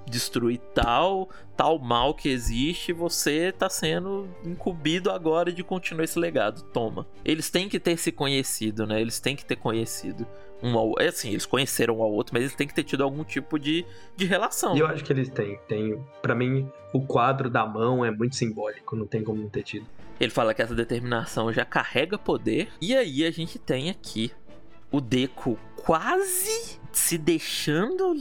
destruir 0.07 0.59
tal 0.73 1.29
tal 1.55 1.77
mal 1.77 2.13
que 2.13 2.29
existe, 2.29 2.91
você 2.91 3.51
tá 3.51 3.69
sendo 3.69 4.27
incumbido 4.43 5.11
agora 5.11 5.51
de 5.51 5.63
continuar 5.63 6.03
esse 6.03 6.17
legado. 6.17 6.63
Toma. 6.73 7.07
Eles 7.23 7.49
têm 7.49 7.69
que 7.69 7.79
ter 7.79 7.97
se 7.97 8.11
conhecido, 8.11 8.87
né? 8.87 8.99
Eles 8.99 9.19
têm 9.19 9.35
que 9.35 9.45
ter 9.45 9.55
conhecido 9.55 10.27
um 10.61 10.77
ao 10.77 10.93
é 10.97 11.09
assim, 11.09 11.31
eles 11.31 11.45
conheceram 11.45 11.97
um 11.97 12.01
ao 12.01 12.11
outro, 12.11 12.33
mas 12.33 12.43
eles 12.43 12.55
têm 12.55 12.65
que 12.65 12.73
ter 12.73 12.83
tido 12.83 13.03
algum 13.03 13.23
tipo 13.23 13.59
de, 13.59 13.85
de 14.15 14.25
relação. 14.25 14.75
E 14.77 14.79
eu 14.79 14.87
acho 14.87 15.03
que 15.03 15.11
eles 15.11 15.29
têm, 15.29 15.59
têm. 15.67 16.01
Para 16.21 16.33
mim, 16.33 16.69
o 16.93 17.01
quadro 17.01 17.49
da 17.49 17.65
mão 17.65 18.03
é 18.05 18.09
muito 18.09 18.35
simbólico, 18.35 18.95
não 18.95 19.05
tem 19.05 19.23
como 19.23 19.41
não 19.41 19.49
ter 19.49 19.63
tido. 19.63 19.85
Ele 20.19 20.31
fala 20.31 20.53
que 20.53 20.61
essa 20.61 20.73
determinação 20.73 21.51
já 21.51 21.65
carrega 21.65 22.17
poder. 22.17 22.69
E 22.79 22.95
aí 22.95 23.25
a 23.25 23.31
gente 23.31 23.59
tem 23.59 23.89
aqui 23.89 24.31
o 24.89 25.01
Deco 25.01 25.59
quase 25.75 26.79
se 26.93 27.17
deixando 27.17 28.15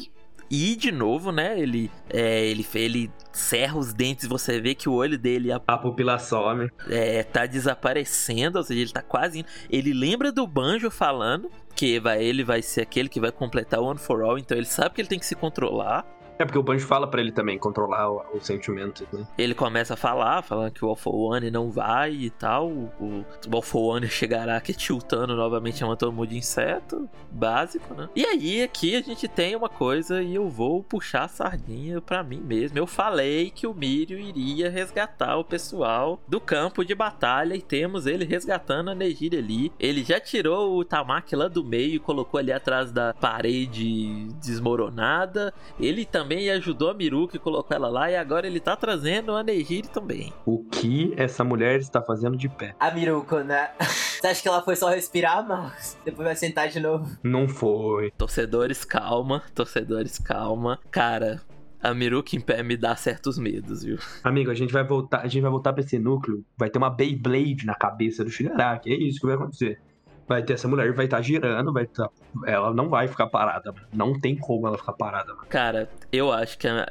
e 0.55 0.77
de 0.77 0.93
novo, 0.93 1.33
né? 1.33 1.59
Ele, 1.59 1.91
é, 2.11 2.45
ele, 2.45 2.67
ele 2.75 3.11
cerra 3.33 3.79
os 3.79 3.95
dentes, 3.95 4.29
você 4.29 4.61
vê 4.61 4.75
que 4.75 4.87
o 4.87 4.93
olho 4.93 5.17
dele. 5.19 5.51
A, 5.51 5.59
a 5.67 5.79
pupila 5.79 6.19
some. 6.19 6.71
É, 6.91 7.23
tá 7.23 7.47
desaparecendo, 7.47 8.59
ou 8.59 8.65
seja, 8.65 8.83
ele 8.83 8.93
tá 8.93 9.01
quase 9.01 9.39
indo. 9.39 9.49
Ele 9.71 9.95
lembra 9.95 10.31
do 10.31 10.47
Banjo 10.47 10.91
falando 10.91 11.51
que 11.75 11.99
vai, 11.99 12.23
ele 12.23 12.45
vai 12.45 12.61
ser 12.61 12.83
aquele 12.83 13.09
que 13.09 13.19
vai 13.19 13.33
completar 13.33 13.81
o 13.81 13.87
One 13.87 13.99
for 13.99 14.21
All, 14.21 14.37
então 14.37 14.55
ele 14.55 14.67
sabe 14.67 14.95
que 14.95 15.01
ele 15.01 15.09
tem 15.09 15.19
que 15.19 15.25
se 15.25 15.35
controlar. 15.35 16.05
É 16.43 16.45
porque 16.45 16.59
o 16.59 16.63
Banjo 16.63 16.85
fala 16.89 17.07
para 17.07 17.21
ele 17.21 17.31
também 17.31 17.57
controlar 17.57 18.11
o, 18.11 18.25
o 18.35 18.41
sentimento, 18.41 19.07
né? 19.13 19.25
Ele 19.39 19.55
começa 19.55 19.95
a 19.95 19.97
falar, 19.97 20.43
falando 20.43 20.73
que 20.73 20.85
o 20.85 20.89
Alpha 20.89 21.09
One 21.09 21.53
não 21.53 21.71
vai 21.71 22.11
e 22.11 22.31
tal. 22.31 22.69
O, 22.69 23.25
o 23.49 23.55
Alpha 23.55 23.79
One 23.79 24.09
chegará 24.09 24.57
aqui 24.57 24.75
tiltando 24.75 25.37
novamente 25.37 25.79
chamando 25.79 25.99
todo 25.99 26.13
mundo 26.13 26.31
de 26.31 26.37
inseto. 26.37 27.09
Básico, 27.31 27.95
né? 27.95 28.09
E 28.17 28.27
aí, 28.27 28.61
aqui 28.61 28.97
a 28.97 29.01
gente 29.01 29.29
tem 29.29 29.55
uma 29.55 29.69
coisa 29.69 30.21
e 30.21 30.35
eu 30.35 30.49
vou 30.49 30.83
puxar 30.83 31.27
a 31.27 31.29
sardinha 31.29 32.01
para 32.01 32.25
mim 32.25 32.41
mesmo. 32.41 32.77
Eu 32.77 32.89
falei 32.89 33.53
que 33.53 33.65
o 33.65 33.73
Mirio 33.73 34.19
iria 34.19 34.69
resgatar 34.69 35.37
o 35.37 35.45
pessoal 35.45 36.21
do 36.27 36.41
campo 36.41 36.85
de 36.85 36.93
batalha 36.93 37.55
e 37.55 37.63
temos 37.63 38.05
ele 38.05 38.25
resgatando 38.25 38.91
a 38.91 38.97
Nejire 38.97 39.39
ali. 39.39 39.73
Ele 39.79 40.03
já 40.03 40.19
tirou 40.19 40.77
o 40.77 40.85
Tamaki 40.85 41.37
lá 41.37 41.47
do 41.47 41.63
meio 41.63 41.95
e 41.95 41.99
colocou 42.01 42.41
ali 42.41 42.51
atrás 42.51 42.91
da 42.91 43.15
parede 43.15 44.27
desmoronada. 44.41 45.55
Ele 45.79 46.05
também 46.05 46.32
também 46.33 46.51
ajudou 46.51 46.89
a 46.89 46.95
Miruki, 46.95 47.39
colocou 47.39 47.77
ela 47.77 47.91
lá 47.91 48.11
e 48.11 48.17
agora 48.17 48.47
ele 48.47 48.59
tá 48.59 48.75
trazendo 48.75 49.37
a 49.37 49.43
Nehiri 49.43 49.89
também. 49.89 50.33
O 50.47 50.65
que 50.65 51.13
essa 51.15 51.45
mulher 51.45 51.79
está 51.79 52.01
fazendo 52.01 52.39
de 52.39 52.49
pé? 52.49 52.75
A 52.81 52.91
Miruko, 52.91 53.41
né? 53.41 53.71
Você 53.79 54.27
acha 54.27 54.41
que 54.41 54.49
ela 54.49 54.63
foi 54.63 54.75
só 54.75 54.89
respirar, 54.89 55.47
Marcos? 55.47 55.99
Depois 56.03 56.27
vai 56.27 56.35
sentar 56.35 56.69
de 56.69 56.81
novo? 56.81 57.07
Não 57.23 57.47
foi. 57.47 58.11
Torcedores, 58.13 58.83
calma. 58.83 59.43
Torcedores, 59.55 60.19
calma. 60.19 60.79
Cara, 60.91 61.43
a 61.83 61.93
Miruki 61.93 62.39
em 62.39 62.41
pé 62.41 62.63
me 62.63 62.79
dá 62.79 62.97
certos 62.97 63.37
medos, 63.37 63.85
viu? 63.85 63.99
Amigo, 64.25 64.51
a 64.51 64.55
gente 64.55 64.73
vai 64.73 64.85
voltar, 64.85 65.21
a 65.21 65.29
gente 65.29 65.43
vai 65.43 65.51
voltar 65.51 65.75
para 65.75 65.83
esse 65.85 65.99
núcleo, 65.99 66.43
vai 66.57 66.71
ter 66.71 66.79
uma 66.79 66.89
Beyblade 66.89 67.67
na 67.67 67.75
cabeça 67.75 68.25
do 68.25 68.31
Shigaraki, 68.31 68.91
é 68.91 68.97
isso 68.97 69.21
que 69.21 69.27
vai 69.27 69.35
acontecer 69.35 69.79
vai 70.27 70.43
ter 70.43 70.55
essa 70.55 70.69
mulher 70.69 70.93
vai 70.93 71.05
estar 71.05 71.19
tá 71.19 71.23
girando, 71.23 71.73
vai. 71.73 71.87
Tá, 71.87 72.09
ela 72.47 72.73
não 72.73 72.89
vai 72.89 73.09
ficar 73.09 73.27
parada, 73.27 73.75
não 73.93 74.19
tem 74.19 74.37
como 74.37 74.67
ela 74.67 74.79
ficar 74.79 74.93
parada. 74.93 75.35
Mano. 75.35 75.47
Cara, 75.49 75.91
eu 76.13 76.33
acho 76.33 76.59
que 76.59 76.69
a, 76.69 76.87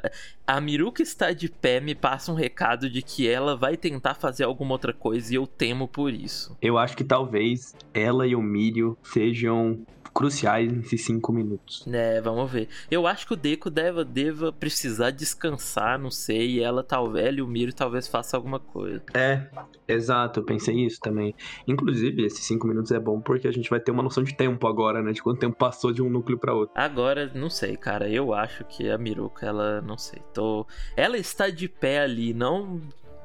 a 0.46 0.60
Miruka 0.60 1.02
está 1.02 1.32
de 1.32 1.48
pé 1.48 1.80
me 1.80 1.94
passa 1.94 2.30
um 2.32 2.34
recado 2.34 2.88
de 2.88 3.02
que 3.02 3.28
ela 3.28 3.56
vai 3.56 3.76
tentar 3.76 4.14
fazer 4.14 4.44
alguma 4.44 4.72
outra 4.72 4.92
coisa 4.92 5.32
e 5.32 5.36
eu 5.36 5.46
temo 5.46 5.88
por 5.88 6.12
isso. 6.12 6.56
Eu 6.60 6.78
acho 6.78 6.96
que 6.96 7.04
talvez 7.04 7.74
ela 7.92 8.26
e 8.26 8.34
o 8.34 8.42
Mirio 8.42 8.96
sejam 9.02 9.84
cruciais 10.12 10.72
nesses 10.72 11.04
cinco 11.04 11.32
minutos. 11.32 11.84
É, 11.86 12.20
vamos 12.20 12.50
ver. 12.50 12.68
Eu 12.90 13.06
acho 13.06 13.26
que 13.26 13.32
o 13.32 13.36
Deco 13.36 13.70
deva, 13.70 14.04
deva 14.04 14.52
precisar 14.52 15.10
descansar, 15.10 15.98
não 15.98 16.10
sei, 16.10 16.52
e 16.52 16.60
ela 16.60 16.82
talvez, 16.82 17.36
e 17.36 17.42
o 17.42 17.46
Miro 17.46 17.72
talvez 17.72 18.06
faça 18.06 18.36
alguma 18.36 18.58
coisa. 18.58 19.02
É, 19.14 19.48
exato, 19.88 20.40
eu 20.40 20.44
pensei 20.44 20.74
isso 20.84 21.00
também. 21.00 21.34
Inclusive, 21.66 22.24
esses 22.24 22.44
cinco 22.44 22.66
minutos 22.66 22.92
é 22.92 23.00
bom 23.00 23.20
porque 23.20 23.48
a 23.48 23.52
gente 23.52 23.70
vai 23.70 23.80
ter 23.80 23.90
uma 23.90 24.02
noção 24.02 24.22
de 24.22 24.34
tempo 24.34 24.66
agora, 24.66 25.02
né? 25.02 25.12
De 25.12 25.22
quanto 25.22 25.40
tempo 25.40 25.56
passou 25.56 25.92
de 25.92 26.02
um 26.02 26.10
núcleo 26.10 26.38
para 26.38 26.54
outro. 26.54 26.74
Agora, 26.76 27.30
não 27.34 27.48
sei, 27.48 27.76
cara. 27.76 28.08
Eu 28.08 28.34
acho 28.34 28.64
que 28.64 28.90
a 28.90 28.98
Miruka, 28.98 29.46
ela, 29.46 29.80
não 29.80 29.96
sei, 29.96 30.20
tô. 30.32 30.66
Ela 30.96 31.16
está 31.16 31.48
de 31.48 31.68
pé 31.68 32.00
ali, 32.00 32.34
não 32.34 32.80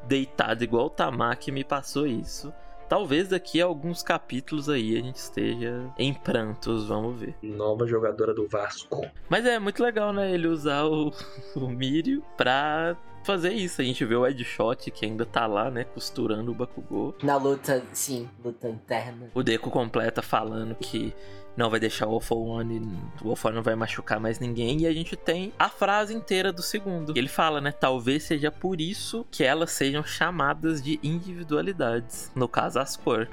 deitada 0.08 0.64
igual 0.64 0.86
o 0.86 0.90
Tamaki 0.90 1.52
me 1.52 1.64
passou 1.64 2.08
isso. 2.08 2.52
Talvez 2.88 3.28
daqui 3.28 3.62
a 3.62 3.66
alguns 3.66 4.02
capítulos 4.02 4.70
aí 4.70 4.98
a 4.98 5.02
gente 5.02 5.18
esteja 5.18 5.90
em 5.98 6.14
prantos, 6.14 6.88
vamos 6.88 7.20
ver. 7.20 7.36
Nova 7.42 7.86
jogadora 7.86 8.34
do 8.34 8.48
Vasco. 8.48 9.06
Mas 9.30 9.46
é 9.46 9.60
muito 9.60 9.84
legal, 9.84 10.14
né? 10.14 10.32
Ele 10.32 10.48
usar 10.48 10.86
o, 10.86 11.12
o 11.56 11.68
Mirio 11.68 12.24
pra 12.38 12.96
fazer 13.28 13.52
isso. 13.52 13.82
A 13.82 13.84
gente 13.84 14.04
vê 14.06 14.16
o 14.16 14.26
Ed 14.26 14.44
Shot 14.44 14.90
que 14.90 15.06
ainda 15.06 15.26
tá 15.26 15.46
lá, 15.46 15.70
né? 15.70 15.84
Costurando 15.84 16.52
o 16.52 16.56
Bakugou. 16.56 17.16
Na 17.22 17.36
luta, 17.36 17.84
sim, 17.92 18.28
luta 18.44 18.70
interna. 18.70 19.30
O 19.36 19.44
Deco 19.44 19.70
completa 19.70 20.22
falando 20.22 20.74
que 20.76 21.14
não 21.56 21.70
vai 21.70 21.80
deixar 21.80 22.08
o 22.08 22.20
for 22.22 22.38
One, 22.38 22.80
o 23.22 23.30
One 23.30 23.56
não 23.56 23.64
vai 23.64 23.76
machucar 23.76 24.20
mais 24.20 24.40
ninguém. 24.40 24.82
E 24.82 24.88
a 24.88 24.94
gente 24.94 25.18
tem 25.18 25.52
a 25.60 25.68
frase 25.68 26.14
inteira 26.14 26.54
do 26.54 26.62
segundo. 26.62 27.14
Ele 27.18 27.28
fala, 27.28 27.60
né? 27.60 27.72
Talvez 27.72 28.24
seja 28.24 28.50
por 28.50 28.80
isso 28.80 29.26
que 29.30 29.44
elas 29.44 29.72
sejam 29.72 30.04
chamadas 30.04 30.82
de 30.82 30.98
individualidades. 31.04 32.32
No 32.34 32.48
caso, 32.48 32.80
as 32.80 32.96
cor. 32.96 33.28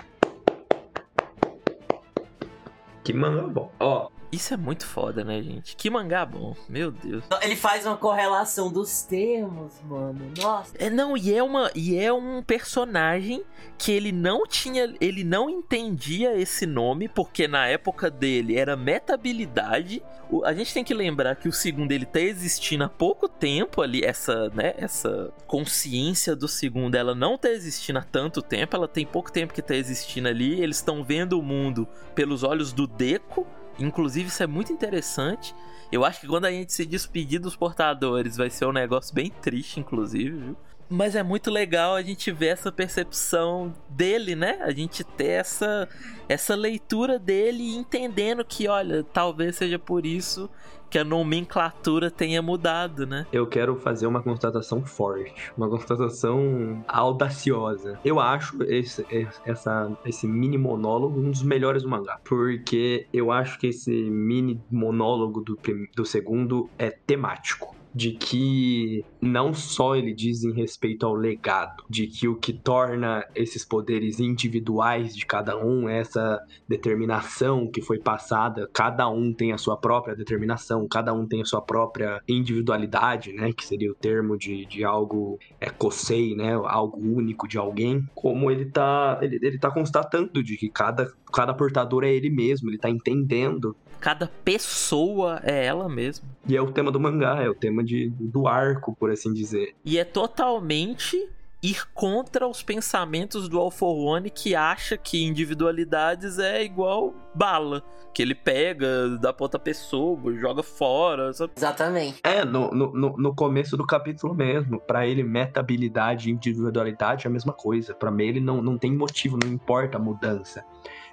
Que 3.04 3.12
manga 3.12 3.42
bom. 3.42 3.70
Ó, 3.78 4.08
Isso 4.34 4.52
é 4.52 4.56
muito 4.56 4.84
foda, 4.86 5.22
né, 5.24 5.40
gente? 5.42 5.76
Que 5.76 5.88
mangá 5.88 6.24
bom, 6.26 6.54
meu 6.68 6.90
Deus. 6.90 7.24
Ele 7.42 7.56
faz 7.56 7.86
uma 7.86 7.96
correlação 7.96 8.70
dos 8.72 9.02
termos, 9.02 9.72
mano. 9.84 10.32
Nossa. 10.40 10.72
É, 10.78 10.90
não, 10.90 11.16
e 11.16 11.32
é 11.34 11.42
uma 11.42 11.70
e 11.74 11.96
é 11.96 12.12
um 12.12 12.42
personagem 12.42 13.42
que 13.78 13.92
ele 13.92 14.10
não 14.12 14.46
tinha, 14.46 14.94
ele 15.00 15.22
não 15.24 15.48
entendia 15.48 16.36
esse 16.36 16.66
nome 16.66 17.08
porque 17.08 17.46
na 17.46 17.66
época 17.66 18.10
dele 18.10 18.56
era 18.56 18.76
metabilidade. 18.76 20.02
O- 20.30 20.44
a 20.44 20.52
gente 20.52 20.72
tem 20.72 20.82
que 20.84 20.94
lembrar 20.94 21.36
que 21.36 21.48
o 21.48 21.52
segundo 21.52 21.92
ele 21.92 22.06
tá 22.06 22.20
existindo 22.20 22.84
há 22.84 22.88
pouco 22.88 23.28
tempo 23.28 23.82
ali, 23.82 24.02
essa, 24.04 24.48
né, 24.50 24.74
essa 24.76 25.32
consciência 25.46 26.34
do 26.34 26.48
segundo, 26.48 26.94
ela 26.94 27.14
não 27.14 27.36
tá 27.38 27.50
existindo 27.50 27.98
há 27.98 28.02
tanto 28.02 28.42
tempo, 28.42 28.74
ela 28.76 28.88
tem 28.88 29.06
pouco 29.06 29.30
tempo 29.30 29.52
que 29.54 29.62
tá 29.62 29.74
existindo 29.74 30.28
ali. 30.28 30.60
Eles 30.60 30.76
estão 30.76 31.04
vendo 31.04 31.38
o 31.38 31.42
mundo 31.42 31.86
pelos 32.14 32.42
olhos 32.42 32.72
do 32.72 32.86
Deco. 32.86 33.46
Inclusive, 33.78 34.28
isso 34.28 34.42
é 34.42 34.46
muito 34.46 34.72
interessante. 34.72 35.54
Eu 35.90 36.04
acho 36.04 36.20
que 36.20 36.26
quando 36.26 36.46
a 36.46 36.50
gente 36.50 36.72
se 36.72 36.84
despedir 36.84 37.38
dos 37.38 37.56
portadores 37.56 38.36
vai 38.36 38.50
ser 38.50 38.66
um 38.66 38.72
negócio 38.72 39.14
bem 39.14 39.30
triste, 39.30 39.80
inclusive, 39.80 40.36
viu? 40.36 40.56
Mas 40.94 41.16
é 41.16 41.24
muito 41.24 41.50
legal 41.50 41.96
a 41.96 42.02
gente 42.02 42.30
ver 42.30 42.46
essa 42.46 42.70
percepção 42.70 43.74
dele, 43.88 44.36
né? 44.36 44.60
A 44.60 44.70
gente 44.70 45.02
ter 45.02 45.40
essa, 45.40 45.88
essa 46.28 46.54
leitura 46.54 47.18
dele 47.18 47.74
entendendo 47.74 48.44
que, 48.44 48.68
olha, 48.68 49.02
talvez 49.02 49.56
seja 49.56 49.76
por 49.76 50.06
isso 50.06 50.48
que 50.88 50.96
a 50.96 51.02
nomenclatura 51.02 52.08
tenha 52.12 52.40
mudado, 52.40 53.04
né? 53.04 53.26
eu 53.32 53.48
quero 53.48 53.74
fazer 53.74 54.06
uma 54.06 54.22
constatação 54.22 54.84
forte, 54.84 55.50
uma 55.56 55.68
constatação 55.68 56.84
audaciosa. 56.86 57.98
Eu 58.04 58.20
acho 58.20 58.62
esse, 58.62 59.04
essa, 59.44 59.90
esse 60.04 60.28
mini 60.28 60.56
monólogo 60.56 61.18
um 61.18 61.32
dos 61.32 61.42
melhores 61.42 61.82
do 61.82 61.88
mangá, 61.88 62.20
porque 62.22 63.08
eu 63.12 63.32
acho 63.32 63.58
que 63.58 63.66
esse 63.66 63.90
mini 63.90 64.62
monólogo 64.70 65.40
do, 65.40 65.58
do 65.96 66.04
segundo 66.04 66.70
é 66.78 66.90
temático. 66.90 67.74
De 67.94 68.12
que 68.12 69.04
não 69.20 69.54
só 69.54 69.94
ele 69.96 70.12
diz 70.12 70.44
em 70.44 70.52
respeito 70.52 71.06
ao 71.06 71.14
legado, 71.14 71.84
de 71.88 72.06
que 72.06 72.28
o 72.28 72.36
que 72.36 72.52
torna 72.52 73.24
esses 73.34 73.64
poderes 73.64 74.20
individuais 74.20 75.14
de 75.14 75.24
cada 75.24 75.56
um, 75.56 75.88
essa 75.88 76.42
determinação 76.68 77.70
que 77.70 77.80
foi 77.80 77.98
passada, 77.98 78.68
cada 78.72 79.08
um 79.08 79.32
tem 79.32 79.52
a 79.52 79.58
sua 79.58 79.76
própria 79.76 80.14
determinação, 80.14 80.86
cada 80.88 81.12
um 81.12 81.26
tem 81.26 81.42
a 81.42 81.44
sua 81.44 81.62
própria 81.62 82.20
individualidade, 82.28 83.32
né, 83.32 83.52
que 83.52 83.66
seria 83.66 83.90
o 83.90 83.94
termo 83.94 84.36
de, 84.36 84.66
de 84.66 84.84
algo 84.84 85.38
é, 85.60 85.70
kosei, 85.70 86.34
né, 86.34 86.52
algo 86.52 86.98
único 86.98 87.48
de 87.48 87.58
alguém, 87.58 88.04
como 88.14 88.50
ele 88.50 88.66
tá, 88.66 89.18
ele, 89.22 89.38
ele 89.42 89.58
tá 89.58 89.70
constatando 89.70 90.42
de 90.42 90.56
que 90.56 90.68
cada, 90.68 91.12
cada 91.32 91.54
portador 91.54 92.04
é 92.04 92.12
ele 92.12 92.30
mesmo, 92.30 92.70
ele 92.70 92.78
tá 92.78 92.90
entendendo. 92.90 93.76
Cada 94.00 94.26
pessoa 94.44 95.40
é 95.42 95.64
ela 95.64 95.88
mesma. 95.88 96.26
E 96.46 96.56
é 96.56 96.60
o 96.60 96.70
tema 96.72 96.90
do 96.90 97.00
mangá, 97.00 97.42
é 97.42 97.48
o 97.48 97.54
tema 97.54 97.82
de, 97.82 98.10
do 98.18 98.46
arco, 98.46 98.94
por 98.98 99.10
assim 99.10 99.32
dizer. 99.32 99.74
E 99.84 99.98
é 99.98 100.04
totalmente 100.04 101.28
ir 101.62 101.86
contra 101.94 102.46
os 102.46 102.62
pensamentos 102.62 103.48
do 103.48 103.58
All 103.58 103.70
for 103.70 103.94
One 103.96 104.28
que 104.28 104.54
acha 104.54 104.98
que 104.98 105.24
individualidades 105.24 106.38
é 106.38 106.62
igual 106.62 107.14
bala. 107.34 107.82
Que 108.12 108.22
ele 108.22 108.34
pega, 108.34 109.18
dá 109.20 109.32
pra 109.32 109.44
outra 109.44 109.58
pessoa, 109.58 110.16
joga 110.36 110.62
fora. 110.62 111.32
sabe? 111.32 111.52
Exatamente. 111.56 112.20
É, 112.22 112.44
no, 112.44 112.70
no, 112.70 113.16
no- 113.16 113.34
começo 113.34 113.76
do 113.76 113.84
capítulo 113.86 114.34
mesmo. 114.34 114.78
Pra 114.78 115.04
ele, 115.06 115.24
metabilidade 115.24 116.28
e 116.28 116.32
individualidade 116.32 117.26
é 117.26 117.28
a 117.28 117.32
mesma 117.32 117.52
coisa. 117.52 117.92
Pra 117.94 118.10
mim, 118.10 118.24
ele 118.26 118.40
não, 118.40 118.62
não 118.62 118.78
tem 118.78 118.92
motivo, 118.94 119.36
não 119.42 119.50
importa 119.50 119.96
a 119.96 120.00
mudança. 120.00 120.64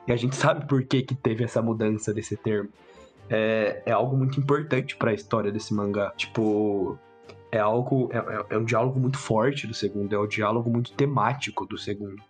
E 0.07 0.11
a 0.11 0.15
gente 0.15 0.35
sabe 0.37 0.65
por 0.67 0.83
que, 0.83 1.01
que 1.03 1.15
teve 1.15 1.43
essa 1.43 1.61
mudança 1.61 2.13
desse 2.13 2.35
termo. 2.37 2.69
É, 3.29 3.81
é 3.85 3.91
algo 3.91 4.17
muito 4.17 4.39
importante 4.39 4.95
pra 4.95 5.13
história 5.13 5.51
desse 5.51 5.73
mangá. 5.73 6.11
Tipo, 6.17 6.97
é 7.51 7.59
algo. 7.59 8.09
É, 8.11 8.17
é- 8.17 8.45
é 8.55 8.57
um 8.57 8.65
diálogo 8.65 8.99
muito 8.99 9.17
forte 9.17 9.65
do 9.67 9.73
segundo, 9.73 10.13
é 10.13 10.19
um 10.19 10.27
diálogo 10.27 10.69
muito 10.69 10.91
temático 10.93 11.65
do 11.65 11.77
segundo. 11.77 12.21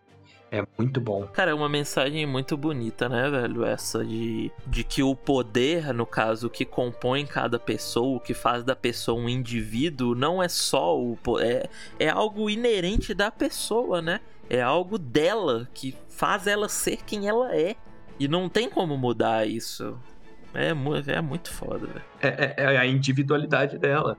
É 0.54 0.68
muito 0.78 1.00
bom. 1.00 1.26
Cara, 1.28 1.52
é 1.52 1.54
uma 1.54 1.70
mensagem 1.70 2.26
muito 2.26 2.58
bonita, 2.58 3.08
né, 3.08 3.30
velho? 3.30 3.64
Essa 3.64 4.04
de, 4.04 4.52
de 4.68 4.84
que 4.84 5.02
o 5.02 5.16
poder, 5.16 5.94
no 5.94 6.06
caso, 6.06 6.50
que 6.50 6.66
compõe 6.66 7.26
cada 7.26 7.58
pessoa, 7.58 8.18
o 8.18 8.20
que 8.20 8.34
faz 8.34 8.62
da 8.62 8.76
pessoa 8.76 9.18
um 9.18 9.30
indivíduo, 9.30 10.14
não 10.14 10.44
é 10.44 10.50
só 10.50 11.00
o. 11.00 11.18
É, 11.40 11.70
é 11.98 12.10
algo 12.10 12.50
inerente 12.50 13.14
da 13.14 13.32
pessoa, 13.32 14.02
né? 14.02 14.20
É 14.54 14.62
algo 14.62 14.98
dela 14.98 15.66
que 15.74 15.96
faz 16.10 16.46
ela 16.46 16.68
ser 16.68 16.98
quem 17.06 17.26
ela 17.26 17.56
é. 17.56 17.74
E 18.20 18.28
não 18.28 18.50
tem 18.50 18.70
como 18.70 18.98
mudar 18.98 19.48
isso. 19.48 19.98
É, 20.54 20.72
é 21.08 21.22
muito 21.22 21.50
foda, 21.50 21.88
velho. 21.88 22.02
É, 22.22 22.28
é- 22.28 22.74
é 22.74 22.78
a 22.78 22.86
individualidade 22.86 23.78
dela. 23.78 24.18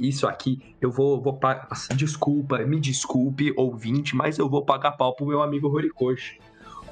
Isso 0.00 0.26
aqui, 0.26 0.74
eu 0.80 0.90
vou, 0.90 1.20
vou 1.20 1.34
pagar. 1.34 1.68
Desculpa, 1.94 2.58
me 2.58 2.80
desculpe, 2.80 3.54
ouvinte, 3.56 4.16
mas 4.16 4.38
eu 4.38 4.48
vou 4.48 4.64
pagar 4.64 4.90
pau 4.96 5.14
pro 5.14 5.26
meu 5.26 5.40
amigo 5.40 5.68
Horikoshi. 5.68 6.40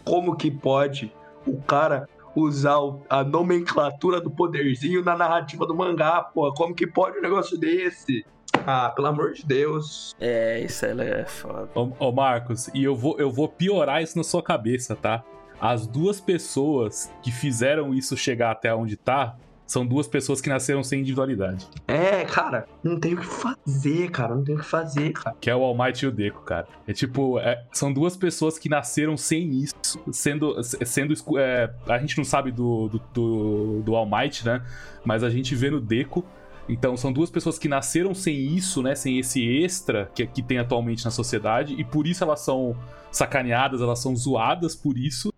Como 0.04 0.36
que 0.36 0.48
pode 0.48 1.12
o 1.44 1.60
cara 1.62 2.08
usar 2.36 2.78
a 3.10 3.24
nomenclatura 3.24 4.20
do 4.20 4.30
poderzinho 4.30 5.02
na 5.02 5.16
narrativa 5.16 5.66
do 5.66 5.74
mangá, 5.74 6.22
pô? 6.22 6.54
Como 6.54 6.72
que 6.76 6.86
pode 6.86 7.18
um 7.18 7.22
negócio 7.22 7.58
desse? 7.58 8.24
Ah, 8.66 8.90
pelo 8.90 9.08
amor 9.08 9.32
de 9.32 9.44
Deus. 9.44 10.14
É, 10.20 10.60
isso 10.60 10.84
ela 10.84 11.04
é 11.04 11.24
foda. 11.24 11.68
Ô, 11.74 11.90
ô, 11.98 12.12
Marcos, 12.12 12.68
e 12.74 12.84
eu 12.84 12.94
vou, 12.94 13.18
eu 13.18 13.30
vou 13.30 13.48
piorar 13.48 14.02
isso 14.02 14.16
na 14.16 14.24
sua 14.24 14.42
cabeça, 14.42 14.94
tá? 14.94 15.24
As 15.60 15.86
duas 15.86 16.20
pessoas 16.20 17.12
que 17.22 17.30
fizeram 17.30 17.94
isso 17.94 18.16
chegar 18.16 18.50
até 18.50 18.74
onde 18.74 18.96
tá 18.96 19.36
são 19.72 19.86
duas 19.86 20.06
pessoas 20.06 20.40
que 20.40 20.50
nasceram 20.50 20.82
sem 20.82 21.00
individualidade. 21.00 21.66
É, 21.88 22.24
cara, 22.26 22.66
não 22.82 23.00
tem 23.00 23.14
o 23.14 23.16
que 23.16 23.26
fazer, 23.26 24.10
cara. 24.10 24.34
Não 24.34 24.44
tem 24.44 24.54
o 24.54 24.58
que 24.58 24.66
fazer, 24.66 25.12
cara. 25.12 25.34
Que 25.40 25.48
é 25.48 25.56
o 25.56 25.62
All 25.62 25.74
Might 25.74 26.04
e 26.04 26.06
o 26.06 26.12
Deco, 26.12 26.42
cara. 26.42 26.68
É 26.86 26.92
tipo, 26.92 27.38
é, 27.38 27.64
são 27.72 27.90
duas 27.90 28.14
pessoas 28.14 28.58
que 28.58 28.68
nasceram 28.68 29.16
sem 29.16 29.50
isso, 29.50 29.74
sendo. 30.12 30.62
sendo 30.62 31.14
é, 31.38 31.72
a 31.88 31.98
gente 31.98 32.18
não 32.18 32.24
sabe 32.24 32.50
do, 32.50 32.88
do, 32.88 33.00
do, 33.14 33.82
do 33.82 33.96
All 33.96 34.06
Might, 34.06 34.44
né? 34.44 34.62
Mas 35.04 35.24
a 35.24 35.30
gente 35.30 35.54
vê 35.54 35.70
no 35.70 35.80
Deco. 35.80 36.22
Então, 36.68 36.96
são 36.96 37.12
duas 37.12 37.30
pessoas 37.30 37.58
que 37.58 37.68
nasceram 37.68 38.14
sem 38.14 38.36
isso, 38.54 38.82
né? 38.82 38.94
Sem 38.94 39.18
esse 39.18 39.42
extra 39.44 40.10
que, 40.14 40.26
que 40.26 40.42
tem 40.42 40.58
atualmente 40.58 41.04
na 41.04 41.10
sociedade. 41.10 41.74
E 41.74 41.84
por 41.84 42.06
isso 42.06 42.22
elas 42.22 42.40
são 42.40 42.76
sacaneadas, 43.10 43.80
elas 43.80 43.98
são 43.98 44.14
zoadas 44.16 44.74
por 44.74 44.96
isso. 44.96 45.32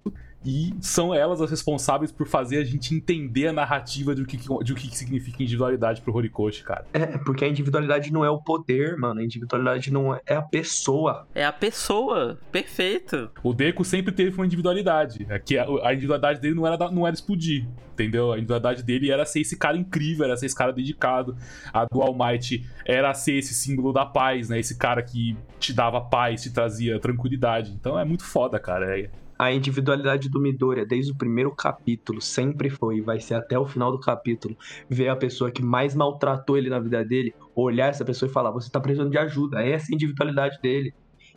E 0.45 0.75
são 0.81 1.15
elas 1.15 1.41
as 1.41 1.51
responsáveis 1.51 2.13
por 2.13 2.27
fazer 2.27 2.59
a 2.59 2.65
gente 2.65 2.95
entender 2.95 3.49
a 3.49 3.53
narrativa 3.53 4.15
do 4.15 4.27
que, 4.27 4.37
de 4.37 4.73
o 4.73 4.77
que 4.77 4.95
significa 4.97 5.43
individualidade 5.43 6.03
pro 6.03 6.15
Horikoshi, 6.15 6.63
cara. 6.63 6.85
É, 6.93 7.19
porque 7.19 7.45
a 7.45 7.49
individualidade 7.49 8.13
não 8.13 8.25
é 8.25 8.31
o 8.31 8.39
poder, 8.39 8.97
mano. 8.97 9.21
A 9.21 9.25
individualidade 9.25 9.91
não 9.91 10.15
é, 10.15 10.21
é 10.27 10.35
a 10.35 10.43
pessoa. 10.43 11.27
É 11.35 11.45
a 11.45 11.53
pessoa, 11.53 12.39
perfeito. 12.53 13.31
O 13.43 13.55
Deco 13.55 13.85
sempre 13.85 14.13
teve 14.13 14.37
uma 14.37 14.45
individualidade. 14.45 15.27
É 15.29 15.39
que 15.39 15.57
a, 15.57 15.65
a 15.83 15.93
individualidade 15.93 16.41
dele 16.41 16.55
não 16.55 16.67
era, 16.67 16.91
não 16.91 17.07
era 17.07 17.15
explodir. 17.15 17.67
Entendeu? 17.93 18.33
A 18.33 18.37
individualidade 18.37 18.83
dele 18.83 19.11
era 19.11 19.25
ser 19.25 19.41
esse 19.41 19.57
cara 19.57 19.77
incrível, 19.77 20.25
era 20.25 20.37
ser 20.37 20.47
esse 20.47 20.55
cara 20.55 20.73
dedicado. 20.73 21.37
A 21.73 21.85
do 21.85 22.03
All 22.03 22.13
Might 22.13 22.67
era 22.85 23.15
ser 23.15 23.35
esse 23.35 23.55
símbolo 23.55 23.93
da 23.93 24.05
paz, 24.05 24.49
né? 24.49 24.59
Esse 24.59 24.77
cara 24.77 25.01
que 25.01 25.37
te 25.61 25.73
dava 25.73 26.01
paz, 26.01 26.43
te 26.43 26.53
trazia 26.53 26.99
tranquilidade. 26.99 27.71
Então 27.71 27.99
é 27.99 28.05
muito 28.05 28.25
foda, 28.25 28.59
cara. 28.59 28.99
É- 28.99 29.09
A 29.39 29.53
individualidade 29.53 30.28
do 30.28 30.41
Midoriya, 30.41 30.87
desde 30.87 31.12
o 31.12 31.16
primeiro 31.16 31.51
capítulo, 31.55 32.20
sempre 32.20 32.70
foi 32.70 32.99
e 32.99 33.01
vai 33.01 33.20
ser 33.20 33.35
até 33.35 33.59
o 33.59 33.66
final 33.66 33.91
do 33.91 33.99
capítulo, 33.99 34.57
ver 34.89 35.09
a 35.09 35.16
pessoa 35.16 35.51
que 35.51 35.62
mais 35.62 35.95
maltratou 35.95 36.57
ele 36.57 36.70
na 36.70 36.78
vida 36.78 37.05
dele, 37.05 37.35
olhar 37.55 37.89
essa 37.89 38.05
pessoa 38.05 38.28
e 38.28 38.32
falar: 38.32 38.53
você 38.53 38.70
tá 38.70 38.80
precisando 38.80 39.11
de 39.11 39.18
ajuda. 39.18 39.62
Essa 39.62 39.91
é 39.91 39.93
a 39.93 39.95
individualidade 39.95 40.59
dele. 40.62 40.95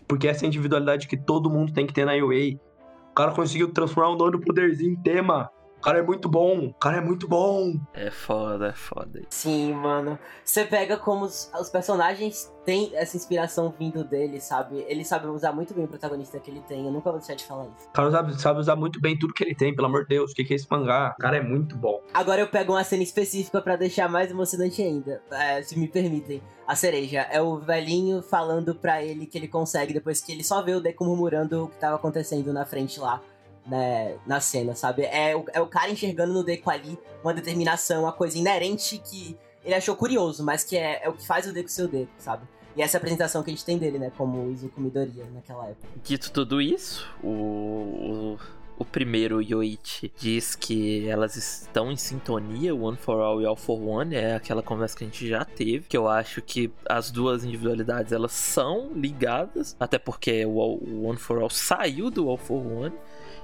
Porque 0.07 0.27
essa 0.27 0.43
é 0.43 0.45
a 0.45 0.47
individualidade 0.47 1.07
que 1.07 1.17
todo 1.17 1.49
mundo 1.49 1.73
tem 1.73 1.85
que 1.85 1.93
ter 1.93 2.05
na 2.05 2.13
UA. 2.13 2.57
cara 3.15 3.31
conseguiu 3.31 3.73
transformar 3.73 4.11
um 4.11 4.17
dono 4.17 4.31
do 4.31 4.39
poderzinho 4.39 4.93
em 4.93 5.01
tema. 5.01 5.49
O 5.77 5.81
cara 5.81 5.99
é 5.99 6.01
muito 6.01 6.27
bom. 6.27 6.65
O 6.65 6.73
cara 6.73 6.97
é 6.97 7.01
muito 7.01 7.27
bom. 7.27 7.79
É 7.93 8.09
foda, 8.09 8.67
é 8.69 8.73
foda. 8.73 9.21
Sim, 9.29 9.73
mano. 9.73 10.17
Você 10.43 10.65
pega 10.65 10.97
como 10.97 11.25
os, 11.25 11.51
os 11.59 11.69
personagens 11.69 12.51
têm 12.65 12.91
essa 12.93 13.15
inspiração 13.15 13.73
vindo 13.77 14.03
dele, 14.03 14.41
sabe? 14.41 14.83
Ele 14.89 15.05
sabe 15.05 15.27
usar 15.27 15.53
muito 15.53 15.73
bem 15.73 15.85
o 15.85 15.87
protagonista 15.87 16.39
que 16.39 16.51
ele 16.51 16.61
tem. 16.67 16.85
Eu 16.85 16.91
nunca 16.91 17.09
vou 17.09 17.19
deixar 17.19 17.35
de 17.35 17.45
falar 17.45 17.65
isso. 17.77 17.87
O 17.87 17.93
cara 17.93 18.11
sabe, 18.11 18.41
sabe 18.41 18.59
usar 18.59 18.75
muito 18.75 18.99
bem 18.99 19.17
tudo 19.17 19.33
que 19.33 19.43
ele 19.43 19.55
tem, 19.55 19.73
pelo 19.73 19.87
amor 19.87 20.01
de 20.03 20.09
Deus. 20.09 20.31
O 20.31 20.35
que, 20.35 20.43
que 20.43 20.53
é 20.53 20.55
esse 20.55 20.67
mangá? 20.69 21.15
O 21.17 21.21
cara 21.21 21.37
é 21.37 21.41
muito 21.41 21.77
bom. 21.77 22.01
Agora 22.13 22.41
eu 22.41 22.47
pego 22.47 22.73
uma 22.73 22.83
cena 22.83 23.03
específica 23.03 23.61
pra 23.61 23.75
deixar 23.75 24.09
mais 24.09 24.29
emocionante 24.29 24.81
ainda, 24.81 25.21
é, 25.31 25.61
se 25.61 25.77
me 25.79 25.87
permitem. 25.87 26.41
A 26.67 26.75
cereja 26.75 27.21
é 27.31 27.41
o 27.41 27.57
velhinho 27.57 28.21
falando 28.21 28.75
pra 28.75 29.01
ele 29.01 29.25
que 29.25 29.37
ele 29.37 29.47
consegue 29.47 29.93
depois 29.93 30.19
que 30.19 30.33
ele 30.33 30.43
só 30.43 30.61
vê 30.61 30.73
o 30.73 30.81
Deku 30.81 31.05
murmurando 31.05 31.63
o 31.63 31.67
que 31.69 31.77
tava 31.77 31.95
acontecendo 31.95 32.51
na 32.51 32.65
frente 32.65 32.99
lá. 32.99 33.21
Né, 33.67 34.15
na 34.25 34.39
cena, 34.39 34.73
sabe? 34.75 35.03
É 35.03 35.35
o, 35.35 35.43
é 35.51 35.59
o 35.59 35.67
cara 35.67 35.91
enxergando 35.91 36.31
no 36.31 36.41
Deku 36.41 36.69
ali 36.69 36.97
uma 37.21 37.33
determinação, 37.33 38.03
uma 38.03 38.13
coisa 38.13 38.37
inerente 38.37 38.97
que 38.97 39.37
ele 39.61 39.75
achou 39.75 39.93
curioso, 39.93 40.41
mas 40.41 40.63
que 40.63 40.77
é, 40.77 41.01
é 41.03 41.09
o 41.09 41.13
que 41.13 41.27
faz 41.27 41.45
o 41.45 41.51
Deku 41.51 41.69
ser 41.69 41.83
o 41.83 41.87
Deku, 41.89 42.09
sabe? 42.17 42.47
E 42.77 42.81
essa 42.81 42.95
é 42.95 42.99
apresentação 42.99 43.41
que 43.41 43.49
a 43.49 43.53
gente 43.53 43.65
tem 43.65 43.77
dele, 43.77 43.97
né? 43.97 44.11
Como 44.15 44.51
Izuku 44.51 44.79
Midoriya 44.79 45.25
naquela 45.33 45.65
época. 45.65 45.87
Dito 46.03 46.31
tudo 46.31 46.61
isso, 46.61 47.05
o, 47.23 47.27
o, 47.27 48.39
o 48.77 48.85
primeiro 48.85 49.41
Yoichi 49.41 50.13
diz 50.15 50.55
que 50.55 51.09
elas 51.09 51.35
estão 51.35 51.91
em 51.91 51.97
sintonia, 51.97 52.75
One 52.75 52.95
for 52.95 53.19
All 53.19 53.41
e 53.41 53.45
All 53.47 53.55
for 53.55 53.81
One, 53.81 54.15
é 54.15 54.35
aquela 54.35 54.61
conversa 54.61 54.95
que 54.95 55.03
a 55.03 55.07
gente 55.07 55.27
já 55.27 55.43
teve, 55.43 55.87
que 55.87 55.97
eu 55.97 56.07
acho 56.07 56.39
que 56.39 56.71
as 56.87 57.09
duas 57.09 57.43
individualidades 57.43 58.11
elas 58.11 58.33
são 58.33 58.91
ligadas, 58.93 59.75
até 59.79 59.97
porque 59.97 60.45
o, 60.45 60.51
o 60.51 61.07
One 61.07 61.17
for 61.17 61.41
All 61.41 61.49
saiu 61.49 62.11
do 62.11 62.29
All 62.29 62.37
for 62.37 62.63
One. 62.63 62.93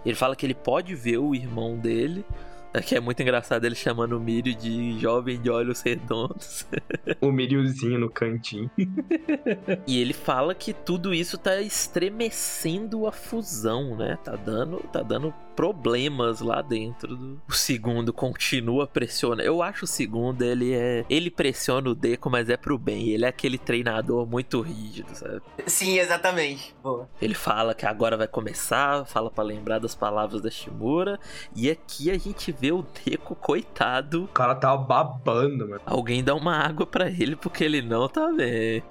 Ele 0.05 0.15
fala 0.15 0.35
que 0.35 0.45
ele 0.45 0.53
pode 0.53 0.95
ver 0.95 1.17
o 1.17 1.33
irmão 1.33 1.77
dele. 1.77 2.25
É 2.73 2.81
que 2.81 2.95
é 2.95 2.99
muito 2.99 3.21
engraçado 3.21 3.63
ele 3.65 3.75
chamando 3.75 4.17
o 4.17 4.19
Mirio 4.19 4.55
de 4.55 4.99
jovem 4.99 5.39
de 5.39 5.47
olhos 5.49 5.81
redondos. 5.81 6.65
O 7.21 7.31
Miriozinho 7.31 7.99
no 7.99 8.09
cantinho. 8.09 8.69
e 9.85 10.01
ele 10.01 10.13
fala 10.13 10.55
que 10.55 10.73
tudo 10.73 11.13
isso 11.13 11.37
tá 11.37 11.61
estremecendo 11.61 13.05
a 13.05 13.11
fusão, 13.11 13.95
né? 13.95 14.17
Tá 14.23 14.35
dando, 14.35 14.77
tá 14.91 15.01
dando 15.01 15.33
problemas 15.55 16.41
lá 16.41 16.61
dentro. 16.61 17.15
Do... 17.15 17.41
O 17.47 17.53
segundo 17.53 18.11
continua 18.11 18.87
pressionando. 18.87 19.41
Eu 19.41 19.61
acho 19.61 19.85
o 19.85 19.87
segundo, 19.87 20.41
ele 20.41 20.73
é. 20.73 21.05
Ele 21.09 21.29
pressiona 21.29 21.89
o 21.89 21.95
Deco, 21.95 22.29
mas 22.29 22.49
é 22.49 22.57
pro 22.57 22.77
bem. 22.77 23.09
Ele 23.09 23.25
é 23.25 23.27
aquele 23.27 23.57
treinador 23.57 24.25
muito 24.25 24.61
rígido, 24.61 25.13
sabe? 25.15 25.41
Sim, 25.65 25.99
exatamente. 25.99 26.75
Boa. 26.83 27.09
Ele 27.21 27.33
fala 27.33 27.73
que 27.73 27.85
agora 27.85 28.17
vai 28.17 28.27
começar, 28.27 29.05
fala 29.05 29.29
para 29.29 29.43
lembrar 29.43 29.79
das 29.79 29.95
palavras 29.95 30.41
da 30.41 30.49
Shimura. 30.49 31.19
E 31.55 31.69
aqui 31.69 32.11
a 32.11 32.17
gente 32.17 32.51
vê 32.51 32.71
o 32.71 32.85
Deco, 33.05 33.35
coitado. 33.35 34.23
O 34.25 34.27
cara 34.27 34.55
tava 34.55 34.81
babando, 34.83 35.67
mano. 35.69 35.81
Alguém 35.85 36.23
dá 36.23 36.35
uma 36.35 36.55
água 36.55 36.85
para 36.85 37.09
ele 37.09 37.35
porque 37.35 37.63
ele 37.63 37.81
não 37.81 38.07
tá 38.07 38.31
bem. 38.31 38.83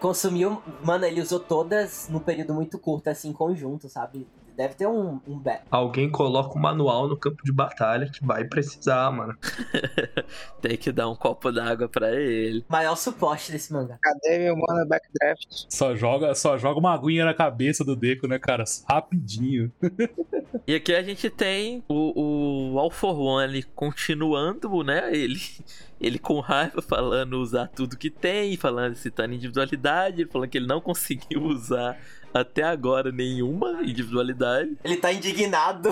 Consumiu. 0.00 0.62
Mano, 0.82 1.04
ele 1.04 1.20
usou 1.20 1.40
todas 1.40 2.08
num 2.08 2.20
período 2.20 2.54
muito 2.54 2.78
curto, 2.78 3.08
assim, 3.08 3.30
em 3.30 3.32
conjunto, 3.32 3.88
sabe? 3.88 4.26
Deve 4.56 4.74
ter 4.74 4.86
um, 4.86 5.20
um 5.28 5.38
be- 5.38 5.58
Alguém 5.70 6.10
coloca 6.10 6.56
um 6.58 6.60
manual 6.62 7.06
no 7.08 7.16
campo 7.16 7.42
de 7.44 7.52
batalha 7.52 8.08
que 8.10 8.24
vai 8.24 8.44
precisar, 8.44 9.10
mano. 9.10 9.36
Tem 10.62 10.76
que 10.76 10.90
dar 10.90 11.08
um 11.08 11.14
copo 11.14 11.52
d'água 11.52 11.88
para 11.88 12.14
ele. 12.14 12.64
maior 12.68 12.96
suporte 12.96 13.52
desse 13.52 13.72
mangá. 13.72 13.98
Cadê 14.02 14.38
meu 14.38 14.56
mano 14.56 14.86
backdraft? 14.88 15.66
Só 15.68 15.94
joga, 15.94 16.34
só 16.34 16.56
joga 16.56 16.78
uma 16.80 16.94
aguinha 16.94 17.24
na 17.24 17.34
cabeça 17.34 17.84
do 17.84 17.94
Deco, 17.94 18.26
né, 18.26 18.38
cara? 18.38 18.64
Rapidinho. 18.88 19.70
E 20.66 20.74
aqui 20.74 20.94
a 20.94 21.02
gente 21.02 21.28
tem 21.30 21.84
o, 21.88 22.72
o 22.72 22.78
All 22.78 22.90
for 22.90 23.18
One 23.18 23.62
continuando, 23.74 24.82
né? 24.82 25.14
Ele, 25.14 25.38
ele 26.00 26.18
com 26.18 26.40
raiva 26.40 26.80
falando 26.82 27.34
usar 27.40 27.68
tudo 27.68 27.96
que 27.96 28.10
tem, 28.10 28.56
falando, 28.56 28.94
citando 28.94 29.34
individualidade, 29.34 30.24
falando 30.26 30.48
que 30.48 30.58
ele 30.58 30.66
não 30.66 30.80
conseguiu 30.80 31.42
usar 31.46 31.98
até 32.40 32.62
agora 32.62 33.10
nenhuma 33.10 33.82
individualidade. 33.82 34.76
Ele 34.84 34.96
tá 34.96 35.12
indignado. 35.12 35.90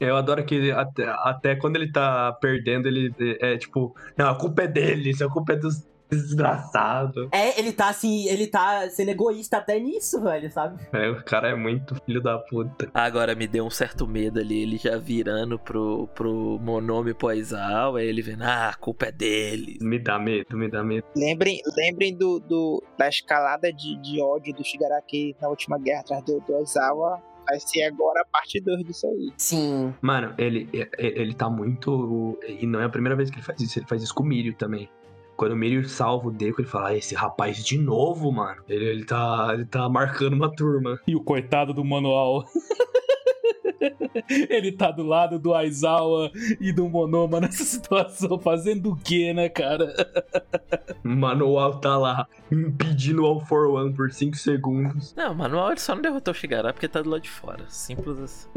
Eu 0.00 0.16
adoro 0.16 0.44
que 0.44 0.70
até, 0.72 1.06
até 1.06 1.56
quando 1.56 1.76
ele 1.76 1.90
tá 1.90 2.32
perdendo, 2.40 2.88
ele 2.88 3.14
é 3.40 3.56
tipo, 3.56 3.94
não, 4.16 4.28
a 4.28 4.34
culpa 4.34 4.62
é 4.62 4.66
dele, 4.66 5.10
isso 5.10 5.24
a 5.24 5.30
culpa 5.30 5.52
é 5.52 5.56
dos 5.56 5.82
desgraçados. 6.10 7.28
É, 7.32 7.58
ele 7.58 7.72
tá 7.72 7.88
assim, 7.88 8.26
ele 8.28 8.46
tá 8.46 8.88
sendo 8.90 9.10
egoísta 9.10 9.58
até 9.58 9.78
nisso, 9.78 10.20
velho, 10.22 10.50
sabe? 10.50 10.82
É, 10.92 11.10
o 11.10 11.22
cara 11.24 11.48
é 11.50 11.54
muito 11.54 11.94
filho 12.04 12.22
da 12.22 12.38
puta. 12.38 12.88
Agora 12.94 13.34
me 13.34 13.46
deu 13.46 13.64
um 13.64 13.70
certo 13.70 14.06
medo 14.06 14.38
ali, 14.40 14.62
ele 14.62 14.76
já 14.76 14.96
virando 14.98 15.58
pro, 15.58 16.06
pro 16.14 16.58
Monome 16.60 17.14
Poisal, 17.14 17.96
aí 17.96 18.06
ele 18.06 18.22
vendo, 18.22 18.42
ah, 18.42 18.68
a 18.70 18.74
culpa 18.74 19.06
é 19.06 19.12
dele. 19.12 19.78
Me 19.80 19.98
dá 19.98 20.18
medo, 20.18 20.56
me 20.56 20.68
dá 20.70 20.82
medo. 20.84 21.04
Lembrem, 21.16 21.60
lembrem 21.76 22.14
do, 22.16 22.38
do- 22.40 22.82
da 22.98 23.08
escalada 23.08 23.72
de, 23.72 23.96
de 24.00 24.20
ódio 24.20 24.54
do 24.54 24.64
Shigaraki 24.64 25.36
na 25.40 25.48
última 25.48 25.78
guerra 25.78 26.00
atrás 26.00 26.24
do, 26.24 26.40
do 26.40 26.54
Ozawa. 26.56 27.22
Vai 27.46 27.60
ser 27.60 27.82
agora 27.82 28.22
a 28.22 28.24
parte 28.24 28.58
2 28.58 28.84
disso 28.84 29.06
aí. 29.06 29.30
Sim. 29.36 29.92
Mano, 30.00 30.32
ele, 30.38 30.66
ele, 30.72 30.88
ele 30.98 31.34
tá 31.34 31.50
muito. 31.50 32.38
E 32.48 32.66
não 32.66 32.80
é 32.80 32.84
a 32.86 32.88
primeira 32.88 33.14
vez 33.14 33.28
que 33.28 33.36
ele 33.36 33.44
faz 33.44 33.60
isso, 33.60 33.78
ele 33.78 33.86
faz 33.86 34.02
isso 34.02 34.14
com 34.14 34.22
o 34.22 34.26
Mirio 34.26 34.54
também. 34.54 34.88
Quando 35.36 35.52
o 35.52 35.56
Mirio 35.56 35.88
salva 35.88 36.28
o 36.28 36.30
Deco, 36.30 36.60
ele 36.60 36.68
fala: 36.68 36.88
ah, 36.88 36.96
esse 36.96 37.14
rapaz 37.14 37.64
de 37.64 37.78
novo, 37.78 38.30
mano. 38.30 38.62
Ele, 38.68 38.84
ele, 38.84 39.04
tá, 39.04 39.50
ele 39.52 39.64
tá 39.64 39.88
marcando 39.88 40.34
uma 40.34 40.54
turma. 40.54 40.98
E 41.06 41.14
o 41.14 41.22
coitado 41.22 41.72
do 41.74 41.84
manual. 41.84 42.44
Ele 44.50 44.72
tá 44.72 44.90
do 44.90 45.02
lado 45.02 45.38
do 45.38 45.54
Aizawa 45.54 46.30
e 46.60 46.72
do 46.72 46.88
Monoma 46.88 47.40
nessa 47.40 47.64
situação, 47.64 48.38
fazendo 48.38 48.92
o 48.92 48.96
quê, 48.96 49.32
né, 49.32 49.48
cara? 49.48 49.94
O 51.04 51.08
manual 51.08 51.80
tá 51.80 51.96
lá 51.96 52.26
impedindo 52.50 53.22
o 53.22 53.26
All 53.26 53.40
for 53.40 53.68
One 53.68 53.92
por 53.92 54.10
5 54.10 54.36
segundos. 54.36 55.14
Não, 55.14 55.32
o 55.32 55.34
Manuel 55.34 55.70
ele 55.70 55.80
só 55.80 55.94
não 55.94 56.02
derrotou 56.02 56.32
o 56.32 56.36
Shigará 56.36 56.72
porque 56.72 56.88
tá 56.88 57.02
do 57.02 57.10
lado 57.10 57.22
de 57.22 57.30
fora. 57.30 57.64
Simples 57.68 58.18
assim. 58.18 58.48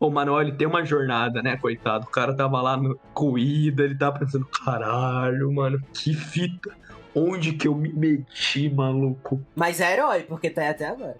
O 0.00 0.10
manual 0.10 0.42
ele 0.42 0.52
tem 0.52 0.66
uma 0.66 0.84
jornada, 0.84 1.42
né, 1.42 1.56
coitado? 1.56 2.06
O 2.06 2.10
cara 2.10 2.34
tava 2.34 2.60
lá 2.62 2.76
no 2.76 2.98
Cuida, 3.12 3.82
ele 3.82 3.96
tava 3.96 4.18
pensando: 4.18 4.46
caralho, 4.46 5.52
mano, 5.52 5.80
que 5.92 6.14
fita. 6.14 6.70
Onde 7.14 7.54
que 7.54 7.66
eu 7.66 7.74
me 7.74 7.92
meti, 7.92 8.68
maluco? 8.68 9.42
Mas 9.56 9.80
é 9.80 9.92
herói, 9.92 10.22
porque 10.22 10.50
tá 10.50 10.62
aí 10.62 10.68
até 10.68 10.86
agora. 10.86 11.16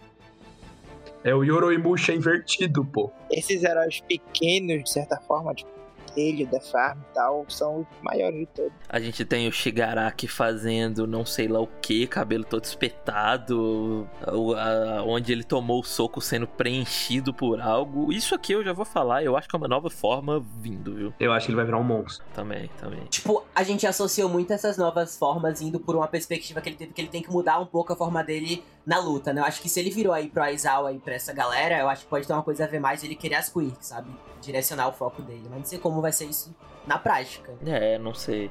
É 1.25 1.35
o 1.35 1.43
Yoroimusha 1.43 2.13
invertido, 2.15 2.85
pô. 2.85 3.11
Esses 3.31 3.63
heróis 3.65 4.01
pequenos, 4.01 4.85
de 4.85 4.91
certa 4.91 5.19
forma, 5.21 5.55
tipo 5.55 5.79
ele, 6.17 6.45
The 6.47 6.59
Farm 6.59 6.99
e 6.99 7.15
tal, 7.15 7.45
são 7.49 7.81
os 7.81 7.87
maiores 8.03 8.41
de 8.41 8.47
todos. 8.47 8.73
A 8.89 8.99
gente 8.99 9.25
tem 9.25 9.47
o 9.47 9.53
Shigaraki 9.53 10.27
fazendo 10.27 11.07
não 11.07 11.25
sei 11.25 11.47
lá 11.47 11.61
o 11.61 11.69
que, 11.81 12.09
cabelo 12.09 12.43
todo 12.45 12.65
espetado, 12.65 14.09
o- 14.33 14.55
a- 14.55 15.05
onde 15.07 15.31
ele 15.33 15.45
tomou 15.45 15.81
o 15.81 15.85
soco 15.85 16.21
sendo 16.21 16.47
preenchido 16.47 17.33
por 17.33 17.61
algo. 17.61 18.13
Isso 18.13 18.35
aqui 18.35 18.53
eu 18.53 18.65
já 18.65 18.73
vou 18.73 18.85
falar, 18.85 19.23
eu 19.23 19.37
acho 19.37 19.49
que 19.49 19.55
é 19.55 19.59
uma 19.59 19.69
nova 19.69 19.91
forma 19.91 20.45
vindo, 20.61 20.95
viu? 20.95 21.15
Eu 21.21 21.33
acho 21.33 21.47
que 21.47 21.53
ele 21.53 21.57
vai 21.57 21.65
virar 21.65 21.79
um 21.79 21.85
monstro. 21.85 22.27
Também, 22.35 22.69
também. 22.81 23.05
Tipo, 23.05 23.45
a 23.55 23.63
gente 23.63 23.87
associou 23.87 24.29
muito 24.29 24.53
essas 24.53 24.77
novas 24.77 25.17
formas 25.17 25.61
indo 25.63 25.79
por 25.79 25.95
uma 25.95 26.09
perspectiva 26.09 26.61
que 26.61 26.69
ele 26.71 26.77
teve, 26.77 26.93
que 26.93 27.01
ele 27.01 27.09
tem 27.09 27.23
que 27.23 27.31
mudar 27.31 27.61
um 27.61 27.67
pouco 27.67 27.93
a 27.93 27.97
forma 27.97 28.25
dele 28.25 28.65
na 28.89 28.99
luta, 28.99 29.35
né? 29.35 29.43
Eu 29.43 29.45
acho 29.45 29.61
que 29.61 29.69
se 29.69 29.79
ele 29.79 29.91
virou 29.91 30.15
aí 30.15 30.31
pro 30.31 30.43
Aizawa 30.43 30.91
e 30.95 30.99
pra 30.99 31.15
essa 31.15 31.31
galera, 31.31 31.79
eu 31.79 31.91
acho 31.91 32.05
que 32.05 32.09
pode 32.09 32.27
ter 32.27 32.33
uma 32.33 32.43
coisa 32.43 32.65
a 32.65 32.67
ver 32.67 32.81
mais 32.81 33.05
ele 33.05 33.15
querer 33.15 33.35
as 33.35 33.51
quirks, 33.51 33.89
sabe? 33.89 34.11
Direcionar 34.41 34.89
o 34.89 34.93
foco 34.93 35.21
dele. 35.21 35.43
Mas 35.51 35.59
não 35.59 35.65
sei 35.67 35.79
como 35.79 36.01
vai 36.01 36.11
ser 36.11 36.25
isso 36.25 36.57
na 36.87 36.99
prática. 36.99 37.53
É, 37.67 37.99
não 37.99 38.15
sei. 38.15 38.51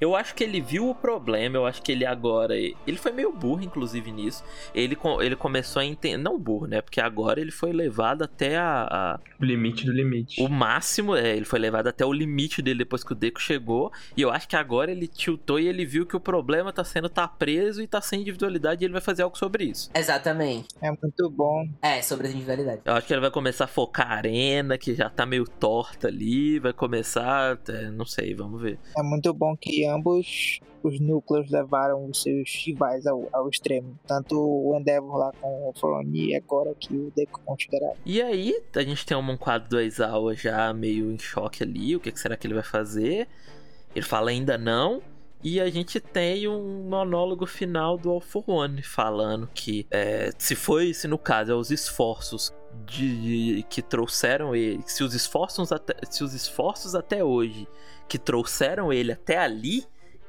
Eu 0.00 0.14
acho 0.16 0.34
que 0.34 0.44
ele 0.44 0.60
viu 0.60 0.88
o 0.88 0.94
problema, 0.94 1.56
eu 1.56 1.66
acho 1.66 1.82
que 1.82 1.92
ele 1.92 2.04
agora. 2.06 2.56
Ele 2.56 2.96
foi 2.96 3.12
meio 3.12 3.32
burro, 3.32 3.62
inclusive, 3.62 4.10
nisso. 4.10 4.44
Ele, 4.74 4.96
ele 5.20 5.36
começou 5.36 5.80
a 5.80 5.84
entender. 5.84 6.16
Não 6.16 6.38
burro, 6.38 6.66
né? 6.66 6.80
Porque 6.80 7.00
agora 7.00 7.40
ele 7.40 7.50
foi 7.50 7.72
levado 7.72 8.22
até 8.22 8.56
a, 8.56 8.86
a- 8.90 9.20
O 9.40 9.44
limite 9.44 9.84
do 9.84 9.92
limite. 9.92 10.40
o 10.42 10.48
máximo. 10.48 11.14
É, 11.16 11.36
ele 11.36 11.44
foi 11.44 11.58
levado 11.58 11.86
até 11.88 12.04
o 12.04 12.12
limite 12.12 12.60
dele 12.62 12.78
depois 12.78 13.02
que 13.04 13.12
o 13.12 13.14
Deco 13.14 13.40
chegou. 13.40 13.92
E 14.16 14.22
eu 14.22 14.30
acho 14.30 14.48
que 14.48 14.56
agora 14.56 14.90
ele 14.90 15.06
tiltou 15.06 15.58
e 15.60 15.66
ele 15.66 15.84
viu 15.84 16.06
que 16.06 16.16
o 16.16 16.20
problema 16.20 16.72
tá 16.72 16.84
sendo 16.84 17.08
tá 17.08 17.26
preso 17.28 17.82
e 17.82 17.86
tá 17.86 18.00
sem 18.00 18.20
individualidade 18.20 18.82
e 18.82 18.86
ele 18.86 18.92
vai 18.92 19.02
fazer 19.02 19.22
algo 19.22 19.36
sobre 19.38 19.64
isso. 19.64 19.90
Exatamente. 19.94 20.68
É 20.80 20.90
muito 20.90 21.30
bom. 21.30 21.66
É, 21.82 22.00
sobre 22.02 22.26
as 22.28 22.32
individualidades. 22.32 22.82
Eu 22.84 22.94
acho 22.94 23.06
que 23.06 23.12
ele 23.12 23.20
vai 23.20 23.30
começar 23.30 23.64
a 23.64 23.68
focar 23.68 24.10
a 24.10 24.14
arena, 24.16 24.76
que 24.78 24.94
já 24.94 25.08
tá 25.10 25.24
meio 25.26 25.44
torta 25.44 26.08
ali. 26.08 26.58
Vai 26.58 26.72
começar. 26.72 27.58
é, 27.68 27.90
não 27.90 28.04
sei, 28.04 28.34
vamos 28.34 28.60
ver. 28.60 28.78
É 28.96 29.02
muito 29.02 29.32
bom 29.34 29.56
que 29.56 29.65
ambos 29.86 30.60
os 30.86 31.00
núcleos 31.00 31.50
levaram 31.50 32.06
os 32.06 32.22
seus 32.22 32.48
rivais 32.64 33.06
ao, 33.06 33.28
ao 33.32 33.48
extremo. 33.48 33.98
Tanto 34.06 34.38
o 34.38 34.78
Endeavor 34.78 35.16
lá 35.16 35.32
com 35.40 35.68
o 35.68 35.72
Foroni 35.74 36.30
e 36.30 36.36
agora 36.36 36.74
que 36.74 36.94
o 36.94 37.12
Deku 37.14 37.40
com 37.44 37.54
o 37.54 37.58
Shigaraki. 37.58 37.98
E 38.06 38.22
aí, 38.22 38.54
a 38.74 38.82
gente 38.82 39.04
tem 39.04 39.16
um 39.16 39.36
quadro 39.36 39.68
do 39.68 39.78
Aizawa 39.78 40.34
já 40.34 40.72
meio 40.72 41.10
em 41.10 41.18
choque 41.18 41.62
ali. 41.62 41.96
O 41.96 42.00
que, 42.00 42.12
que 42.12 42.20
será 42.20 42.36
que 42.36 42.46
ele 42.46 42.54
vai 42.54 42.62
fazer? 42.62 43.26
Ele 43.94 44.04
fala 44.04 44.30
ainda 44.30 44.56
não. 44.56 45.02
E 45.42 45.60
a 45.60 45.68
gente 45.70 46.00
tem 46.00 46.48
um 46.48 46.88
monólogo 46.88 47.46
final 47.46 47.96
do 47.98 48.10
All 48.10 48.20
for 48.20 48.42
One 48.48 48.82
falando 48.82 49.48
que 49.54 49.86
é, 49.90 50.30
se 50.38 50.54
foi, 50.54 50.94
se 50.94 51.06
no 51.06 51.18
caso 51.18 51.52
é 51.52 51.54
os 51.54 51.70
esforços 51.70 52.52
de, 52.84 53.64
que 53.68 53.82
trouxeram 53.82 54.54
ele, 54.54 54.82
se 54.86 55.04
os 55.04 55.14
esforços 55.14 55.70
até, 55.72 55.94
se 56.10 56.24
os 56.24 56.34
esforços 56.34 56.94
até 56.94 57.22
hoje 57.22 57.68
que 58.08 58.18
trouxeram 58.18 58.92
ele 58.92 59.12
até 59.12 59.38
ali 59.38 59.84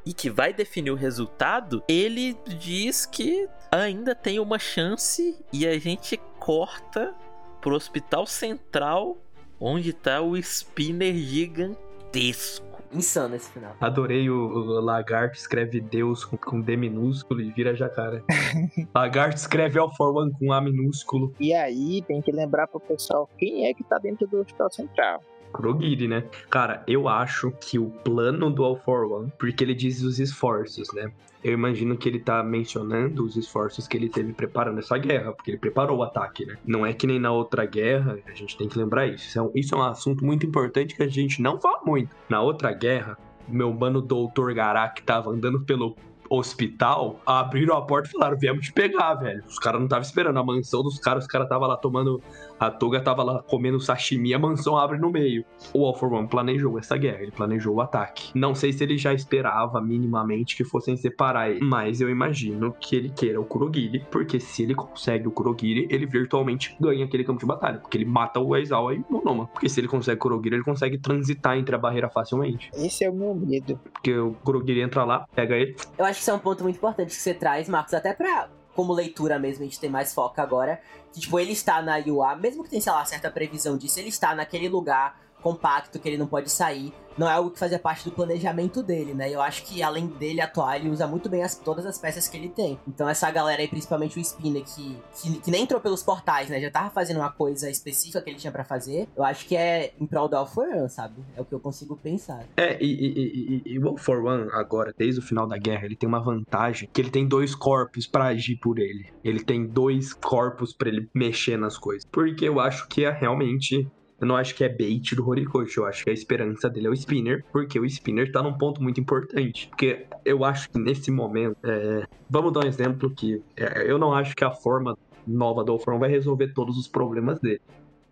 e 0.06 0.14
que 0.14 0.30
vai 0.30 0.54
definir 0.54 0.92
o 0.92 0.96
resultado, 0.96 1.84
ele 1.88 2.38
diz 2.60 3.06
que 3.06 3.48
ainda 3.72 4.16
tem 4.16 4.40
uma 4.40 4.58
chance 4.58 5.38
e 5.52 5.68
a 5.68 5.78
gente 5.78 6.18
corta 6.40 7.14
pro 7.60 7.76
hospital 7.76 8.26
central 8.26 9.18
onde 9.60 9.92
tá 9.92 10.22
o 10.22 10.38
spinner 10.38 11.14
gigantesco. 11.14 12.66
Insano 12.94 13.36
esse 13.36 13.52
final. 13.52 13.76
Adorei 13.82 14.30
o, 14.30 14.36
o 14.36 14.80
lagarto 14.80 15.38
escreve 15.38 15.82
Deus 15.82 16.24
com, 16.24 16.38
com 16.38 16.62
D 16.62 16.78
minúsculo 16.78 17.42
e 17.42 17.52
vira 17.52 17.76
jacaré. 17.76 18.24
lagarto 18.96 19.36
escreve 19.36 19.78
All 19.78 19.94
for 19.94 20.16
One 20.16 20.32
com 20.40 20.54
A 20.54 20.62
minúsculo. 20.62 21.34
E 21.40 21.54
aí 21.54 22.02
tem 22.08 22.22
que 22.22 22.32
lembrar 22.32 22.68
pro 22.68 22.80
pessoal 22.80 23.30
quem 23.38 23.68
é 23.68 23.74
que 23.74 23.84
tá 23.84 23.98
dentro 23.98 24.26
do 24.28 24.40
Hospital 24.40 24.72
Central. 24.72 25.22
Kurogiri, 25.58 26.08
né? 26.08 26.24
Cara, 26.50 26.84
eu 26.88 27.10
acho 27.10 27.52
que 27.60 27.80
o 27.80 27.90
plano 27.90 28.50
do 28.50 28.64
All 28.64 28.78
for 28.78 29.12
One, 29.12 29.34
porque 29.38 29.64
ele 29.64 29.74
diz 29.74 30.04
os 30.04 30.20
esforços, 30.20 30.94
né? 30.94 31.12
Eu 31.44 31.54
imagino 31.54 31.98
que 31.98 32.08
ele 32.10 32.20
tá 32.20 32.44
mencionando 32.44 33.24
os 33.24 33.36
esforços 33.36 33.88
que 33.88 33.96
ele 33.96 34.10
teve 34.10 34.34
preparando 34.34 34.80
essa 34.80 34.98
guerra, 34.98 35.32
porque 35.32 35.52
ele 35.52 35.58
preparou 35.58 36.00
o 36.00 36.04
ataque, 36.04 36.46
né? 36.46 36.56
Não 36.66 36.86
é 36.86 36.94
que 36.94 37.08
nem 37.08 37.20
na 37.20 37.32
outra 37.32 37.66
guerra, 37.66 38.18
a 38.26 38.34
gente 38.34 38.58
tem 38.58 38.68
que 38.68 38.78
lembrar 38.78 39.08
isso. 39.08 39.28
Isso 39.28 39.40
é 39.40 39.42
um, 39.42 39.52
isso 39.56 39.76
é 39.76 39.78
um 39.78 39.84
assunto 39.84 40.26
muito 40.26 40.46
importante 40.46 40.96
que 40.96 41.04
a 41.04 41.08
gente 41.08 41.42
não 41.42 41.60
fala 41.60 41.82
muito. 41.86 42.16
Na 42.30 42.42
outra 42.42 42.72
guerra, 42.74 43.18
meu 43.48 43.74
mano 43.74 44.02
Doutor 44.02 44.54
Garak 44.54 45.02
tava 45.04 45.30
andando 45.30 45.62
pelo 45.62 45.96
hospital, 46.30 47.20
abriram 47.26 47.76
a 47.76 47.82
porta 47.82 48.10
e 48.10 48.12
falaram: 48.12 48.38
viemos 48.38 48.66
te 48.66 48.74
pegar, 48.74 49.16
velho. 49.16 49.44
Os 49.48 49.60
caras 49.60 49.80
não 49.80 49.86
estavam 49.86 50.04
esperando. 50.04 50.38
A 50.38 50.44
mansão 50.44 50.84
dos 50.84 51.00
caras, 51.00 51.26
os 51.26 51.30
caras 51.30 51.48
tava 51.48 51.68
lá 51.68 51.78
tomando. 51.78 52.22
A 52.60 52.72
Toga 52.72 53.00
tava 53.00 53.24
lá 53.24 53.44
comendo 53.44 53.80
sashimi, 53.80 54.34
a 54.34 54.40
mansão 54.40 54.76
abre 54.78 54.98
no 54.98 55.12
meio. 55.12 55.46
O 55.74 55.86
All 55.86 55.96
for 55.96 56.12
One 56.12 56.28
planejou 56.28 56.80
essa 56.80 56.98
guerra, 56.98 57.22
ele 57.22 57.32
planejou 57.32 57.76
o 57.76 57.82
ataque. 57.82 58.32
Não 58.34 58.56
sei 58.56 58.74
se 58.74 58.84
ele 58.84 58.98
já 58.98 59.14
esperava 59.14 59.80
minimamente 59.80 60.56
que 60.56 60.64
fossem 60.64 60.98
separar 60.98 61.52
ele, 61.52 61.64
mas 61.64 62.02
eu 62.02 62.10
imagino 62.10 62.74
que 62.80 62.96
ele 62.96 63.10
queira 63.10 63.40
o 63.40 63.46
Kurogiri, 63.46 64.06
porque 64.12 64.40
se 64.40 64.64
ele 64.64 64.74
consegue 64.74 65.28
o 65.28 65.32
Kurogiri, 65.32 65.88
ele 65.90 66.08
virtualmente 66.08 66.76
ganha 66.80 67.06
aquele 67.06 67.24
campo 67.24 67.40
de 67.40 67.46
batalha, 67.46 67.78
porque 67.78 67.98
ele 67.98 68.06
mata 68.06 68.40
o 68.40 68.54
Aizawa 68.54 68.96
e 68.96 69.00
o 69.00 69.06
Monoma. 69.10 69.48
Porque 69.48 69.70
se 69.70 69.80
ele 69.80 69.88
consegue 69.88 70.18
o 70.18 70.20
Kurogiri, 70.20 70.56
ele 70.56 70.64
consegue 70.64 70.98
transitar 70.98 71.58
entre 71.58 71.76
a 71.76 71.78
barreira 71.78 72.10
facilmente. 72.10 72.72
Esse 72.74 73.04
é 73.04 73.10
o 73.10 73.14
meu 73.14 73.36
medo. 73.36 73.80
Porque 73.94 74.18
o 74.18 74.34
Kurogiri 74.44 74.82
entra 74.82 75.04
lá, 75.04 75.28
pega 75.36 75.56
ele, 75.56 75.76
Eu 75.98 76.06
acho 76.06 76.17
que 76.18 76.22
isso 76.22 76.32
é 76.32 76.34
um 76.34 76.40
ponto 76.40 76.64
muito 76.64 76.76
importante 76.76 77.16
que 77.16 77.22
você 77.22 77.34
traz, 77.34 77.70
Marcos, 77.70 77.94
até 77.94 78.14
pra. 78.14 78.50
Como 78.76 78.94
leitura 78.94 79.40
mesmo, 79.40 79.64
a 79.64 79.66
gente 79.66 79.80
tem 79.80 79.90
mais 79.90 80.14
foco 80.14 80.40
agora. 80.40 80.80
Que, 81.12 81.20
tipo, 81.20 81.40
ele 81.40 81.52
está 81.52 81.82
na 81.82 81.98
UA, 81.98 82.36
mesmo 82.36 82.64
que 82.64 82.70
tenha, 82.70 82.82
sei 82.82 82.92
lá, 82.92 83.04
certa 83.06 83.32
previsão 83.32 83.78
disso, 83.78 84.00
ele 84.00 84.10
está 84.10 84.36
naquele 84.36 84.70
lugar 84.70 85.20
compacto 85.42 86.00
que 86.00 86.08
ele 86.08 86.18
não 86.18 86.28
pode 86.28 86.50
sair. 86.50 86.94
Não 87.18 87.28
é 87.28 87.34
algo 87.34 87.50
que 87.50 87.58
fazia 87.58 87.80
parte 87.80 88.06
do 88.06 88.12
planejamento 88.12 88.84
dele, 88.84 89.14
né? 89.14 89.34
Eu 89.34 89.42
acho 89.42 89.64
que 89.64 89.82
além 89.82 90.06
dele 90.06 90.40
atuar, 90.40 90.76
ele 90.76 90.90
usa 90.90 91.08
muito 91.08 91.28
bem 91.28 91.42
as, 91.42 91.56
todas 91.56 91.84
as 91.84 91.98
peças 91.98 92.28
que 92.28 92.38
ele 92.38 92.50
tem. 92.50 92.80
Então 92.88 93.10
essa 93.10 93.30
galera 93.32 93.60
aí, 93.60 93.68
principalmente 93.68 94.20
o 94.20 94.22
Spinner, 94.22 94.64
que, 94.64 94.96
que, 95.20 95.40
que 95.40 95.50
nem 95.50 95.64
entrou 95.64 95.82
pelos 95.82 96.04
portais, 96.04 96.48
né? 96.50 96.62
Já 96.62 96.70
tava 96.70 96.92
fazendo 96.92 97.18
uma 97.18 97.32
coisa 97.32 97.70
específica 97.72 98.22
que 98.22 98.30
ele 98.30 98.38
tinha 98.38 98.52
pra 98.52 98.64
fazer. 98.64 99.08
Eu 99.16 99.24
acho 99.24 99.48
que 99.48 99.56
é 99.56 99.94
em 100.00 100.06
prol 100.06 100.28
do 100.28 100.36
Alforan, 100.36 100.88
sabe? 100.90 101.16
É 101.36 101.42
o 101.42 101.46
que 101.46 101.54
eu 101.54 101.60
consigo 101.60 101.98
pensar. 101.98 102.46
É, 102.56 102.78
e, 102.80 102.86
e, 102.86 103.62
e, 103.66 103.74
e 103.74 103.80
o 103.80 103.88
All 103.88 103.98
for 103.98 104.24
One, 104.24 104.50
agora, 104.52 104.94
desde 104.96 105.20
o 105.20 105.24
final 105.24 105.48
da 105.48 105.58
guerra, 105.58 105.86
ele 105.86 105.96
tem 105.96 106.08
uma 106.08 106.24
vantagem 106.24 106.88
que 106.94 107.02
ele 107.02 107.10
tem 107.10 107.28
dois 107.28 107.56
corpos 107.56 108.06
pra 108.06 108.26
agir 108.26 108.58
por 108.58 108.78
ele. 108.78 109.08
Ele 109.24 109.44
tem 109.44 109.66
dois 109.66 110.14
corpos 110.14 110.72
pra 110.72 110.88
ele 110.88 111.10
mexer 111.16 111.58
nas 111.58 111.80
coisas. 111.80 112.08
Porque 112.12 112.48
eu 112.48 112.60
acho 112.60 112.88
que 112.88 113.06
é 113.06 113.12
realmente. 113.12 113.88
Eu 114.20 114.28
não 114.28 114.36
acho 114.36 114.56
que 114.56 114.64
é 114.64 114.70
bait 114.70 115.16
do 115.16 115.28
Horikoshi, 115.28 115.78
eu 115.78 115.86
acho 115.86 116.04
que 116.04 116.10
a 116.10 116.14
esperança 116.14 116.68
dele 116.70 116.88
é 116.88 116.90
o 116.90 116.94
Spinner, 116.94 117.46
porque 117.52 117.80
o 117.80 117.86
Spinner 117.86 118.32
tá 118.32 118.42
num 118.42 118.58
ponto 118.58 118.82
muito 118.82 119.00
importante. 119.00 119.68
Porque 119.68 120.08
eu 120.26 120.44
acho 120.44 120.70
que 120.70 120.80
nesse 120.80 121.12
momento. 121.12 121.58
é, 121.64 122.06
Vamos 122.30 122.52
dar 122.52 122.66
um 122.66 122.68
exemplo 122.68 123.10
que 123.12 123.42
é, 123.56 123.90
eu 123.90 123.98
não 123.98 124.14
acho 124.14 124.36
que 124.36 124.44
a 124.44 124.52
forma 124.52 124.98
nova 125.26 125.64
do 125.64 125.80
One 125.88 126.00
vai 126.00 126.10
resolver 126.10 126.54
todos 126.54 126.78
os 126.78 126.88
problemas 126.88 127.40
dele. 127.40 127.62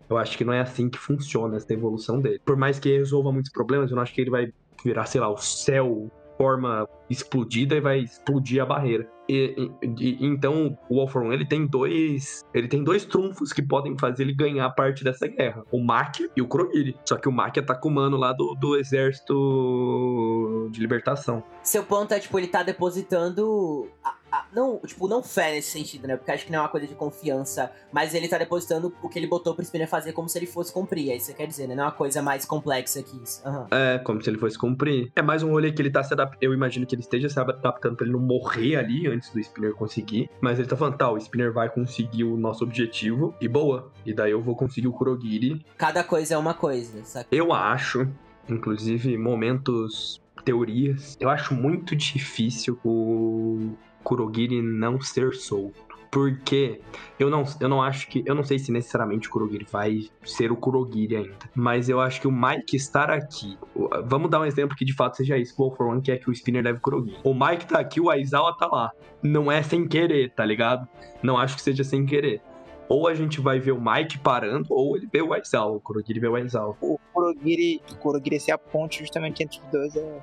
Eu 0.08 0.16
acho 0.16 0.38
que 0.38 0.44
não 0.44 0.52
é 0.52 0.60
assim 0.60 0.88
que 0.88 0.98
funciona 0.98 1.56
essa 1.56 1.72
evolução 1.72 2.20
dele. 2.20 2.40
Por 2.44 2.56
mais 2.56 2.78
que 2.78 2.96
resolva 2.96 3.32
muitos 3.32 3.50
problemas, 3.50 3.90
eu 3.90 3.96
não 3.96 4.02
acho 4.02 4.14
que 4.14 4.20
ele 4.20 4.30
vai 4.30 4.52
virar, 4.84 5.06
sei 5.06 5.20
lá, 5.20 5.28
o 5.28 5.36
céu 5.36 6.08
forma 6.36 6.86
explodida 7.08 7.74
e 7.74 7.80
vai 7.80 8.00
explodir 8.00 8.62
a 8.62 8.66
barreira. 8.66 9.08
E, 9.28 9.70
e- 9.98 10.18
então 10.24 10.78
o 10.88 11.00
All 11.00 11.08
for 11.08 11.22
One 11.22 11.34
ele 11.34 11.46
tem 11.46 11.66
dois 11.66 12.44
ele 12.54 12.68
tem 12.68 12.84
dois 12.84 13.04
trunfos 13.04 13.52
que 13.52 13.60
podem 13.62 13.96
fazer 13.98 14.22
ele 14.22 14.34
ganhar 14.34 14.68
parte 14.70 15.02
dessa 15.02 15.26
guerra 15.26 15.64
o 15.72 15.82
Makia 15.82 16.30
e 16.36 16.42
o 16.42 16.46
Kurogiri 16.46 16.96
só 17.04 17.16
que 17.16 17.28
o 17.28 17.32
Makia 17.32 17.62
tá 17.62 17.74
com 17.74 17.88
o 17.88 17.92
mano 17.92 18.16
lá 18.16 18.32
do, 18.32 18.54
do 18.54 18.76
exército 18.76 20.68
de 20.70 20.80
libertação 20.80 21.42
Seu 21.62 21.82
ponto 21.82 22.12
é, 22.14 22.20
tipo, 22.20 22.38
ele 22.38 22.46
tá 22.46 22.62
depositando. 22.62 23.88
A- 24.30 24.36
a- 24.38 24.46
não, 24.52 24.78
tipo, 24.80 25.08
não 25.08 25.22
fé 25.22 25.52
nesse 25.52 25.70
sentido, 25.70 26.06
né? 26.06 26.16
Porque 26.16 26.30
acho 26.30 26.44
que 26.46 26.52
não 26.52 26.58
é 26.58 26.62
uma 26.62 26.68
coisa 26.68 26.86
de 26.86 26.94
confiança. 26.94 27.70
Mas 27.92 28.14
ele 28.14 28.28
tá 28.28 28.38
depositando 28.38 28.92
o 29.02 29.08
que 29.08 29.18
ele 29.18 29.26
botou 29.26 29.54
pro 29.54 29.62
Spinner 29.62 29.88
fazer 29.88 30.12
como 30.12 30.28
se 30.28 30.38
ele 30.38 30.46
fosse 30.46 30.72
cumprir. 30.72 31.10
É 31.10 31.16
isso 31.16 31.26
que 31.26 31.32
você 31.32 31.36
quer 31.38 31.46
dizer, 31.46 31.66
né? 31.68 31.74
Não 31.74 31.84
é 31.84 31.86
uma 31.86 31.92
coisa 31.92 32.20
mais 32.22 32.44
complexa 32.44 33.02
que 33.02 33.16
isso. 33.22 33.40
Aham. 33.46 33.66
é 33.70 33.98
como 33.98 34.22
se 34.22 34.28
ele 34.30 34.38
fosse 34.38 34.58
cumprir 34.58 35.10
é 35.16 35.22
mais 35.22 35.42
um 35.42 35.50
rolê 35.50 35.72
que 35.72 35.80
ele 35.82 35.90
tá 35.90 36.02
se 36.02 36.12
adaptando 36.12 36.38
eu 36.42 36.52
imagino 36.54 36.86
que 36.86 36.94
ele 36.94 37.02
esteja 37.02 37.28
se 37.28 37.38
adaptando 37.38 37.96
pra 37.96 38.04
ele 38.04 38.12
não 38.12 38.20
morrer 38.20 38.76
ali 38.76 39.06
antes 39.06 39.30
do 39.30 39.40
Spinner 39.40 39.74
conseguir 39.74 40.28
mas 40.40 40.58
ele 40.58 40.68
tá 40.68 40.76
falando 40.76 40.96
tá 40.96 41.10
o 41.10 41.16
Spinner 41.18 41.52
vai 41.52 41.68
conseguir 41.68 42.24
o 42.24 42.36
nosso 42.36 42.64
objetivo 42.64 43.34
e 43.40 43.48
boa 43.48 43.90
e 44.04 44.12
daí 44.14 44.30
eu 44.32 44.42
vou 44.42 44.54
conseguir 44.56 44.88
o 44.88 44.92
Kurogiri 44.92 45.64
Cada 45.76 46.02
coisa 46.04 46.34
é 46.34 46.38
uma 46.38 46.54
coisa, 46.54 47.04
saca? 47.04 47.26
Eu 47.30 47.52
acho, 47.52 48.06
inclusive, 48.48 49.16
momentos, 49.18 50.20
teorias, 50.44 51.16
eu 51.20 51.28
acho 51.28 51.54
muito 51.54 51.94
difícil 51.96 52.78
o 52.84 53.72
Kurogiri 54.06 54.62
não 54.62 55.00
ser 55.00 55.34
solto. 55.34 55.84
Porque 56.12 56.80
eu 57.18 57.28
não, 57.28 57.42
eu 57.60 57.68
não 57.68 57.82
acho 57.82 58.06
que. 58.08 58.22
Eu 58.24 58.36
não 58.36 58.44
sei 58.44 58.58
se 58.58 58.70
necessariamente 58.70 59.28
o 59.28 59.30
Kurogiri 59.30 59.66
vai 59.70 60.08
ser 60.24 60.52
o 60.52 60.56
Kurogiri 60.56 61.16
ainda. 61.16 61.50
Mas 61.54 61.88
eu 61.88 62.00
acho 62.00 62.20
que 62.20 62.28
o 62.28 62.32
Mike 62.32 62.76
estar 62.76 63.10
aqui. 63.10 63.58
Vamos 64.04 64.30
dar 64.30 64.40
um 64.40 64.44
exemplo 64.44 64.76
que 64.76 64.84
de 64.84 64.94
fato 64.94 65.16
seja 65.16 65.36
isso. 65.36 65.54
O 65.58 65.70
for 65.72 65.88
One 65.88 66.00
quer 66.00 66.18
que 66.18 66.30
o 66.30 66.32
Spinner 66.32 66.62
leve 66.62 66.78
o 66.78 66.80
Kurogiri. 66.80 67.18
O 67.24 67.34
Mike 67.34 67.66
tá 67.66 67.80
aqui, 67.80 68.00
o 68.00 68.08
Aizawa 68.08 68.56
tá 68.56 68.66
lá. 68.66 68.92
Não 69.20 69.50
é 69.50 69.60
sem 69.62 69.86
querer, 69.86 70.32
tá 70.32 70.44
ligado? 70.44 70.88
Não 71.20 71.36
acho 71.36 71.56
que 71.56 71.62
seja 71.62 71.82
sem 71.82 72.06
querer. 72.06 72.40
Ou 72.88 73.08
a 73.08 73.14
gente 73.14 73.40
vai 73.40 73.58
ver 73.58 73.72
o 73.72 73.80
Mike 73.80 74.18
parando, 74.18 74.68
ou 74.70 74.96
ele 74.96 75.08
vê 75.12 75.20
o 75.20 75.34
Aizawa. 75.34 75.76
O 75.76 75.80
Kurogiri 75.80 76.20
vê 76.20 76.28
o 76.28 76.36
Aizawa. 76.36 76.76
O 76.80 76.98
Kurogiri, 77.12 77.82
o 77.90 77.96
Kurogiri 77.96 78.38
ser 78.38 78.52
a 78.52 78.58
ponte 78.58 79.00
justamente 79.00 79.42
entre 79.42 79.58
os 79.58 79.66
dois 79.66 79.96
é, 79.96 80.20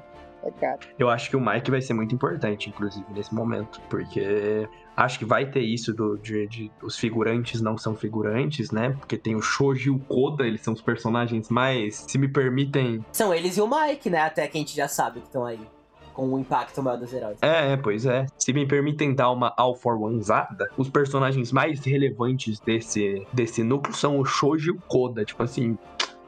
é. 0.61 0.78
Eu 0.99 1.10
acho 1.10 1.30
que 1.30 1.36
o 1.36 1.41
Mike 1.41 1.72
vai 1.72 1.82
ser 1.82 1.94
muito 1.94 2.14
importante, 2.14 2.70
inclusive, 2.70 3.06
nesse 3.14 3.34
momento. 3.34 3.80
Porque 3.90 4.68
acho 4.95 5.18
que 5.20 5.26
vai 5.26 5.45
ter 5.49 5.61
isso 5.61 5.94
do, 5.94 6.18
de, 6.18 6.48
de- 6.48 6.72
os 6.82 6.98
figurantes 6.98 7.61
não 7.61 7.78
são 7.78 7.95
figurantes, 7.95 8.72
né? 8.72 8.91
Porque 8.99 9.18
tem 9.18 9.36
o 9.36 9.41
Shoji 9.41 9.88
e 9.88 9.91
o 9.91 9.99
Koda, 9.99 10.45
eles 10.45 10.61
são 10.61 10.74
os 10.74 10.82
personagens 10.82 11.49
mais, 11.49 12.06
se 12.07 12.18
me 12.18 12.28
permitem. 12.28 13.03
São 13.11 13.34
eles 13.34 13.57
e 13.57 13.61
o 13.61 13.68
Mike, 13.70 14.10
né? 14.10 14.20
Até 14.22 14.48
que 14.48 14.57
a 14.57 14.60
gente 14.60 14.76
já 14.76 14.88
sabe 14.88 15.20
que 15.22 15.28
estão 15.28 15.45
aí. 15.45 15.60
Com 16.14 16.32
o 16.32 16.38
impacto 16.38 16.84
maior 16.84 16.98
dos 16.99 17.11
heróis. 17.11 17.40
É, 17.41 17.72
é, 17.74 17.78
pois 17.78 18.06
é. 18.06 18.28
Se 18.38 18.53
me 18.53 18.68
permitem 18.68 19.15
dar 19.15 19.32
uma 19.32 19.52
All 19.57 19.74
for 19.76 19.95
One'zada, 19.99 20.70
os 20.78 20.88
personagens 20.88 21.52
mais 21.52 21.84
relevantes 21.84 22.60
desse, 22.60 23.26
desse 23.34 23.64
núcleo 23.64 23.95
são 23.95 24.20
o 24.20 24.24
Shoji 24.24 24.68
e 24.68 24.72
o 24.74 24.78
Koda. 24.88 25.26
Tipo 25.26 25.41
assim, 25.41 25.76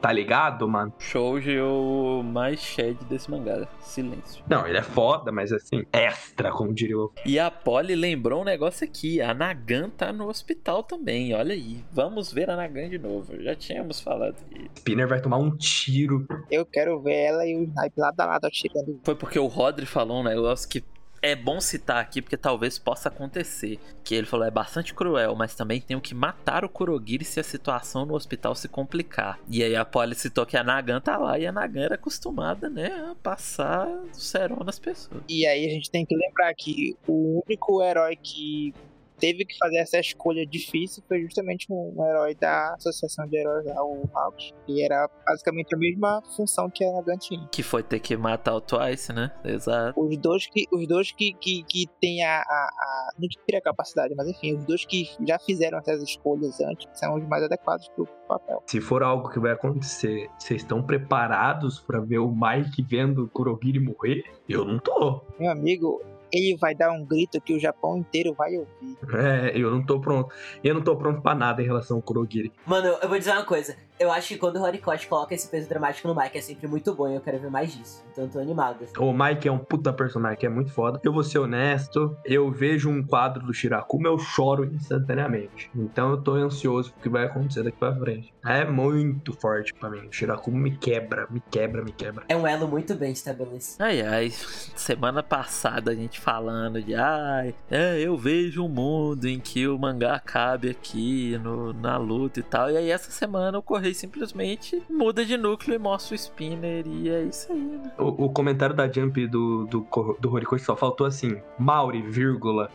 tá 0.06 0.12
ligado, 0.12 0.68
mano? 0.68 0.92
Shoujo 1.00 1.50
é 1.50 1.60
o 1.60 2.22
mais 2.22 2.60
shed 2.60 2.96
desse 3.06 3.28
mangá. 3.28 3.66
Silêncio. 3.80 4.44
Não, 4.48 4.64
ele 4.64 4.78
é 4.78 4.82
foda, 4.82 5.32
mas 5.32 5.52
assim, 5.52 5.84
extra, 5.92 6.52
como 6.52 6.72
diria 6.72 6.96
o. 6.96 7.12
E 7.24 7.40
a 7.40 7.50
Polly 7.50 7.96
lembrou 7.96 8.42
um 8.42 8.44
negócio 8.44 8.86
aqui. 8.86 9.20
A 9.20 9.34
Nagan 9.34 9.90
tá 9.90 10.12
no 10.12 10.28
hospital 10.28 10.84
também. 10.84 11.34
Olha 11.34 11.54
aí. 11.54 11.84
Vamos 11.90 12.32
ver 12.32 12.48
a 12.48 12.54
Nagan 12.54 12.88
de 12.88 12.98
novo. 12.98 13.36
Já 13.42 13.56
tínhamos 13.56 14.00
falado 14.00 14.36
isso. 14.54 14.68
Spinner 14.76 15.08
vai 15.08 15.20
tomar 15.20 15.38
um 15.38 15.56
tiro. 15.56 16.24
Eu 16.48 16.64
quero 16.64 17.00
ver 17.00 17.24
ela 17.24 17.44
e 17.44 17.56
o 17.56 17.64
Snipe 17.64 18.00
lado 18.00 18.20
a 18.20 18.26
lado 18.26 18.44
atirando. 18.44 19.00
Foi 19.02 19.16
porque 19.16 19.40
o 19.40 19.46
Rodri 19.46 19.86
falou 19.86 20.20
um 20.20 20.24
negócio 20.24 20.68
que 20.68 20.84
é 21.26 21.36
bom 21.36 21.60
citar 21.60 21.98
aqui, 21.98 22.22
porque 22.22 22.36
talvez 22.36 22.78
possa 22.78 23.08
acontecer. 23.08 23.78
Que 24.04 24.14
ele 24.14 24.26
falou, 24.26 24.46
é 24.46 24.50
bastante 24.50 24.94
cruel, 24.94 25.34
mas 25.34 25.54
também 25.54 25.80
tenho 25.80 26.00
que 26.00 26.14
matar 26.14 26.64
o 26.64 26.68
Kurogiri 26.68 27.24
se 27.24 27.40
a 27.40 27.42
situação 27.42 28.06
no 28.06 28.14
hospital 28.14 28.54
se 28.54 28.68
complicar. 28.68 29.38
E 29.48 29.62
aí 29.62 29.74
a 29.74 29.84
Polly 29.84 30.14
citou 30.14 30.46
que 30.46 30.56
a 30.56 30.62
Nagan 30.62 31.00
tá 31.00 31.16
lá, 31.16 31.38
e 31.38 31.46
a 31.46 31.52
Nagan 31.52 31.82
era 31.82 31.94
acostumada, 31.96 32.70
né, 32.70 33.10
a 33.10 33.14
passar 33.16 33.88
o 33.88 34.08
serão 34.12 34.58
nas 34.58 34.78
pessoas. 34.78 35.22
E 35.28 35.46
aí 35.46 35.66
a 35.66 35.70
gente 35.70 35.90
tem 35.90 36.04
que 36.04 36.16
lembrar 36.16 36.54
que 36.54 36.96
o 37.06 37.42
único 37.46 37.82
herói 37.82 38.16
que 38.16 38.72
teve 39.18 39.44
que 39.44 39.56
fazer 39.58 39.78
essa 39.78 39.98
escolha 39.98 40.46
difícil 40.46 41.02
foi 41.08 41.22
justamente 41.22 41.66
um, 41.70 41.94
um 41.96 42.04
herói 42.04 42.34
da 42.34 42.74
Associação 42.74 43.26
de 43.26 43.36
Heróis 43.36 43.64
lá, 43.66 43.82
o 43.82 44.08
Hawks. 44.14 44.52
E 44.68 44.82
era 44.82 45.08
basicamente 45.26 45.74
a 45.74 45.78
mesma 45.78 46.22
função 46.36 46.70
que 46.70 46.84
a 46.84 47.02
Gantine. 47.02 47.48
Que 47.50 47.62
foi 47.62 47.82
ter 47.82 48.00
que 48.00 48.16
matar 48.16 48.54
o 48.54 48.60
Twice, 48.60 49.12
né? 49.12 49.32
Exato. 49.44 50.00
Os 50.00 50.16
dois 50.18 50.46
que, 50.46 50.64
os 50.72 50.86
dois 50.86 51.12
que, 51.12 51.32
que, 51.34 51.64
que 51.64 51.86
têm 52.00 52.24
a, 52.24 52.38
a, 52.38 52.40
a. 52.40 53.10
Não 53.18 53.28
teria 53.46 53.58
a 53.58 53.62
capacidade, 53.62 54.14
mas 54.14 54.28
enfim, 54.28 54.56
os 54.56 54.64
dois 54.64 54.84
que 54.84 55.08
já 55.26 55.38
fizeram 55.38 55.78
essas 55.78 56.02
escolhas 56.02 56.60
antes 56.60 56.86
são 56.98 57.14
os 57.14 57.26
mais 57.26 57.42
adequados 57.42 57.88
pro 57.88 58.06
papel. 58.28 58.62
Se 58.66 58.80
for 58.80 59.02
algo 59.02 59.28
que 59.30 59.38
vai 59.38 59.52
acontecer, 59.52 60.28
vocês 60.38 60.62
estão 60.62 60.82
preparados 60.82 61.80
pra 61.80 62.00
ver 62.00 62.18
o 62.18 62.30
Mike 62.30 62.82
vendo 62.82 63.24
o 63.24 63.28
Kurogiri 63.28 63.80
morrer? 63.80 64.24
Eu 64.48 64.64
não 64.64 64.78
tô. 64.78 65.22
Meu 65.38 65.50
amigo, 65.50 66.02
ele 66.36 66.56
vai 66.56 66.74
dar 66.74 66.90
um 66.90 67.04
grito 67.04 67.40
que 67.40 67.54
o 67.54 67.58
Japão 67.58 67.96
inteiro 67.96 68.34
vai 68.34 68.56
ouvir. 68.56 68.96
É, 69.14 69.52
eu 69.54 69.70
não 69.70 69.84
tô 69.84 70.00
pronto. 70.00 70.34
Eu 70.62 70.74
não 70.74 70.82
tô 70.82 70.96
pronto 70.96 71.20
pra 71.22 71.34
nada 71.34 71.62
em 71.62 71.64
relação 71.64 71.96
ao 71.96 72.02
Kurogiri. 72.02 72.52
Mano, 72.66 72.88
eu 73.00 73.08
vou 73.08 73.18
dizer 73.18 73.32
uma 73.32 73.44
coisa. 73.44 73.76
Eu 73.98 74.12
acho 74.12 74.28
que 74.28 74.36
quando 74.36 74.56
o 74.56 74.62
Horikoshi 74.62 75.06
coloca 75.06 75.34
esse 75.34 75.48
peso 75.48 75.66
dramático 75.68 76.06
no 76.06 76.14
Mike 76.14 76.36
é 76.36 76.40
sempre 76.42 76.68
muito 76.68 76.94
bom 76.94 77.08
e 77.08 77.14
eu 77.14 77.20
quero 77.20 77.38
ver 77.38 77.50
mais 77.50 77.72
disso. 77.72 78.04
Então 78.12 78.24
eu 78.24 78.30
tô 78.30 78.38
animado. 78.38 78.84
O 78.98 79.12
Mike 79.12 79.48
é 79.48 79.52
um 79.52 79.58
puta 79.58 79.90
personagem 79.90 80.38
que 80.38 80.44
é 80.44 80.50
muito 80.50 80.70
foda. 80.70 81.00
Eu 81.02 81.12
vou 81.14 81.24
ser 81.24 81.38
honesto, 81.38 82.14
eu 82.22 82.50
vejo 82.50 82.90
um 82.90 83.02
quadro 83.02 83.46
do 83.46 83.54
Shirakuma, 83.54 84.08
eu 84.08 84.18
choro 84.18 84.66
instantaneamente. 84.66 85.70
Então 85.74 86.10
eu 86.10 86.20
tô 86.20 86.34
ansioso 86.34 86.92
pro 86.92 87.02
que 87.02 87.08
vai 87.08 87.24
acontecer 87.24 87.62
daqui 87.62 87.78
pra 87.78 87.94
frente. 87.94 88.34
É 88.44 88.66
muito 88.66 89.32
forte 89.32 89.72
pra 89.72 89.88
mim. 89.88 90.06
O 90.08 90.12
Shirakuma 90.12 90.58
me 90.58 90.76
quebra, 90.76 91.26
me 91.30 91.42
quebra, 91.50 91.82
me 91.82 91.92
quebra. 91.92 92.24
É 92.28 92.36
um 92.36 92.46
elo 92.46 92.68
muito 92.68 92.94
bem 92.94 93.12
estabelecido. 93.12 93.82
Ai, 93.82 94.02
ai, 94.02 94.30
semana 94.30 95.22
passada 95.22 95.90
a 95.90 95.94
gente 95.94 96.20
falando 96.26 96.82
de 96.82 96.92
ai, 96.92 97.54
é, 97.70 98.00
eu 98.00 98.16
vejo 98.16 98.64
um 98.64 98.68
mundo 98.68 99.26
em 99.26 99.38
que 99.38 99.68
o 99.68 99.78
mangá 99.78 100.18
cabe 100.18 100.68
aqui 100.68 101.38
no, 101.38 101.72
na 101.72 101.96
luta 101.96 102.40
e 102.40 102.42
tal. 102.42 102.68
E 102.68 102.76
aí 102.76 102.90
essa 102.90 103.12
semana 103.12 103.56
o 103.56 103.62
Correio 103.62 103.94
simplesmente 103.94 104.82
muda 104.90 105.24
de 105.24 105.36
núcleo 105.36 105.76
e 105.76 105.78
mostra 105.78 106.14
o 106.14 106.18
Spinner 106.18 106.84
e 106.84 107.08
é 107.08 107.22
isso 107.22 107.52
aí, 107.52 107.60
né? 107.60 107.92
O, 107.96 108.24
o 108.24 108.28
comentário 108.28 108.74
da 108.74 108.90
Jump 108.90 109.24
do, 109.28 109.66
do, 109.66 109.86
do 110.18 110.32
Horikoshi 110.32 110.64
só 110.64 110.74
faltou 110.74 111.06
assim, 111.06 111.40
Mauri, 111.56 112.02
vírgula. 112.02 112.72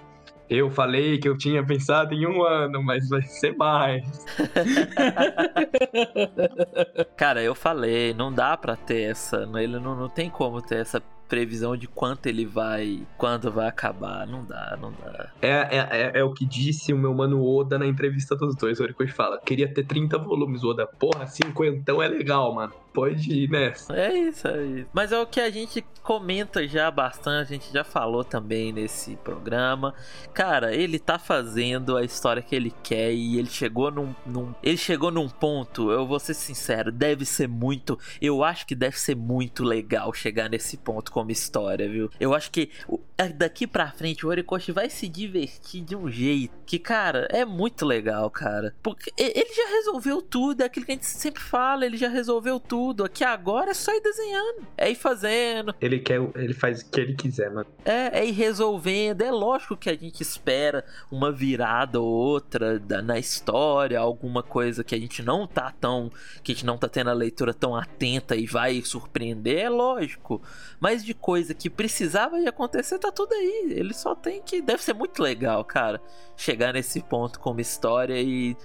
Eu 0.49 0.69
falei 0.69 1.17
que 1.17 1.27
eu 1.27 1.37
tinha 1.37 1.65
pensado 1.65 2.13
em 2.13 2.25
um 2.25 2.43
ano, 2.43 2.81
mas 2.81 3.09
vai 3.09 3.21
ser 3.21 3.55
mais. 3.57 4.25
Cara, 7.15 7.41
eu 7.41 7.55
falei, 7.55 8.13
não 8.13 8.33
dá 8.33 8.55
pra 8.55 8.75
ter 8.75 9.11
essa. 9.11 9.49
Ele 9.55 9.79
não, 9.79 9.95
não 9.95 10.09
tem 10.09 10.29
como 10.29 10.61
ter 10.61 10.79
essa 10.79 11.01
previsão 11.31 11.77
de 11.77 11.87
quanto 11.87 12.25
ele 12.25 12.45
vai. 12.45 13.07
Quando 13.17 13.49
vai 13.49 13.65
acabar. 13.65 14.27
Não 14.27 14.43
dá, 14.43 14.77
não 14.81 14.91
dá. 14.91 15.29
É, 15.41 15.49
é, 15.49 15.87
é, 15.91 16.11
é 16.19 16.23
o 16.25 16.33
que 16.33 16.45
disse 16.45 16.91
o 16.91 16.97
meu 16.97 17.13
mano 17.13 17.41
Oda 17.41 17.79
na 17.79 17.87
entrevista 17.87 18.35
dos 18.35 18.53
dois. 18.53 18.81
O 18.81 18.83
Horikoshi 18.83 19.13
fala, 19.13 19.39
queria 19.39 19.73
ter 19.73 19.85
30 19.85 20.17
volumes, 20.17 20.61
Oda. 20.61 20.85
Porra, 20.85 21.25
cinquentão 21.27 22.03
é 22.03 22.07
legal, 22.09 22.53
mano. 22.53 22.73
Pode 22.93 23.31
ir 23.31 23.49
nessa. 23.49 23.95
É 23.95 24.13
isso, 24.13 24.47
é 24.47 24.63
isso. 24.65 24.87
Mas 24.93 25.11
é 25.13 25.19
o 25.19 25.25
que 25.25 25.39
a 25.39 25.49
gente 25.49 25.81
comenta 26.03 26.67
já 26.67 26.91
bastante, 26.91 27.53
a 27.53 27.55
gente 27.57 27.71
já 27.71 27.83
falou 27.85 28.23
também 28.23 28.73
nesse 28.73 29.15
programa. 29.17 29.93
Cara, 30.33 30.75
ele 30.75 30.99
tá 30.99 31.17
fazendo 31.17 31.95
a 31.95 32.03
história 32.03 32.41
que 32.41 32.53
ele 32.53 32.73
quer 32.83 33.13
e 33.13 33.37
ele 33.37 33.49
chegou 33.49 33.89
num, 33.91 34.13
num- 34.25 34.53
Ele 34.61 34.75
chegou 34.77 35.09
num 35.09 35.29
ponto, 35.29 35.89
eu 35.89 36.05
vou 36.05 36.19
ser 36.19 36.33
sincero, 36.33 36.91
deve 36.91 37.23
ser 37.23 37.47
muito. 37.47 37.97
Eu 38.21 38.43
acho 38.43 38.65
que 38.67 38.75
deve 38.75 38.99
ser 38.99 39.15
muito 39.15 39.63
legal 39.63 40.11
chegar 40.13 40.49
nesse 40.49 40.75
ponto 40.75 41.11
como 41.13 41.31
história, 41.31 41.87
viu? 41.89 42.09
Eu 42.19 42.33
acho 42.33 42.51
que 42.51 42.69
é 43.17 43.29
daqui 43.29 43.65
pra 43.67 43.91
frente 43.91 44.25
o 44.25 44.29
Horikoshi 44.29 44.71
vai 44.73 44.89
se 44.89 45.07
divertir 45.07 45.81
de 45.83 45.95
um 45.95 46.09
jeito 46.09 46.53
que, 46.65 46.77
cara, 46.79 47.27
é 47.31 47.45
muito 47.45 47.85
legal, 47.85 48.29
cara. 48.29 48.75
Porque 48.83 49.13
ele 49.17 49.53
já 49.53 49.67
resolveu 49.77 50.21
tudo, 50.21 50.61
é 50.61 50.65
aquilo 50.65 50.85
que 50.85 50.91
a 50.91 50.95
gente 50.95 51.05
sempre 51.05 51.41
fala, 51.41 51.85
ele 51.85 51.95
já 51.95 52.09
resolveu 52.09 52.59
tudo. 52.59 52.80
Aqui 53.05 53.23
agora 53.23 53.71
é 53.71 53.73
só 53.73 53.91
ir 53.95 54.01
desenhando, 54.01 54.65
é 54.77 54.89
ir 54.89 54.95
fazendo, 54.95 55.73
Ele 55.79 55.99
quer, 55.99 56.19
ele 56.35 56.53
faz 56.53 56.81
o 56.81 56.89
que 56.89 56.99
ele 56.99 57.13
quiser, 57.15 57.49
mano. 57.51 57.67
é, 57.85 58.19
é 58.19 58.25
ir 58.25 58.31
resolvendo. 58.31 59.21
É 59.21 59.31
lógico 59.31 59.77
que 59.77 59.89
a 59.89 59.95
gente 59.95 60.21
espera 60.21 60.83
uma 61.11 61.31
virada 61.31 61.99
ou 61.99 62.07
outra 62.07 62.79
da- 62.79 63.01
na 63.01 63.19
história, 63.19 63.99
alguma 63.99 64.41
coisa 64.43 64.83
que 64.83 64.95
a 64.95 64.99
gente 64.99 65.21
não 65.23 65.45
tá 65.47 65.71
tão. 65.79 66.11
que 66.43 66.51
a 66.51 66.55
gente 66.55 66.65
não 66.65 66.77
tá 66.77 66.89
tendo 66.89 67.09
a 67.09 67.13
leitura 67.13 67.53
tão 67.53 67.75
atenta 67.75 68.35
e 68.35 68.45
vai 68.47 68.81
surpreender, 68.81 69.59
é 69.59 69.69
lógico. 69.69 70.41
Mas 70.79 71.03
de 71.05 71.13
coisa 71.13 71.53
que 71.53 71.69
precisava 71.69 72.39
de 72.39 72.47
acontecer, 72.47 72.97
tá 72.99 73.11
tudo 73.11 73.33
aí. 73.33 73.73
Ele 73.75 73.93
só 73.93 74.15
tem 74.15 74.41
que. 74.41 74.61
Deve 74.61 74.81
ser 74.83 74.93
muito 74.93 75.21
legal, 75.21 75.63
cara, 75.63 76.01
chegar 76.35 76.73
nesse 76.73 77.01
ponto 77.01 77.39
como 77.39 77.59
história 77.61 78.19
e. 78.19 78.55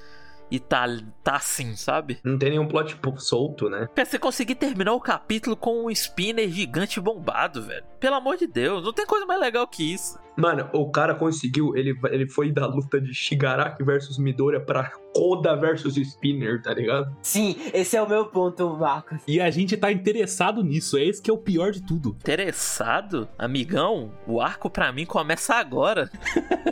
E 0.51 0.59
tá, 0.60 0.86
tá 1.23 1.36
assim, 1.36 1.74
sabe? 1.74 2.18
Não 2.23 2.39
tem 2.39 2.51
nenhum 2.51 2.68
plot 2.68 2.97
solto, 3.18 3.68
né? 3.68 3.89
Pra 3.94 4.05
você 4.05 4.18
conseguir 4.18 4.55
terminar 4.55 4.93
o 4.93 5.01
capítulo 5.01 5.56
com 5.56 5.85
um 5.85 5.90
spinner 5.90 6.48
gigante 6.48 7.01
bombado, 7.01 7.62
velho. 7.62 7.85
Pelo 7.98 8.16
amor 8.16 8.36
de 8.36 8.47
Deus, 8.47 8.85
não 8.85 8.93
tem 8.93 9.06
coisa 9.06 9.27
mais 9.27 9.40
legal 9.40 9.66
que 9.66 9.94
isso. 9.94 10.18
Mano, 10.36 10.68
o 10.74 10.90
cara 10.90 11.14
conseguiu, 11.14 11.74
ele, 11.74 11.98
ele 12.10 12.28
foi 12.28 12.52
da 12.52 12.66
luta 12.66 13.01
de 13.01 13.14
Shigaraki 13.14 13.82
versus 13.82 14.18
Midoriya 14.18 14.60
pra 14.60 14.93
Koda 15.14 15.56
versus 15.56 15.97
Spinner, 15.97 16.60
tá 16.60 16.74
ligado? 16.74 17.16
Sim, 17.23 17.56
esse 17.73 17.97
é 17.97 18.02
o 18.02 18.09
meu 18.09 18.27
ponto, 18.27 18.77
Marcos. 18.77 19.23
E 19.27 19.40
a 19.40 19.51
gente 19.51 19.78
tá 19.78 19.90
interessado 19.90 20.62
nisso, 20.62 20.98
é 20.98 21.05
esse 21.05 21.23
que 21.23 21.31
é 21.31 21.32
o 21.32 21.39
pior 21.39 21.73
de 21.73 21.82
tudo. 21.82 22.10
Interessado? 22.10 23.27
Amigão, 23.39 24.12
o 24.27 24.43
arco 24.43 24.68
pra 24.68 24.93
mim 24.93 25.06
começa 25.06 25.55
agora. 25.55 26.10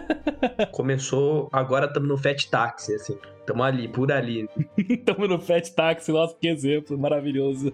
Começou, 0.71 1.49
agora 1.51 1.87
estamos 1.87 2.09
no 2.09 2.19
Fat 2.19 2.45
Taxi, 2.51 2.95
assim. 2.95 3.17
Tamo 3.47 3.63
ali, 3.63 3.89
por 3.89 4.11
ali. 4.11 4.49
Tamo 5.05 5.27
no 5.27 5.39
Fat 5.39 5.69
Taxi, 5.71 6.11
nossa, 6.11 6.35
que 6.41 6.49
exemplo 6.49 6.99
maravilhoso. 6.99 7.73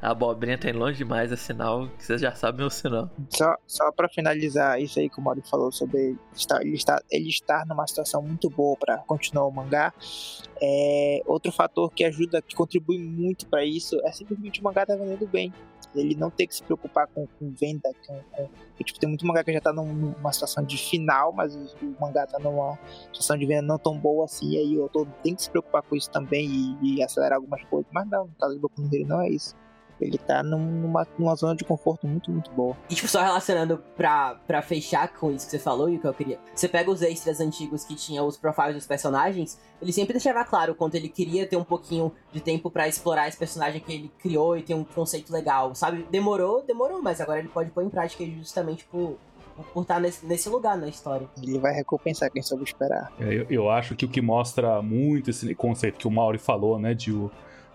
A 0.00 0.10
abobrinha 0.10 0.56
tá 0.56 0.70
indo 0.70 0.78
longe 0.78 0.98
demais, 0.98 1.30
é 1.30 1.36
sinal 1.36 1.88
que 1.88 2.04
vocês 2.04 2.20
já 2.20 2.34
sabem 2.34 2.64
o 2.64 2.70
sinal. 2.70 3.10
Só, 3.28 3.54
só 3.66 3.92
para 3.92 4.08
finalizar 4.08 4.80
isso 4.80 4.98
aí 4.98 5.10
que 5.10 5.18
o 5.18 5.22
Mauro 5.22 5.42
falou 5.42 5.70
sobre 5.70 6.16
estar, 6.34 6.62
ele, 6.62 6.74
estar, 6.74 7.02
ele 7.10 7.28
estar 7.28 7.66
numa 7.66 7.86
situação 7.86 8.22
muito 8.22 8.48
boa 8.48 8.76
para 8.76 8.98
continuar 8.98 9.46
o 9.46 9.50
mangá, 9.50 9.92
é, 10.60 11.22
outro 11.26 11.52
fator 11.52 11.92
que 11.92 12.04
ajuda, 12.04 12.40
que 12.40 12.54
contribui 12.54 12.98
muito 12.98 13.46
para 13.46 13.64
isso, 13.64 14.00
é 14.04 14.12
simplesmente 14.12 14.60
o 14.60 14.64
mangá 14.64 14.86
tá 14.86 14.96
vendendo 14.96 15.26
bem. 15.26 15.52
Ele 15.94 16.14
não 16.14 16.30
ter 16.30 16.46
que 16.46 16.54
se 16.54 16.62
preocupar 16.62 17.06
com, 17.08 17.26
com 17.38 17.50
venda, 17.52 17.90
com, 18.06 18.20
com- 18.32 18.48
tipo, 18.84 18.98
tem 18.98 19.08
muito 19.08 19.26
mangá 19.26 19.42
que 19.44 19.52
já 19.52 19.60
tá 19.60 19.72
num- 19.72 19.92
numa 19.92 20.32
situação 20.32 20.64
de 20.64 20.76
final, 20.76 21.32
mas 21.32 21.54
o, 21.54 21.96
mangá 22.00 22.26
tá 22.26 22.38
numa 22.38 22.78
situação 23.06 23.36
de 23.36 23.46
venda 23.46 23.62
não 23.62 23.78
tão 23.78 23.98
boa 23.98 24.24
assim, 24.24 24.56
aí 24.56 24.76
o 24.78 24.82
autor 24.82 25.06
tem 25.22 25.34
que 25.34 25.42
se 25.42 25.50
preocupar 25.50 25.82
com 25.82 25.96
isso 25.96 26.10
também 26.10 26.48
e, 26.82 26.96
e 26.96 27.02
acelerar 27.02 27.36
algumas 27.36 27.62
coisas, 27.64 27.90
mas 27.92 28.08
não, 28.08 28.26
no 28.26 28.34
caso 28.38 28.54
do 28.54 28.60
Boku 28.60 28.80
no 28.80 29.06
não 29.06 29.20
é 29.20 29.28
isso. 29.28 29.54
Ele 30.00 30.18
tá 30.18 30.42
num- 30.42 30.58
numa, 30.58 31.06
numa 31.18 31.34
zona 31.34 31.54
de 31.54 31.64
conforto 31.64 32.06
muito, 32.06 32.30
muito 32.30 32.50
boa. 32.52 32.76
E 32.88 32.94
tipo, 32.94 33.08
só 33.08 33.20
relacionando 33.22 33.78
pra, 33.96 34.36
pra 34.46 34.62
fechar 34.62 35.08
com 35.14 35.30
isso 35.30 35.44
que 35.46 35.50
você 35.52 35.58
falou 35.58 35.88
e 35.88 35.96
o 35.96 36.00
que 36.00 36.06
eu 36.06 36.14
queria. 36.14 36.38
Você 36.54 36.68
pega 36.68 36.90
os 36.90 37.02
extras 37.02 37.40
antigos 37.40 37.84
que 37.84 37.94
tinham 37.94 38.26
os 38.26 38.36
profiles 38.36 38.74
dos 38.74 38.86
personagens, 38.86 39.58
ele 39.80 39.92
sempre 39.92 40.12
deixava 40.14 40.44
claro 40.44 40.74
quanto 40.74 40.94
ele 40.94 41.08
queria 41.08 41.46
ter 41.46 41.56
um 41.56 41.64
pouquinho 41.64 42.12
de 42.32 42.40
tempo 42.40 42.70
pra 42.70 42.88
explorar 42.88 43.28
esse 43.28 43.36
personagem 43.38 43.80
que 43.80 43.92
ele 43.92 44.10
criou 44.18 44.56
e 44.56 44.62
ter 44.62 44.74
um 44.74 44.84
conceito 44.84 45.32
legal, 45.32 45.74
sabe? 45.74 46.06
Demorou, 46.10 46.62
demorou, 46.62 47.02
mas 47.02 47.20
agora 47.20 47.38
ele 47.38 47.48
pode 47.48 47.70
pôr 47.70 47.82
em 47.84 47.88
prática 47.90 48.24
justamente 48.26 48.84
por 48.84 49.16
por 49.74 49.82
estar 49.82 50.00
nesse, 50.00 50.24
nesse 50.24 50.48
lugar 50.48 50.74
na 50.78 50.88
história. 50.88 51.28
Ele 51.42 51.58
vai 51.58 51.74
recompensar 51.74 52.30
quem 52.30 52.40
soube 52.40 52.64
esperar. 52.64 53.12
É, 53.20 53.24
eu, 53.40 53.46
eu 53.50 53.70
acho 53.70 53.94
que 53.94 54.06
o 54.06 54.08
que 54.08 54.22
mostra 54.22 54.80
muito 54.80 55.28
esse 55.28 55.54
conceito 55.54 55.98
que 55.98 56.08
o 56.08 56.10
Mauri 56.10 56.38
falou, 56.38 56.78
né, 56.78 56.94
de 56.94 57.12
o 57.12 57.30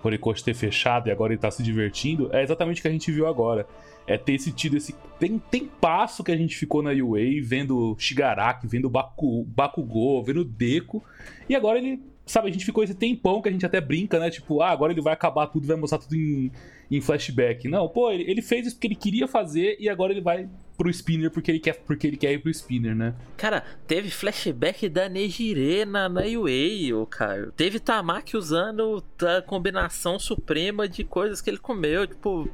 Horikoshi 0.08 0.44
ter 0.44 0.54
fechado 0.54 1.08
e 1.08 1.12
agora 1.12 1.34
ele 1.34 1.42
tá 1.42 1.52
se 1.52 1.64
divertindo, 1.64 2.30
é 2.34 2.44
exatamente 2.44 2.80
o 2.80 2.82
que 2.82 2.88
a 2.88 2.92
gente 2.92 3.12
viu 3.12 3.28
agora. 3.28 3.68
É 4.08 4.18
ter 4.18 4.34
esse 4.34 4.52
tido 4.52 4.78
esse. 4.78 4.96
Tem, 5.20 5.40
tem 5.40 5.66
passo 5.66 6.24
que 6.24 6.32
a 6.32 6.38
gente 6.38 6.56
ficou 6.56 6.84
na 6.84 6.92
UA 6.92 7.42
vendo 7.42 7.96
Shigaraki, 7.98 8.68
vendo 8.68 8.88
Baku, 8.88 9.44
Bakugou, 9.46 10.24
vendo 10.24 10.46
Deku, 10.46 11.04
e 11.50 11.56
agora 11.56 11.80
ele. 11.80 12.00
Sabe, 12.26 12.50
a 12.50 12.52
gente 12.52 12.66
ficou 12.66 12.84
esse 12.84 12.96
tempão 12.96 13.42
que 13.42 13.50
a 13.50 13.52
gente 13.52 13.66
até 13.66 13.80
brinca, 13.80 14.20
né? 14.20 14.30
Tipo, 14.30 14.62
ah, 14.62 14.72
agora 14.72 14.92
ele 14.92 15.02
vai 15.02 15.14
acabar 15.14 15.48
tudo, 15.48 15.68
vai 15.68 15.78
mostrar 15.78 16.00
tudo 16.00 16.16
em, 16.16 16.52
em 16.90 17.00
flashback. 17.00 17.68
Não, 17.68 17.88
pô, 17.88 18.12
ele, 18.12 18.24
ele 18.30 18.42
fez 18.42 18.66
isso 18.66 18.76
porque 18.76 18.88
ele 18.88 18.96
queria 18.96 19.28
fazer 19.28 19.78
e 19.80 19.88
agora 19.88 20.12
ele 20.12 20.22
vai 20.22 20.50
pro 20.78 20.90
spinner 20.90 21.32
porque 21.32 21.52
ele 21.52 21.60
quer, 21.60 21.74
porque 21.86 22.08
ele 22.08 22.18
quer 22.18 22.34
ir 22.34 22.40
pro 22.40 22.52
spinner, 22.52 22.96
né? 22.96 23.14
Cara, 23.38 23.64
teve 23.88 24.10
flashback 24.10 24.90
da 24.90 25.08
Nejire 25.08 25.86
na, 25.86 26.10
na 26.10 26.22
UA, 26.22 26.96
ô 27.00 27.06
Caio. 27.06 27.52
Teve 27.52 27.80
Tamaki 27.80 28.36
usando 28.36 29.04
a 29.22 29.42
combinação 29.42 30.20
suprema 30.20 30.88
de 30.88 31.04
coisas 31.04 31.42
que 31.42 31.50
ele 31.50 31.58
comeu. 31.58 32.06
Tipo, 32.08 32.50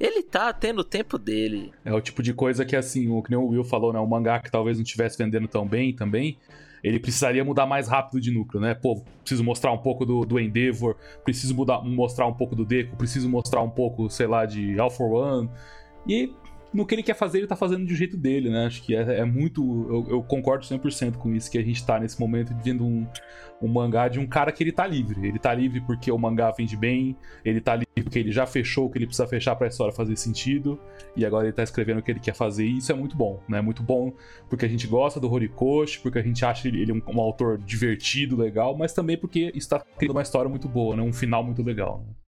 ele 0.00 0.22
tá 0.22 0.52
tendo 0.52 0.80
o 0.80 0.84
tempo 0.84 1.18
dele. 1.18 1.72
É 1.84 1.92
o 1.92 2.00
tipo 2.00 2.22
de 2.22 2.32
coisa 2.32 2.64
que, 2.64 2.76
assim, 2.76 3.08
o 3.08 3.22
que 3.22 3.30
nem 3.30 3.38
o 3.38 3.48
Will 3.48 3.64
falou, 3.64 3.92
né? 3.92 3.98
O 3.98 4.06
mangá 4.06 4.40
que 4.40 4.50
talvez 4.50 4.78
não 4.78 4.84
estivesse 4.84 5.18
vendendo 5.18 5.48
tão 5.48 5.66
bem 5.66 5.92
também, 5.92 6.38
ele 6.86 7.00
precisaria 7.00 7.44
mudar 7.44 7.66
mais 7.66 7.88
rápido 7.88 8.20
de 8.20 8.30
núcleo, 8.30 8.60
né? 8.60 8.72
Pô, 8.72 9.02
preciso 9.20 9.42
mostrar 9.42 9.72
um 9.72 9.78
pouco 9.78 10.06
do, 10.06 10.24
do 10.24 10.38
Endeavor, 10.38 10.94
preciso 11.24 11.52
mudar, 11.52 11.82
mostrar 11.82 12.28
um 12.28 12.32
pouco 12.32 12.54
do 12.54 12.64
Deco, 12.64 12.96
preciso 12.96 13.28
mostrar 13.28 13.60
um 13.60 13.68
pouco, 13.68 14.08
sei 14.08 14.28
lá, 14.28 14.46
de 14.46 14.76
for 14.92 15.10
One. 15.10 15.50
E 16.06 16.32
no 16.72 16.86
que 16.86 16.94
ele 16.94 17.02
quer 17.02 17.14
fazer, 17.14 17.38
ele 17.38 17.46
tá 17.46 17.56
fazendo 17.56 17.86
do 17.86 17.94
jeito 17.94 18.16
dele, 18.16 18.50
né? 18.50 18.66
Acho 18.66 18.82
que 18.82 18.94
é, 18.94 19.20
é 19.20 19.24
muito. 19.24 19.62
Eu, 19.88 20.16
eu, 20.16 20.22
concordo 20.22 20.64
100% 20.64 21.16
com 21.16 21.34
isso, 21.34 21.50
que 21.50 21.58
a 21.58 21.62
gente 21.62 21.84
tá 21.84 21.98
nesse 21.98 22.18
momento 22.20 22.54
vendo 22.62 22.84
um, 22.84 23.06
um 23.62 23.68
mangá 23.68 24.08
de 24.08 24.18
um 24.18 24.26
cara 24.26 24.52
que 24.52 24.62
ele 24.62 24.72
tá 24.72 24.86
livre. 24.86 25.26
Ele 25.26 25.38
tá 25.38 25.54
livre 25.54 25.80
porque 25.80 26.10
o 26.10 26.18
mangá 26.18 26.50
vende 26.50 26.76
bem, 26.76 27.16
ele 27.44 27.60
tá 27.60 27.74
livre 27.74 27.86
porque 28.02 28.18
ele 28.18 28.30
já 28.30 28.46
fechou 28.46 28.86
o 28.86 28.90
que 28.90 28.98
ele 28.98 29.06
precisa 29.06 29.26
fechar 29.26 29.56
pra 29.56 29.68
história 29.68 29.92
fazer 29.92 30.16
sentido, 30.16 30.78
e 31.16 31.24
agora 31.24 31.46
ele 31.46 31.52
tá 31.52 31.62
escrevendo 31.62 31.98
o 31.98 32.02
que 32.02 32.10
ele 32.10 32.20
quer 32.20 32.34
fazer, 32.34 32.66
e 32.66 32.78
isso 32.78 32.92
é 32.92 32.94
muito 32.94 33.16
bom, 33.16 33.40
né? 33.48 33.60
Muito 33.60 33.82
bom 33.82 34.12
porque 34.48 34.66
a 34.66 34.68
gente 34.68 34.86
gosta 34.86 35.18
do 35.18 35.32
Horikoshi, 35.32 36.00
porque 36.00 36.18
a 36.18 36.22
gente 36.22 36.44
acha 36.44 36.68
ele 36.68 36.92
um, 36.92 37.02
um 37.08 37.20
autor 37.20 37.58
divertido, 37.58 38.36
legal, 38.36 38.76
mas 38.76 38.92
também 38.92 39.16
porque 39.16 39.50
está 39.54 39.80
criando 39.96 40.12
uma 40.12 40.22
história 40.22 40.48
muito 40.48 40.68
boa, 40.68 40.94
né? 40.96 41.02
Um 41.02 41.12
final 41.12 41.42
muito 41.42 41.62
legal. 41.62 42.04
Né? 42.06 42.25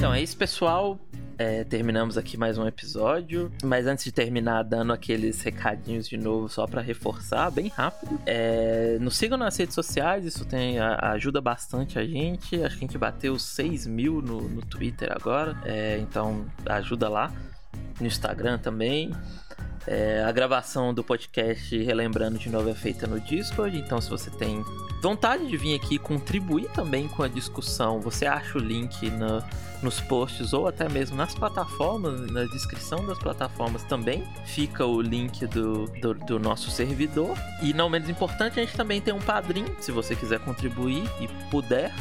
Então 0.00 0.14
é 0.14 0.22
isso, 0.22 0.34
pessoal. 0.34 0.98
É, 1.36 1.62
terminamos 1.62 2.16
aqui 2.16 2.38
mais 2.38 2.56
um 2.56 2.66
episódio. 2.66 3.52
Mas 3.62 3.86
antes 3.86 4.02
de 4.02 4.10
terminar, 4.10 4.62
dando 4.62 4.94
aqueles 4.94 5.42
recadinhos 5.42 6.08
de 6.08 6.16
novo, 6.16 6.48
só 6.48 6.66
para 6.66 6.80
reforçar, 6.80 7.50
bem 7.50 7.68
rápido. 7.68 8.18
É, 8.24 8.96
nos 8.98 9.18
sigam 9.18 9.36
nas 9.36 9.58
redes 9.58 9.74
sociais, 9.74 10.24
isso 10.24 10.46
tem, 10.46 10.78
ajuda 10.78 11.42
bastante 11.42 11.98
a 11.98 12.06
gente. 12.06 12.56
Acho 12.64 12.78
que 12.78 12.84
a 12.84 12.88
gente 12.88 12.96
bateu 12.96 13.38
6 13.38 13.86
mil 13.86 14.22
no, 14.22 14.40
no 14.40 14.62
Twitter 14.62 15.12
agora. 15.12 15.54
É, 15.66 15.98
então 15.98 16.46
ajuda 16.64 17.06
lá. 17.06 17.30
No 18.00 18.06
Instagram 18.06 18.58
também. 18.58 19.12
É, 19.86 20.22
a 20.22 20.30
gravação 20.30 20.92
do 20.92 21.02
podcast, 21.02 21.76
relembrando 21.82 22.38
de 22.38 22.50
novo, 22.50 22.68
é 22.68 22.74
feita 22.74 23.06
no 23.06 23.18
Discord. 23.20 23.76
Então, 23.78 24.00
se 24.00 24.10
você 24.10 24.30
tem 24.30 24.62
vontade 25.02 25.46
de 25.46 25.56
vir 25.56 25.74
aqui 25.74 25.98
contribuir 25.98 26.68
também 26.70 27.08
com 27.08 27.22
a 27.22 27.28
discussão, 27.28 28.00
você 28.00 28.26
acha 28.26 28.58
o 28.58 28.60
link 28.60 29.10
nos 29.82 30.00
posts 30.00 30.52
ou 30.52 30.68
até 30.68 30.88
mesmo 30.88 31.16
nas 31.16 31.34
plataformas, 31.34 32.30
na 32.30 32.44
descrição 32.44 33.06
das 33.06 33.18
plataformas 33.18 33.82
também 33.84 34.22
fica 34.44 34.84
o 34.84 35.00
link 35.00 35.46
do, 35.46 35.86
do, 36.00 36.14
do 36.14 36.38
nosso 36.38 36.70
servidor. 36.70 37.36
E 37.62 37.72
não 37.72 37.88
menos 37.88 38.08
importante, 38.08 38.60
a 38.60 38.64
gente 38.64 38.76
também 38.76 39.00
tem 39.00 39.14
um 39.14 39.20
padrinho, 39.20 39.74
se 39.80 39.90
você 39.90 40.14
quiser 40.14 40.40
contribuir 40.40 41.02
e 41.20 41.28
puder, 41.50 41.92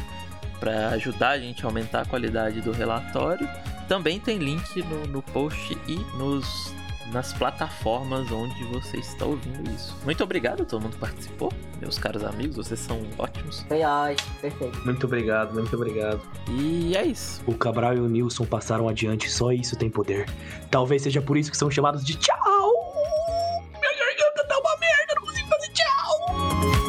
para 0.59 0.89
ajudar 0.89 1.29
a 1.29 1.39
gente 1.39 1.63
a 1.63 1.67
aumentar 1.67 2.01
a 2.01 2.05
qualidade 2.05 2.61
do 2.61 2.71
relatório. 2.71 3.47
Também 3.87 4.19
tem 4.19 4.37
link 4.37 4.83
no, 4.83 5.07
no 5.07 5.21
post 5.21 5.77
e 5.87 5.95
nos, 6.17 6.73
nas 7.11 7.33
plataformas 7.33 8.31
onde 8.31 8.63
você 8.65 8.97
está 8.97 9.25
ouvindo 9.25 9.69
isso. 9.71 9.95
Muito 10.03 10.23
obrigado 10.23 10.61
a 10.61 10.65
todo 10.65 10.81
mundo 10.81 10.93
que 10.93 10.99
participou, 10.99 11.51
meus 11.81 11.97
caros 11.97 12.23
amigos, 12.23 12.55
vocês 12.55 12.79
são 12.79 13.01
ótimos. 13.17 13.65
Foi 13.67 13.83
perfeito. 14.41 14.79
Muito 14.85 15.05
obrigado, 15.05 15.53
muito 15.53 15.75
obrigado. 15.75 16.21
E 16.49 16.95
é 16.95 17.03
isso. 17.05 17.41
O 17.47 17.55
Cabral 17.55 17.95
e 17.95 17.99
o 17.99 18.07
Nilson 18.07 18.45
passaram 18.45 18.87
adiante, 18.87 19.29
só 19.29 19.51
isso 19.51 19.75
tem 19.75 19.89
poder. 19.89 20.27
Talvez 20.69 21.01
seja 21.01 21.21
por 21.21 21.37
isso 21.37 21.49
que 21.49 21.57
são 21.57 21.71
chamados 21.71 22.03
de 22.03 22.15
tchau! 22.15 22.37
Minha 23.79 23.93
garganta 23.97 24.47
tá 24.47 24.59
uma 24.59 24.77
merda, 24.77 25.15
não 25.15 25.21
consigo 25.23 25.47
fazer 25.47 25.69
tchau! 25.69 26.88